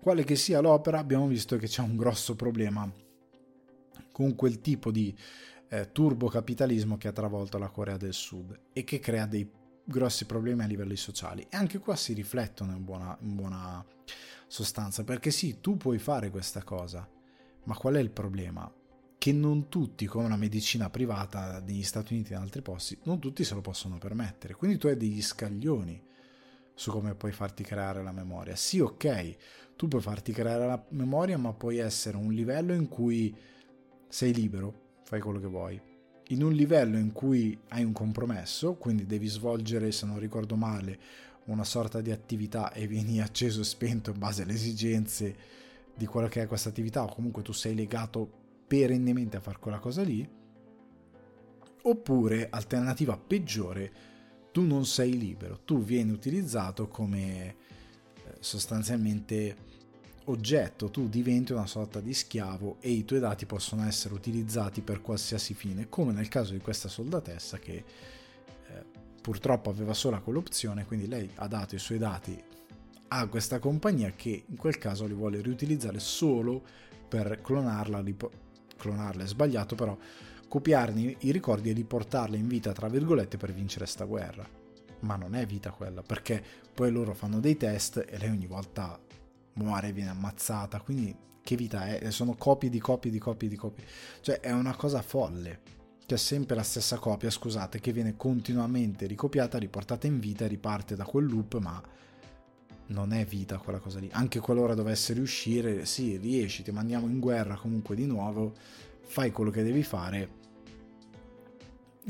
quale 0.00 0.24
che 0.24 0.36
sia 0.36 0.60
l'opera, 0.60 0.98
abbiamo 0.98 1.26
visto 1.26 1.56
che 1.56 1.66
c'è 1.66 1.82
un 1.82 1.96
grosso 1.96 2.34
problema 2.34 2.90
con 4.12 4.34
quel 4.34 4.60
tipo 4.60 4.90
di 4.90 5.16
eh, 5.68 5.92
turbocapitalismo 5.92 6.96
che 6.96 7.08
ha 7.08 7.12
travolto 7.12 7.58
la 7.58 7.68
Corea 7.68 7.96
del 7.96 8.14
Sud 8.14 8.58
e 8.72 8.84
che 8.84 8.98
crea 8.98 9.26
dei 9.26 9.48
grossi 9.88 10.26
problemi 10.26 10.62
a 10.62 10.66
livelli 10.66 10.96
sociali. 10.96 11.46
E 11.48 11.56
anche 11.56 11.78
qua 11.78 11.96
si 11.96 12.12
riflettono 12.12 12.72
in 12.72 12.84
buona, 12.84 13.16
in 13.22 13.34
buona 13.34 13.84
sostanza, 14.46 15.02
perché 15.02 15.30
sì, 15.30 15.60
tu 15.60 15.76
puoi 15.76 15.98
fare 15.98 16.30
questa 16.30 16.62
cosa, 16.62 17.08
ma 17.64 17.74
qual 17.74 17.94
è 17.94 18.00
il 18.00 18.10
problema? 18.10 18.70
Che 19.16 19.32
non 19.32 19.68
tutti, 19.68 20.06
come 20.06 20.26
una 20.26 20.36
medicina 20.36 20.90
privata 20.90 21.60
negli 21.60 21.82
Stati 21.82 22.12
Uniti 22.12 22.32
e 22.32 22.36
in 22.36 22.42
altri 22.42 22.62
posti, 22.62 22.98
non 23.04 23.18
tutti 23.18 23.44
se 23.44 23.54
lo 23.54 23.62
possono 23.62 23.98
permettere. 23.98 24.54
Quindi 24.54 24.76
tu 24.76 24.86
hai 24.86 24.96
degli 24.96 25.22
scaglioni 25.22 26.00
su 26.74 26.90
come 26.90 27.14
puoi 27.14 27.32
farti 27.32 27.64
creare 27.64 28.02
la 28.02 28.12
memoria. 28.12 28.54
Sì, 28.54 28.78
ok, 28.78 29.36
tu 29.74 29.88
puoi 29.88 30.02
farti 30.02 30.32
creare 30.32 30.66
la 30.66 30.84
memoria, 30.90 31.36
ma 31.38 31.52
puoi 31.52 31.78
essere 31.78 32.16
un 32.16 32.32
livello 32.32 32.74
in 32.74 32.88
cui 32.88 33.34
sei 34.06 34.32
libero, 34.32 35.00
fai 35.02 35.20
quello 35.20 35.40
che 35.40 35.46
vuoi. 35.46 35.87
In 36.28 36.42
un 36.42 36.52
livello 36.52 36.98
in 36.98 37.12
cui 37.12 37.58
hai 37.68 37.84
un 37.84 37.92
compromesso, 37.92 38.74
quindi 38.74 39.06
devi 39.06 39.26
svolgere, 39.26 39.92
se 39.92 40.06
non 40.06 40.18
ricordo 40.18 40.56
male, 40.56 40.98
una 41.44 41.64
sorta 41.64 42.00
di 42.00 42.10
attività 42.10 42.72
e 42.72 42.86
vieni 42.86 43.20
acceso 43.20 43.60
e 43.62 43.64
spento 43.64 44.10
in 44.10 44.18
base 44.18 44.42
alle 44.42 44.52
esigenze 44.52 45.36
di 45.94 46.06
quello 46.06 46.28
che 46.28 46.42
è 46.42 46.46
questa 46.46 46.68
attività 46.68 47.02
o 47.02 47.12
comunque 47.12 47.42
tu 47.42 47.52
sei 47.52 47.74
legato 47.74 48.30
perennemente 48.66 49.38
a 49.38 49.40
fare 49.40 49.58
quella 49.58 49.78
cosa 49.78 50.02
lì 50.02 50.36
Oppure, 51.82 52.48
alternativa 52.50 53.16
peggiore, 53.16 53.92
tu 54.52 54.62
non 54.62 54.84
sei 54.84 55.16
libero, 55.16 55.60
tu 55.64 55.82
vieni 55.82 56.10
utilizzato 56.10 56.88
come 56.88 57.46
eh, 57.46 57.54
sostanzialmente 58.40 59.56
oggetto, 60.30 60.90
tu 60.90 61.08
diventi 61.08 61.52
una 61.52 61.66
sorta 61.66 62.00
di 62.00 62.14
schiavo 62.14 62.76
e 62.80 62.90
i 62.90 63.04
tuoi 63.04 63.20
dati 63.20 63.46
possono 63.46 63.86
essere 63.86 64.14
utilizzati 64.14 64.80
per 64.80 65.00
qualsiasi 65.00 65.54
fine, 65.54 65.88
come 65.88 66.12
nel 66.12 66.28
caso 66.28 66.52
di 66.52 66.58
questa 66.58 66.88
soldatessa 66.88 67.58
che 67.58 67.72
eh, 67.74 67.84
purtroppo 69.20 69.70
aveva 69.70 69.94
solo 69.94 70.20
quell'opzione, 70.20 70.86
quindi 70.86 71.08
lei 71.08 71.30
ha 71.36 71.48
dato 71.48 71.74
i 71.74 71.78
suoi 71.78 71.98
dati 71.98 72.42
a 73.08 73.26
questa 73.26 73.58
compagnia 73.58 74.12
che 74.12 74.44
in 74.46 74.56
quel 74.56 74.76
caso 74.76 75.06
li 75.06 75.14
vuole 75.14 75.40
riutilizzare 75.40 75.98
solo 75.98 76.62
per 77.08 77.40
clonarla, 77.42 78.04
clonarla 78.76 79.24
è 79.24 79.26
sbagliato 79.26 79.74
però, 79.74 79.96
copiarne 80.46 81.16
i 81.20 81.30
ricordi 81.30 81.70
e 81.70 81.72
riportarla 81.72 82.36
in 82.36 82.48
vita 82.48 82.72
tra 82.72 82.88
virgolette 82.88 83.38
per 83.38 83.52
vincere 83.52 83.86
sta 83.86 84.04
guerra. 84.04 84.46
Ma 85.00 85.16
non 85.16 85.34
è 85.34 85.46
vita 85.46 85.70
quella, 85.70 86.02
perché 86.02 86.42
poi 86.74 86.90
loro 86.90 87.14
fanno 87.14 87.40
dei 87.40 87.56
test 87.56 88.04
e 88.06 88.18
lei 88.18 88.30
ogni 88.30 88.46
volta 88.46 88.98
muore, 89.58 89.92
viene 89.92 90.10
ammazzata, 90.10 90.80
quindi 90.80 91.14
che 91.42 91.56
vita 91.56 91.86
è? 91.86 92.10
Sono 92.10 92.34
copie 92.34 92.68
di 92.68 92.78
copie 92.78 93.10
di 93.10 93.18
copie 93.18 93.48
di 93.48 93.56
copie. 93.56 93.84
Cioè 94.20 94.40
è 94.40 94.52
una 94.52 94.76
cosa 94.76 95.02
folle. 95.02 95.60
C'è 96.06 96.16
sempre 96.16 96.56
la 96.56 96.62
stessa 96.62 96.98
copia, 96.98 97.30
scusate, 97.30 97.80
che 97.80 97.92
viene 97.92 98.16
continuamente 98.16 99.06
ricopiata, 99.06 99.58
riportata 99.58 100.06
in 100.06 100.18
vita 100.20 100.44
e 100.44 100.48
riparte 100.48 100.94
da 100.94 101.04
quel 101.04 101.26
loop, 101.26 101.58
ma 101.58 101.82
non 102.88 103.12
è 103.12 103.24
vita 103.24 103.58
quella 103.58 103.78
cosa 103.78 103.98
lì. 103.98 104.08
Anche 104.12 104.40
qualora 104.40 104.74
dovesse 104.74 105.12
riuscire, 105.12 105.84
sì, 105.84 106.16
riesci, 106.16 106.62
ti 106.62 106.70
mandiamo 106.70 107.06
in 107.08 107.18
guerra 107.18 107.56
comunque 107.56 107.94
di 107.94 108.06
nuovo, 108.06 108.54
fai 109.00 109.30
quello 109.30 109.50
che 109.50 109.62
devi 109.62 109.82
fare. 109.82 110.30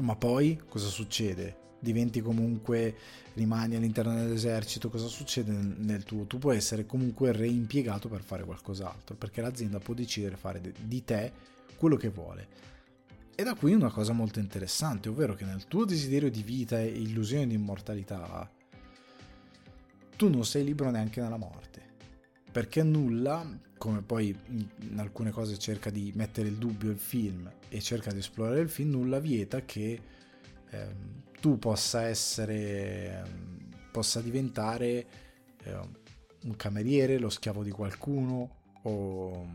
Ma 0.00 0.14
poi 0.14 0.60
cosa 0.68 0.88
succede? 0.88 1.66
Diventi 1.78 2.20
comunque, 2.20 2.96
rimani 3.34 3.76
all'interno 3.76 4.14
dell'esercito, 4.14 4.88
cosa 4.88 5.06
succede 5.06 5.52
nel 5.52 6.04
tuo? 6.04 6.24
Tu 6.24 6.38
puoi 6.38 6.56
essere 6.56 6.86
comunque 6.86 7.32
reimpiegato 7.32 8.08
per 8.08 8.22
fare 8.22 8.44
qualcos'altro, 8.44 9.14
perché 9.16 9.40
l'azienda 9.40 9.78
può 9.78 9.94
decidere 9.94 10.36
fare 10.36 10.60
di 10.80 11.04
te 11.04 11.32
quello 11.76 11.96
che 11.96 12.08
vuole. 12.08 12.66
E 13.34 13.44
da 13.44 13.54
qui 13.54 13.72
una 13.72 13.90
cosa 13.90 14.12
molto 14.12 14.40
interessante, 14.40 15.08
ovvero 15.08 15.34
che 15.34 15.44
nel 15.44 15.66
tuo 15.66 15.84
desiderio 15.84 16.28
di 16.28 16.42
vita 16.42 16.80
e 16.80 16.88
illusione 16.88 17.46
di 17.46 17.54
immortalità, 17.54 18.50
tu 20.16 20.28
non 20.28 20.44
sei 20.44 20.64
libero 20.64 20.90
neanche 20.90 21.20
nella 21.20 21.36
morte. 21.36 21.80
Perché 22.50 22.82
nulla, 22.82 23.46
come 23.76 24.02
poi 24.02 24.36
in 24.48 24.98
alcune 24.98 25.30
cose 25.30 25.56
cerca 25.56 25.90
di 25.90 26.10
mettere 26.16 26.48
il 26.48 26.56
dubbio 26.56 26.90
il 26.90 26.98
film 26.98 27.48
e 27.68 27.80
cerca 27.80 28.10
di 28.10 28.18
esplorare 28.18 28.58
il 28.58 28.68
film, 28.68 28.90
nulla 28.90 29.20
vieta 29.20 29.64
che 29.64 30.00
ehm, 30.70 31.17
tu 31.40 31.58
possa 31.58 32.02
essere, 32.02 33.24
possa 33.92 34.20
diventare 34.20 35.06
eh, 35.62 35.78
un 36.44 36.56
cameriere, 36.56 37.18
lo 37.18 37.30
schiavo 37.30 37.62
di 37.62 37.70
qualcuno 37.70 38.56
o 38.82 39.46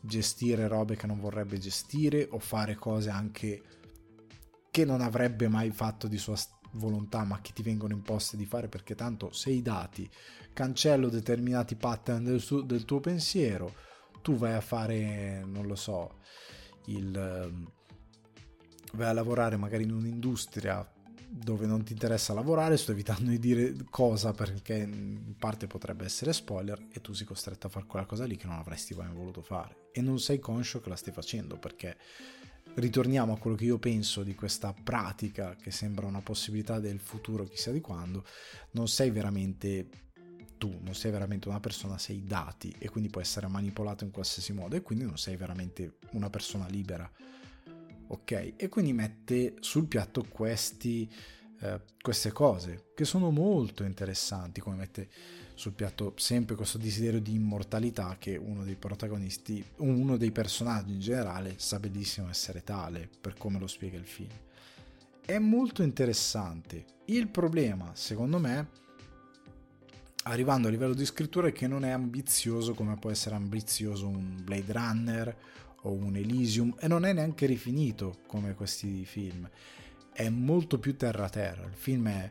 gestire 0.00 0.68
robe 0.68 0.96
che 0.96 1.06
non 1.06 1.20
vorrebbe 1.20 1.58
gestire 1.58 2.26
o 2.30 2.38
fare 2.38 2.74
cose 2.76 3.10
anche 3.10 3.62
che 4.70 4.84
non 4.84 5.00
avrebbe 5.00 5.48
mai 5.48 5.70
fatto 5.70 6.06
di 6.06 6.18
sua 6.18 6.36
volontà 6.72 7.24
ma 7.24 7.40
che 7.40 7.52
ti 7.52 7.62
vengono 7.62 7.94
imposte 7.94 8.36
di 8.36 8.46
fare 8.46 8.68
perché 8.68 8.94
tanto 8.94 9.32
se 9.32 9.50
i 9.50 9.62
dati 9.62 10.08
cancello 10.52 11.08
determinati 11.08 11.74
pattern 11.74 12.22
del, 12.24 12.40
su, 12.40 12.64
del 12.64 12.84
tuo 12.84 13.00
pensiero 13.00 13.74
tu 14.22 14.36
vai 14.36 14.52
a 14.52 14.60
fare 14.60 15.42
non 15.44 15.66
lo 15.66 15.74
so 15.74 16.18
il 16.86 17.66
vai 18.92 19.08
a 19.08 19.12
lavorare 19.12 19.56
magari 19.56 19.82
in 19.82 19.92
un'industria 19.92 20.86
dove 21.30 21.66
non 21.66 21.84
ti 21.84 21.92
interessa 21.92 22.32
lavorare, 22.32 22.78
sto 22.78 22.92
evitando 22.92 23.28
di 23.28 23.38
dire 23.38 23.74
cosa 23.90 24.32
perché 24.32 24.74
in 24.74 25.34
parte 25.38 25.66
potrebbe 25.66 26.04
essere 26.04 26.32
spoiler 26.32 26.86
e 26.90 27.00
tu 27.00 27.12
sei 27.12 27.26
costretto 27.26 27.66
a 27.66 27.70
fare 27.70 27.86
quella 27.86 28.06
cosa 28.06 28.24
lì 28.24 28.36
che 28.36 28.46
non 28.46 28.56
avresti 28.56 28.94
mai 28.94 29.12
voluto 29.12 29.42
fare. 29.42 29.88
E 29.92 30.00
non 30.00 30.18
sei 30.18 30.38
conscio 30.38 30.80
che 30.80 30.88
la 30.88 30.96
stai 30.96 31.12
facendo 31.12 31.58
perché 31.58 31.98
ritorniamo 32.74 33.34
a 33.34 33.38
quello 33.38 33.56
che 33.56 33.64
io 33.64 33.78
penso 33.78 34.22
di 34.22 34.34
questa 34.34 34.72
pratica 34.72 35.54
che 35.54 35.70
sembra 35.70 36.06
una 36.06 36.22
possibilità 36.22 36.80
del 36.80 36.98
futuro 36.98 37.44
chissà 37.44 37.70
di 37.70 37.80
quando, 37.80 38.24
non 38.72 38.88
sei 38.88 39.10
veramente 39.10 39.88
tu, 40.56 40.78
non 40.82 40.94
sei 40.94 41.10
veramente 41.10 41.48
una 41.48 41.60
persona, 41.60 41.98
sei 41.98 42.24
dati 42.24 42.74
e 42.78 42.88
quindi 42.88 43.10
puoi 43.10 43.22
essere 43.22 43.46
manipolato 43.48 44.04
in 44.04 44.10
qualsiasi 44.10 44.52
modo 44.52 44.76
e 44.76 44.82
quindi 44.82 45.04
non 45.04 45.18
sei 45.18 45.36
veramente 45.36 45.98
una 46.12 46.30
persona 46.30 46.66
libera 46.68 47.10
ok? 48.08 48.54
E 48.56 48.68
quindi 48.68 48.92
mette 48.92 49.54
sul 49.60 49.86
piatto 49.86 50.24
questi, 50.28 51.10
eh, 51.60 51.80
queste 52.00 52.32
cose 52.32 52.90
che 52.94 53.04
sono 53.04 53.30
molto 53.30 53.84
interessanti, 53.84 54.60
come 54.60 54.76
mette 54.76 55.08
sul 55.54 55.72
piatto 55.72 56.14
sempre 56.16 56.54
questo 56.54 56.78
desiderio 56.78 57.20
di 57.20 57.34
immortalità 57.34 58.16
che 58.18 58.36
uno 58.36 58.62
dei 58.62 58.76
protagonisti, 58.76 59.64
uno 59.78 60.16
dei 60.16 60.30
personaggi 60.30 60.92
in 60.92 61.00
generale 61.00 61.54
sa 61.56 61.80
benissimo 61.80 62.28
essere 62.28 62.62
tale 62.62 63.08
per 63.20 63.34
come 63.34 63.58
lo 63.58 63.66
spiega 63.66 63.96
il 63.96 64.06
film. 64.06 64.30
È 65.24 65.38
molto 65.38 65.82
interessante. 65.82 66.84
Il 67.06 67.28
problema, 67.28 67.90
secondo 67.94 68.38
me, 68.38 68.68
arrivando 70.24 70.68
a 70.68 70.70
livello 70.70 70.94
di 70.94 71.04
scrittura, 71.04 71.48
è 71.48 71.52
che 71.52 71.66
non 71.66 71.84
è 71.84 71.90
ambizioso 71.90 72.72
come 72.74 72.96
può 72.96 73.10
essere 73.10 73.34
ambizioso 73.34 74.06
un 74.06 74.40
Blade 74.42 74.72
Runner 74.72 75.36
o 75.82 75.92
un 75.92 76.16
Elysium 76.16 76.74
e 76.78 76.88
non 76.88 77.04
è 77.04 77.12
neanche 77.12 77.46
rifinito 77.46 78.18
come 78.26 78.54
questi 78.54 79.04
film. 79.04 79.48
È 80.12 80.28
molto 80.28 80.78
più 80.78 80.96
terra-terra, 80.96 81.66
il 81.66 81.74
film 81.74 82.08
è 82.08 82.30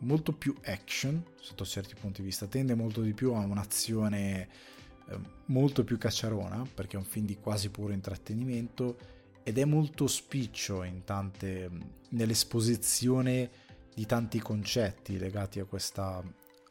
molto 0.00 0.32
più 0.32 0.54
action 0.64 1.22
sotto 1.40 1.64
certi 1.64 1.94
punti 1.94 2.20
di 2.20 2.26
vista, 2.26 2.46
tende 2.46 2.74
molto 2.74 3.00
di 3.02 3.12
più 3.12 3.32
a 3.34 3.40
un'azione 3.40 4.48
eh, 5.08 5.18
molto 5.46 5.84
più 5.84 5.98
cacciarona 5.98 6.66
perché 6.74 6.96
è 6.96 6.98
un 6.98 7.04
film 7.04 7.26
di 7.26 7.36
quasi 7.36 7.70
puro 7.70 7.92
intrattenimento 7.92 8.96
ed 9.42 9.58
è 9.58 9.64
molto 9.64 10.06
spiccio 10.06 10.84
tante, 11.04 11.70
nell'esposizione 12.10 13.50
di 13.94 14.06
tanti 14.06 14.38
concetti 14.38 15.18
legati 15.18 15.60
a 15.60 15.64
questa, 15.64 16.22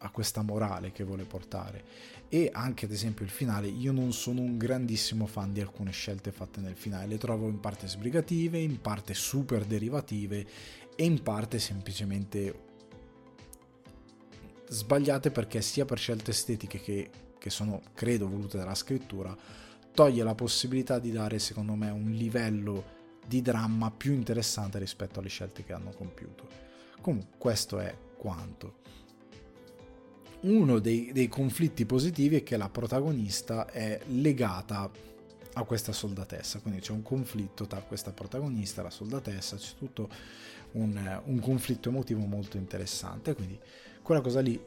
a 0.03 0.09
questa 0.09 0.41
morale 0.41 0.91
che 0.91 1.03
vuole 1.03 1.23
portare. 1.23 1.83
E 2.29 2.49
anche 2.53 2.85
ad 2.85 2.91
esempio 2.91 3.25
il 3.25 3.31
finale 3.31 3.67
io 3.67 3.91
non 3.91 4.13
sono 4.13 4.41
un 4.41 4.57
grandissimo 4.57 5.25
fan 5.25 5.53
di 5.53 5.61
alcune 5.61 5.91
scelte 5.91 6.31
fatte 6.31 6.61
nel 6.61 6.75
finale. 6.75 7.07
Le 7.07 7.17
trovo 7.17 7.47
in 7.47 7.59
parte 7.59 7.87
sbrigative 7.87 8.59
in 8.59 8.79
parte 8.81 9.13
super 9.13 9.65
derivative 9.65 10.45
e 10.95 11.03
in 11.03 11.21
parte 11.21 11.59
semplicemente 11.59 12.69
sbagliate 14.67 15.31
perché 15.31 15.61
sia 15.61 15.85
per 15.85 15.97
scelte 15.97 16.31
estetiche 16.31 16.79
che, 16.79 17.09
che 17.37 17.49
sono 17.49 17.81
credo 17.93 18.29
volute 18.29 18.57
dalla 18.57 18.75
scrittura 18.75 19.35
toglie 19.93 20.23
la 20.23 20.35
possibilità 20.35 20.99
di 20.99 21.11
dare 21.11 21.37
secondo 21.39 21.75
me 21.75 21.89
un 21.89 22.11
livello 22.11 22.99
di 23.27 23.41
dramma 23.41 23.91
più 23.91 24.13
interessante 24.13 24.79
rispetto 24.79 25.19
alle 25.19 25.29
scelte 25.29 25.63
che 25.63 25.73
hanno 25.73 25.91
compiuto. 25.91 26.47
Comunque 27.01 27.37
questo 27.37 27.79
è 27.79 27.95
quanto 28.17 28.79
uno 30.41 30.79
dei, 30.79 31.11
dei, 31.11 31.27
conflitti 31.27 31.85
positivi 31.85 32.37
è 32.37 32.43
che 32.43 32.57
la 32.57 32.69
protagonista 32.69 33.67
è 33.67 33.99
legata 34.07 34.89
a 35.53 35.63
questa 35.63 35.91
soldatessa, 35.91 36.59
quindi 36.59 36.79
c'è 36.79 36.91
un 36.91 37.03
conflitto 37.03 37.67
tra 37.67 37.81
questa 37.81 38.11
protagonista 38.11 38.81
e 38.81 38.83
la 38.85 38.89
soldatessa, 38.89 39.57
c'è 39.57 39.73
tutto 39.77 40.09
un, 40.73 41.21
un, 41.25 41.39
conflitto 41.39 41.89
emotivo 41.89 42.21
molto 42.21 42.57
interessante, 42.57 43.35
quindi 43.35 43.59
quella 44.01 44.21
cosa 44.21 44.39
lì 44.39 44.59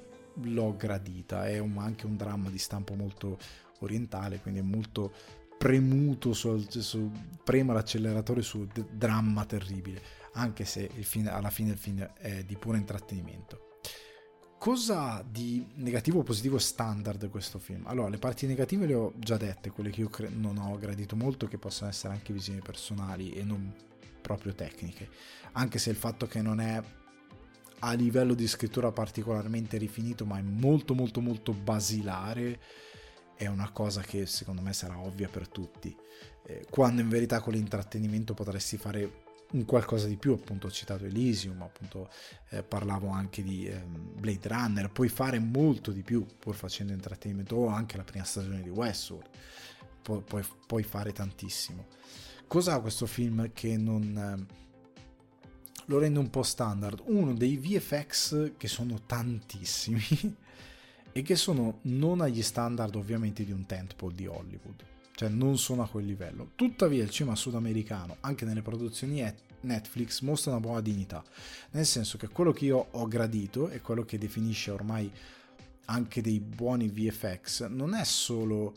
l'ho 0.43 0.77
gradita, 0.77 1.49
è 1.49 1.59
un, 1.59 1.79
anche 1.79 2.07
un 2.07 2.17
dramma 2.17 2.51
di 2.51 2.59
stampo 2.59 2.95
molto 2.95 3.39
orientale, 3.81 4.41
quindi 4.41 4.61
è 4.61 4.63
molto 4.63 5.13
premuto 5.57 6.35
su, 6.35 6.65
su 6.69 7.11
prema 7.43 7.73
l'acceleratore 7.73 8.43
su 8.43 8.69
dramma 8.91 9.45
terribile, 9.47 10.03
anche 10.35 10.65
se 10.67 10.89
fine, 10.89 11.31
alla 11.31 11.51
fine 11.51 11.73
il 11.73 11.79
film 11.79 12.07
è 12.19 12.45
di 12.45 12.57
puro 12.57 12.77
intrattenimento 12.77 13.74
cosa 14.65 15.23
di 15.31 15.63
negativo 15.75 16.21
o 16.21 16.23
positivo 16.23 16.57
standard 16.57 17.29
questo 17.29 17.59
film? 17.59 17.87
Allora, 17.87 18.09
le 18.09 18.17
parti 18.17 18.47
negative 18.47 18.87
le 18.87 18.95
ho 18.95 19.13
già 19.19 19.37
dette, 19.37 19.69
quelle 19.69 19.91
che 19.91 20.01
io 20.01 20.09
cre- 20.09 20.31
non 20.31 20.57
ho 20.57 20.79
gradito 20.79 21.17
molto, 21.17 21.47
che 21.47 21.59
possono 21.59 21.91
essere 21.91 22.15
anche 22.15 22.33
visioni 22.33 22.63
personali 22.63 23.35
e 23.35 23.43
non 23.43 23.75
proprio 24.23 24.55
tecniche. 24.55 25.11
Anche 25.53 25.79
se 25.79 25.91
il 25.91 25.97
fatto 25.97 26.27
che 26.27 26.41
non 26.41 26.61
è 26.61 26.83
a 27.81 27.93
livello 27.93 28.33
di 28.33 28.49
scrittura 28.49 28.91
particolarmente 28.91 29.77
rifinito, 29.77 30.25
ma 30.25 30.39
è 30.39 30.43
molto 30.43 30.95
molto 30.95 31.21
molto 31.21 31.53
basilare, 31.53 32.59
è 33.37 33.47
una 33.49 33.69
cosa 33.71 34.01
che 34.01 34.25
secondo 34.25 34.63
me 34.63 34.73
sarà 34.73 34.99
ovvia 34.99 35.29
per 35.29 35.47
tutti. 35.47 35.95
Eh, 36.47 36.65
quando 36.71 37.03
in 37.03 37.11
verità 37.11 37.41
con 37.41 37.53
l'intrattenimento 37.53 38.33
potresti 38.33 38.79
fare 38.79 39.24
un 39.55 39.65
qualcosa 39.65 40.07
di 40.07 40.17
più, 40.17 40.33
appunto 40.33 40.67
ho 40.67 40.71
citato 40.71 41.05
Elysium, 41.05 41.63
appunto 41.63 42.11
eh, 42.51 42.63
parlavo 42.63 43.09
anche 43.09 43.43
di 43.43 43.67
eh, 43.67 43.83
Blade 43.85 44.49
Runner, 44.49 44.91
puoi 44.91 45.09
fare 45.09 45.39
molto 45.39 45.93
di 45.93 46.03
più 46.03 46.27
pur 46.39 46.55
facendo 46.55 46.93
intrattenimento, 46.93 47.57
o 47.57 47.69
anche 47.69 47.97
la 47.97 48.05
prima 48.05 48.25
stagione 48.25 48.63
di 48.63 48.71
Westworld, 48.71 49.29
Pu- 50.03 50.23
puoi, 50.23 50.45
puoi, 50.67 50.83
fare 50.83 51.13
tantissimo. 51.13 51.87
Cosa 52.47 52.75
ha 52.75 52.81
questo 52.81 53.07
film 53.07 53.53
che 53.55 53.79
non, 53.79 54.47
lo 55.87 55.99
rende 55.99 56.19
un 56.19 56.31
po' 56.31 56.43
standard. 56.43 57.03
Uno 57.07 57.35
dei 57.35 57.57
VFX 57.57 58.53
che 58.57 58.69
sono 58.69 59.03
tantissimi 59.07 60.03
e 61.13 61.23
che 61.23 61.37
sono 61.37 61.79
non 61.83 62.21
agli 62.21 62.43
standard 62.43 62.95
ovviamente 62.95 63.45
di 63.45 63.53
un 63.53 63.67
tentpole 63.67 64.15
di 64.15 64.27
Hollywood, 64.27 64.85
cioè 65.15 65.29
non 65.29 65.59
sono 65.59 65.83
a 65.83 65.89
quel 65.89 66.05
livello. 66.05 66.51
Tuttavia 66.55 67.03
il 67.03 67.11
cinema 67.11 67.37
sudamericano, 67.37 68.17
anche 68.21 68.45
nelle 68.45 68.63
produzioni 68.63 69.23
Netflix, 69.61 70.21
mostra 70.21 70.51
una 70.53 70.61
buona 70.61 70.81
dignità, 70.81 71.23
nel 71.71 71.87
senso 71.87 72.19
che 72.19 72.29
quello 72.29 72.53
che 72.53 72.67
io 72.67 72.87
ho 72.91 73.07
gradito 73.07 73.69
e 73.71 73.81
quello 73.81 74.05
che 74.05 74.19
definisce 74.19 74.71
ormai 74.71 75.11
anche 75.87 76.23
dei 76.23 76.41
buoni 76.41 76.89
VFX 76.89 77.69
non 77.69 77.95
è 77.95 78.05
solo 78.05 78.75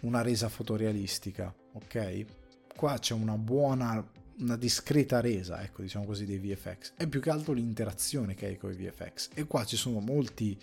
una 0.00 0.22
resa 0.22 0.48
fotorealistica, 0.48 1.54
ok? 1.72 2.24
Qua 2.76 2.98
c'è 2.98 3.14
una 3.14 3.36
buona 3.36 4.06
una 4.36 4.56
discreta 4.56 5.20
resa, 5.20 5.62
ecco, 5.62 5.82
diciamo 5.82 6.04
così, 6.04 6.24
dei 6.26 6.38
VFX. 6.38 6.94
È 6.96 7.06
più 7.06 7.20
che 7.20 7.30
altro 7.30 7.52
l'interazione 7.52 8.34
che 8.34 8.46
hai 8.46 8.56
con 8.56 8.72
i 8.72 8.74
VFX. 8.74 9.30
E 9.34 9.44
qua 9.44 9.64
ci 9.64 9.76
sono 9.76 10.00
molti 10.00 10.58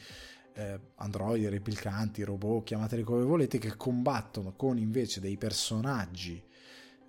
eh, 0.54 0.80
androidi, 0.96 1.48
replicanti, 1.50 2.24
robot, 2.24 2.66
chiamateli 2.66 3.04
come 3.04 3.24
volete, 3.24 3.58
che 3.58 3.76
combattono 3.76 4.54
con 4.56 4.78
invece 4.78 5.20
dei 5.20 5.38
personaggi 5.38 6.44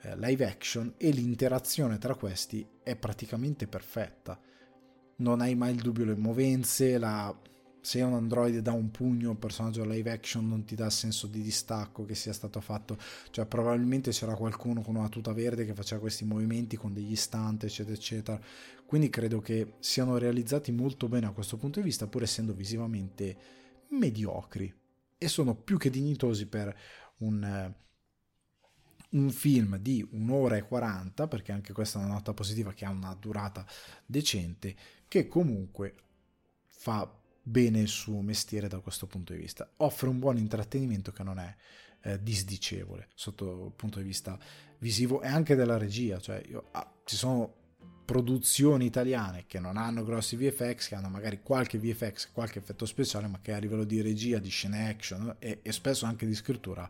eh, 0.03 0.17
live 0.17 0.47
action 0.47 0.95
e 0.97 1.11
l'interazione 1.11 1.99
tra 1.99 2.15
questi 2.15 2.67
è 2.83 2.97
praticamente 2.97 3.67
perfetta. 3.67 4.39
Non 5.17 5.41
hai 5.41 5.55
mai 5.55 5.75
il 5.75 5.83
dubbio 5.83 6.05
le 6.05 6.17
movenze, 6.17 6.99
la 6.99 7.35
se 7.85 8.01
un 8.01 8.15
androide 8.15 8.63
dà 8.63 8.71
un 8.71 8.93
pugno 8.93 9.29
a 9.29 9.31
un 9.33 9.39
personaggio 9.41 9.85
live 9.85 10.09
action 10.09 10.47
non 10.47 10.65
ti 10.65 10.77
dà 10.77 10.89
senso 10.89 11.27
di 11.27 11.43
distacco 11.43 12.05
che 12.05 12.15
sia 12.15 12.33
stato 12.33 12.61
fatto 12.61 12.97
cioè 13.31 13.45
probabilmente 13.45 14.13
c'era 14.13 14.37
qualcuno 14.37 14.83
con 14.83 14.95
una 14.95 15.09
tuta 15.09 15.33
verde 15.33 15.65
che 15.67 15.75
faceva 15.75 16.01
questi 16.01 16.25
movimenti 16.25 16.77
con 16.77 16.93
degli 16.93 17.17
stunt 17.17 17.65
eccetera 17.65 17.97
eccetera 17.97 18.41
quindi 18.93 19.09
credo 19.09 19.41
che 19.41 19.77
siano 19.79 20.19
realizzati 20.19 20.71
molto 20.71 21.09
bene 21.09 21.25
a 21.25 21.31
questo 21.31 21.57
punto 21.57 21.81
di 21.81 21.87
vista 21.87 22.09
pur 22.09 22.25
essendo 22.25 22.53
visivamente 22.53 23.37
mediocri 23.89 24.71
e 25.17 25.29
sono 25.29 25.55
più 25.55 25.79
che 25.79 25.89
dignitosi 25.89 26.45
per 26.45 26.79
un 27.21 27.75
un 29.13 29.31
film 29.31 29.79
di 29.79 30.07
un'ora 30.11 30.57
e 30.57 30.65
40 30.65 31.27
perché 31.27 31.53
anche 31.53 31.73
questa 31.73 32.01
è 32.01 32.05
una 32.05 32.13
nota 32.13 32.35
positiva 32.35 32.75
che 32.75 32.85
ha 32.85 32.91
una 32.91 33.17
durata 33.19 33.65
decente 34.05 34.77
che 35.09 35.27
comunque 35.27 35.95
fa 36.67 37.11
bene 37.43 37.81
il 37.81 37.89
suo 37.89 38.21
mestiere 38.21 38.69
da 38.69 38.81
questo 38.81 39.07
punto 39.07 39.33
di 39.33 39.39
vista. 39.39 39.71
Offre 39.79 40.11
un 40.11 40.19
buon 40.19 40.37
intrattenimento 40.37 41.13
che 41.13 41.23
non 41.23 41.39
è 41.39 41.57
eh, 42.03 42.23
disdicevole 42.23 43.09
sotto 43.15 43.69
il 43.69 43.73
punto 43.75 44.01
di 44.01 44.05
vista 44.05 44.39
visivo 44.81 45.23
e 45.23 45.29
anche 45.29 45.55
della 45.55 45.79
regia. 45.79 46.21
Cioè, 46.21 46.43
io, 46.47 46.69
ah, 46.73 46.93
ci 47.05 47.17
sono 47.17 47.61
produzioni 48.13 48.85
italiane 48.85 49.45
che 49.47 49.59
non 49.59 49.79
hanno 49.79 50.05
grossi 50.05 50.37
VFX, 50.37 50.89
che 50.89 50.95
hanno 50.95 51.09
magari 51.09 51.41
qualche 51.43 51.79
VFX, 51.79 52.31
qualche 52.31 52.59
effetto 52.59 52.85
speciale, 52.85 53.27
ma 53.27 53.39
che 53.41 53.55
a 53.55 53.59
livello 53.59 53.85
di 53.85 54.03
regia, 54.03 54.39
di 54.39 54.51
scene 54.51 54.91
action 54.91 55.37
e, 55.39 55.61
e 55.63 55.73
spesso 55.73 56.05
anche 56.05 56.27
di 56.27 56.35
scrittura 56.35 56.87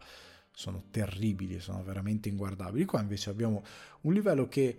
sono 0.50 0.82
terribili, 0.90 1.60
sono 1.60 1.84
veramente 1.84 2.28
inguardabili. 2.28 2.84
Qua 2.86 3.00
invece 3.00 3.30
abbiamo 3.30 3.62
un 4.00 4.12
livello 4.12 4.48
che 4.48 4.76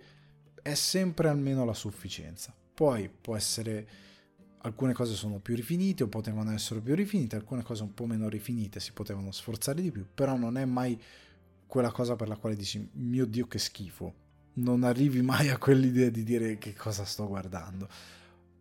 è 0.60 0.74
sempre 0.74 1.30
almeno 1.30 1.64
la 1.64 1.72
sufficienza. 1.72 2.54
Poi 2.74 3.08
può 3.08 3.36
essere 3.36 3.88
alcune 4.58 4.92
cose 4.92 5.14
sono 5.14 5.38
più 5.38 5.56
rifinite 5.56 6.02
o 6.02 6.08
potevano 6.08 6.52
essere 6.52 6.80
più 6.80 6.94
rifinite, 6.94 7.36
alcune 7.36 7.62
cose 7.62 7.84
un 7.84 7.94
po' 7.94 8.04
meno 8.04 8.28
rifinite 8.28 8.80
si 8.80 8.92
potevano 8.92 9.32
sforzare 9.32 9.80
di 9.80 9.90
più, 9.90 10.04
però 10.12 10.36
non 10.36 10.58
è 10.58 10.66
mai 10.66 11.00
quella 11.66 11.90
cosa 11.90 12.16
per 12.16 12.28
la 12.28 12.36
quale 12.36 12.54
dici 12.54 12.86
mio 12.92 13.24
dio 13.24 13.46
che 13.46 13.58
schifo, 13.58 14.23
non 14.54 14.84
arrivi 14.84 15.22
mai 15.22 15.48
a 15.48 15.58
quell'idea 15.58 16.10
di 16.10 16.22
dire 16.22 16.58
che 16.58 16.74
cosa 16.74 17.04
sto 17.04 17.26
guardando. 17.26 17.88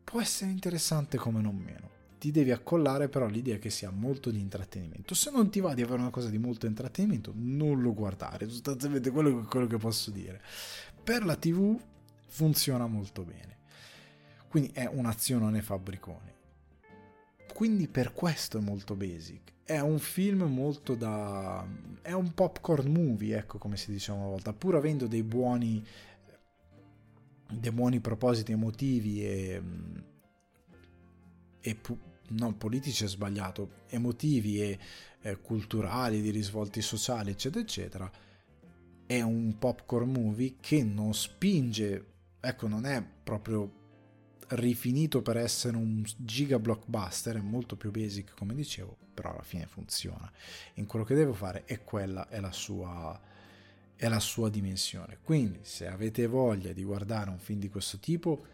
Può 0.04 0.22
essere 0.22 0.52
interessante 0.52 1.18
come 1.18 1.42
non 1.42 1.56
meno. 1.56 1.90
Ti 2.20 2.32
devi 2.32 2.52
accollare 2.52 3.10
però 3.10 3.28
l'idea 3.28 3.58
che 3.58 3.70
sia 3.70 3.90
molto 3.90 4.32
di 4.32 4.40
intrattenimento. 4.40 5.14
Se 5.14 5.30
non 5.32 5.50
ti 5.50 5.60
va 5.60 5.74
di 5.74 5.82
avere 5.82 6.02
una 6.02 6.10
cosa 6.10 6.30
di 6.30 6.38
molto 6.38 6.66
intrattenimento, 6.66 7.34
non 7.36 7.82
lo 7.82 7.94
guardare. 7.94 8.48
Sostanzialmente 8.48 9.12
quello, 9.12 9.46
quello 9.50 9.68
che 9.68 9.78
posso 9.78 10.10
dire. 10.12 10.42
Per 11.04 11.26
la 11.26 11.36
TV 11.36 11.78
funziona 12.28 12.88
molto 12.88 13.24
bene 13.24 13.54
quindi 14.54 14.70
è 14.72 14.86
un'azione 14.86 15.64
fabbriconi. 15.64 16.32
Quindi 17.54 17.88
per 17.88 18.14
questo 18.14 18.58
è 18.58 18.62
molto 18.62 18.96
basic. 18.96 19.52
È 19.64 19.80
un 19.80 20.00
film 20.00 20.44
molto 20.44 20.96
da... 20.96 21.66
è 22.02 22.12
un 22.12 22.34
popcorn 22.34 22.92
movie, 22.92 23.38
ecco 23.38 23.58
come 23.58 23.78
si 23.78 23.92
diceva 23.92 24.18
una 24.18 24.28
volta, 24.28 24.52
pur 24.54 24.76
avendo 24.76 25.08
dei 25.08 25.24
buoni 25.24 25.86
dei 27.60 27.72
buoni 27.72 28.00
propositi 28.00 28.52
emotivi 28.52 29.24
e, 29.24 29.62
e 31.62 31.78
non 32.30 32.58
politici 32.58 33.04
è 33.04 33.08
sbagliato, 33.08 33.84
emotivi 33.88 34.62
e 34.62 34.80
eh, 35.22 35.40
culturali, 35.40 36.22
di 36.22 36.32
risvolti 36.32 36.82
sociali, 36.82 37.32
eccetera, 37.32 37.64
eccetera, 37.64 38.12
è 39.06 39.22
un 39.22 39.58
popcorn 39.60 40.12
movie 40.12 40.56
che 40.60 40.84
non 40.84 41.14
spinge, 41.14 42.06
ecco, 42.40 42.68
non 42.68 42.86
è 42.86 43.06
proprio 43.24 43.82
rifinito 44.56 45.22
per 45.22 45.38
essere 45.38 45.78
un 45.78 46.04
giga 46.18 46.60
blockbuster, 46.60 47.38
è 47.38 47.42
molto 47.42 47.76
più 47.76 47.92
basic 47.92 48.34
come 48.36 48.54
dicevo, 48.54 48.96
però 49.14 49.32
alla 49.32 49.44
fine 49.44 49.66
funziona. 49.66 50.32
In 50.76 50.86
quello 50.86 51.06
che 51.06 51.16
devo 51.16 51.34
fare 51.34 51.64
è 51.66 51.84
quella 51.84 52.28
è 52.30 52.40
la 52.40 52.52
sua 52.52 53.32
è 53.96 54.08
la 54.10 54.20
sua 54.20 54.50
dimensione. 54.50 55.20
Quindi 55.22 55.60
se 55.62 55.88
avete 55.88 56.28
voglia 56.28 56.74
di 56.74 56.84
guardare 56.84 57.30
un 57.30 57.40
film 57.40 57.60
di 57.60 57.70
questo 57.70 58.00
tipo, 58.00 58.46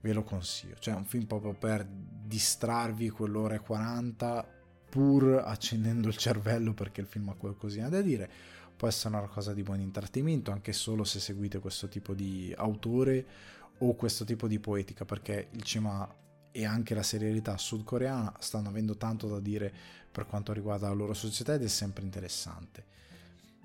ve 0.00 0.12
lo 0.12 0.22
consiglio. 0.22 0.76
Cioè 0.78 0.94
un 0.94 1.04
film 1.04 1.24
proprio 1.24 1.54
per 1.54 1.86
distrarvi 1.86 3.08
quell'ora 3.10 3.54
e 3.54 3.60
40 3.60 4.56
pur 4.88 5.42
accendendo 5.44 6.08
il 6.08 6.16
cervello 6.16 6.72
perché 6.72 7.00
il 7.00 7.06
film 7.06 7.28
ha 7.30 7.34
qualcosina 7.34 7.88
da 7.88 8.00
dire. 8.00 8.30
Può 8.76 8.86
essere 8.86 9.16
una 9.16 9.26
cosa 9.26 9.54
di 9.54 9.62
buon 9.62 9.80
intrattenimento 9.80 10.50
anche 10.50 10.72
solo 10.72 11.04
se 11.04 11.18
seguite 11.20 11.58
questo 11.58 11.88
tipo 11.88 12.14
di 12.14 12.52
autore 12.56 13.26
o 13.78 13.94
questo 13.94 14.24
tipo 14.24 14.48
di 14.48 14.58
poetica 14.58 15.04
perché 15.04 15.48
il 15.52 15.62
cinema 15.62 16.08
e 16.50 16.64
anche 16.64 16.94
la 16.94 17.02
serialità 17.02 17.56
sudcoreana 17.56 18.34
stanno 18.40 18.68
avendo 18.68 18.96
tanto 18.96 19.28
da 19.28 19.38
dire 19.38 19.72
per 20.10 20.26
quanto 20.26 20.52
riguarda 20.52 20.88
la 20.88 20.94
loro 20.94 21.14
società 21.14 21.54
ed 21.54 21.62
è 21.62 21.68
sempre 21.68 22.02
interessante. 22.02 22.96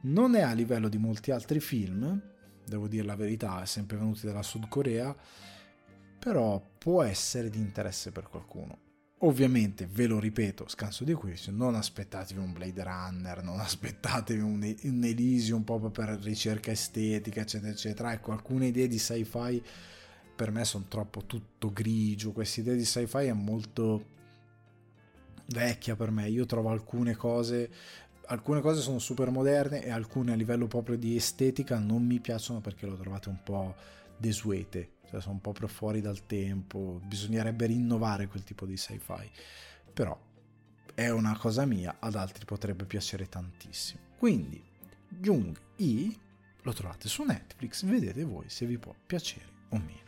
Non 0.01 0.35
è 0.35 0.41
a 0.41 0.53
livello 0.53 0.89
di 0.89 0.97
molti 0.97 1.31
altri 1.31 1.59
film, 1.59 2.21
devo 2.65 2.87
dire 2.87 3.05
la 3.05 3.15
verità, 3.15 3.65
sempre 3.65 3.97
venuti 3.97 4.25
dalla 4.25 4.43
Sud 4.43 4.67
Corea, 4.67 5.15
però 6.19 6.61
può 6.77 7.01
essere 7.03 7.49
di 7.49 7.57
interesse 7.57 8.11
per 8.11 8.27
qualcuno. 8.27 8.79
Ovviamente, 9.19 9.87
ve 9.89 10.05
lo 10.05 10.19
ripeto, 10.19 10.67
scanso 10.67 11.05
di 11.05 11.13
questo, 11.13 11.49
non 11.49 11.75
aspettatevi 11.75 12.39
un 12.39 12.51
Blade 12.51 12.83
Runner, 12.83 13.41
non 13.41 13.59
aspettatevi 13.59 14.41
un, 14.41 14.75
un 14.83 15.03
Elysium 15.03 15.63
proprio 15.63 15.91
per 15.91 16.09
ricerca 16.21 16.71
estetica, 16.71 17.41
eccetera, 17.41 17.71
eccetera. 17.71 18.11
Ecco, 18.11 18.33
alcune 18.33 18.67
idee 18.67 18.87
di 18.87 18.97
sci-fi 18.97 19.63
per 20.43 20.51
me 20.51 20.65
sono 20.65 20.83
troppo 20.89 21.23
tutto 21.23 21.71
grigio, 21.71 22.33
questa 22.33 22.59
idea 22.59 22.73
di 22.73 22.83
sci-fi 22.83 23.27
è 23.27 23.31
molto 23.31 24.11
vecchia 25.45 25.95
per 25.95 26.11
me, 26.11 26.27
io 26.27 26.45
trovo 26.45 26.69
alcune 26.69 27.15
cose 27.15 27.71
alcune 28.25 28.59
cose 28.59 28.81
sono 28.81 28.99
super 28.99 29.29
moderne 29.29 29.85
e 29.85 29.89
alcune 29.89 30.33
a 30.33 30.35
livello 30.35 30.67
proprio 30.67 30.97
di 30.97 31.15
estetica 31.15 31.79
non 31.79 32.05
mi 32.05 32.19
piacciono 32.19 32.59
perché 32.59 32.85
le 32.85 32.91
ho 32.91 32.97
trovate 32.97 33.29
un 33.29 33.41
po' 33.41 33.73
desuete, 34.17 34.95
cioè 35.09 35.21
sono 35.21 35.39
più 35.39 35.65
fuori 35.67 36.01
dal 36.01 36.25
tempo, 36.25 36.99
bisognerebbe 37.05 37.67
rinnovare 37.67 38.27
quel 38.27 38.43
tipo 38.43 38.65
di 38.65 38.75
sci-fi, 38.75 39.29
però 39.93 40.19
è 40.93 41.07
una 41.07 41.37
cosa 41.37 41.65
mia, 41.65 41.95
ad 41.99 42.15
altri 42.15 42.43
potrebbe 42.43 42.83
piacere 42.83 43.29
tantissimo. 43.29 44.01
Quindi, 44.17 44.61
Jung 45.07 45.57
I 45.77 46.19
lo 46.63 46.73
trovate 46.73 47.07
su 47.07 47.23
Netflix, 47.23 47.85
vedete 47.85 48.25
voi 48.25 48.49
se 48.49 48.65
vi 48.65 48.77
può 48.77 48.93
piacere 49.05 49.47
o 49.69 49.77
meno. 49.77 50.02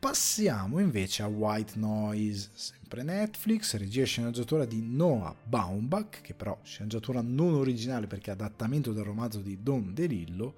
Passiamo 0.00 0.78
invece 0.78 1.22
a 1.22 1.26
White 1.26 1.78
Noise, 1.78 2.48
sempre 2.54 3.02
Netflix, 3.02 3.76
regia 3.76 4.00
e 4.00 4.06
sceneggiatura 4.06 4.64
di 4.64 4.80
Noah 4.80 5.36
Baumbach, 5.44 6.22
che 6.22 6.32
però 6.32 6.58
sceneggiatura 6.62 7.20
non 7.20 7.52
originale 7.52 8.06
perché 8.06 8.30
adattamento 8.30 8.94
del 8.94 9.04
romanzo 9.04 9.40
di 9.40 9.62
Don 9.62 9.92
DeLillo, 9.92 10.54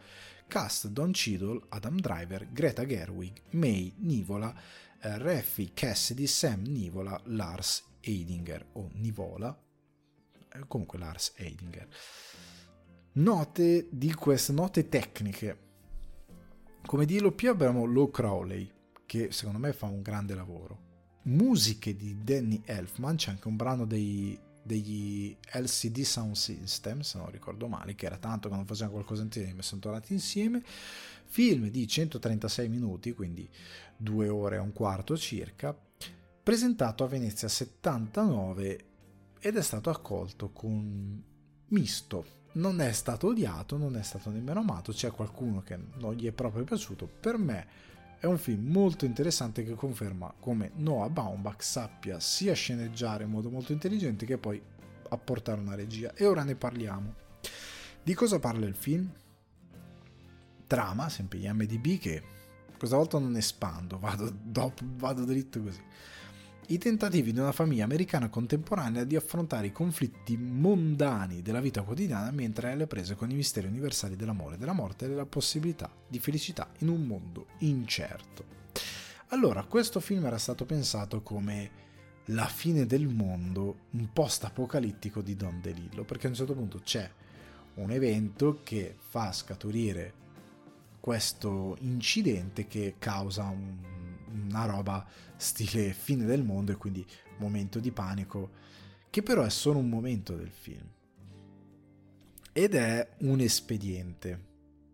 cast 0.47 0.87
Don 0.87 1.11
Cheadle, 1.11 1.61
Adam 1.71 1.99
Driver, 1.99 2.53
Greta 2.53 2.87
Gerwig, 2.87 3.33
May 3.51 3.93
Nivola, 3.97 4.55
eh, 5.01 5.19
Raffi 5.19 5.73
Cassidy, 5.75 6.29
Sam 6.29 6.63
Nivola, 6.63 7.21
Lars 7.25 7.83
Eidinger 7.99 8.65
o 8.75 8.91
Nivola, 8.93 9.61
eh, 10.53 10.61
comunque 10.69 11.01
Lars 11.01 11.33
Eidinger. 11.35 11.89
Note 13.15 13.89
di 13.91 14.15
queste 14.15 14.53
note 14.53 14.89
tecniche. 14.89 15.59
Come 16.87 17.07
dirlo 17.07 17.33
più 17.33 17.51
abbiamo 17.51 17.85
Low 17.85 18.09
Crowley, 18.09 18.71
che 19.13 19.31
secondo 19.31 19.59
me 19.59 19.75
fa 19.75 19.85
un 19.85 20.01
grande 20.01 20.35
lavoro. 20.35 20.79
Musiche 21.25 21.95
di 21.95 22.25
Danny 22.25 22.63
Elfman, 22.65 23.17
c'è 23.17 23.29
anche 23.29 23.47
un 23.47 23.57
brano 23.57 23.85
dei 23.85 24.41
degli 24.63 25.37
LCD 25.53 26.01
Sound 26.01 26.35
System, 26.35 27.01
se 27.01 27.19
non 27.19 27.31
ricordo 27.31 27.69
male, 27.69 27.95
che 27.95 28.07
era 28.07 28.17
tanto 28.17 28.49
che 28.49 28.55
non 28.55 28.65
facevano 28.65 28.93
qualcosa 28.93 29.23
insieme, 29.23 29.61
sono 29.61 29.83
tornati 29.83 30.15
insieme. 30.15 30.63
Film 31.27 31.69
di 31.69 31.87
136 31.87 32.71
minuti, 32.71 33.13
quindi 33.13 33.47
due 33.99 34.29
ore 34.29 34.57
e 34.57 34.61
un 34.61 34.73
quarto 34.73 35.15
circa, 35.19 35.77
presentato 36.43 37.05
a 37.05 37.09
Venezia 37.09 37.49
79 37.49 38.85
ed 39.41 39.57
è 39.59 39.63
stato 39.63 39.91
accolto 39.91 40.53
con 40.53 41.23
misto. 41.67 42.41
Non 42.53 42.81
è 42.81 42.93
stato 42.93 43.27
odiato, 43.27 43.77
non 43.77 43.95
è 43.97 44.03
stato 44.03 44.31
nemmeno 44.31 44.61
amato, 44.61 44.93
c'è 44.93 45.11
qualcuno 45.11 45.61
che 45.61 45.79
non 45.97 46.15
gli 46.15 46.27
è 46.27 46.33
proprio 46.33 46.65
piaciuto. 46.65 47.07
Per 47.07 47.37
me 47.37 47.91
è 48.23 48.27
un 48.27 48.39
film 48.39 48.71
molto 48.71 49.05
interessante 49.05 49.65
che 49.65 49.75
conferma 49.75 50.33
come 50.39 50.71
Noah 50.77 51.11
Baumbach 51.11 51.61
sappia 51.61 52.21
sia 52.21 52.53
sceneggiare 52.53 53.25
in 53.25 53.31
modo 53.31 53.51
molto 53.51 53.73
intelligente 53.73 54.25
che 54.27 54.39
poi 54.39 54.63
apportare 55.09 55.61
una 55.61 55.75
regia. 55.75 56.15
E 56.15 56.25
ora 56.25 56.45
ne 56.45 56.55
parliamo. 56.55 57.15
Di 58.01 58.15
cosa 58.15 58.39
parla 58.39 58.65
il 58.67 58.77
film? 58.77 59.11
Trama, 60.69 61.09
sempre 61.09 61.41
gli 61.41 61.49
MDB, 61.49 61.99
che 61.99 62.23
questa 62.79 62.95
volta 62.95 63.19
non 63.19 63.35
espando, 63.35 63.99
vado, 63.99 64.33
dopo, 64.41 64.85
vado 64.85 65.25
dritto 65.25 65.61
così 65.61 65.83
i 66.69 66.79
tentativi 66.79 67.33
di 67.33 67.39
una 67.39 67.53
famiglia 67.53 67.85
americana 67.85 68.29
contemporanea 68.29 69.05
di 69.05 69.17
affrontare 69.17 69.67
i 69.67 69.73
conflitti 69.73 70.37
mondani 70.37 71.43
della 71.43 71.61
vita 71.61 71.83
quotidiana 71.83 72.31
mentre 72.31 72.69
è 72.69 72.73
alle 72.73 72.87
prese 72.87 73.15
con 73.17 73.31
i 73.31 73.35
misteri 73.35 73.67
universali 73.67 74.17
dell'amore, 74.17 74.57
della 74.57 74.73
morte 74.73 75.05
e 75.05 75.09
della 75.09 75.27
possibilità 75.27 75.91
di 76.07 76.19
felicità 76.19 76.71
in 76.79 76.89
un 76.89 77.05
mondo 77.05 77.47
incerto. 77.59 78.45
Allora, 79.29 79.65
questo 79.65 79.99
film 79.99 80.25
era 80.27 80.39
stato 80.39 80.65
pensato 80.65 81.23
come 81.23 81.71
la 82.27 82.47
fine 82.47 82.87
del 82.87 83.09
mondo, 83.09 83.87
un 83.91 84.13
post-apocalittico 84.13 85.21
di 85.21 85.35
Don 85.35 85.61
DeLillo, 85.61 86.05
perché 86.05 86.27
a 86.27 86.31
un 86.31 86.37
certo 86.37 86.55
punto 86.55 86.81
c'è 86.81 87.11
un 87.75 87.91
evento 87.91 88.61
che 88.63 88.95
fa 88.99 89.33
scaturire 89.33 90.21
questo 91.01 91.77
incidente 91.81 92.69
che 92.69 92.95
causa 92.99 93.45
un, 93.45 93.79
una 94.33 94.65
roba 94.65 95.07
stile 95.37 95.93
fine 95.93 96.25
del 96.25 96.43
mondo 96.43 96.73
e 96.73 96.77
quindi 96.77 97.05
momento 97.39 97.79
di 97.81 97.91
panico, 97.91 98.51
che 99.11 99.23
però 99.23 99.43
è 99.43 99.51
solo 99.51 99.79
un 99.79 99.89
momento 99.89 100.35
del 100.35 100.51
film. 100.51 100.89
Ed 102.53 102.75
è 102.75 103.15
un 103.21 103.41
espediente, 103.41 104.41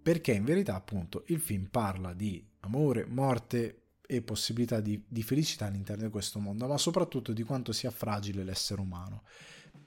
perché 0.03 0.33
in 0.33 0.45
verità 0.45 0.75
appunto 0.75 1.25
il 1.27 1.41
film 1.41 1.67
parla 1.67 2.13
di 2.15 2.45
amore, 2.61 3.05
morte 3.07 3.83
e 4.07 4.23
possibilità 4.23 4.81
di, 4.81 5.03
di 5.07 5.23
felicità 5.23 5.67
all'interno 5.67 6.05
di 6.05 6.11
questo 6.11 6.39
mondo, 6.39 6.67
ma 6.67 6.79
soprattutto 6.79 7.33
di 7.33 7.43
quanto 7.43 7.73
sia 7.73 7.91
fragile 7.91 8.45
l'essere 8.45 8.81
umano, 8.81 9.23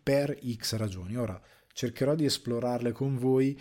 per 0.04 0.38
X 0.56 0.76
ragioni. 0.76 1.16
Ora 1.16 1.42
cercherò 1.74 2.16
di 2.16 2.26
esplorarle 2.26 2.92
con 2.92 3.18
voi 3.18 3.60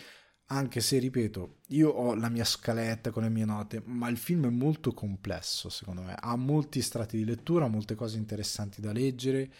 anche 0.53 0.81
se 0.81 0.99
ripeto, 0.99 1.59
io 1.69 1.91
ho 1.91 2.15
la 2.15 2.29
mia 2.29 2.45
scaletta 2.45 3.11
con 3.11 3.23
le 3.23 3.29
mie 3.29 3.45
note, 3.45 3.83
ma 3.85 4.09
il 4.09 4.17
film 4.17 4.47
è 4.47 4.51
molto 4.51 4.93
complesso 4.93 5.69
secondo 5.69 6.03
me, 6.03 6.17
ha 6.19 6.37
molti 6.37 6.83
strati 6.83 7.17
di 7.17 7.25
lettura, 7.25 7.69
molte 7.69 7.95
cose 7.95 8.17
interessanti 8.17 8.81
da 8.81 8.93
leggere 8.93 9.53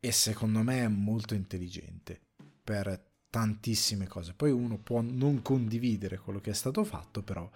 e 0.00 0.12
secondo 0.12 0.62
me 0.62 0.82
è 0.82 0.88
molto 0.88 1.34
intelligente 1.34 2.20
per 2.64 3.12
tantissime 3.30 4.08
cose. 4.08 4.34
Poi 4.34 4.50
uno 4.50 4.76
può 4.78 5.00
non 5.00 5.40
condividere 5.40 6.18
quello 6.18 6.40
che 6.40 6.50
è 6.50 6.54
stato 6.54 6.82
fatto, 6.82 7.22
però 7.22 7.48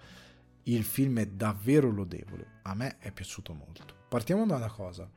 il 0.63 0.83
film 0.83 1.19
è 1.19 1.27
davvero 1.27 1.91
lodevole, 1.91 2.59
a 2.63 2.73
me 2.75 2.97
è 2.99 3.11
piaciuto 3.11 3.53
molto. 3.53 3.93
Partiamo 4.07 4.45
da 4.45 4.55
una 4.55 4.71
cosa. 4.71 5.09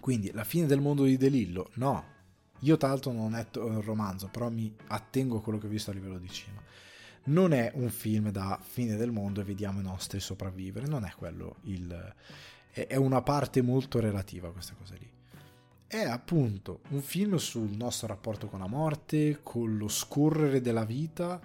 Quindi 0.00 0.32
la 0.32 0.44
fine 0.44 0.66
del 0.66 0.80
mondo 0.80 1.04
di 1.04 1.16
Delillo? 1.16 1.70
No, 1.74 2.15
io 2.60 2.76
tra 2.76 2.88
l'altro 2.88 3.12
non 3.12 3.26
ho 3.26 3.36
letto 3.36 3.66
il 3.66 3.82
romanzo, 3.82 4.28
però 4.28 4.50
mi 4.50 4.74
attengo 4.88 5.38
a 5.38 5.42
quello 5.42 5.58
che 5.58 5.66
ho 5.66 5.70
visto 5.70 5.90
a 5.90 5.94
livello 5.94 6.18
di 6.18 6.28
cinema. 6.28 6.62
Non 7.24 7.52
è 7.52 7.72
un 7.74 7.90
film 7.90 8.30
da 8.30 8.58
fine 8.62 8.96
del 8.96 9.10
mondo 9.10 9.40
e 9.40 9.44
vediamo 9.44 9.80
i 9.80 9.82
nostri 9.82 10.20
sopravvivere, 10.20 10.86
non 10.86 11.04
è 11.04 11.12
quello 11.16 11.56
il... 11.62 12.14
è 12.70 12.96
una 12.96 13.22
parte 13.22 13.62
molto 13.62 13.98
relativa 13.98 14.48
a 14.48 14.52
questa 14.52 14.74
cosa 14.74 14.94
lì. 14.94 15.10
È 15.88 16.02
appunto 16.02 16.80
un 16.90 17.00
film 17.00 17.36
sul 17.36 17.70
nostro 17.70 18.08
rapporto 18.08 18.48
con 18.48 18.60
la 18.60 18.66
morte, 18.66 19.40
con 19.42 19.76
lo 19.76 19.88
scorrere 19.88 20.60
della 20.60 20.84
vita 20.84 21.40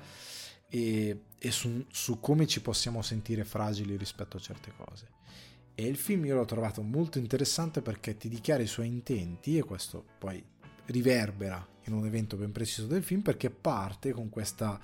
e, 0.68 1.24
e 1.38 1.52
su, 1.52 1.86
su 1.92 2.20
come 2.20 2.48
ci 2.48 2.62
possiamo 2.62 3.02
sentire 3.02 3.44
fragili 3.44 3.96
rispetto 3.98 4.38
a 4.38 4.40
certe 4.40 4.72
cose. 4.76 5.10
E 5.74 5.86
il 5.86 5.96
film 5.96 6.26
io 6.26 6.36
l'ho 6.36 6.46
trovato 6.46 6.82
molto 6.82 7.18
interessante 7.18 7.82
perché 7.82 8.18
ti 8.18 8.30
dichiara 8.30 8.62
i 8.62 8.68
suoi 8.68 8.88
intenti, 8.88 9.58
e 9.58 9.64
questo 9.64 10.04
poi 10.18 10.44
riverbera 10.92 11.66
in 11.86 11.94
un 11.94 12.06
evento 12.06 12.38
ben 12.38 12.52
preciso 12.52 12.88
del 12.88 13.04
film 13.04 13.22
perché 13.22 13.50
parte 13.50 14.12
con 14.12 14.30
questa 14.30 14.80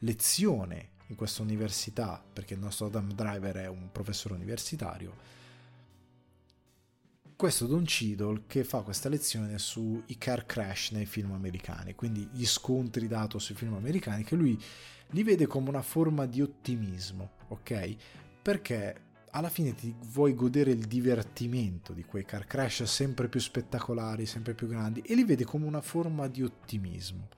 lezione 0.00 0.98
in 1.06 1.16
questa 1.16 1.42
università, 1.42 2.22
perché 2.32 2.54
il 2.54 2.60
nostro 2.60 2.86
Adam 2.86 3.12
Driver 3.12 3.56
è 3.56 3.68
un 3.68 3.90
professore 3.90 4.34
universitario, 4.34 5.38
questo 7.34 7.66
Don 7.66 7.84
Cheadle 7.84 8.42
che 8.46 8.64
fa 8.64 8.82
questa 8.82 9.08
lezione 9.08 9.58
sui 9.58 10.04
car 10.18 10.44
crash 10.46 10.90
nei 10.90 11.06
film 11.06 11.32
americani, 11.32 11.94
quindi 11.94 12.28
gli 12.32 12.46
scontri 12.46 13.08
dato 13.08 13.38
sui 13.38 13.54
film 13.54 13.74
americani, 13.74 14.24
che 14.24 14.36
lui 14.36 14.62
li 15.12 15.22
vede 15.22 15.46
come 15.46 15.70
una 15.70 15.82
forma 15.82 16.26
di 16.26 16.42
ottimismo, 16.42 17.30
ok? 17.48 17.96
Perché 18.42 19.00
alla 19.32 19.48
fine 19.48 19.74
ti 19.74 19.94
vuoi 20.06 20.34
godere 20.34 20.72
il 20.72 20.86
divertimento 20.86 21.92
di 21.92 22.04
quei 22.04 22.24
car 22.24 22.46
crash 22.46 22.82
sempre 22.84 23.28
più 23.28 23.40
spettacolari, 23.40 24.26
sempre 24.26 24.54
più 24.54 24.66
grandi 24.66 25.00
e 25.00 25.14
li 25.14 25.24
vedi 25.24 25.44
come 25.44 25.66
una 25.66 25.80
forma 25.80 26.26
di 26.26 26.42
ottimismo. 26.42 27.28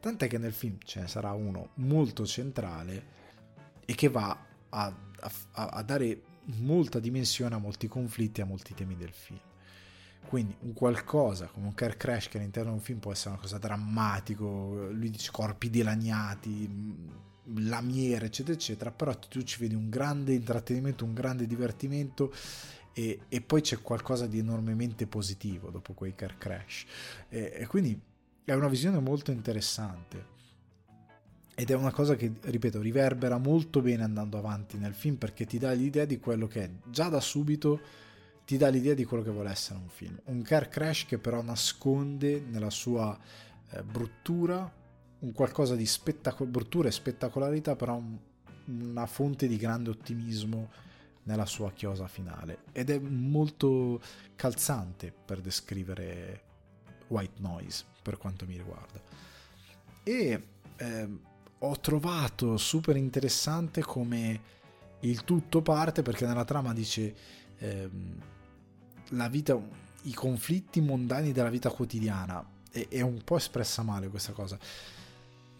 Tant'è 0.00 0.28
che 0.28 0.38
nel 0.38 0.52
film 0.52 0.76
ce 0.84 1.00
ne 1.00 1.08
sarà 1.08 1.32
uno 1.32 1.70
molto 1.74 2.26
centrale 2.26 3.18
e 3.84 3.94
che 3.94 4.08
va 4.08 4.36
a, 4.68 4.94
a, 5.20 5.32
a 5.52 5.82
dare 5.82 6.22
molta 6.58 6.98
dimensione 6.98 7.54
a 7.54 7.58
molti 7.58 7.88
conflitti, 7.88 8.40
a 8.40 8.46
molti 8.46 8.74
temi 8.74 8.96
del 8.96 9.12
film. 9.12 9.40
Quindi 10.26 10.54
un 10.60 10.74
qualcosa 10.74 11.46
come 11.46 11.66
un 11.66 11.74
car 11.74 11.96
crash 11.96 12.28
che 12.28 12.38
all'interno 12.38 12.70
di 12.70 12.76
un 12.76 12.82
film 12.82 12.98
può 12.98 13.12
essere 13.12 13.30
una 13.30 13.40
cosa 13.40 13.58
drammatico, 13.58 14.90
lui 14.90 15.10
dice 15.10 15.30
corpi 15.30 15.70
dilaniati, 15.70 16.68
lamiere, 17.54 18.26
eccetera, 18.26 18.54
eccetera, 18.54 18.90
però 18.90 19.16
tu 19.16 19.42
ci 19.42 19.58
vedi 19.60 19.74
un 19.74 19.88
grande 19.88 20.32
intrattenimento, 20.32 21.04
un 21.04 21.14
grande 21.14 21.46
divertimento 21.46 22.32
e, 22.92 23.20
e 23.28 23.40
poi 23.40 23.60
c'è 23.60 23.80
qualcosa 23.80 24.26
di 24.26 24.38
enormemente 24.38 25.06
positivo 25.06 25.70
dopo 25.70 25.92
quei 25.92 26.14
car 26.14 26.36
crash. 26.36 26.84
E, 27.28 27.52
e 27.56 27.66
quindi 27.66 27.98
è 28.44 28.52
una 28.52 28.68
visione 28.68 28.98
molto 28.98 29.30
interessante. 29.30 30.38
Ed 31.54 31.70
è 31.70 31.74
una 31.74 31.92
cosa 31.92 32.14
che, 32.14 32.32
ripeto, 32.40 32.80
riverbera 32.80 33.36
molto 33.36 33.82
bene 33.82 34.02
andando 34.02 34.38
avanti 34.38 34.78
nel 34.78 34.94
film 34.94 35.16
perché 35.16 35.44
ti 35.44 35.58
dà 35.58 35.72
l'idea 35.72 36.04
di 36.04 36.18
quello 36.18 36.46
che 36.46 36.62
è. 36.64 36.70
Già 36.84 37.08
da 37.08 37.20
subito 37.20 37.80
ti 38.46 38.56
dà 38.56 38.68
l'idea 38.68 38.94
di 38.94 39.04
quello 39.04 39.22
che 39.22 39.30
vuole 39.30 39.50
essere 39.50 39.78
un 39.78 39.88
film. 39.88 40.18
Un 40.24 40.42
car 40.42 40.68
crash 40.68 41.04
che 41.04 41.18
però 41.18 41.42
nasconde 41.42 42.40
nella 42.40 42.70
sua 42.70 43.16
eh, 43.70 43.82
bruttura 43.82 44.78
un 45.20 45.32
qualcosa 45.32 45.74
di 45.74 45.86
spettacol- 45.86 46.48
bruttura 46.48 46.88
e 46.88 46.92
spettacolarità, 46.92 47.76
però 47.76 47.96
un, 47.96 48.16
una 48.66 49.06
fonte 49.06 49.46
di 49.46 49.56
grande 49.56 49.90
ottimismo 49.90 50.70
nella 51.24 51.46
sua 51.46 51.72
chiosa 51.72 52.06
finale. 52.06 52.64
Ed 52.72 52.90
è 52.90 52.98
molto 52.98 54.00
calzante 54.36 55.12
per 55.12 55.40
descrivere 55.40 56.42
white 57.08 57.40
noise, 57.40 57.84
per 58.02 58.16
quanto 58.16 58.46
mi 58.46 58.56
riguarda. 58.56 59.00
E 60.02 60.42
eh, 60.76 61.08
ho 61.58 61.80
trovato 61.80 62.56
super 62.56 62.96
interessante 62.96 63.82
come 63.82 64.58
il 65.00 65.24
tutto 65.24 65.62
parte 65.62 66.02
perché 66.02 66.26
nella 66.26 66.44
trama 66.44 66.72
dice 66.72 67.14
eh, 67.58 67.90
la 69.10 69.28
vita, 69.28 69.60
i 70.02 70.14
conflitti 70.14 70.80
mondani 70.80 71.32
della 71.32 71.50
vita 71.50 71.70
quotidiana. 71.70 72.58
E, 72.72 72.88
è 72.88 73.02
un 73.02 73.22
po' 73.22 73.36
espressa 73.36 73.82
male 73.82 74.08
questa 74.08 74.32
cosa 74.32 74.58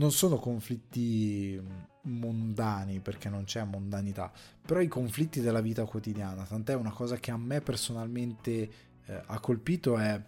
non 0.01 0.13
sono 0.13 0.39
conflitti 0.39 1.63
mondani 2.03 3.01
perché 3.01 3.29
non 3.29 3.45
c'è 3.45 3.63
mondanità, 3.65 4.33
però 4.65 4.81
i 4.81 4.89
conflitti 4.89 5.41
della 5.41 5.61
vita 5.61 5.85
quotidiana, 5.85 6.45
tant'è 6.45 6.75
una 6.75 6.91
cosa 6.91 7.19
che 7.19 7.31
a 7.31 7.37
me 7.37 7.61
personalmente 7.61 8.51
eh, 9.05 9.23
ha 9.27 9.39
colpito 9.41 9.99
è 9.99 10.21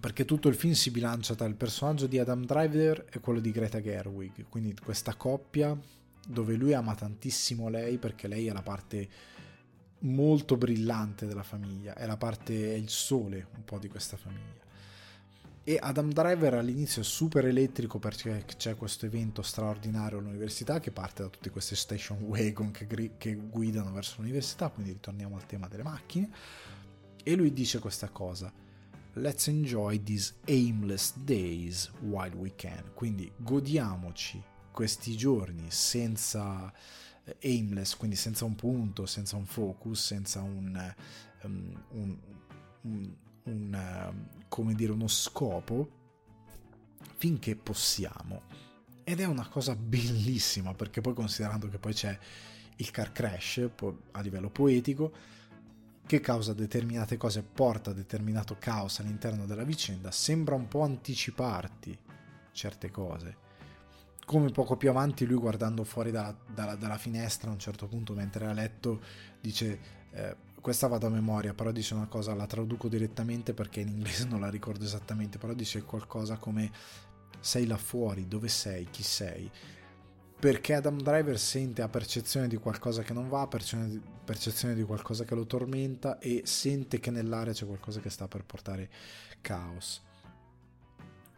perché 0.00 0.24
tutto 0.24 0.48
il 0.48 0.54
film 0.54 0.72
si 0.72 0.90
bilancia 0.90 1.34
tra 1.34 1.46
il 1.46 1.54
personaggio 1.54 2.06
di 2.06 2.18
Adam 2.18 2.46
Driver 2.46 3.06
e 3.12 3.20
quello 3.20 3.40
di 3.40 3.50
Greta 3.50 3.80
Gerwig, 3.80 4.46
quindi 4.48 4.74
questa 4.82 5.14
coppia 5.14 5.78
dove 6.26 6.54
lui 6.54 6.72
ama 6.72 6.94
tantissimo 6.94 7.68
lei 7.68 7.98
perché 7.98 8.26
lei 8.26 8.46
è 8.46 8.52
la 8.54 8.62
parte 8.62 9.08
molto 10.00 10.56
brillante 10.56 11.26
della 11.26 11.42
famiglia, 11.42 11.94
è 11.94 12.06
la 12.06 12.16
parte, 12.16 12.72
è 12.72 12.76
il 12.76 12.88
sole 12.88 13.48
un 13.54 13.64
po' 13.64 13.78
di 13.78 13.88
questa 13.88 14.16
famiglia 14.16 14.63
e 15.64 15.78
Adam 15.80 16.12
Driver 16.12 16.54
all'inizio 16.54 17.00
è 17.00 17.04
super 17.04 17.46
elettrico 17.46 17.98
perché 17.98 18.44
c'è 18.56 18.76
questo 18.76 19.06
evento 19.06 19.40
straordinario 19.40 20.18
all'università 20.18 20.78
che 20.78 20.90
parte 20.90 21.22
da 21.22 21.30
tutti 21.30 21.48
questi 21.48 21.74
station 21.74 22.18
wagon 22.20 22.70
che, 22.70 22.86
che 23.16 23.34
guidano 23.34 23.90
verso 23.90 24.16
l'università, 24.18 24.68
quindi 24.68 24.92
ritorniamo 24.92 25.36
al 25.36 25.46
tema 25.46 25.66
delle 25.66 25.82
macchine. 25.82 26.30
E 27.22 27.34
lui 27.34 27.54
dice 27.54 27.78
questa 27.78 28.10
cosa: 28.10 28.52
let's 29.14 29.48
enjoy 29.48 30.02
these 30.02 30.34
aimless 30.46 31.14
days 31.16 31.90
while 32.00 32.36
we 32.36 32.52
can. 32.54 32.90
Quindi 32.92 33.32
godiamoci 33.34 34.42
questi 34.70 35.16
giorni 35.16 35.70
senza 35.70 36.70
eh, 37.24 37.36
aimless, 37.42 37.96
quindi 37.96 38.16
senza 38.16 38.44
un 38.44 38.54
punto, 38.54 39.06
senza 39.06 39.36
un 39.36 39.46
focus, 39.46 40.04
senza 40.04 40.42
un, 40.42 40.94
um, 41.44 41.84
un, 41.92 42.18
un, 42.82 43.14
un 43.44 44.28
come 44.48 44.74
dire, 44.74 44.92
uno 44.92 45.08
scopo 45.08 45.88
finché 47.16 47.56
possiamo. 47.56 48.42
Ed 49.02 49.20
è 49.20 49.24
una 49.24 49.48
cosa 49.48 49.74
bellissima 49.74 50.74
perché 50.74 51.00
poi 51.00 51.14
considerando 51.14 51.68
che 51.68 51.78
poi 51.78 51.92
c'è 51.92 52.16
il 52.76 52.90
car 52.90 53.12
crash 53.12 53.68
a 54.12 54.20
livello 54.20 54.50
poetico 54.50 55.12
che 56.06 56.20
causa 56.20 56.52
determinate 56.52 57.16
cose, 57.16 57.42
porta 57.42 57.92
determinato 57.92 58.56
caos 58.58 59.00
all'interno 59.00 59.46
della 59.46 59.64
vicenda, 59.64 60.10
sembra 60.10 60.54
un 60.54 60.68
po' 60.68 60.82
anticiparti 60.82 61.98
certe 62.52 62.90
cose. 62.90 63.36
Come 64.24 64.50
poco 64.50 64.76
più 64.76 64.90
avanti 64.90 65.26
lui 65.26 65.38
guardando 65.38 65.84
fuori 65.84 66.10
dalla, 66.10 66.36
dalla, 66.46 66.76
dalla 66.76 66.98
finestra 66.98 67.50
a 67.50 67.52
un 67.52 67.58
certo 67.58 67.86
punto 67.88 68.14
mentre 68.14 68.46
è 68.46 68.48
a 68.48 68.52
letto 68.52 69.02
dice 69.40 69.80
eh, 70.12 70.36
questa 70.64 70.86
vado 70.86 71.08
a 71.08 71.10
memoria, 71.10 71.52
però 71.52 71.72
dice 71.72 71.92
una 71.92 72.06
cosa, 72.06 72.34
la 72.34 72.46
traduco 72.46 72.88
direttamente 72.88 73.52
perché 73.52 73.80
in 73.80 73.88
inglese 73.88 74.24
non 74.24 74.40
la 74.40 74.48
ricordo 74.48 74.82
esattamente, 74.82 75.36
però 75.36 75.52
dice 75.52 75.82
qualcosa 75.82 76.38
come 76.38 76.72
sei 77.38 77.66
là 77.66 77.76
fuori, 77.76 78.26
dove 78.26 78.48
sei, 78.48 78.88
chi 78.90 79.02
sei. 79.02 79.50
Perché 80.40 80.72
Adam 80.72 81.02
Driver 81.02 81.38
sente 81.38 81.82
a 81.82 81.88
percezione 81.90 82.48
di 82.48 82.56
qualcosa 82.56 83.02
che 83.02 83.12
non 83.12 83.28
va, 83.28 83.46
percezione, 83.46 84.74
di 84.74 84.82
qualcosa 84.84 85.24
che 85.24 85.34
lo 85.34 85.44
tormenta 85.44 86.18
e 86.18 86.44
sente 86.46 86.98
che 86.98 87.10
nell'aria 87.10 87.52
c'è 87.52 87.66
qualcosa 87.66 88.00
che 88.00 88.08
sta 88.08 88.26
per 88.26 88.44
portare 88.44 88.88
caos. 89.42 90.02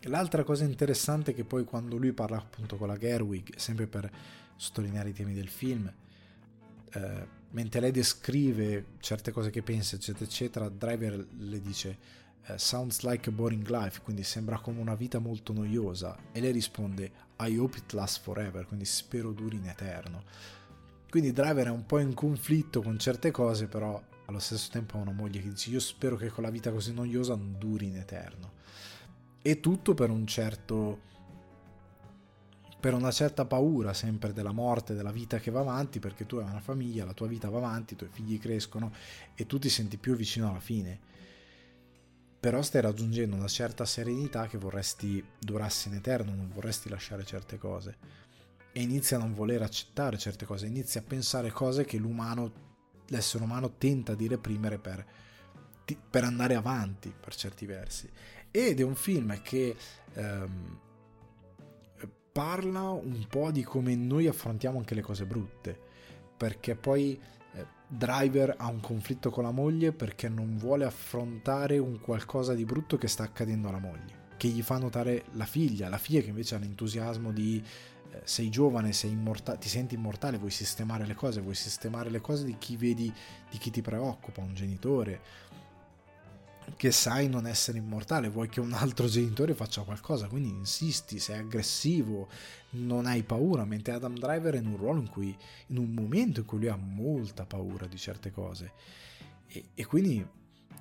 L'altra 0.02 0.44
cosa 0.44 0.62
interessante 0.62 1.32
è 1.32 1.34
che 1.34 1.42
poi 1.42 1.64
quando 1.64 1.96
lui 1.96 2.12
parla 2.12 2.36
appunto 2.36 2.76
con 2.76 2.86
la 2.86 2.96
Gerwig, 2.96 3.56
sempre 3.56 3.88
per 3.88 4.08
sottolineare 4.54 5.08
i 5.08 5.12
temi 5.12 5.34
del 5.34 5.48
film, 5.48 5.92
eh, 6.92 7.35
mentre 7.56 7.80
lei 7.80 7.90
descrive 7.90 8.84
certe 8.98 9.32
cose 9.32 9.48
che 9.48 9.62
pensa, 9.62 9.96
eccetera, 9.96 10.24
eccetera, 10.26 10.68
Driver 10.68 11.26
le 11.38 11.60
dice 11.62 11.98
uh, 12.48 12.56
sounds 12.56 13.00
like 13.00 13.30
a 13.30 13.32
boring 13.32 13.66
life, 13.68 14.02
quindi 14.02 14.24
sembra 14.24 14.58
come 14.58 14.78
una 14.78 14.94
vita 14.94 15.18
molto 15.18 15.54
noiosa. 15.54 16.18
E 16.32 16.40
lei 16.40 16.52
risponde, 16.52 17.10
I 17.40 17.56
hope 17.56 17.78
it 17.78 17.92
lasts 17.94 18.22
forever, 18.22 18.66
quindi 18.66 18.84
spero 18.84 19.32
duri 19.32 19.56
in 19.56 19.68
eterno. 19.68 20.24
Quindi 21.08 21.32
Driver 21.32 21.68
è 21.68 21.70
un 21.70 21.86
po' 21.86 21.98
in 21.98 22.12
conflitto 22.12 22.82
con 22.82 22.98
certe 22.98 23.30
cose, 23.30 23.68
però 23.68 24.02
allo 24.26 24.38
stesso 24.38 24.68
tempo 24.70 24.98
ha 24.98 25.00
una 25.00 25.12
moglie 25.12 25.40
che 25.40 25.48
dice, 25.48 25.70
io 25.70 25.80
spero 25.80 26.16
che 26.16 26.28
con 26.28 26.44
la 26.44 26.50
vita 26.50 26.70
così 26.70 26.92
noiosa 26.92 27.36
non 27.36 27.56
duri 27.58 27.86
in 27.86 27.96
eterno. 27.96 28.52
E 29.40 29.60
tutto 29.60 29.94
per 29.94 30.10
un 30.10 30.26
certo 30.26 31.00
per 32.86 32.94
una 32.94 33.10
certa 33.10 33.44
paura 33.44 33.92
sempre 33.92 34.32
della 34.32 34.52
morte, 34.52 34.94
della 34.94 35.10
vita 35.10 35.40
che 35.40 35.50
va 35.50 35.58
avanti, 35.58 35.98
perché 35.98 36.24
tu 36.24 36.36
hai 36.36 36.48
una 36.48 36.60
famiglia, 36.60 37.04
la 37.04 37.14
tua 37.14 37.26
vita 37.26 37.48
va 37.48 37.58
avanti, 37.58 37.94
i 37.94 37.96
tuoi 37.96 38.10
figli 38.12 38.38
crescono 38.38 38.92
e 39.34 39.44
tu 39.44 39.58
ti 39.58 39.68
senti 39.68 39.96
più 39.96 40.14
vicino 40.14 40.48
alla 40.48 40.60
fine 40.60 41.00
però 42.38 42.62
stai 42.62 42.82
raggiungendo 42.82 43.34
una 43.34 43.48
certa 43.48 43.84
serenità 43.84 44.46
che 44.46 44.56
vorresti 44.56 45.24
durasse 45.36 45.88
in 45.88 45.96
eterno, 45.96 46.32
non 46.32 46.48
vorresti 46.54 46.88
lasciare 46.88 47.24
certe 47.24 47.58
cose 47.58 47.96
e 48.70 48.82
inizi 48.82 49.16
a 49.16 49.18
non 49.18 49.34
voler 49.34 49.62
accettare 49.62 50.16
certe 50.16 50.44
cose, 50.44 50.66
inizi 50.66 50.98
a 50.98 51.02
pensare 51.02 51.50
cose 51.50 51.84
che 51.84 51.96
l'umano, 51.96 52.52
l'essere 53.08 53.42
umano 53.42 53.72
tenta 53.78 54.14
di 54.14 54.28
reprimere 54.28 54.78
per, 54.78 55.04
per 56.08 56.22
andare 56.22 56.54
avanti 56.54 57.12
per 57.18 57.34
certi 57.34 57.66
versi. 57.66 58.08
Ed 58.48 58.78
è 58.78 58.84
un 58.84 58.94
film 58.94 59.42
che 59.42 59.74
ehm, 60.14 60.78
parla 62.36 62.90
un 62.90 63.24
po' 63.30 63.50
di 63.50 63.62
come 63.62 63.96
noi 63.96 64.26
affrontiamo 64.26 64.76
anche 64.76 64.94
le 64.94 65.00
cose 65.00 65.24
brutte, 65.24 65.74
perché 66.36 66.76
poi 66.76 67.18
Driver 67.88 68.56
ha 68.58 68.66
un 68.66 68.80
conflitto 68.80 69.30
con 69.30 69.44
la 69.44 69.52
moglie 69.52 69.92
perché 69.92 70.28
non 70.28 70.58
vuole 70.58 70.84
affrontare 70.84 71.78
un 71.78 71.98
qualcosa 71.98 72.52
di 72.52 72.66
brutto 72.66 72.98
che 72.98 73.08
sta 73.08 73.22
accadendo 73.22 73.68
alla 73.68 73.78
moglie, 73.78 74.34
che 74.36 74.48
gli 74.48 74.60
fa 74.60 74.76
notare 74.76 75.24
la 75.32 75.46
figlia, 75.46 75.88
la 75.88 75.96
figlia 75.96 76.20
che 76.20 76.28
invece 76.28 76.56
ha 76.56 76.58
l'entusiasmo 76.58 77.32
di 77.32 77.64
eh, 78.10 78.20
sei 78.24 78.50
giovane, 78.50 78.92
sei 78.92 79.12
immorta- 79.12 79.56
ti 79.56 79.70
senti 79.70 79.94
immortale, 79.94 80.36
vuoi 80.36 80.50
sistemare 80.50 81.06
le 81.06 81.14
cose, 81.14 81.40
vuoi 81.40 81.54
sistemare 81.54 82.10
le 82.10 82.20
cose 82.20 82.44
di 82.44 82.56
chi 82.58 82.76
vedi, 82.76 83.10
di 83.50 83.56
chi 83.56 83.70
ti 83.70 83.80
preoccupa, 83.80 84.42
un 84.42 84.52
genitore, 84.52 85.20
che 86.74 86.90
sai 86.90 87.28
non 87.28 87.46
essere 87.46 87.78
immortale, 87.78 88.28
vuoi 88.28 88.48
che 88.48 88.60
un 88.60 88.72
altro 88.72 89.06
genitore 89.06 89.54
faccia 89.54 89.82
qualcosa, 89.82 90.26
quindi 90.26 90.48
insisti, 90.48 91.18
sei 91.18 91.38
aggressivo, 91.38 92.28
non 92.70 93.06
hai 93.06 93.22
paura, 93.22 93.64
mentre 93.64 93.94
Adam 93.94 94.18
Driver 94.18 94.54
è 94.54 94.58
in 94.58 94.66
un 94.66 94.76
ruolo 94.76 95.00
in 95.00 95.08
cui, 95.08 95.36
in 95.68 95.78
un 95.78 95.92
momento 95.92 96.40
in 96.40 96.46
cui 96.46 96.58
lui 96.58 96.68
ha 96.68 96.76
molta 96.76 97.46
paura 97.46 97.86
di 97.86 97.96
certe 97.96 98.30
cose. 98.30 98.72
E, 99.46 99.68
e 99.74 99.86
quindi 99.86 100.26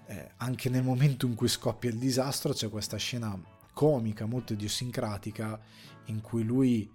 eh, 0.08 0.32
anche 0.38 0.70
nel 0.70 0.84
momento 0.84 1.26
in 1.26 1.36
cui 1.36 1.48
scoppia 1.48 1.90
il 1.90 1.98
disastro 1.98 2.54
c'è 2.54 2.70
questa 2.70 2.98
scena 2.98 3.40
comica, 3.74 4.26
molto 4.26 4.54
idiosincratica, 4.54 5.60
in 6.06 6.22
cui 6.22 6.44
lui 6.44 6.90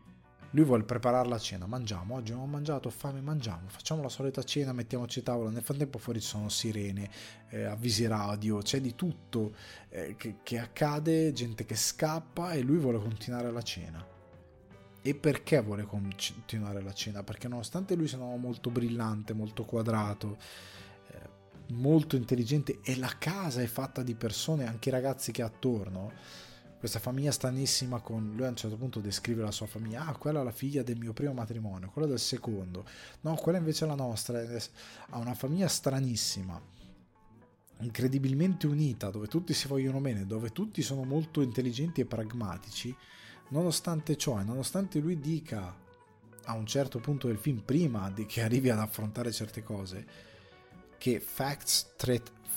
lui 0.53 0.65
vuole 0.65 0.83
preparare 0.83 1.29
la 1.29 1.39
cena, 1.39 1.67
mangiamo, 1.67 2.17
oggi 2.17 2.33
non 2.33 2.43
ho 2.43 2.47
mangiato, 2.47 2.89
ho 2.89 2.91
fame, 2.91 3.21
mangiamo, 3.21 3.69
facciamo 3.69 4.03
la 4.03 4.09
solita 4.09 4.43
cena, 4.43 4.73
mettiamoci 4.73 5.21
a 5.21 5.23
tavola, 5.23 5.51
nel 5.51 5.63
frattempo 5.63 5.99
fuori 5.99 6.21
ci 6.21 6.27
sono 6.27 6.49
sirene, 6.49 7.09
eh, 7.51 7.65
avvisi 7.65 8.07
radio, 8.07 8.59
c'è 8.59 8.81
di 8.81 8.95
tutto 8.97 9.55
eh, 9.91 10.17
che, 10.17 10.37
che 10.43 10.59
accade, 10.59 11.33
gente 11.33 11.65
che 11.65 11.77
scappa 11.77 12.53
e 12.53 12.63
lui 12.63 12.79
vuole 12.79 12.99
continuare 12.99 13.51
la 13.53 13.63
cena. 13.63 14.05
E 15.03 15.15
perché 15.15 15.63
vuole 15.63 15.85
continuare 15.85 16.83
la 16.83 16.93
cena? 16.93 17.23
Perché 17.23 17.49
nonostante 17.49 17.95
lui 17.95 18.07
sia 18.07 18.19
molto 18.19 18.71
brillante, 18.71 19.33
molto 19.33 19.65
quadrato, 19.65 20.37
eh, 21.09 21.73
molto 21.73 22.17
intelligente 22.17 22.81
e 22.83 22.99
la 22.99 23.15
casa 23.19 23.63
è 23.63 23.67
fatta 23.67 24.03
di 24.03 24.15
persone, 24.15 24.67
anche 24.67 24.91
i 24.91 24.93
ragazzi 24.93 25.33
che 25.33 25.43
attorno, 25.43 26.13
questa 26.81 26.99
famiglia 26.99 27.31
stranissima 27.31 28.01
con 28.01 28.33
lui 28.35 28.47
a 28.47 28.49
un 28.49 28.57
certo 28.57 28.79
punto 28.79 29.01
descrive 29.01 29.43
la 29.43 29.51
sua 29.51 29.67
famiglia 29.67 30.07
ah 30.07 30.17
quella 30.17 30.41
è 30.41 30.45
la 30.45 30.51
figlia 30.51 30.83
del 30.83 30.97
mio 30.97 31.13
primo 31.13 31.35
matrimonio 31.35 31.91
quella 31.91 32.09
del 32.09 32.19
secondo. 32.19 32.87
No 33.21 33.35
quella 33.35 33.59
invece 33.59 33.85
è 33.85 33.87
la 33.87 33.95
nostra 33.95 34.41
ha 34.41 35.19
una 35.19 35.35
famiglia 35.35 35.69
stranissima 35.69 36.59
incredibilmente 37.81 38.67
unita 38.67 39.11
dove 39.11 39.27
tutti 39.27 39.53
si 39.53 39.69
vogliono 39.69 40.01
bene 40.01 40.25
dove 40.27 40.53
tutti 40.53 40.81
sono 40.81 41.05
molto 41.05 41.43
intelligenti 41.43 42.01
e 42.01 42.07
pragmatici. 42.07 42.97
Nonostante 43.49 44.17
ciò 44.17 44.41
e 44.41 44.45
nonostante 44.45 45.01
lui 45.01 45.21
dica 45.21 45.77
a 46.45 46.55
un 46.55 46.65
certo 46.65 46.99
punto 46.99 47.27
del 47.27 47.37
film 47.37 47.59
prima 47.59 48.11
di 48.11 48.25
che 48.25 48.41
arrivi 48.41 48.71
ad 48.71 48.79
affrontare 48.79 49.33
certe 49.33 49.63
cose 49.63 50.07
che 50.97 51.21
facts 51.21 51.93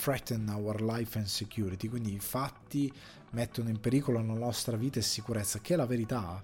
threaten 0.04 0.50
our 0.50 0.82
life 0.82 1.18
and 1.18 1.28
security 1.28 1.88
quindi 1.88 2.14
i 2.14 2.20
fatti 2.20 2.92
mettono 3.34 3.70
in 3.70 3.80
pericolo 3.80 4.24
la 4.24 4.34
nostra 4.34 4.78
vita 4.78 5.00
e 5.00 5.04
sicurezza, 5.04 5.60
che 5.60 5.74
è 5.74 5.78
la 5.78 5.86
verità. 5.86 6.42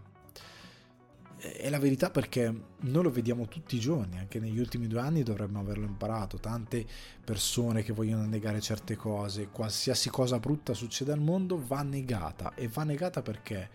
È 1.38 1.69
la 1.69 1.80
verità 1.80 2.10
perché 2.10 2.53
noi 2.80 3.03
lo 3.03 3.11
vediamo 3.11 3.48
tutti 3.48 3.77
i 3.77 3.80
giorni, 3.80 4.18
anche 4.19 4.40
negli 4.40 4.60
ultimi 4.60 4.88
due 4.88 4.99
anni 4.99 5.23
dovremmo 5.23 5.60
averlo 5.60 5.86
imparato. 5.86 6.38
Tante 6.38 6.86
persone 7.23 7.81
che 7.81 7.94
vogliono 7.94 8.26
negare 8.26 8.60
certe 8.60 8.95
cose, 8.98 9.48
qualsiasi 9.48 10.10
cosa 10.10 10.38
brutta 10.40 10.73
succede 10.73 11.14
al 11.14 11.22
mondo 11.22 11.64
va 11.65 11.81
negata. 11.81 12.53
E 12.56 12.68
va 12.68 12.84
negata 12.84 13.22
perché? 13.22 13.69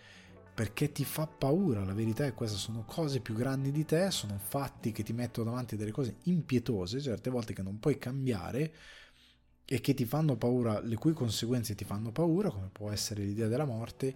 Perché 0.55 0.93
ti 0.93 1.05
fa 1.05 1.27
paura, 1.27 1.85
la 1.85 1.95
verità 1.95 2.27
è 2.27 2.35
questa, 2.35 2.59
sono 2.59 2.85
cose 2.85 3.21
più 3.21 3.35
grandi 3.35 3.73
di 3.73 3.85
te, 3.85 4.11
sono 4.11 4.39
fatti 4.39 4.93
che 4.93 5.03
ti 5.03 5.13
mettono 5.13 5.51
davanti 5.51 5.77
delle 5.77 5.91
cose 5.91 6.17
impietose, 6.25 7.01
certe 7.01 7.31
volte 7.31 7.55
che 7.55 7.63
non 7.63 7.81
puoi 7.81 7.99
cambiare, 7.99 8.73
e 9.67 9.81
che 9.81 9.95
ti 9.95 10.05
fanno 10.05 10.37
paura, 10.37 10.81
le 10.81 10.97
cui 10.97 11.13
conseguenze 11.13 11.75
ti 11.75 11.85
fanno 11.85 12.13
paura, 12.13 12.51
come 12.51 12.69
può 12.71 12.91
essere 12.91 13.23
l'idea 13.23 13.49
della 13.49 13.65
morte, 13.65 14.15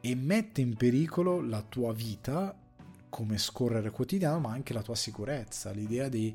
e 0.00 0.14
mette 0.14 0.60
in 0.60 0.74
pericolo 0.74 1.40
la 1.40 1.62
tua 1.62 1.92
vita 1.92 2.56
come 3.08 3.38
scorrere 3.38 3.90
quotidiano, 3.90 4.40
ma 4.40 4.50
anche 4.50 4.72
la 4.72 4.82
tua 4.82 4.94
sicurezza, 4.94 5.70
l'idea 5.70 6.08
di, 6.08 6.34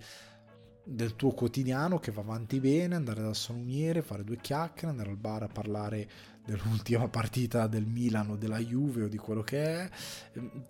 del 0.84 1.16
tuo 1.16 1.32
quotidiano 1.32 2.00
che 2.00 2.12
va 2.12 2.22
avanti 2.22 2.60
bene, 2.60 2.96
andare 2.96 3.22
dal 3.22 3.36
salumiere, 3.36 4.02
fare 4.02 4.24
due 4.24 4.38
chiacchiere, 4.38 4.90
andare 4.90 5.10
al 5.10 5.18
bar 5.18 5.44
a 5.44 5.48
parlare 5.48 6.10
dell'ultima 6.46 7.08
partita 7.08 7.68
del 7.68 7.86
Milano, 7.86 8.36
della 8.36 8.60
Juve 8.60 9.04
o 9.04 9.08
di 9.08 9.18
quello 9.18 9.42
che 9.42 9.64
è, 9.64 9.90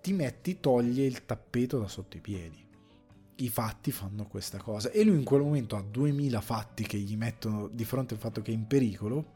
ti 0.00 0.12
metti, 0.12 0.58
toglie 0.58 1.04
il 1.04 1.24
tappeto 1.26 1.78
da 1.78 1.86
sotto 1.86 2.16
i 2.16 2.20
piedi 2.20 2.65
i 3.36 3.48
fatti 3.48 3.90
fanno 3.90 4.26
questa 4.26 4.58
cosa. 4.58 4.90
E 4.90 5.04
lui 5.04 5.16
in 5.16 5.24
quel 5.24 5.42
momento 5.42 5.76
ha 5.76 5.82
2000 5.82 6.40
fatti 6.40 6.84
che 6.84 6.98
gli 6.98 7.16
mettono 7.16 7.68
di 7.68 7.84
fronte 7.84 8.14
al 8.14 8.20
fatto 8.20 8.40
che 8.42 8.50
è 8.50 8.54
in 8.54 8.66
pericolo 8.66 9.34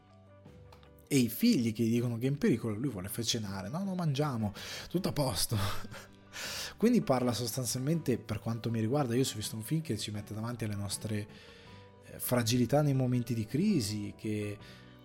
e 1.07 1.17
i 1.17 1.29
figli 1.29 1.73
che 1.73 1.83
gli 1.83 1.91
dicono 1.91 2.17
che 2.17 2.25
è 2.25 2.29
in 2.29 2.37
pericolo 2.37 2.75
lui 2.75 2.89
vuole 2.89 3.09
far 3.09 3.23
cenare. 3.23 3.69
No 3.69 3.83
no 3.83 3.95
mangiamo 3.95 4.53
tutto 4.89 5.09
a 5.09 5.13
posto. 5.13 5.57
Quindi 6.77 7.01
parla 7.01 7.33
sostanzialmente 7.33 8.17
per 8.17 8.39
quanto 8.39 8.71
mi 8.71 8.79
riguarda 8.79 9.13
io 9.13 9.23
ho 9.23 9.35
visto 9.35 9.55
un 9.55 9.61
film 9.61 9.81
che 9.81 9.97
ci 9.97 10.11
mette 10.11 10.33
davanti 10.33 10.63
alle 10.63 10.75
nostre 10.75 11.27
eh, 12.05 12.19
fragilità 12.19 12.81
nei 12.81 12.93
momenti 12.93 13.33
di 13.33 13.45
crisi 13.45 14.13
che 14.17 14.57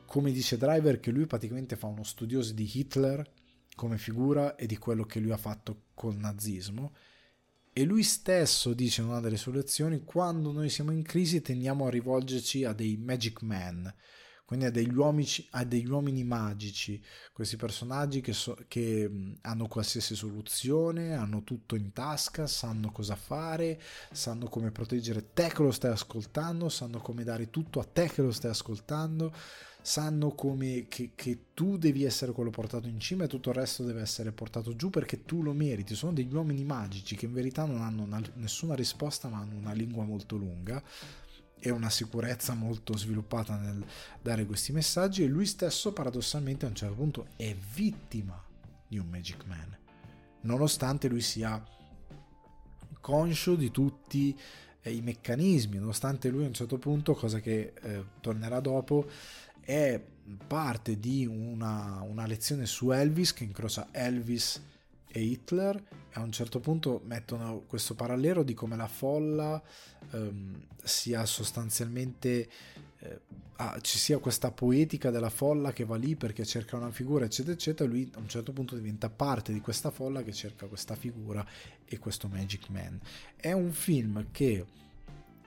come 0.07 0.31
dice 0.31 0.57
Driver 0.57 1.01
che 1.01 1.11
lui 1.11 1.27
praticamente 1.27 1.77
fa 1.77 1.89
uno 1.89 2.05
studioso 2.05 2.53
di 2.55 2.71
Hitler 2.73 3.29
come 3.75 3.99
figura 3.99 4.55
e 4.55 4.67
di 4.67 4.79
quello 4.79 5.05
che 5.05 5.19
lui 5.19 5.33
ha 5.33 5.37
fatto 5.37 5.83
col 5.93 6.17
nazismo 6.17 6.93
e 7.79 7.85
lui 7.85 8.03
stesso 8.03 8.73
dice 8.73 9.03
in 9.03 9.09
una 9.09 9.21
delle 9.21 9.37
sue 9.37 9.53
lezioni 9.53 10.03
quando 10.03 10.51
noi 10.51 10.71
siamo 10.71 10.93
in 10.93 11.03
crisi 11.03 11.43
tendiamo 11.43 11.85
a 11.85 11.91
rivolgerci 11.91 12.65
a 12.65 12.73
dei 12.73 12.97
magic 12.97 13.43
man 13.43 13.95
quindi 14.47 14.65
a 14.65 14.71
degli, 14.71 14.95
uomini, 14.97 15.27
a 15.51 15.65
degli 15.65 15.91
uomini 15.91 16.23
magici, 16.23 17.03
questi 17.33 17.57
personaggi 17.57 18.21
che, 18.21 18.33
so, 18.33 18.57
che 18.69 19.11
hanno 19.41 19.67
qualsiasi 19.67 20.15
soluzione, 20.15 21.17
hanno 21.17 21.43
tutto 21.43 21.75
in 21.75 21.93
tasca, 21.93 22.47
sanno 22.47 22.93
cosa 22.93 23.17
fare, 23.17 23.81
sanno 24.13 24.47
come 24.47 24.71
proteggere 24.71 25.33
te 25.35 25.49
che 25.49 25.63
lo 25.63 25.73
stai 25.73 25.91
ascoltando, 25.91 26.69
sanno 26.69 27.01
come 27.01 27.25
dare 27.25 27.51
tutto 27.51 27.81
a 27.81 27.85
te 27.85 28.07
che 28.07 28.23
lo 28.23 28.31
stai 28.31 28.53
ascoltando, 28.53 29.35
sanno 29.87 30.33
come 30.33 30.87
che, 30.89 31.13
che, 31.15 31.39
tu 31.55 31.77
devi 31.79 32.03
essere 32.03 32.33
quello 32.33 32.51
portato 32.51 32.89
in 32.89 32.99
cima 32.99 33.23
e 33.23 33.29
tutto 33.29 33.51
il 33.51 33.55
resto 33.55 33.85
deve 33.85 34.01
essere 34.01 34.33
portato 34.33 34.75
giù 34.75 34.91
perché 34.91 35.25
tu 35.25 35.43
lo 35.43 35.53
meriti. 35.53 35.95
Sono 35.95 36.13
degli 36.13 36.35
uomini 36.35 36.65
magici 36.65 37.15
che 37.15 37.27
in 37.27 37.33
verità 37.33 37.65
non 37.67 37.81
hanno 37.81 38.03
una, 38.03 38.21
nessuna 38.35 38.75
risposta 38.75 39.29
ma 39.29 39.39
hanno 39.39 39.55
una 39.55 39.71
lingua 39.71 40.03
molto 40.03 40.35
lunga 40.35 40.83
e 41.57 41.71
una 41.71 41.89
sicurezza 41.89 42.55
molto 42.55 42.97
sviluppata 42.97 43.57
nel 43.59 43.85
dare 44.21 44.45
questi 44.45 44.73
messaggi 44.73 45.23
e 45.23 45.29
lui 45.29 45.47
stesso 45.47 45.93
paradossalmente 45.93 46.67
a 46.67 46.69
un 46.69 46.75
certo 46.75 46.95
punto 46.97 47.29
è 47.37 47.55
vittima 47.55 48.45
di 48.89 48.99
un 48.99 49.07
Magic 49.07 49.45
Man 49.47 49.79
nonostante 50.41 51.07
lui 51.07 51.21
sia 51.21 51.65
conscio 53.01 53.55
di 53.55 53.71
tutti 53.71 54.37
eh, 54.83 54.93
i 54.93 55.01
meccanismi 55.01 55.79
nonostante 55.79 56.29
lui 56.29 56.45
a 56.45 56.49
un 56.49 56.55
certo 56.55 56.77
punto 56.77 57.15
cosa 57.15 57.39
che 57.39 57.73
eh, 57.81 58.05
tornerà 58.21 58.61
dopo 58.61 59.09
è 59.67 60.01
parte 60.47 61.01
di 61.01 61.27
una, 61.27 62.01
una 62.03 62.25
lezione 62.25 62.67
su 62.67 62.93
Elvis 62.93 63.33
che 63.33 63.43
incrocia 63.43 63.89
Elvis 63.91 64.63
e 65.09 65.21
Hitler 65.21 65.75
e 65.77 66.13
a 66.13 66.21
un 66.21 66.31
certo 66.31 66.61
punto 66.61 67.01
mettono 67.05 67.65
questo 67.67 67.95
parallelo 67.95 68.45
di 68.45 68.55
come 68.55 68.77
la 68.77 68.87
folla 68.87 69.61
ehm, 70.13 70.67
sia 70.83 71.27
sostanzialmente 71.27 72.49
eh, 72.99 73.21
ah, 73.57 73.79
ci 73.81 73.99
sia 73.99 74.19
questa 74.19 74.53
poetica 74.53 75.11
della 75.11 75.31
folla 75.31 75.73
che 75.73 75.85
va 75.85 75.97
lì 75.97 76.15
perché 76.15 76.45
cerca 76.45 76.77
una 76.77 76.93
figura 76.93 77.25
eccetera 77.25 77.55
eccetera 77.55 77.91
lui 77.91 78.09
a 78.15 78.19
un 78.19 78.29
certo 78.29 78.53
punto 78.53 78.77
diventa 78.77 79.11
parte 79.11 79.53
di 79.53 79.61
questa 79.61 79.91
folla 79.91 80.23
che 80.23 80.33
cerca 80.33 80.67
questa 80.67 80.95
figura 80.95 81.45
e 81.85 81.99
questo 81.99 82.29
Magic 82.29 82.69
Man. 82.69 83.01
È 83.35 83.51
un 83.51 83.73
film 83.73 84.27
che 84.31 84.65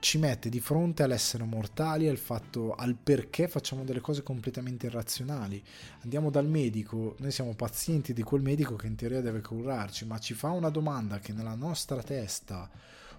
ci 0.00 0.18
mette 0.18 0.48
di 0.48 0.60
fronte 0.60 1.02
all'essere 1.02 1.44
mortali, 1.44 2.08
al 2.08 2.16
fatto, 2.16 2.74
al 2.74 2.96
perché 2.96 3.48
facciamo 3.48 3.84
delle 3.84 4.00
cose 4.00 4.22
completamente 4.22 4.86
irrazionali. 4.86 5.62
Andiamo 6.02 6.30
dal 6.30 6.48
medico, 6.48 7.14
noi 7.18 7.30
siamo 7.30 7.54
pazienti 7.54 8.12
di 8.12 8.22
quel 8.22 8.42
medico 8.42 8.76
che 8.76 8.86
in 8.86 8.96
teoria 8.96 9.20
deve 9.20 9.42
curarci, 9.42 10.06
ma 10.06 10.18
ci 10.18 10.34
fa 10.34 10.50
una 10.50 10.70
domanda 10.70 11.18
che 11.18 11.32
nella 11.32 11.54
nostra 11.54 12.02
testa 12.02 12.68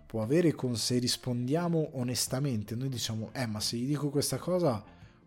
può 0.06 0.24
avere 0.24 0.54
con 0.54 0.76
se 0.76 0.98
rispondiamo 0.98 1.92
onestamente. 1.94 2.76
Noi 2.76 2.90
diciamo, 2.90 3.30
eh, 3.32 3.46
ma 3.46 3.60
se 3.60 3.78
gli 3.78 3.88
dico 3.88 4.10
questa 4.10 4.38
cosa, 4.38 4.84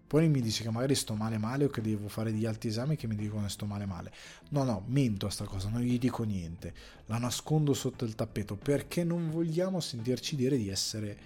poi 0.07 0.29
mi 0.29 0.41
dice 0.41 0.63
che 0.63 0.71
magari 0.71 0.95
sto 0.95 1.15
male 1.15 1.39
male 1.39 1.65
o 1.65 1.69
che 1.69 1.81
devo 1.81 2.09
fare 2.09 2.31
degli 2.31 2.47
altri 2.47 2.69
esami 2.69 2.97
che 2.97 3.07
mi 3.07 3.17
dicono 3.17 3.43
che 3.43 3.49
sto 3.49 3.67
male 3.67 3.87
male. 3.87 4.13
No, 4.51 4.63
no, 4.63 4.85
mento 4.87 5.27
a 5.27 5.31
sta 5.31 5.45
cosa, 5.45 5.69
non 5.69 5.81
gli 5.81 5.99
dico 5.99 6.23
niente, 6.25 6.75
la 7.07 7.19
nascondo 7.19 7.75
sotto 7.75 8.05
il 8.05 8.15
tappeto 8.15 8.57
perché 8.57 9.03
non 9.03 9.31
vogliamo 9.31 9.81
sentirci 9.81 10.37
dire 10.37 10.57
di 10.57 10.69
essere 10.69 11.19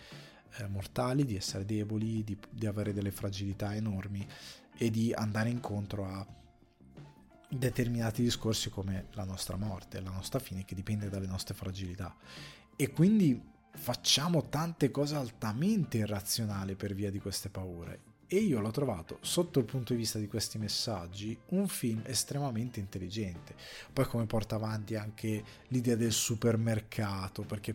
eh, 0.56 0.66
mortali, 0.68 1.24
di 1.24 1.36
essere 1.36 1.64
deboli, 1.64 2.24
di, 2.24 2.38
di 2.50 2.66
avere 2.66 2.92
delle 2.92 3.10
fragilità 3.10 3.74
enormi 3.74 4.26
e 4.76 4.90
di 4.90 5.12
andare 5.12 5.50
incontro 5.50 6.06
a 6.06 6.26
determinati 7.50 8.22
discorsi 8.22 8.70
come 8.70 9.06
la 9.12 9.24
nostra 9.24 9.56
morte, 9.56 10.00
la 10.00 10.10
nostra 10.10 10.38
fine 10.38 10.64
che 10.64 10.74
dipende 10.74 11.08
dalle 11.08 11.26
nostre 11.26 11.54
fragilità. 11.54 12.14
E 12.76 12.90
quindi 12.92 13.40
facciamo 13.72 14.48
tante 14.48 14.90
cose 14.90 15.16
altamente 15.16 15.98
irrazionali 15.98 16.74
per 16.74 16.94
via 16.94 17.10
di 17.10 17.18
queste 17.18 17.48
paure. 17.48 18.07
E 18.30 18.36
io 18.36 18.60
l'ho 18.60 18.70
trovato, 18.70 19.16
sotto 19.22 19.58
il 19.58 19.64
punto 19.64 19.94
di 19.94 20.00
vista 20.00 20.18
di 20.18 20.28
questi 20.28 20.58
messaggi, 20.58 21.36
un 21.48 21.66
film 21.66 22.02
estremamente 22.04 22.78
intelligente. 22.78 23.54
Poi 23.90 24.04
come 24.04 24.26
porta 24.26 24.56
avanti 24.56 24.96
anche 24.96 25.42
l'idea 25.68 25.96
del 25.96 26.12
supermercato, 26.12 27.42
perché 27.42 27.74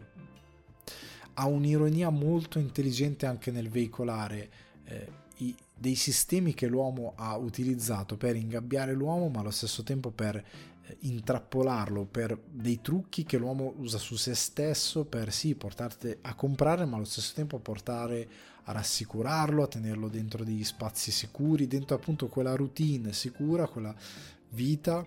ha 1.34 1.48
un'ironia 1.48 2.12
molto 2.12 2.60
intelligente 2.60 3.26
anche 3.26 3.50
nel 3.50 3.70
veicolare 3.70 4.50
eh, 4.84 5.12
i, 5.38 5.56
dei 5.76 5.96
sistemi 5.96 6.54
che 6.54 6.68
l'uomo 6.68 7.14
ha 7.16 7.36
utilizzato 7.36 8.16
per 8.16 8.36
ingabbiare 8.36 8.94
l'uomo, 8.94 9.30
ma 9.30 9.40
allo 9.40 9.50
stesso 9.50 9.82
tempo 9.82 10.12
per 10.12 10.36
eh, 10.36 10.98
intrappolarlo, 11.00 12.06
per 12.06 12.40
dei 12.48 12.80
trucchi 12.80 13.24
che 13.24 13.40
l'uomo 13.40 13.74
usa 13.78 13.98
su 13.98 14.16
se 14.16 14.36
stesso 14.36 15.04
per 15.06 15.34
sì 15.34 15.56
portarti 15.56 16.16
a 16.22 16.36
comprare, 16.36 16.86
ma 16.86 16.98
allo 16.98 17.06
stesso 17.06 17.34
tempo 17.34 17.58
portare 17.58 18.52
a 18.64 18.72
rassicurarlo, 18.72 19.64
a 19.64 19.68
tenerlo 19.68 20.08
dentro 20.08 20.44
degli 20.44 20.64
spazi 20.64 21.12
sicuri, 21.12 21.68
dentro 21.68 21.96
appunto 21.96 22.28
quella 22.28 22.56
routine 22.56 23.14
sicura, 23.14 23.68
quella 23.68 23.94
vita 24.50 25.06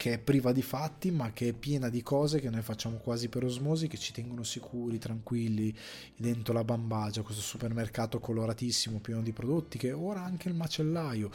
che 0.00 0.14
è 0.14 0.18
priva 0.18 0.50
di 0.52 0.62
fatti 0.62 1.10
ma 1.10 1.30
che 1.30 1.48
è 1.48 1.52
piena 1.52 1.90
di 1.90 2.02
cose 2.02 2.40
che 2.40 2.48
noi 2.48 2.62
facciamo 2.62 2.96
quasi 2.96 3.28
per 3.28 3.44
osmosi 3.44 3.86
che 3.86 3.98
ci 3.98 4.14
tengono 4.14 4.44
sicuri, 4.44 4.96
tranquilli 4.96 5.76
dentro 6.16 6.54
la 6.54 6.64
bambagia, 6.64 7.20
questo 7.20 7.42
supermercato 7.42 8.18
coloratissimo 8.18 9.00
pieno 9.00 9.20
di 9.20 9.32
prodotti 9.32 9.76
che 9.76 9.92
ora 9.92 10.22
anche 10.22 10.48
il 10.48 10.54
macellaio 10.54 11.30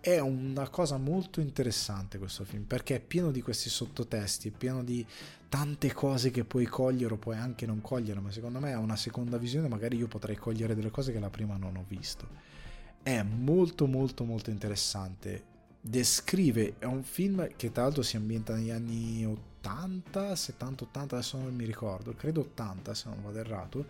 è 0.00 0.18
una 0.18 0.66
cosa 0.70 0.96
molto 0.96 1.42
interessante 1.42 2.16
questo 2.16 2.44
film 2.44 2.62
perché 2.62 2.94
è 2.94 3.00
pieno 3.00 3.30
di 3.30 3.42
questi 3.42 3.68
sottotesti, 3.68 4.48
è 4.48 4.52
pieno 4.52 4.82
di 4.82 5.04
tante 5.50 5.92
cose 5.92 6.30
che 6.30 6.44
puoi 6.44 6.64
cogliere 6.64 7.12
o 7.12 7.18
puoi 7.18 7.36
anche 7.36 7.66
non 7.66 7.82
cogliere, 7.82 8.20
ma 8.20 8.30
secondo 8.30 8.60
me 8.60 8.72
a 8.72 8.78
una 8.78 8.96
seconda 8.96 9.36
visione 9.36 9.68
magari 9.68 9.98
io 9.98 10.08
potrei 10.08 10.36
cogliere 10.36 10.74
delle 10.74 10.90
cose 10.90 11.12
che 11.12 11.18
la 11.18 11.28
prima 11.28 11.58
non 11.58 11.76
ho 11.76 11.84
visto. 11.86 12.26
È 13.02 13.22
molto 13.22 13.86
molto 13.86 14.24
molto 14.24 14.48
interessante 14.48 15.52
descrive, 15.88 16.74
è 16.78 16.84
un 16.84 17.04
film 17.04 17.48
che 17.56 17.70
tra 17.70 17.84
l'altro 17.84 18.02
si 18.02 18.16
ambienta 18.16 18.54
negli 18.54 18.70
anni 18.70 19.24
80, 19.24 20.34
70, 20.34 20.84
80, 20.84 21.14
adesso 21.16 21.38
non 21.38 21.54
mi 21.54 21.64
ricordo, 21.64 22.12
credo 22.14 22.40
80 22.40 22.94
se 22.94 23.08
non 23.08 23.22
vado 23.22 23.38
errato, 23.38 23.86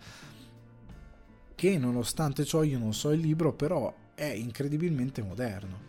che 1.55 1.77
nonostante 1.77 2.45
ciò 2.45 2.61
io 2.61 2.77
non 2.77 2.93
so 2.93 3.11
il 3.11 3.19
libro, 3.19 3.53
però 3.53 3.91
è 4.13 4.25
incredibilmente 4.25 5.23
moderno, 5.23 5.85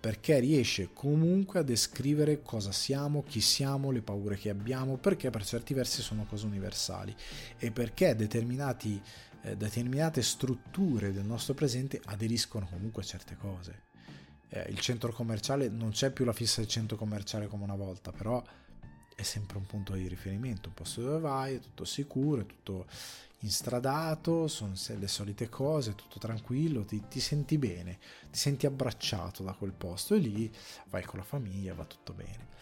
perché 0.00 0.40
riesce 0.40 0.90
comunque 0.92 1.60
a 1.60 1.62
descrivere 1.62 2.42
cosa 2.42 2.72
siamo, 2.72 3.22
chi 3.22 3.40
siamo, 3.40 3.92
le 3.92 4.02
paure 4.02 4.36
che 4.36 4.50
abbiamo, 4.50 4.96
perché 4.96 5.30
per 5.30 5.44
certi 5.44 5.72
versi 5.72 6.02
sono 6.02 6.26
cose 6.26 6.46
universali 6.46 7.14
e 7.58 7.70
perché 7.70 8.10
eh, 8.10 9.56
determinate 9.56 10.22
strutture 10.22 11.12
del 11.12 11.24
nostro 11.24 11.54
presente 11.54 12.00
aderiscono 12.06 12.66
comunque 12.68 13.02
a 13.02 13.06
certe 13.06 13.36
cose 13.36 13.92
eh, 14.48 14.66
il 14.68 14.78
centro 14.78 15.12
commerciale 15.12 15.68
non 15.68 15.90
c'è 15.90 16.10
più 16.10 16.24
la 16.24 16.32
fissa 16.32 16.60
del 16.60 16.68
centro 16.68 16.96
commerciale 16.96 17.46
come 17.46 17.64
una 17.64 17.76
volta, 17.76 18.12
però 18.12 18.42
è 19.16 19.22
sempre 19.22 19.58
un 19.58 19.66
punto 19.66 19.92
di 19.92 20.08
riferimento, 20.08 20.68
un 20.68 20.74
posto 20.74 21.00
dove 21.00 21.20
vai, 21.20 21.54
è 21.54 21.60
tutto 21.60 21.84
sicuro, 21.84 22.40
è 22.40 22.46
tutto 22.46 22.86
instradato, 23.40 24.48
sono 24.48 24.72
le 24.98 25.08
solite 25.08 25.48
cose, 25.48 25.94
tutto 25.94 26.18
tranquillo, 26.18 26.84
ti, 26.84 27.02
ti, 27.08 27.20
senti 27.20 27.58
bene, 27.58 27.98
ti 28.30 28.38
senti 28.38 28.66
abbracciato 28.66 29.42
da 29.42 29.52
quel 29.52 29.72
posto 29.72 30.14
e 30.14 30.18
lì 30.18 30.52
vai 30.88 31.04
con 31.04 31.18
la 31.18 31.24
famiglia, 31.24 31.74
va 31.74 31.84
tutto 31.84 32.12
bene. 32.12 32.52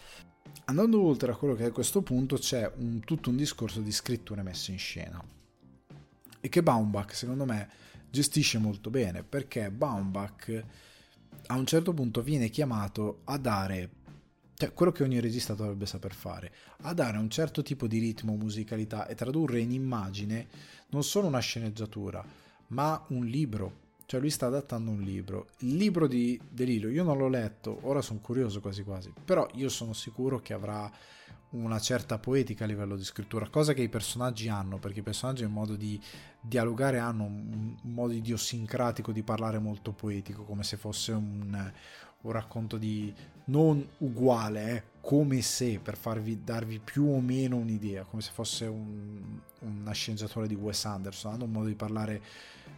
Andando 0.65 1.01
oltre 1.01 1.31
a 1.31 1.35
quello 1.35 1.55
che 1.55 1.65
è 1.65 1.71
questo 1.71 2.01
punto 2.01 2.37
c'è 2.37 2.71
un, 2.75 2.99
tutto 2.99 3.29
un 3.29 3.37
discorso 3.37 3.79
di 3.79 3.91
scritture 3.91 4.43
messe 4.43 4.71
in 4.71 4.77
scena 4.77 5.23
e 6.39 6.49
che 6.49 6.61
Baumbach 6.61 7.15
secondo 7.15 7.45
me 7.45 7.69
gestisce 8.09 8.57
molto 8.57 8.89
bene 8.89 9.23
perché 9.23 9.71
Baumbach 9.71 10.63
a 11.53 11.55
un 11.55 11.67
certo 11.67 11.93
punto 11.93 12.23
viene 12.23 12.49
chiamato 12.49 13.19
a 13.25 13.37
dare, 13.37 13.89
cioè 14.55 14.73
quello 14.73 14.91
che 14.91 15.03
ogni 15.03 15.19
regista 15.19 15.53
dovrebbe 15.53 15.85
saper 15.85 16.11
fare, 16.11 16.51
a 16.81 16.93
dare 16.93 17.17
un 17.17 17.29
certo 17.29 17.61
tipo 17.61 17.85
di 17.85 17.99
ritmo, 17.99 18.35
musicalità 18.35 19.05
e 19.05 19.13
tradurre 19.13 19.59
in 19.59 19.71
immagine 19.71 20.47
non 20.89 21.03
solo 21.03 21.27
una 21.27 21.39
sceneggiatura, 21.39 22.25
ma 22.69 23.03
un 23.09 23.25
libro. 23.25 23.81
Cioè 24.05 24.19
lui 24.19 24.31
sta 24.31 24.47
adattando 24.47 24.89
un 24.89 25.01
libro. 25.01 25.49
Il 25.59 25.75
libro 25.75 26.07
di 26.07 26.39
De 26.49 26.65
Lillo 26.65 26.89
io 26.89 27.03
non 27.03 27.17
l'ho 27.17 27.29
letto, 27.29 27.77
ora 27.83 28.01
sono 28.01 28.19
curioso 28.19 28.59
quasi 28.59 28.83
quasi, 28.83 29.13
però 29.23 29.47
io 29.53 29.69
sono 29.69 29.93
sicuro 29.93 30.39
che 30.39 30.53
avrà 30.53 30.91
una 31.53 31.79
certa 31.79 32.17
poetica 32.17 32.63
a 32.63 32.67
livello 32.67 32.95
di 32.95 33.03
scrittura, 33.03 33.47
cosa 33.49 33.73
che 33.73 33.81
i 33.81 33.89
personaggi 33.89 34.49
hanno, 34.49 34.77
perché 34.77 34.99
i 34.99 35.03
personaggi 35.03 35.43
in 35.43 35.51
modo 35.51 35.75
di 35.75 36.01
dialogare 36.39 36.99
hanno 36.99 37.23
un, 37.23 37.75
modo 37.83 38.13
idiosincratico 38.13 39.11
di 39.11 39.23
parlare 39.23 39.59
molto 39.59 39.91
poetico, 39.91 40.43
come 40.43 40.63
se 40.63 40.77
fosse 40.77 41.11
un, 41.11 41.71
un 42.21 42.31
racconto 42.31 42.77
di 42.77 43.13
non 43.45 43.85
uguale, 43.99 44.75
eh, 44.75 44.83
come 45.01 45.41
se 45.41 45.79
per 45.79 45.97
farvi 45.97 46.43
darvi 46.43 46.79
più 46.79 47.05
o 47.05 47.19
meno 47.19 47.57
un'idea, 47.57 48.03
come 48.03 48.21
se 48.21 48.31
fosse 48.31 48.65
un, 48.65 49.39
una 49.59 49.91
sceneggiatura 49.91 50.47
di 50.47 50.55
Wes 50.55 50.85
Anderson, 50.85 51.33
hanno 51.33 51.43
un 51.43 51.51
modo 51.51 51.67
di 51.67 51.75
parlare 51.75 52.21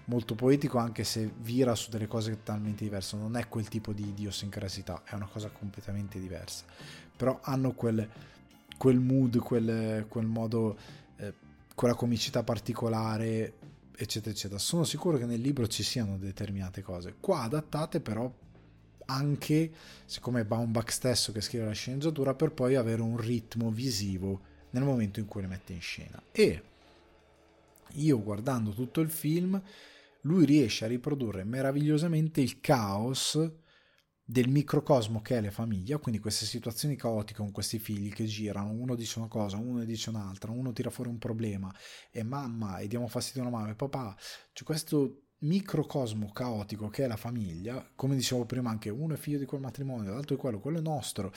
molto 0.06 0.36
poetico 0.36 0.78
anche 0.78 1.04
se 1.04 1.32
vira 1.38 1.76
su 1.76 1.90
delle 1.90 2.08
cose 2.08 2.32
totalmente 2.32 2.84
diverse, 2.84 3.16
non 3.16 3.38
è 3.38 3.48
quel 3.48 3.68
tipo 3.68 3.94
di 3.94 4.10
idiosincrasità, 4.10 5.04
è 5.06 5.14
una 5.14 5.28
cosa 5.28 5.50
completamente 5.50 6.20
diversa, 6.20 6.66
però 7.16 7.40
hanno 7.44 7.72
quel, 7.72 8.08
quel 8.78 9.00
mood, 9.00 9.38
quel, 9.40 10.06
quel 10.08 10.26
modo, 10.26 10.78
eh, 11.18 11.34
quella 11.74 11.94
comicità 11.94 12.44
particolare, 12.44 13.54
eccetera, 13.96 14.32
eccetera. 14.32 14.60
Sono 14.60 14.84
sicuro 14.84 15.18
che 15.18 15.26
nel 15.26 15.42
libro 15.42 15.68
ci 15.68 15.84
siano 15.84 16.18
determinate 16.18 16.82
cose, 16.82 17.16
qua 17.20 17.42
adattate 17.42 18.00
però 18.00 18.32
anche, 19.08 19.72
siccome 20.06 20.42
è 20.42 20.46
Baumbach 20.46 20.92
stesso 20.92 21.32
che 21.32 21.42
scrive 21.42 21.66
la 21.66 21.72
sceneggiatura, 21.72 22.34
per 22.34 22.52
poi 22.52 22.76
avere 22.76 23.02
un 23.02 23.18
ritmo 23.18 23.70
visivo 23.70 24.54
nel 24.72 24.84
momento 24.84 25.20
in 25.20 25.26
cui 25.26 25.42
le 25.42 25.48
mette 25.48 25.74
in 25.74 25.82
scena. 25.82 26.22
E 26.32 26.64
io 27.94 28.22
guardando 28.22 28.72
tutto 28.72 29.02
il 29.02 29.10
film, 29.10 29.62
lui 30.22 30.46
riesce 30.46 30.86
a 30.86 30.88
riprodurre 30.88 31.44
meravigliosamente 31.44 32.42
il 32.42 32.60
caos 32.60 33.40
del 34.28 34.50
microcosmo 34.50 35.22
che 35.22 35.38
è 35.38 35.42
la 35.42 35.52
famiglia, 35.52 36.00
quindi 36.00 36.20
queste 36.20 36.46
situazioni 36.46 36.96
caotiche 36.96 37.38
con 37.38 37.52
questi 37.52 37.78
figli 37.78 38.12
che 38.12 38.26
girano, 38.26 38.72
uno 38.72 38.96
dice 38.96 39.20
una 39.20 39.28
cosa, 39.28 39.58
uno 39.58 39.86
dice 39.86 40.10
un'altra, 40.10 40.52
uno 40.52 40.74
tira 40.74 40.90
fuori 40.90 41.12
un 41.12 41.20
problema 41.20 41.72
e 42.10 42.24
mamma 42.24 42.80
e 42.80 42.88
diamo 42.88 43.08
fastidio 43.08 43.48
a 43.48 43.52
mamma 43.52 43.70
e 43.70 43.76
papà, 43.76 44.18
c'è 44.52 44.64
questo 44.64 45.26
microcosmo 45.40 46.32
caotico 46.32 46.90
che 46.90 47.04
è 47.04 47.08
la 47.08 47.18
famiglia, 47.18 47.88
come 47.94 48.16
dicevo 48.16 48.46
prima 48.46 48.72
anche 48.72 48.90
uno 48.90 49.14
è 49.14 49.18
figlio 49.18 49.38
di 49.38 49.46
quel 49.46 49.62
matrimonio, 49.62 50.14
l'altro 50.14 50.36
è 50.36 50.40
quello, 50.40 50.60
quello 50.60 50.80
è 50.80 50.82
nostro, 50.82 51.32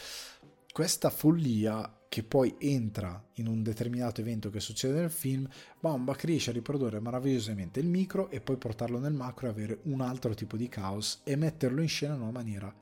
questa 0.78 1.10
follia 1.10 2.04
che 2.08 2.22
poi 2.22 2.54
entra 2.56 3.20
in 3.32 3.48
un 3.48 3.64
determinato 3.64 4.20
evento 4.20 4.48
che 4.48 4.60
succede 4.60 5.00
nel 5.00 5.10
film, 5.10 5.44
Baumbach 5.80 6.22
riesce 6.22 6.50
a 6.50 6.52
riprodurre 6.52 7.00
meravigliosamente 7.00 7.80
il 7.80 7.88
micro 7.88 8.30
e 8.30 8.40
poi 8.40 8.58
portarlo 8.58 9.00
nel 9.00 9.12
macro 9.12 9.48
e 9.48 9.50
avere 9.50 9.80
un 9.86 10.02
altro 10.02 10.34
tipo 10.34 10.56
di 10.56 10.68
caos 10.68 11.22
e 11.24 11.34
metterlo 11.34 11.82
in 11.82 11.88
scena 11.88 12.14
in 12.14 12.20
una 12.20 12.30
maniera 12.30 12.72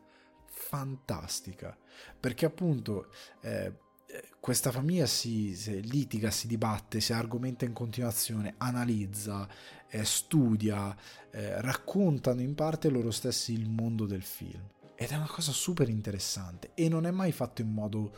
fantastica. 0.45 1.75
Perché 2.21 2.45
appunto 2.45 3.09
eh, 3.41 3.73
questa 4.41 4.71
famiglia 4.71 5.07
si, 5.07 5.57
si, 5.57 5.81
litiga, 5.81 6.31
si 6.31 6.47
dibatte, 6.47 7.01
si 7.01 7.15
argomenta 7.15 7.65
in 7.65 7.73
continuazione, 7.73 8.57
analizza, 8.59 9.49
eh, 9.89 10.05
studia, 10.05 10.95
eh, 11.31 11.63
raccontano 11.63 12.43
in 12.43 12.55
parte 12.55 12.91
loro 12.91 13.11
stessi 13.11 13.55
il 13.55 13.71
mondo 13.71 14.05
del 14.05 14.23
film. 14.23 14.69
Ed 14.97 15.11
è 15.11 15.17
una 15.17 15.29
cosa 15.29 15.53
super 15.53 15.89
interessante 15.91 16.71
e 16.75 16.89
non 16.89 17.05
è 17.05 17.11
mai 17.11 17.31
fatto 17.31 17.61
in 17.61 17.71
modo 17.71 18.13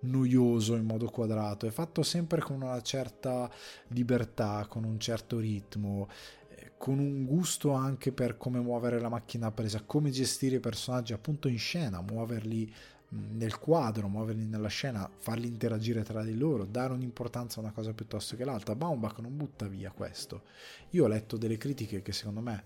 noioso 0.00 0.74
in 0.74 0.84
modo 0.84 1.08
quadrato, 1.08 1.66
è 1.66 1.70
fatto 1.70 2.02
sempre 2.02 2.40
con 2.40 2.60
una 2.60 2.80
certa 2.82 3.50
libertà, 3.88 4.66
con 4.68 4.84
un 4.84 4.98
certo 4.98 5.38
ritmo, 5.38 6.08
eh, 6.48 6.72
con 6.76 6.98
un 6.98 7.24
gusto 7.24 7.72
anche 7.72 8.12
per 8.12 8.36
come 8.36 8.60
muovere 8.60 9.00
la 9.00 9.08
macchina 9.08 9.50
presa, 9.50 9.82
come 9.84 10.10
gestire 10.10 10.56
i 10.56 10.60
personaggi 10.60 11.12
appunto 11.12 11.48
in 11.48 11.58
scena, 11.58 12.02
muoverli 12.02 12.72
nel 13.08 13.58
quadro, 13.58 14.08
muoverli 14.08 14.44
nella 14.44 14.68
scena, 14.68 15.08
farli 15.18 15.46
interagire 15.46 16.02
tra 16.02 16.22
di 16.24 16.36
loro, 16.36 16.64
dare 16.64 16.92
un'importanza 16.92 17.60
a 17.60 17.62
una 17.62 17.72
cosa 17.72 17.92
piuttosto 17.92 18.34
che 18.34 18.44
l'altra. 18.44 18.74
Baumbach 18.74 19.18
non 19.20 19.36
butta 19.36 19.68
via 19.68 19.92
questo. 19.92 20.42
Io 20.90 21.04
ho 21.04 21.08
letto 21.08 21.36
delle 21.36 21.56
critiche 21.56 22.02
che 22.02 22.12
secondo 22.12 22.40
me 22.40 22.64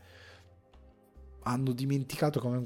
hanno 1.43 1.73
dimenticato 1.73 2.41
come 2.41 2.65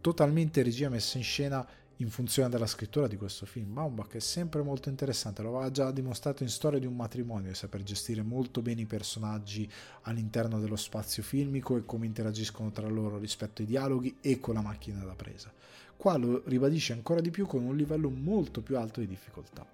totalmente 0.00 0.62
regia 0.62 0.88
messa 0.88 1.18
in 1.18 1.24
scena 1.24 1.66
in 2.00 2.10
funzione 2.10 2.48
della 2.48 2.66
scrittura 2.66 3.06
di 3.06 3.16
questo 3.16 3.46
film. 3.46 3.72
Baumbach 3.72 4.14
è 4.14 4.20
sempre 4.20 4.62
molto 4.62 4.88
interessante, 4.88 5.42
lo 5.42 5.56
aveva 5.56 5.70
già 5.70 5.90
dimostrato 5.90 6.42
in 6.42 6.48
Storia 6.48 6.78
di 6.78 6.86
un 6.86 6.94
matrimonio, 6.94 7.54
saper 7.54 7.82
gestire 7.82 8.22
molto 8.22 8.62
bene 8.62 8.82
i 8.82 8.86
personaggi 8.86 9.70
all'interno 10.02 10.60
dello 10.60 10.76
spazio 10.76 11.22
filmico 11.22 11.76
e 11.76 11.84
come 11.84 12.06
interagiscono 12.06 12.70
tra 12.70 12.88
loro 12.88 13.18
rispetto 13.18 13.62
ai 13.62 13.68
dialoghi 13.68 14.16
e 14.20 14.38
con 14.38 14.54
la 14.54 14.60
macchina 14.60 15.02
da 15.02 15.14
presa. 15.14 15.52
Qua 15.96 16.16
lo 16.16 16.42
ribadisce 16.46 16.92
ancora 16.92 17.20
di 17.20 17.30
più 17.30 17.46
con 17.46 17.64
un 17.64 17.76
livello 17.76 18.08
molto 18.08 18.62
più 18.62 18.78
alto 18.78 19.00
di 19.00 19.08
difficoltà. 19.08 19.66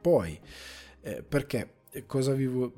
Poi, 0.00 0.38
eh, 1.00 1.22
perché 1.22 1.74
eh, 1.90 2.06
cosa 2.06 2.32
vi, 2.32 2.46
vo- 2.46 2.72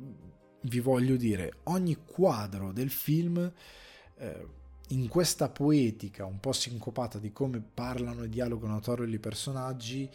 vi, 0.62 0.80
voglio 0.80 1.16
dire? 1.16 1.56
Ogni 1.64 1.96
quadro 2.04 2.72
del 2.72 2.90
film... 2.90 3.52
Eh, 4.20 4.46
in 4.88 5.08
questa 5.08 5.48
poetica 5.48 6.26
un 6.26 6.40
po' 6.40 6.52
sincopata 6.52 7.18
di 7.18 7.32
come 7.32 7.60
parlano 7.60 8.24
e 8.24 8.28
dialogano 8.28 8.76
a 8.76 9.04
i 9.04 9.18
personaggi 9.18 10.10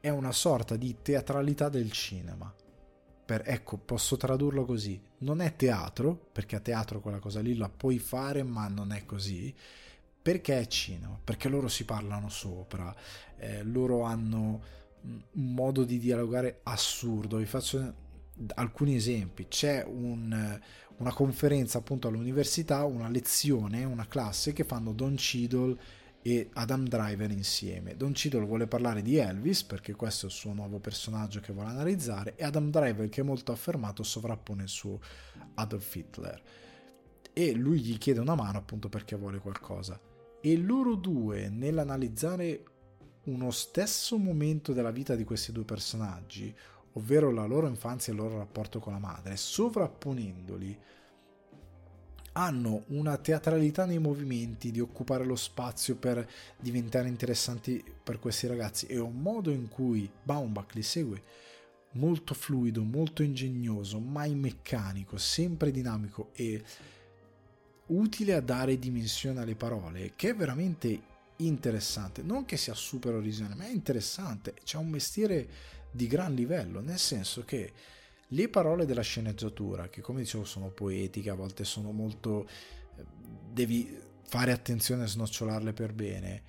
è 0.00 0.08
una 0.10 0.32
sorta 0.32 0.76
di 0.76 0.96
teatralità 1.02 1.68
del 1.68 1.90
cinema. 1.92 2.52
Per, 3.24 3.42
ecco, 3.46 3.78
posso 3.78 4.16
tradurlo 4.16 4.64
così. 4.64 5.00
Non 5.18 5.40
è 5.40 5.54
teatro, 5.54 6.28
perché 6.32 6.56
a 6.56 6.60
teatro 6.60 7.00
quella 7.00 7.18
cosa 7.20 7.40
lì 7.40 7.56
la 7.56 7.68
puoi 7.68 7.98
fare, 7.98 8.42
ma 8.42 8.68
non 8.68 8.92
è 8.92 9.04
così. 9.04 9.54
Perché 10.20 10.60
è 10.60 10.66
cinema? 10.66 11.18
Perché 11.22 11.48
loro 11.48 11.68
si 11.68 11.84
parlano 11.84 12.28
sopra, 12.28 12.94
eh, 13.36 13.62
loro 13.62 14.02
hanno 14.02 14.62
un 15.02 15.54
modo 15.54 15.84
di 15.84 15.98
dialogare 15.98 16.60
assurdo. 16.64 17.36
Vi 17.36 17.46
faccio 17.46 17.94
alcuni 18.54 18.96
esempi. 18.96 19.46
C'è 19.48 19.84
un, 19.84 20.60
una 20.98 21.12
conferenza 21.12 21.78
appunto 21.78 22.08
all'università, 22.08 22.84
una 22.84 23.08
lezione, 23.08 23.84
una 23.84 24.06
classe 24.06 24.52
che 24.52 24.64
fanno 24.64 24.92
Don 24.92 25.14
Cheadle 25.16 25.76
e 26.22 26.50
Adam 26.54 26.86
Driver 26.86 27.30
insieme. 27.30 27.96
Don 27.96 28.12
Cheadle 28.12 28.44
vuole 28.44 28.66
parlare 28.66 29.02
di 29.02 29.16
Elvis 29.16 29.62
perché 29.64 29.94
questo 29.94 30.26
è 30.26 30.28
il 30.28 30.34
suo 30.34 30.52
nuovo 30.52 30.78
personaggio 30.78 31.40
che 31.40 31.52
vuole 31.52 31.70
analizzare 31.70 32.34
e 32.36 32.44
Adam 32.44 32.70
Driver 32.70 33.08
che 33.08 33.20
è 33.20 33.24
molto 33.24 33.52
affermato 33.52 34.02
sovrappone 34.02 34.64
il 34.64 34.68
suo 34.68 35.00
Adolf 35.54 35.94
Hitler 35.94 36.42
e 37.32 37.52
lui 37.52 37.80
gli 37.80 37.96
chiede 37.98 38.20
una 38.20 38.34
mano 38.34 38.58
appunto 38.58 38.88
perché 38.88 39.16
vuole 39.16 39.38
qualcosa 39.38 40.00
e 40.40 40.56
loro 40.56 40.96
due 40.96 41.48
nell'analizzare 41.48 42.62
uno 43.24 43.50
stesso 43.50 44.16
momento 44.16 44.72
della 44.72 44.90
vita 44.90 45.14
di 45.14 45.24
questi 45.24 45.52
due 45.52 45.64
personaggi 45.64 46.54
ovvero 46.92 47.30
la 47.30 47.46
loro 47.46 47.68
infanzia 47.68 48.12
e 48.12 48.16
il 48.16 48.22
loro 48.22 48.38
rapporto 48.38 48.78
con 48.78 48.92
la 48.92 48.98
madre, 48.98 49.36
sovrapponendoli, 49.36 50.78
hanno 52.32 52.84
una 52.88 53.16
teatralità 53.16 53.84
nei 53.84 53.98
movimenti 53.98 54.70
di 54.70 54.80
occupare 54.80 55.24
lo 55.24 55.34
spazio 55.34 55.96
per 55.96 56.28
diventare 56.58 57.08
interessanti 57.08 57.82
per 58.02 58.20
questi 58.20 58.46
ragazzi 58.46 58.86
e 58.86 58.98
un 58.98 59.20
modo 59.20 59.50
in 59.50 59.68
cui 59.68 60.08
Baumbach 60.22 60.74
li 60.74 60.82
segue 60.82 61.22
molto 61.92 62.34
fluido, 62.34 62.82
molto 62.84 63.22
ingegnoso, 63.22 63.98
mai 63.98 64.34
meccanico, 64.34 65.16
sempre 65.18 65.70
dinamico 65.70 66.30
e 66.34 66.62
utile 67.86 68.34
a 68.34 68.40
dare 68.40 68.78
dimensione 68.78 69.40
alle 69.40 69.56
parole, 69.56 70.12
che 70.14 70.30
è 70.30 70.34
veramente 70.34 71.00
interessante. 71.36 72.22
Non 72.22 72.44
che 72.44 72.56
sia 72.56 72.74
super 72.74 73.14
originale, 73.14 73.54
ma 73.54 73.64
è 73.64 73.70
interessante. 73.70 74.54
C'è 74.62 74.76
un 74.76 74.88
mestiere 74.88 75.48
di 75.90 76.06
gran 76.06 76.34
livello, 76.34 76.80
nel 76.80 76.98
senso 76.98 77.44
che 77.44 77.72
le 78.28 78.48
parole 78.48 78.84
della 78.84 79.02
sceneggiatura, 79.02 79.88
che 79.88 80.00
come 80.00 80.20
dicevo 80.20 80.44
sono 80.44 80.68
poetiche, 80.68 81.30
a 81.30 81.34
volte 81.34 81.64
sono 81.64 81.92
molto... 81.92 82.46
Eh, 82.96 83.04
devi 83.50 84.06
fare 84.22 84.52
attenzione 84.52 85.04
a 85.04 85.06
snocciolarle 85.06 85.72
per 85.72 85.94
bene, 85.94 86.42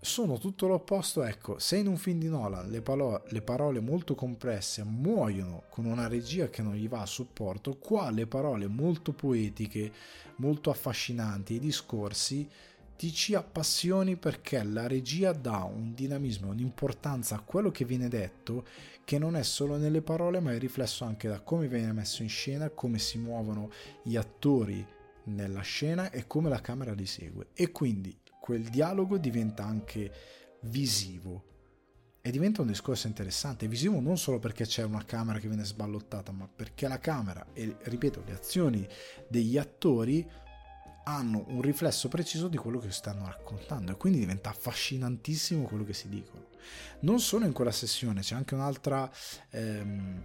sono 0.00 0.38
tutto 0.38 0.66
l'opposto. 0.66 1.22
Ecco, 1.22 1.58
se 1.58 1.78
in 1.78 1.86
un 1.86 1.96
film 1.96 2.18
di 2.18 2.28
Nolan 2.28 2.68
le, 2.68 2.82
palo- 2.82 3.24
le 3.28 3.40
parole 3.40 3.80
molto 3.80 4.14
compresse 4.14 4.82
muoiono 4.84 5.64
con 5.70 5.86
una 5.86 6.08
regia 6.08 6.50
che 6.50 6.62
non 6.62 6.74
gli 6.74 6.88
va 6.88 7.00
a 7.00 7.06
supporto, 7.06 7.78
qua 7.78 8.10
le 8.10 8.26
parole 8.26 8.66
molto 8.66 9.12
poetiche, 9.12 9.92
molto 10.36 10.70
affascinanti, 10.70 11.54
i 11.54 11.60
discorsi 11.60 12.48
ti 12.96 13.12
ci 13.12 13.34
appassioni 13.34 14.16
perché 14.16 14.62
la 14.62 14.86
regia 14.86 15.32
dà 15.32 15.64
un 15.64 15.94
dinamismo, 15.94 16.50
un'importanza 16.50 17.36
a 17.36 17.40
quello 17.40 17.70
che 17.70 17.84
viene 17.84 18.08
detto 18.08 18.64
che 19.04 19.18
non 19.18 19.36
è 19.36 19.42
solo 19.42 19.76
nelle 19.76 20.00
parole 20.00 20.40
ma 20.40 20.52
è 20.52 20.58
riflesso 20.58 21.04
anche 21.04 21.28
da 21.28 21.40
come 21.40 21.68
viene 21.68 21.92
messo 21.92 22.22
in 22.22 22.28
scena, 22.28 22.70
come 22.70 22.98
si 22.98 23.18
muovono 23.18 23.70
gli 24.02 24.16
attori 24.16 24.86
nella 25.24 25.62
scena 25.62 26.10
e 26.10 26.26
come 26.26 26.48
la 26.48 26.60
camera 26.60 26.92
li 26.92 27.06
segue. 27.06 27.48
E 27.54 27.70
quindi 27.70 28.16
quel 28.40 28.62
dialogo 28.62 29.18
diventa 29.18 29.64
anche 29.64 30.12
visivo. 30.62 31.52
E 32.20 32.30
diventa 32.30 32.62
un 32.62 32.68
discorso 32.68 33.06
interessante, 33.06 33.68
visivo 33.68 34.00
non 34.00 34.16
solo 34.16 34.38
perché 34.38 34.64
c'è 34.64 34.82
una 34.82 35.04
camera 35.04 35.38
che 35.38 35.46
viene 35.46 35.64
sballottata 35.64 36.32
ma 36.32 36.48
perché 36.48 36.88
la 36.88 36.98
camera 36.98 37.48
e 37.52 37.76
ripeto 37.82 38.22
le 38.24 38.32
azioni 38.32 38.88
degli 39.28 39.58
attori 39.58 40.26
hanno 41.04 41.44
un 41.48 41.60
riflesso 41.60 42.08
preciso 42.08 42.48
di 42.48 42.56
quello 42.56 42.78
che 42.78 42.90
stanno 42.90 43.26
raccontando 43.26 43.92
e 43.92 43.96
quindi 43.96 44.18
diventa 44.18 44.50
affascinantissimo 44.50 45.64
quello 45.64 45.84
che 45.84 45.92
si 45.92 46.08
dicono. 46.08 46.46
Non 47.00 47.20
solo 47.20 47.44
in 47.44 47.52
quella 47.52 47.72
sessione, 47.72 48.20
c'è 48.20 48.34
anche 48.34 48.54
un'altra... 48.54 49.10
Ehm, 49.50 50.22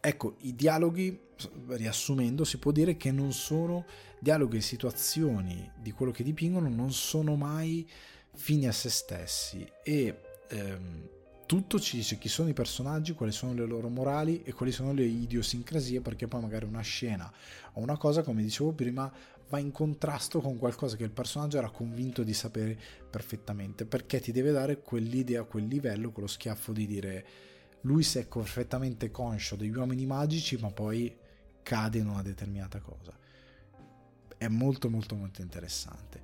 ecco, 0.00 0.36
i 0.40 0.54
dialoghi, 0.54 1.20
riassumendo, 1.68 2.44
si 2.44 2.58
può 2.58 2.72
dire 2.72 2.96
che 2.96 3.10
non 3.10 3.32
sono 3.32 3.84
dialoghi 4.18 4.58
e 4.58 4.60
situazioni 4.60 5.70
di 5.76 5.90
quello 5.92 6.12
che 6.12 6.22
dipingono, 6.22 6.68
non 6.68 6.92
sono 6.92 7.34
mai 7.34 7.88
fini 8.34 8.66
a 8.66 8.72
se 8.72 8.88
stessi 8.88 9.68
e 9.82 10.20
ehm, 10.48 11.08
tutto 11.46 11.78
ci 11.78 11.96
dice 11.96 12.16
chi 12.16 12.28
sono 12.28 12.48
i 12.48 12.54
personaggi, 12.54 13.12
quali 13.12 13.32
sono 13.32 13.52
le 13.52 13.66
loro 13.66 13.88
morali 13.88 14.42
e 14.42 14.52
quali 14.52 14.72
sono 14.72 14.92
le 14.92 15.04
idiosincrasie, 15.04 16.00
perché 16.00 16.26
poi 16.26 16.40
magari 16.40 16.64
una 16.64 16.80
scena 16.80 17.30
o 17.74 17.80
una 17.80 17.98
cosa, 17.98 18.22
come 18.22 18.42
dicevo 18.42 18.72
prima, 18.72 19.12
va 19.52 19.58
in 19.58 19.70
contrasto 19.70 20.40
con 20.40 20.56
qualcosa 20.56 20.96
che 20.96 21.04
il 21.04 21.10
personaggio 21.10 21.58
era 21.58 21.68
convinto 21.68 22.22
di 22.22 22.32
sapere 22.32 22.78
perfettamente, 23.10 23.84
perché 23.84 24.18
ti 24.18 24.32
deve 24.32 24.50
dare 24.50 24.80
quell'idea, 24.80 25.42
quel 25.42 25.66
livello, 25.66 26.10
quello 26.10 26.26
schiaffo 26.26 26.72
di 26.72 26.86
dire 26.86 27.26
lui 27.82 28.02
si 28.02 28.18
è 28.18 28.26
perfettamente 28.26 29.10
conscio 29.10 29.54
degli 29.54 29.76
uomini 29.76 30.06
magici, 30.06 30.56
ma 30.56 30.70
poi 30.70 31.14
cade 31.62 31.98
in 31.98 32.08
una 32.08 32.22
determinata 32.22 32.80
cosa. 32.80 33.12
È 34.38 34.48
molto 34.48 34.88
molto 34.88 35.16
molto 35.16 35.42
interessante. 35.42 36.22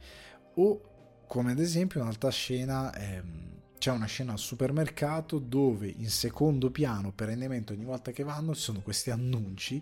O 0.55 1.25
come 1.27 1.53
ad 1.53 1.59
esempio 1.59 2.01
un'altra 2.01 2.31
scena... 2.31 2.95
Ehm, 2.97 3.57
c'è 3.79 3.93
una 3.93 4.07
scena 4.07 4.33
al 4.33 4.41
supermercato 4.41 5.39
dove 5.39 5.87
in 5.87 6.11
secondo 6.11 6.73
piano, 6.73 7.13
perennemente 7.13 7.75
ogni 7.75 7.85
volta 7.85 8.11
che 8.11 8.25
vanno, 8.25 8.53
ci 8.53 8.61
sono 8.61 8.81
questi 8.81 9.13
annunci, 9.13 9.81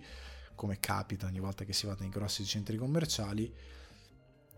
come 0.56 0.80
capita 0.80 1.26
ogni 1.26 1.38
volta 1.38 1.64
che 1.64 1.72
si 1.72 1.86
va 1.86 1.96
nei 2.00 2.08
grossi 2.08 2.44
centri 2.44 2.76
commerciali, 2.76 3.54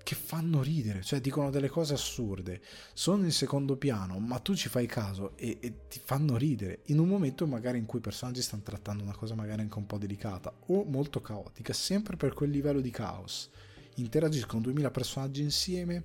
che 0.02 0.14
fanno 0.14 0.62
ridere, 0.62 1.02
cioè 1.02 1.20
dicono 1.20 1.50
delle 1.50 1.68
cose 1.68 1.92
assurde, 1.92 2.62
sono 2.94 3.24
in 3.24 3.30
secondo 3.32 3.76
piano, 3.76 4.18
ma 4.18 4.38
tu 4.38 4.54
ci 4.54 4.70
fai 4.70 4.86
caso 4.86 5.36
e, 5.36 5.58
e, 5.60 5.86
ti 5.86 6.00
fanno 6.02 6.38
ridere, 6.38 6.80
in 6.86 6.98
un 6.98 7.08
momento 7.08 7.46
magari 7.46 7.76
in 7.76 7.84
cui 7.84 7.98
i 7.98 8.02
personaggi 8.02 8.40
stanno 8.40 8.62
trattando 8.62 9.02
una 9.02 9.14
cosa 9.14 9.34
magari 9.34 9.60
anche 9.60 9.76
un 9.76 9.84
po' 9.84 9.98
delicata 9.98 10.50
o 10.68 10.84
molto 10.84 11.20
caotica, 11.20 11.74
sempre 11.74 12.16
per 12.16 12.32
quel 12.32 12.48
livello 12.48 12.80
di 12.80 12.90
caos. 12.90 13.50
Interagiscono 13.96 14.62
2000 14.62 14.90
personaggi 14.90 15.42
insieme, 15.42 16.04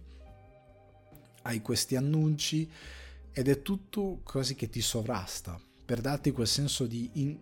hai 1.44 1.62
questi 1.62 1.96
annunci, 1.96 2.70
ed 3.32 3.48
è 3.48 3.62
tutto 3.62 4.20
quasi 4.24 4.54
che 4.54 4.68
ti 4.68 4.82
sovrasta 4.82 5.58
per 5.86 6.02
darti 6.02 6.32
quel 6.32 6.48
senso 6.48 6.86
di 6.86 7.10
in... 7.14 7.40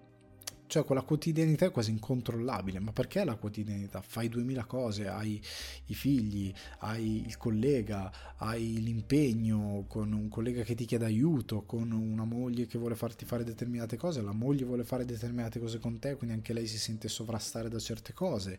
cioè 0.71 0.85
quella 0.85 1.01
quotidianità 1.01 1.65
è 1.65 1.71
quasi 1.71 1.91
incontrollabile 1.91 2.79
ma 2.79 2.93
perché 2.93 3.25
la 3.25 3.35
quotidianità 3.35 3.99
fai 3.99 4.29
duemila 4.29 4.63
cose 4.63 5.09
hai 5.09 5.41
i 5.87 5.93
figli 5.93 6.53
hai 6.77 7.25
il 7.25 7.35
collega 7.35 8.37
hai 8.37 8.81
l'impegno 8.81 9.83
con 9.89 10.13
un 10.13 10.29
collega 10.29 10.63
che 10.63 10.73
ti 10.73 10.85
chiede 10.85 11.03
aiuto 11.03 11.63
con 11.63 11.91
una 11.91 12.23
moglie 12.23 12.67
che 12.67 12.77
vuole 12.77 12.95
farti 12.95 13.25
fare 13.25 13.43
determinate 13.43 13.97
cose 13.97 14.21
la 14.21 14.31
moglie 14.31 14.63
vuole 14.63 14.85
fare 14.85 15.03
determinate 15.03 15.59
cose 15.59 15.77
con 15.77 15.99
te 15.99 16.15
quindi 16.15 16.37
anche 16.37 16.53
lei 16.53 16.67
si 16.67 16.77
sente 16.77 17.09
sovrastare 17.09 17.67
da 17.67 17.77
certe 17.77 18.13
cose 18.13 18.57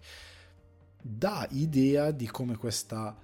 dà 1.01 1.49
idea 1.53 2.11
di 2.11 2.27
come 2.27 2.59
questa 2.59 3.17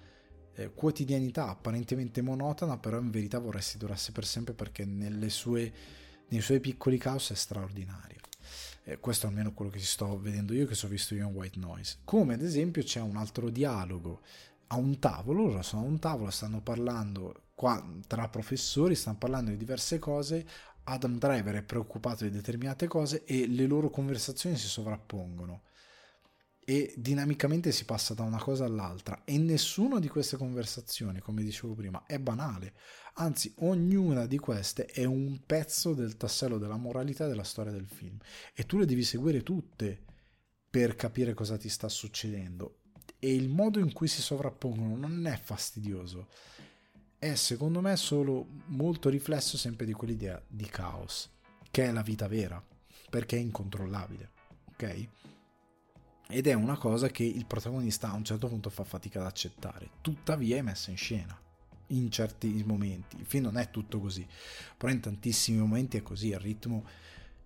eh, 0.54 0.72
quotidianità 0.72 1.48
apparentemente 1.48 2.22
monotona, 2.22 2.78
però 2.78 2.98
in 2.98 3.10
verità 3.10 3.38
vorresti 3.38 3.76
durasse 3.76 4.12
per 4.12 4.24
sempre 4.24 4.54
perché 4.54 4.88
sue, 5.28 5.72
nei 6.28 6.40
suoi 6.40 6.58
piccoli 6.58 6.96
caos 6.96 7.30
è 7.30 7.34
straordinario. 7.34 8.17
Eh, 8.88 9.00
questo 9.00 9.26
è 9.26 9.28
almeno 9.28 9.52
quello 9.52 9.70
che 9.70 9.80
sto 9.80 10.18
vedendo 10.18 10.54
io, 10.54 10.64
che 10.64 10.74
ho 10.82 10.88
visto 10.88 11.14
io 11.14 11.28
in 11.28 11.34
White 11.34 11.58
Noise. 11.58 11.98
Come 12.04 12.32
ad 12.32 12.42
esempio 12.42 12.82
c'è 12.82 13.00
un 13.00 13.16
altro 13.16 13.50
dialogo. 13.50 14.22
A 14.68 14.76
un 14.76 14.98
tavolo, 14.98 15.44
loro 15.44 15.62
sono 15.62 15.82
a 15.82 15.84
un 15.84 15.98
tavolo, 15.98 16.30
stanno 16.30 16.62
parlando 16.62 17.42
qua, 17.54 17.86
tra 18.06 18.28
professori, 18.28 18.94
stanno 18.94 19.18
parlando 19.18 19.50
di 19.50 19.58
diverse 19.58 19.98
cose, 19.98 20.46
Adam 20.84 21.18
Driver 21.18 21.56
è 21.56 21.62
preoccupato 21.62 22.24
di 22.24 22.30
determinate 22.30 22.86
cose 22.86 23.24
e 23.24 23.46
le 23.46 23.66
loro 23.66 23.90
conversazioni 23.90 24.56
si 24.56 24.68
sovrappongono. 24.68 25.64
E 26.64 26.94
dinamicamente 26.96 27.72
si 27.72 27.84
passa 27.84 28.14
da 28.14 28.22
una 28.22 28.38
cosa 28.38 28.64
all'altra. 28.64 29.22
E 29.24 29.36
nessuna 29.36 29.98
di 29.98 30.08
queste 30.08 30.38
conversazioni, 30.38 31.20
come 31.20 31.42
dicevo 31.42 31.74
prima, 31.74 32.04
è 32.06 32.18
banale, 32.18 32.72
anzi 33.18 33.52
ognuna 33.58 34.26
di 34.26 34.38
queste 34.38 34.86
è 34.86 35.04
un 35.04 35.40
pezzo 35.44 35.94
del 35.94 36.16
tassello 36.16 36.58
della 36.58 36.76
moralità 36.76 37.26
della 37.26 37.44
storia 37.44 37.72
del 37.72 37.86
film. 37.86 38.16
E 38.54 38.64
tu 38.66 38.78
le 38.78 38.86
devi 38.86 39.02
seguire 39.02 39.42
tutte 39.42 40.04
per 40.70 40.96
capire 40.96 41.34
cosa 41.34 41.56
ti 41.56 41.68
sta 41.68 41.88
succedendo. 41.88 42.80
E 43.18 43.34
il 43.34 43.48
modo 43.48 43.78
in 43.78 43.92
cui 43.92 44.06
si 44.06 44.22
sovrappongono 44.22 44.96
non 44.96 45.26
è 45.26 45.36
fastidioso, 45.36 46.28
è 47.18 47.34
secondo 47.34 47.80
me 47.80 47.96
solo 47.96 48.46
molto 48.66 49.08
riflesso 49.08 49.56
sempre 49.56 49.86
di 49.86 49.92
quell'idea 49.92 50.40
di 50.46 50.66
caos, 50.66 51.28
che 51.70 51.84
è 51.86 51.90
la 51.90 52.02
vita 52.02 52.28
vera, 52.28 52.64
perché 53.10 53.36
è 53.36 53.40
incontrollabile, 53.40 54.30
ok? 54.72 55.08
ed 56.30 56.46
è 56.46 56.52
una 56.52 56.76
cosa 56.76 57.08
che 57.08 57.24
il 57.24 57.46
protagonista 57.46 58.10
a 58.10 58.14
un 58.14 58.22
certo 58.22 58.48
punto 58.48 58.68
fa 58.68 58.84
fatica 58.84 59.20
ad 59.20 59.26
accettare, 59.26 59.92
tuttavia 60.02 60.58
è 60.58 60.62
messa 60.62 60.90
in 60.90 60.98
scena 60.98 61.40
in 61.88 62.10
certi 62.10 62.62
momenti. 62.66 63.16
Il 63.18 63.26
film 63.26 63.44
non 63.44 63.56
è 63.58 63.70
tutto 63.70 64.00
così, 64.00 64.26
però 64.76 64.92
in 64.92 65.00
tantissimi 65.00 65.58
momenti 65.58 65.96
è 65.96 66.02
così, 66.02 66.28
il 66.28 66.38
ritmo 66.38 66.84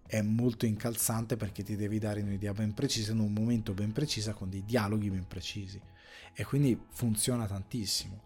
è 0.06 0.20
molto 0.20 0.66
incalzante 0.66 1.36
perché 1.36 1.62
ti 1.62 1.74
devi 1.74 1.98
dare 1.98 2.20
un'idea 2.20 2.52
ben 2.52 2.74
precisa 2.74 3.12
in 3.12 3.20
un 3.20 3.32
momento 3.32 3.72
ben 3.72 3.92
preciso 3.92 4.32
con 4.34 4.50
dei 4.50 4.62
dialoghi 4.64 5.08
ben 5.08 5.26
precisi 5.26 5.80
e 6.34 6.44
quindi 6.44 6.78
funziona 6.90 7.46
tantissimo. 7.46 8.20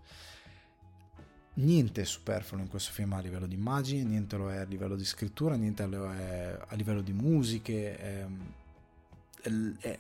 Niente 1.55 2.03
è 2.03 2.05
superfluo 2.05 2.61
in 2.61 2.69
questo 2.69 2.93
film 2.93 3.15
a 3.15 3.21
livello 3.21 3.47
di 3.47 3.55
immagini, 3.55 4.05
niente 4.05 4.37
lo 4.37 4.51
è 4.51 4.59
a 4.59 4.65
livello 4.65 4.95
di 4.95 5.05
scrittura, 5.05 5.55
niente 5.55 5.87
lo 5.87 6.13
è 6.13 6.59
a 6.67 6.75
livello 6.75 7.01
di 7.01 7.13
musiche. 7.13 7.99
Ehm, 7.99 8.55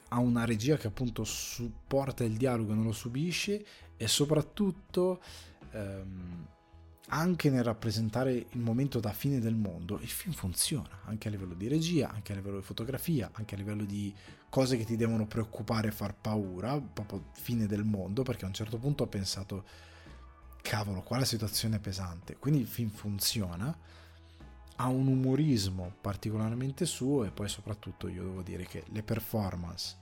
ha 0.08 0.18
una 0.18 0.44
regia 0.44 0.76
che 0.76 0.88
appunto 0.88 1.22
supporta 1.24 2.24
il 2.24 2.36
dialogo 2.36 2.72
e 2.72 2.74
non 2.74 2.84
lo 2.84 2.92
subisce 2.92 3.64
e 3.96 4.08
soprattutto 4.08 5.20
ehm, 5.76 6.46
anche 7.10 7.50
nel 7.50 7.62
rappresentare 7.62 8.32
il 8.32 8.58
momento 8.58 8.98
da 8.98 9.12
fine 9.12 9.38
del 9.38 9.54
mondo 9.54 9.98
il 10.00 10.08
film 10.08 10.34
funziona 10.34 11.02
anche 11.04 11.28
a 11.28 11.30
livello 11.30 11.54
di 11.54 11.68
regia, 11.68 12.10
anche 12.10 12.32
a 12.32 12.34
livello 12.34 12.58
di 12.58 12.64
fotografia, 12.64 13.30
anche 13.32 13.54
a 13.54 13.58
livello 13.58 13.84
di 13.84 14.12
cose 14.48 14.76
che 14.76 14.84
ti 14.84 14.96
devono 14.96 15.26
preoccupare 15.26 15.88
e 15.88 15.92
far 15.92 16.14
paura, 16.14 16.80
proprio 16.80 17.30
fine 17.34 17.66
del 17.66 17.84
mondo, 17.84 18.22
perché 18.22 18.44
a 18.44 18.48
un 18.48 18.54
certo 18.54 18.78
punto 18.78 19.04
ho 19.04 19.06
pensato 19.06 19.64
cavolo, 20.62 21.02
qua 21.02 21.18
la 21.18 21.24
situazione 21.24 21.76
è 21.76 21.80
pesante, 21.80 22.36
quindi 22.38 22.60
il 22.60 22.66
film 22.66 22.88
funziona 22.90 23.76
ha 24.78 24.88
un 24.88 25.06
umorismo 25.06 25.94
particolarmente 26.00 26.84
suo 26.84 27.24
e 27.24 27.30
poi 27.30 27.48
soprattutto 27.48 28.08
io 28.08 28.24
devo 28.24 28.42
dire 28.42 28.66
che 28.66 28.82
le 28.88 29.02
performance 29.02 29.96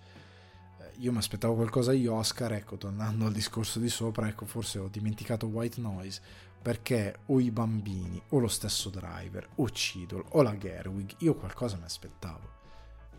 io 0.99 1.13
mi 1.13 1.19
aspettavo 1.19 1.55
qualcosa 1.55 1.91
agli 1.91 2.07
Oscar 2.07 2.53
ecco 2.53 2.77
tornando 2.77 3.27
al 3.27 3.33
discorso 3.33 3.79
di 3.79 3.89
sopra 3.89 4.29
ecco 4.29 4.47
forse 4.47 4.79
ho 4.79 4.89
dimenticato 4.89 5.47
White 5.47 5.81
Noise 5.81 6.21
perché 6.63 7.21
o 7.27 7.41
i 7.41 7.51
bambini 7.51 8.21
o 8.31 8.39
lo 8.39 8.49
stesso 8.49 8.91
driver 8.91 9.49
o 9.57 9.71
Cidol 9.71 10.25
o 10.31 10.43
la 10.43 10.57
Gerwig 10.57 11.17
io 11.19 11.35
qualcosa 11.35 11.77
mi 11.77 11.85
aspettavo 11.85 12.53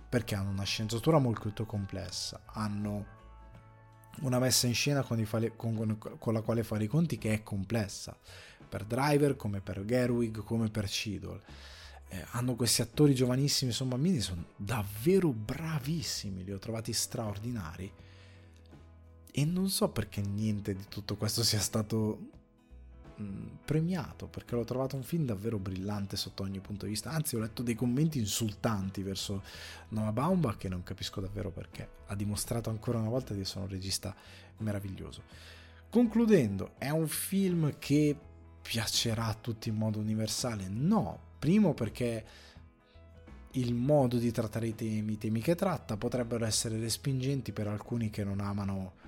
perché 0.08 0.36
hanno 0.36 0.50
una 0.50 0.64
sceneggiatura 0.64 1.20
molto 1.20 1.66
complessa 1.66 2.42
hanno 2.46 3.14
una 4.22 4.40
messa 4.40 4.68
in 4.68 4.74
scena 4.74 5.04
con, 5.04 5.24
fare, 5.26 5.56
con, 5.56 5.98
con 5.98 6.34
la 6.34 6.42
quale 6.42 6.64
fare 6.64 6.86
i 6.86 6.88
conti 6.88 7.18
che 7.18 7.34
è 7.34 7.44
complessa 7.44 8.18
per 8.68 8.84
Driver, 8.84 9.36
come 9.36 9.62
per 9.62 9.86
Gerwig, 9.86 10.44
come 10.44 10.70
per 10.70 10.90
Cidol. 10.90 11.42
Eh, 12.08 12.26
hanno 12.32 12.56
questi 12.56 12.82
attori 12.82 13.14
giovanissimi, 13.16 13.72
sono 13.72 13.90
bambini, 13.90 14.20
sono 14.20 14.46
davvero 14.56 15.32
bravissimi, 15.32 16.44
li 16.44 16.52
ho 16.54 16.60
trovati 16.60 16.94
straordinari. 16.94 17.92
E 19.32 19.46
non 19.46 19.70
so 19.70 19.90
perché 19.90 20.22
niente 20.22 20.74
di 20.74 20.86
tutto 20.88 21.18
questo 21.18 21.44
sia 21.44 21.60
stato 21.60 22.30
premiato, 23.64 24.28
perché 24.28 24.56
l'ho 24.56 24.66
trovato 24.66 24.96
un 24.96 25.04
film 25.04 25.26
davvero 25.26 25.58
brillante 25.58 26.18
sotto 26.18 26.44
ogni 26.44 26.60
punto 26.60 26.86
di 26.86 26.92
vista. 26.92 27.12
Anzi, 27.12 27.36
ho 27.36 27.40
letto 27.40 27.64
dei 27.64 27.76
commenti 27.76 28.20
insultanti 28.20 29.04
verso 29.04 29.42
Noah 29.90 30.12
Baumbach 30.12 30.58
che 30.58 30.70
non 30.70 30.84
capisco 30.84 31.22
davvero 31.22 31.50
perché. 31.50 31.88
Ha 32.08 32.16
dimostrato 32.16 32.70
ancora 32.70 33.00
una 33.00 33.10
volta 33.10 33.34
di 33.34 33.42
essere 33.42 33.62
un 33.62 33.70
regista 33.70 34.14
meraviglioso. 34.58 35.24
Concludendo, 35.90 36.74
è 36.78 36.90
un 36.90 37.08
film 37.08 37.78
che 37.80 38.18
piacerà 38.62 39.28
a 39.28 39.34
tutti 39.34 39.70
in 39.70 39.76
modo 39.76 40.00
universale? 40.00 40.68
No, 40.68 41.25
primo 41.38 41.74
perché 41.74 42.26
il 43.52 43.74
modo 43.74 44.18
di 44.18 44.32
trattare 44.32 44.68
i 44.68 44.76
temi, 44.76 45.14
i 45.14 45.18
temi 45.18 45.42
che 45.42 45.56
tratta 45.56 45.98
potrebbero 45.98 46.46
essere 46.46 46.78
respingenti 46.80 47.52
per 47.52 47.68
alcuni 47.68 48.10
che 48.10 48.24
non 48.24 48.40
amano 48.40 49.04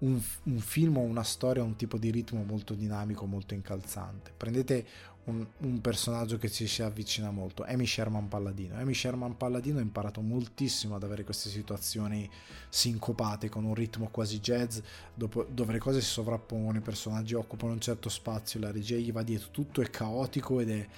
un, 0.00 0.20
un 0.44 0.58
film 0.58 0.96
o 0.96 1.00
una 1.00 1.22
storia, 1.22 1.62
un 1.62 1.76
tipo 1.76 1.98
di 1.98 2.10
ritmo 2.10 2.42
molto 2.42 2.74
dinamico, 2.74 3.26
molto 3.26 3.54
incalzante. 3.54 4.32
Prendete 4.34 4.86
un, 5.24 5.46
un, 5.58 5.80
personaggio 5.80 6.38
che 6.38 6.50
ci 6.50 6.66
si 6.66 6.82
avvicina 6.82 7.30
molto, 7.30 7.64
Amy 7.64 7.86
Sherman 7.86 8.28
Palladino. 8.28 8.76
Amy 8.76 8.94
Sherman 8.94 9.36
Palladino 9.36 9.78
ha 9.78 9.82
imparato 9.82 10.22
moltissimo 10.22 10.94
ad 10.94 11.02
avere 11.02 11.24
queste 11.24 11.50
situazioni 11.50 12.28
sincopate 12.68 13.48
con 13.48 13.64
un 13.64 13.74
ritmo 13.74 14.08
quasi 14.10 14.40
jazz, 14.40 14.78
dopo, 15.14 15.46
dove 15.50 15.72
le 15.72 15.78
cose 15.78 16.00
si 16.00 16.08
sovrappongono, 16.08 16.78
i 16.78 16.82
personaggi 16.82 17.34
occupano 17.34 17.72
un 17.72 17.80
certo 17.80 18.08
spazio, 18.08 18.60
la 18.60 18.70
regia 18.70 18.96
gli 18.96 19.12
va 19.12 19.22
dietro, 19.22 19.48
tutto 19.50 19.82
è 19.82 19.90
caotico 19.90 20.60
ed 20.60 20.70
è 20.70 20.88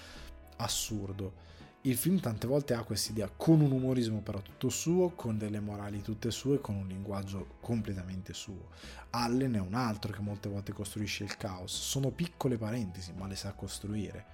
assurdo 0.63 1.51
il 1.85 1.97
film 1.97 2.21
tante 2.21 2.47
volte 2.47 2.75
ha 2.75 2.85
questa 2.85 3.11
idea 3.11 3.29
con 3.29 3.61
un 3.61 3.73
umorismo 3.73 4.21
però 4.21 4.41
tutto 4.41 4.69
suo, 4.69 5.11
con 5.11 5.37
delle 5.37 5.59
morali 5.59 6.01
tutte 6.01 6.31
sue, 6.31 6.61
con 6.61 6.77
un 6.77 6.87
linguaggio 6.87 7.57
completamente 7.61 8.33
suo. 8.35 8.69
Allen 9.11 9.55
è 9.55 9.61
un 9.61 9.75
altro 9.75 10.13
che 10.13 10.21
molte 10.21 10.49
volte 10.49 10.73
costruisce 10.73 11.25
il 11.25 11.37
caos. 11.37 11.73
Sono 11.73 12.11
piccole 12.11 12.57
parentesi, 12.57 13.13
ma 13.13 13.27
le 13.27 13.35
sa 13.37 13.53
costruire. 13.53 14.27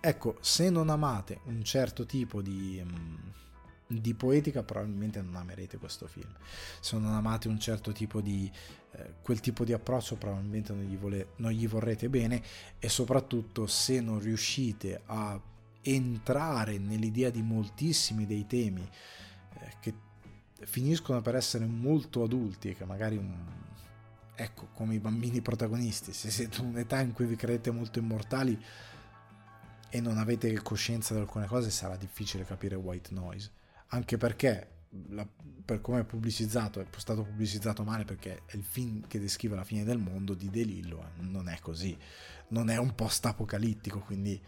ecco, 0.00 0.36
se 0.40 0.68
non 0.68 0.90
amate 0.90 1.40
un 1.44 1.62
certo 1.62 2.04
tipo 2.04 2.42
di, 2.42 2.82
mm, 2.84 3.16
di, 3.86 4.14
poetica, 4.14 4.62
probabilmente 4.62 5.22
non 5.22 5.36
amerete 5.36 5.78
questo 5.78 6.06
film. 6.06 6.34
Se 6.80 6.98
non 6.98 7.14
amate 7.14 7.48
un 7.48 7.58
certo 7.58 7.92
tipo 7.92 8.20
di, 8.20 8.50
eh, 8.92 9.14
quel 9.22 9.40
tipo 9.40 9.64
di 9.64 9.72
approccio, 9.72 10.16
probabilmente 10.16 10.72
non 10.72 10.84
gli, 10.84 10.96
vole, 10.96 11.28
non 11.36 11.52
gli 11.52 11.68
vorrete 11.68 12.08
bene 12.08 12.42
e 12.78 12.88
soprattutto 12.88 13.66
se 13.66 14.00
non 14.00 14.18
riuscite 14.18 15.02
a 15.06 15.40
entrare 15.82 16.78
nell'idea 16.78 17.30
di 17.30 17.42
moltissimi 17.42 18.26
dei 18.26 18.46
temi 18.46 18.86
eh, 19.60 19.72
che 19.80 19.94
finiscono 20.62 21.22
per 21.22 21.36
essere 21.36 21.64
molto 21.64 22.22
adulti, 22.22 22.74
che 22.74 22.84
magari 22.84 23.16
un, 23.16 23.34
ecco, 24.34 24.68
come 24.74 24.94
i 24.94 24.98
bambini 24.98 25.40
protagonisti, 25.40 26.12
se 26.12 26.30
siete 26.30 26.60
in 26.60 26.66
un'età 26.66 27.00
in 27.00 27.12
cui 27.12 27.26
vi 27.26 27.36
credete 27.36 27.70
molto 27.70 27.98
immortali, 27.98 28.58
e 29.92 30.00
non 30.00 30.18
avete 30.18 30.52
coscienza 30.62 31.14
di 31.14 31.20
alcune 31.20 31.46
cose 31.46 31.70
sarà 31.70 31.96
difficile 31.96 32.44
capire 32.44 32.76
white 32.76 33.12
noise. 33.12 33.50
Anche 33.88 34.16
perché 34.16 34.68
la, 35.08 35.26
per 35.64 35.80
come 35.80 36.00
è 36.00 36.04
pubblicizzato 36.04 36.80
è 36.80 36.86
stato 36.96 37.22
pubblicizzato 37.22 37.84
male 37.84 38.04
perché 38.04 38.42
è 38.46 38.56
il 38.56 38.64
film 38.64 39.06
che 39.06 39.20
descrive 39.20 39.54
la 39.54 39.64
fine 39.64 39.84
del 39.84 39.98
mondo 39.98 40.34
di 40.34 40.50
De 40.50 40.62
Lillo 40.62 41.02
eh, 41.02 41.22
non 41.22 41.48
è 41.48 41.58
così. 41.60 41.96
Non 42.48 42.68
è 42.68 42.76
un 42.76 42.94
post 42.94 43.24
apocalittico 43.26 44.00
quindi 44.00 44.40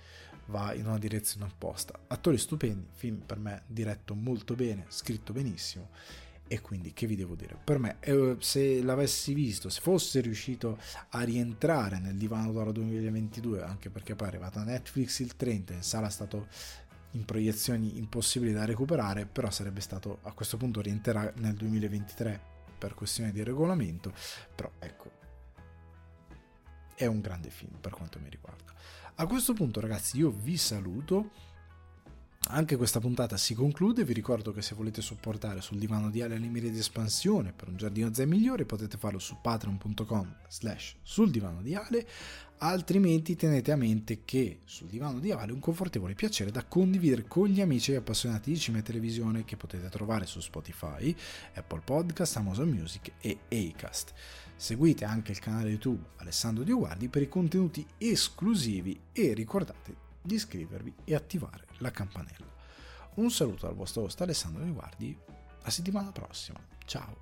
va 0.46 0.74
in 0.74 0.86
una 0.86 0.98
direzione 0.98 1.46
opposta. 1.46 1.98
Attori 2.08 2.38
stupendi 2.38 2.88
film 2.92 3.18
per 3.18 3.38
me 3.38 3.62
diretto 3.66 4.14
molto 4.14 4.54
bene 4.54 4.86
scritto 4.88 5.32
benissimo. 5.32 5.90
E 6.48 6.60
quindi 6.60 6.92
che 6.92 7.06
vi 7.06 7.16
devo 7.16 7.34
dire? 7.34 7.56
Per 7.64 7.78
me, 7.78 7.96
eh, 8.00 8.36
se 8.40 8.82
l'avessi 8.82 9.32
visto, 9.32 9.70
se 9.70 9.80
fosse 9.80 10.20
riuscito 10.20 10.78
a 11.10 11.22
rientrare 11.22 11.98
nel 11.98 12.16
divano 12.16 12.52
d'oro 12.52 12.72
2022, 12.72 13.62
anche 13.62 13.88
perché 13.88 14.14
poi 14.14 14.26
è 14.26 14.30
arrivato 14.32 14.58
a 14.58 14.64
Netflix 14.64 15.20
il 15.20 15.34
30, 15.34 15.72
in 15.72 15.82
sala 15.82 16.08
è 16.08 16.10
stato 16.10 16.48
in 17.12 17.24
proiezioni 17.24 17.98
impossibili 17.98 18.52
da 18.52 18.64
recuperare, 18.64 19.26
però 19.26 19.50
sarebbe 19.50 19.80
stato 19.80 20.18
a 20.22 20.32
questo 20.32 20.56
punto 20.56 20.80
rientrerà 20.80 21.32
nel 21.36 21.54
2023 21.54 22.50
per 22.78 22.94
questione 22.94 23.32
di 23.32 23.42
regolamento, 23.42 24.12
però 24.54 24.70
ecco, 24.78 25.10
è 26.94 27.06
un 27.06 27.20
grande 27.20 27.50
film 27.50 27.76
per 27.80 27.92
quanto 27.92 28.18
mi 28.18 28.28
riguarda. 28.28 28.72
A 29.16 29.26
questo 29.26 29.52
punto 29.52 29.80
ragazzi 29.80 30.18
io 30.18 30.30
vi 30.30 30.56
saluto. 30.56 31.30
Anche 32.48 32.76
questa 32.76 32.98
puntata 32.98 33.36
si 33.36 33.54
conclude, 33.54 34.04
vi 34.04 34.12
ricordo 34.12 34.52
che 34.52 34.62
se 34.62 34.74
volete 34.74 35.00
supportare 35.00 35.60
sul 35.60 35.78
divano 35.78 36.10
di 36.10 36.22
Ale 36.22 36.34
Animiri 36.34 36.72
di 36.72 36.78
espansione 36.78 37.52
per 37.52 37.68
un 37.68 37.76
giardino 37.76 38.12
zen 38.12 38.28
migliore 38.28 38.64
potete 38.64 38.98
farlo 38.98 39.20
su 39.20 39.38
patreon.com 39.40 40.38
slash 40.48 40.96
sul 41.02 41.30
divano 41.30 41.62
di 41.62 41.76
Ale, 41.76 42.04
altrimenti 42.62 43.34
tenete 43.34 43.72
a 43.72 43.76
mente 43.76 44.20
che 44.24 44.60
sul 44.64 44.86
divano 44.86 45.18
di 45.18 45.32
Ale 45.32 45.50
è 45.50 45.52
un 45.52 45.58
confortevole 45.58 46.14
piacere 46.14 46.52
da 46.52 46.64
condividere 46.64 47.26
con 47.26 47.48
gli 47.48 47.60
amici 47.60 47.92
e 47.92 47.96
appassionati 47.96 48.52
di 48.52 48.58
cinema 48.58 48.82
e 48.82 48.86
televisione 48.86 49.44
che 49.44 49.56
potete 49.56 49.88
trovare 49.88 50.26
su 50.26 50.40
Spotify, 50.40 51.14
Apple 51.54 51.80
Podcast, 51.84 52.36
Amazon 52.36 52.68
Music 52.68 53.12
e 53.20 53.38
Acast. 53.48 54.12
Seguite 54.54 55.04
anche 55.04 55.32
il 55.32 55.40
canale 55.40 55.70
YouTube 55.70 56.04
Alessandro 56.18 56.62
Dioguardi 56.62 57.08
per 57.08 57.22
i 57.22 57.28
contenuti 57.28 57.84
esclusivi 57.98 58.98
e 59.12 59.34
ricordate 59.34 59.96
di 60.22 60.34
iscrivervi 60.34 60.94
e 61.04 61.16
attivare 61.16 61.66
la 61.78 61.90
campanella. 61.90 62.50
Un 63.14 63.30
saluto 63.30 63.66
dal 63.66 63.74
vostro 63.74 64.02
host 64.02 64.20
Alessandro 64.20 64.62
Riguardi, 64.62 65.16
a 65.62 65.70
settimana 65.70 66.12
prossima. 66.12 66.60
Ciao! 66.84 67.21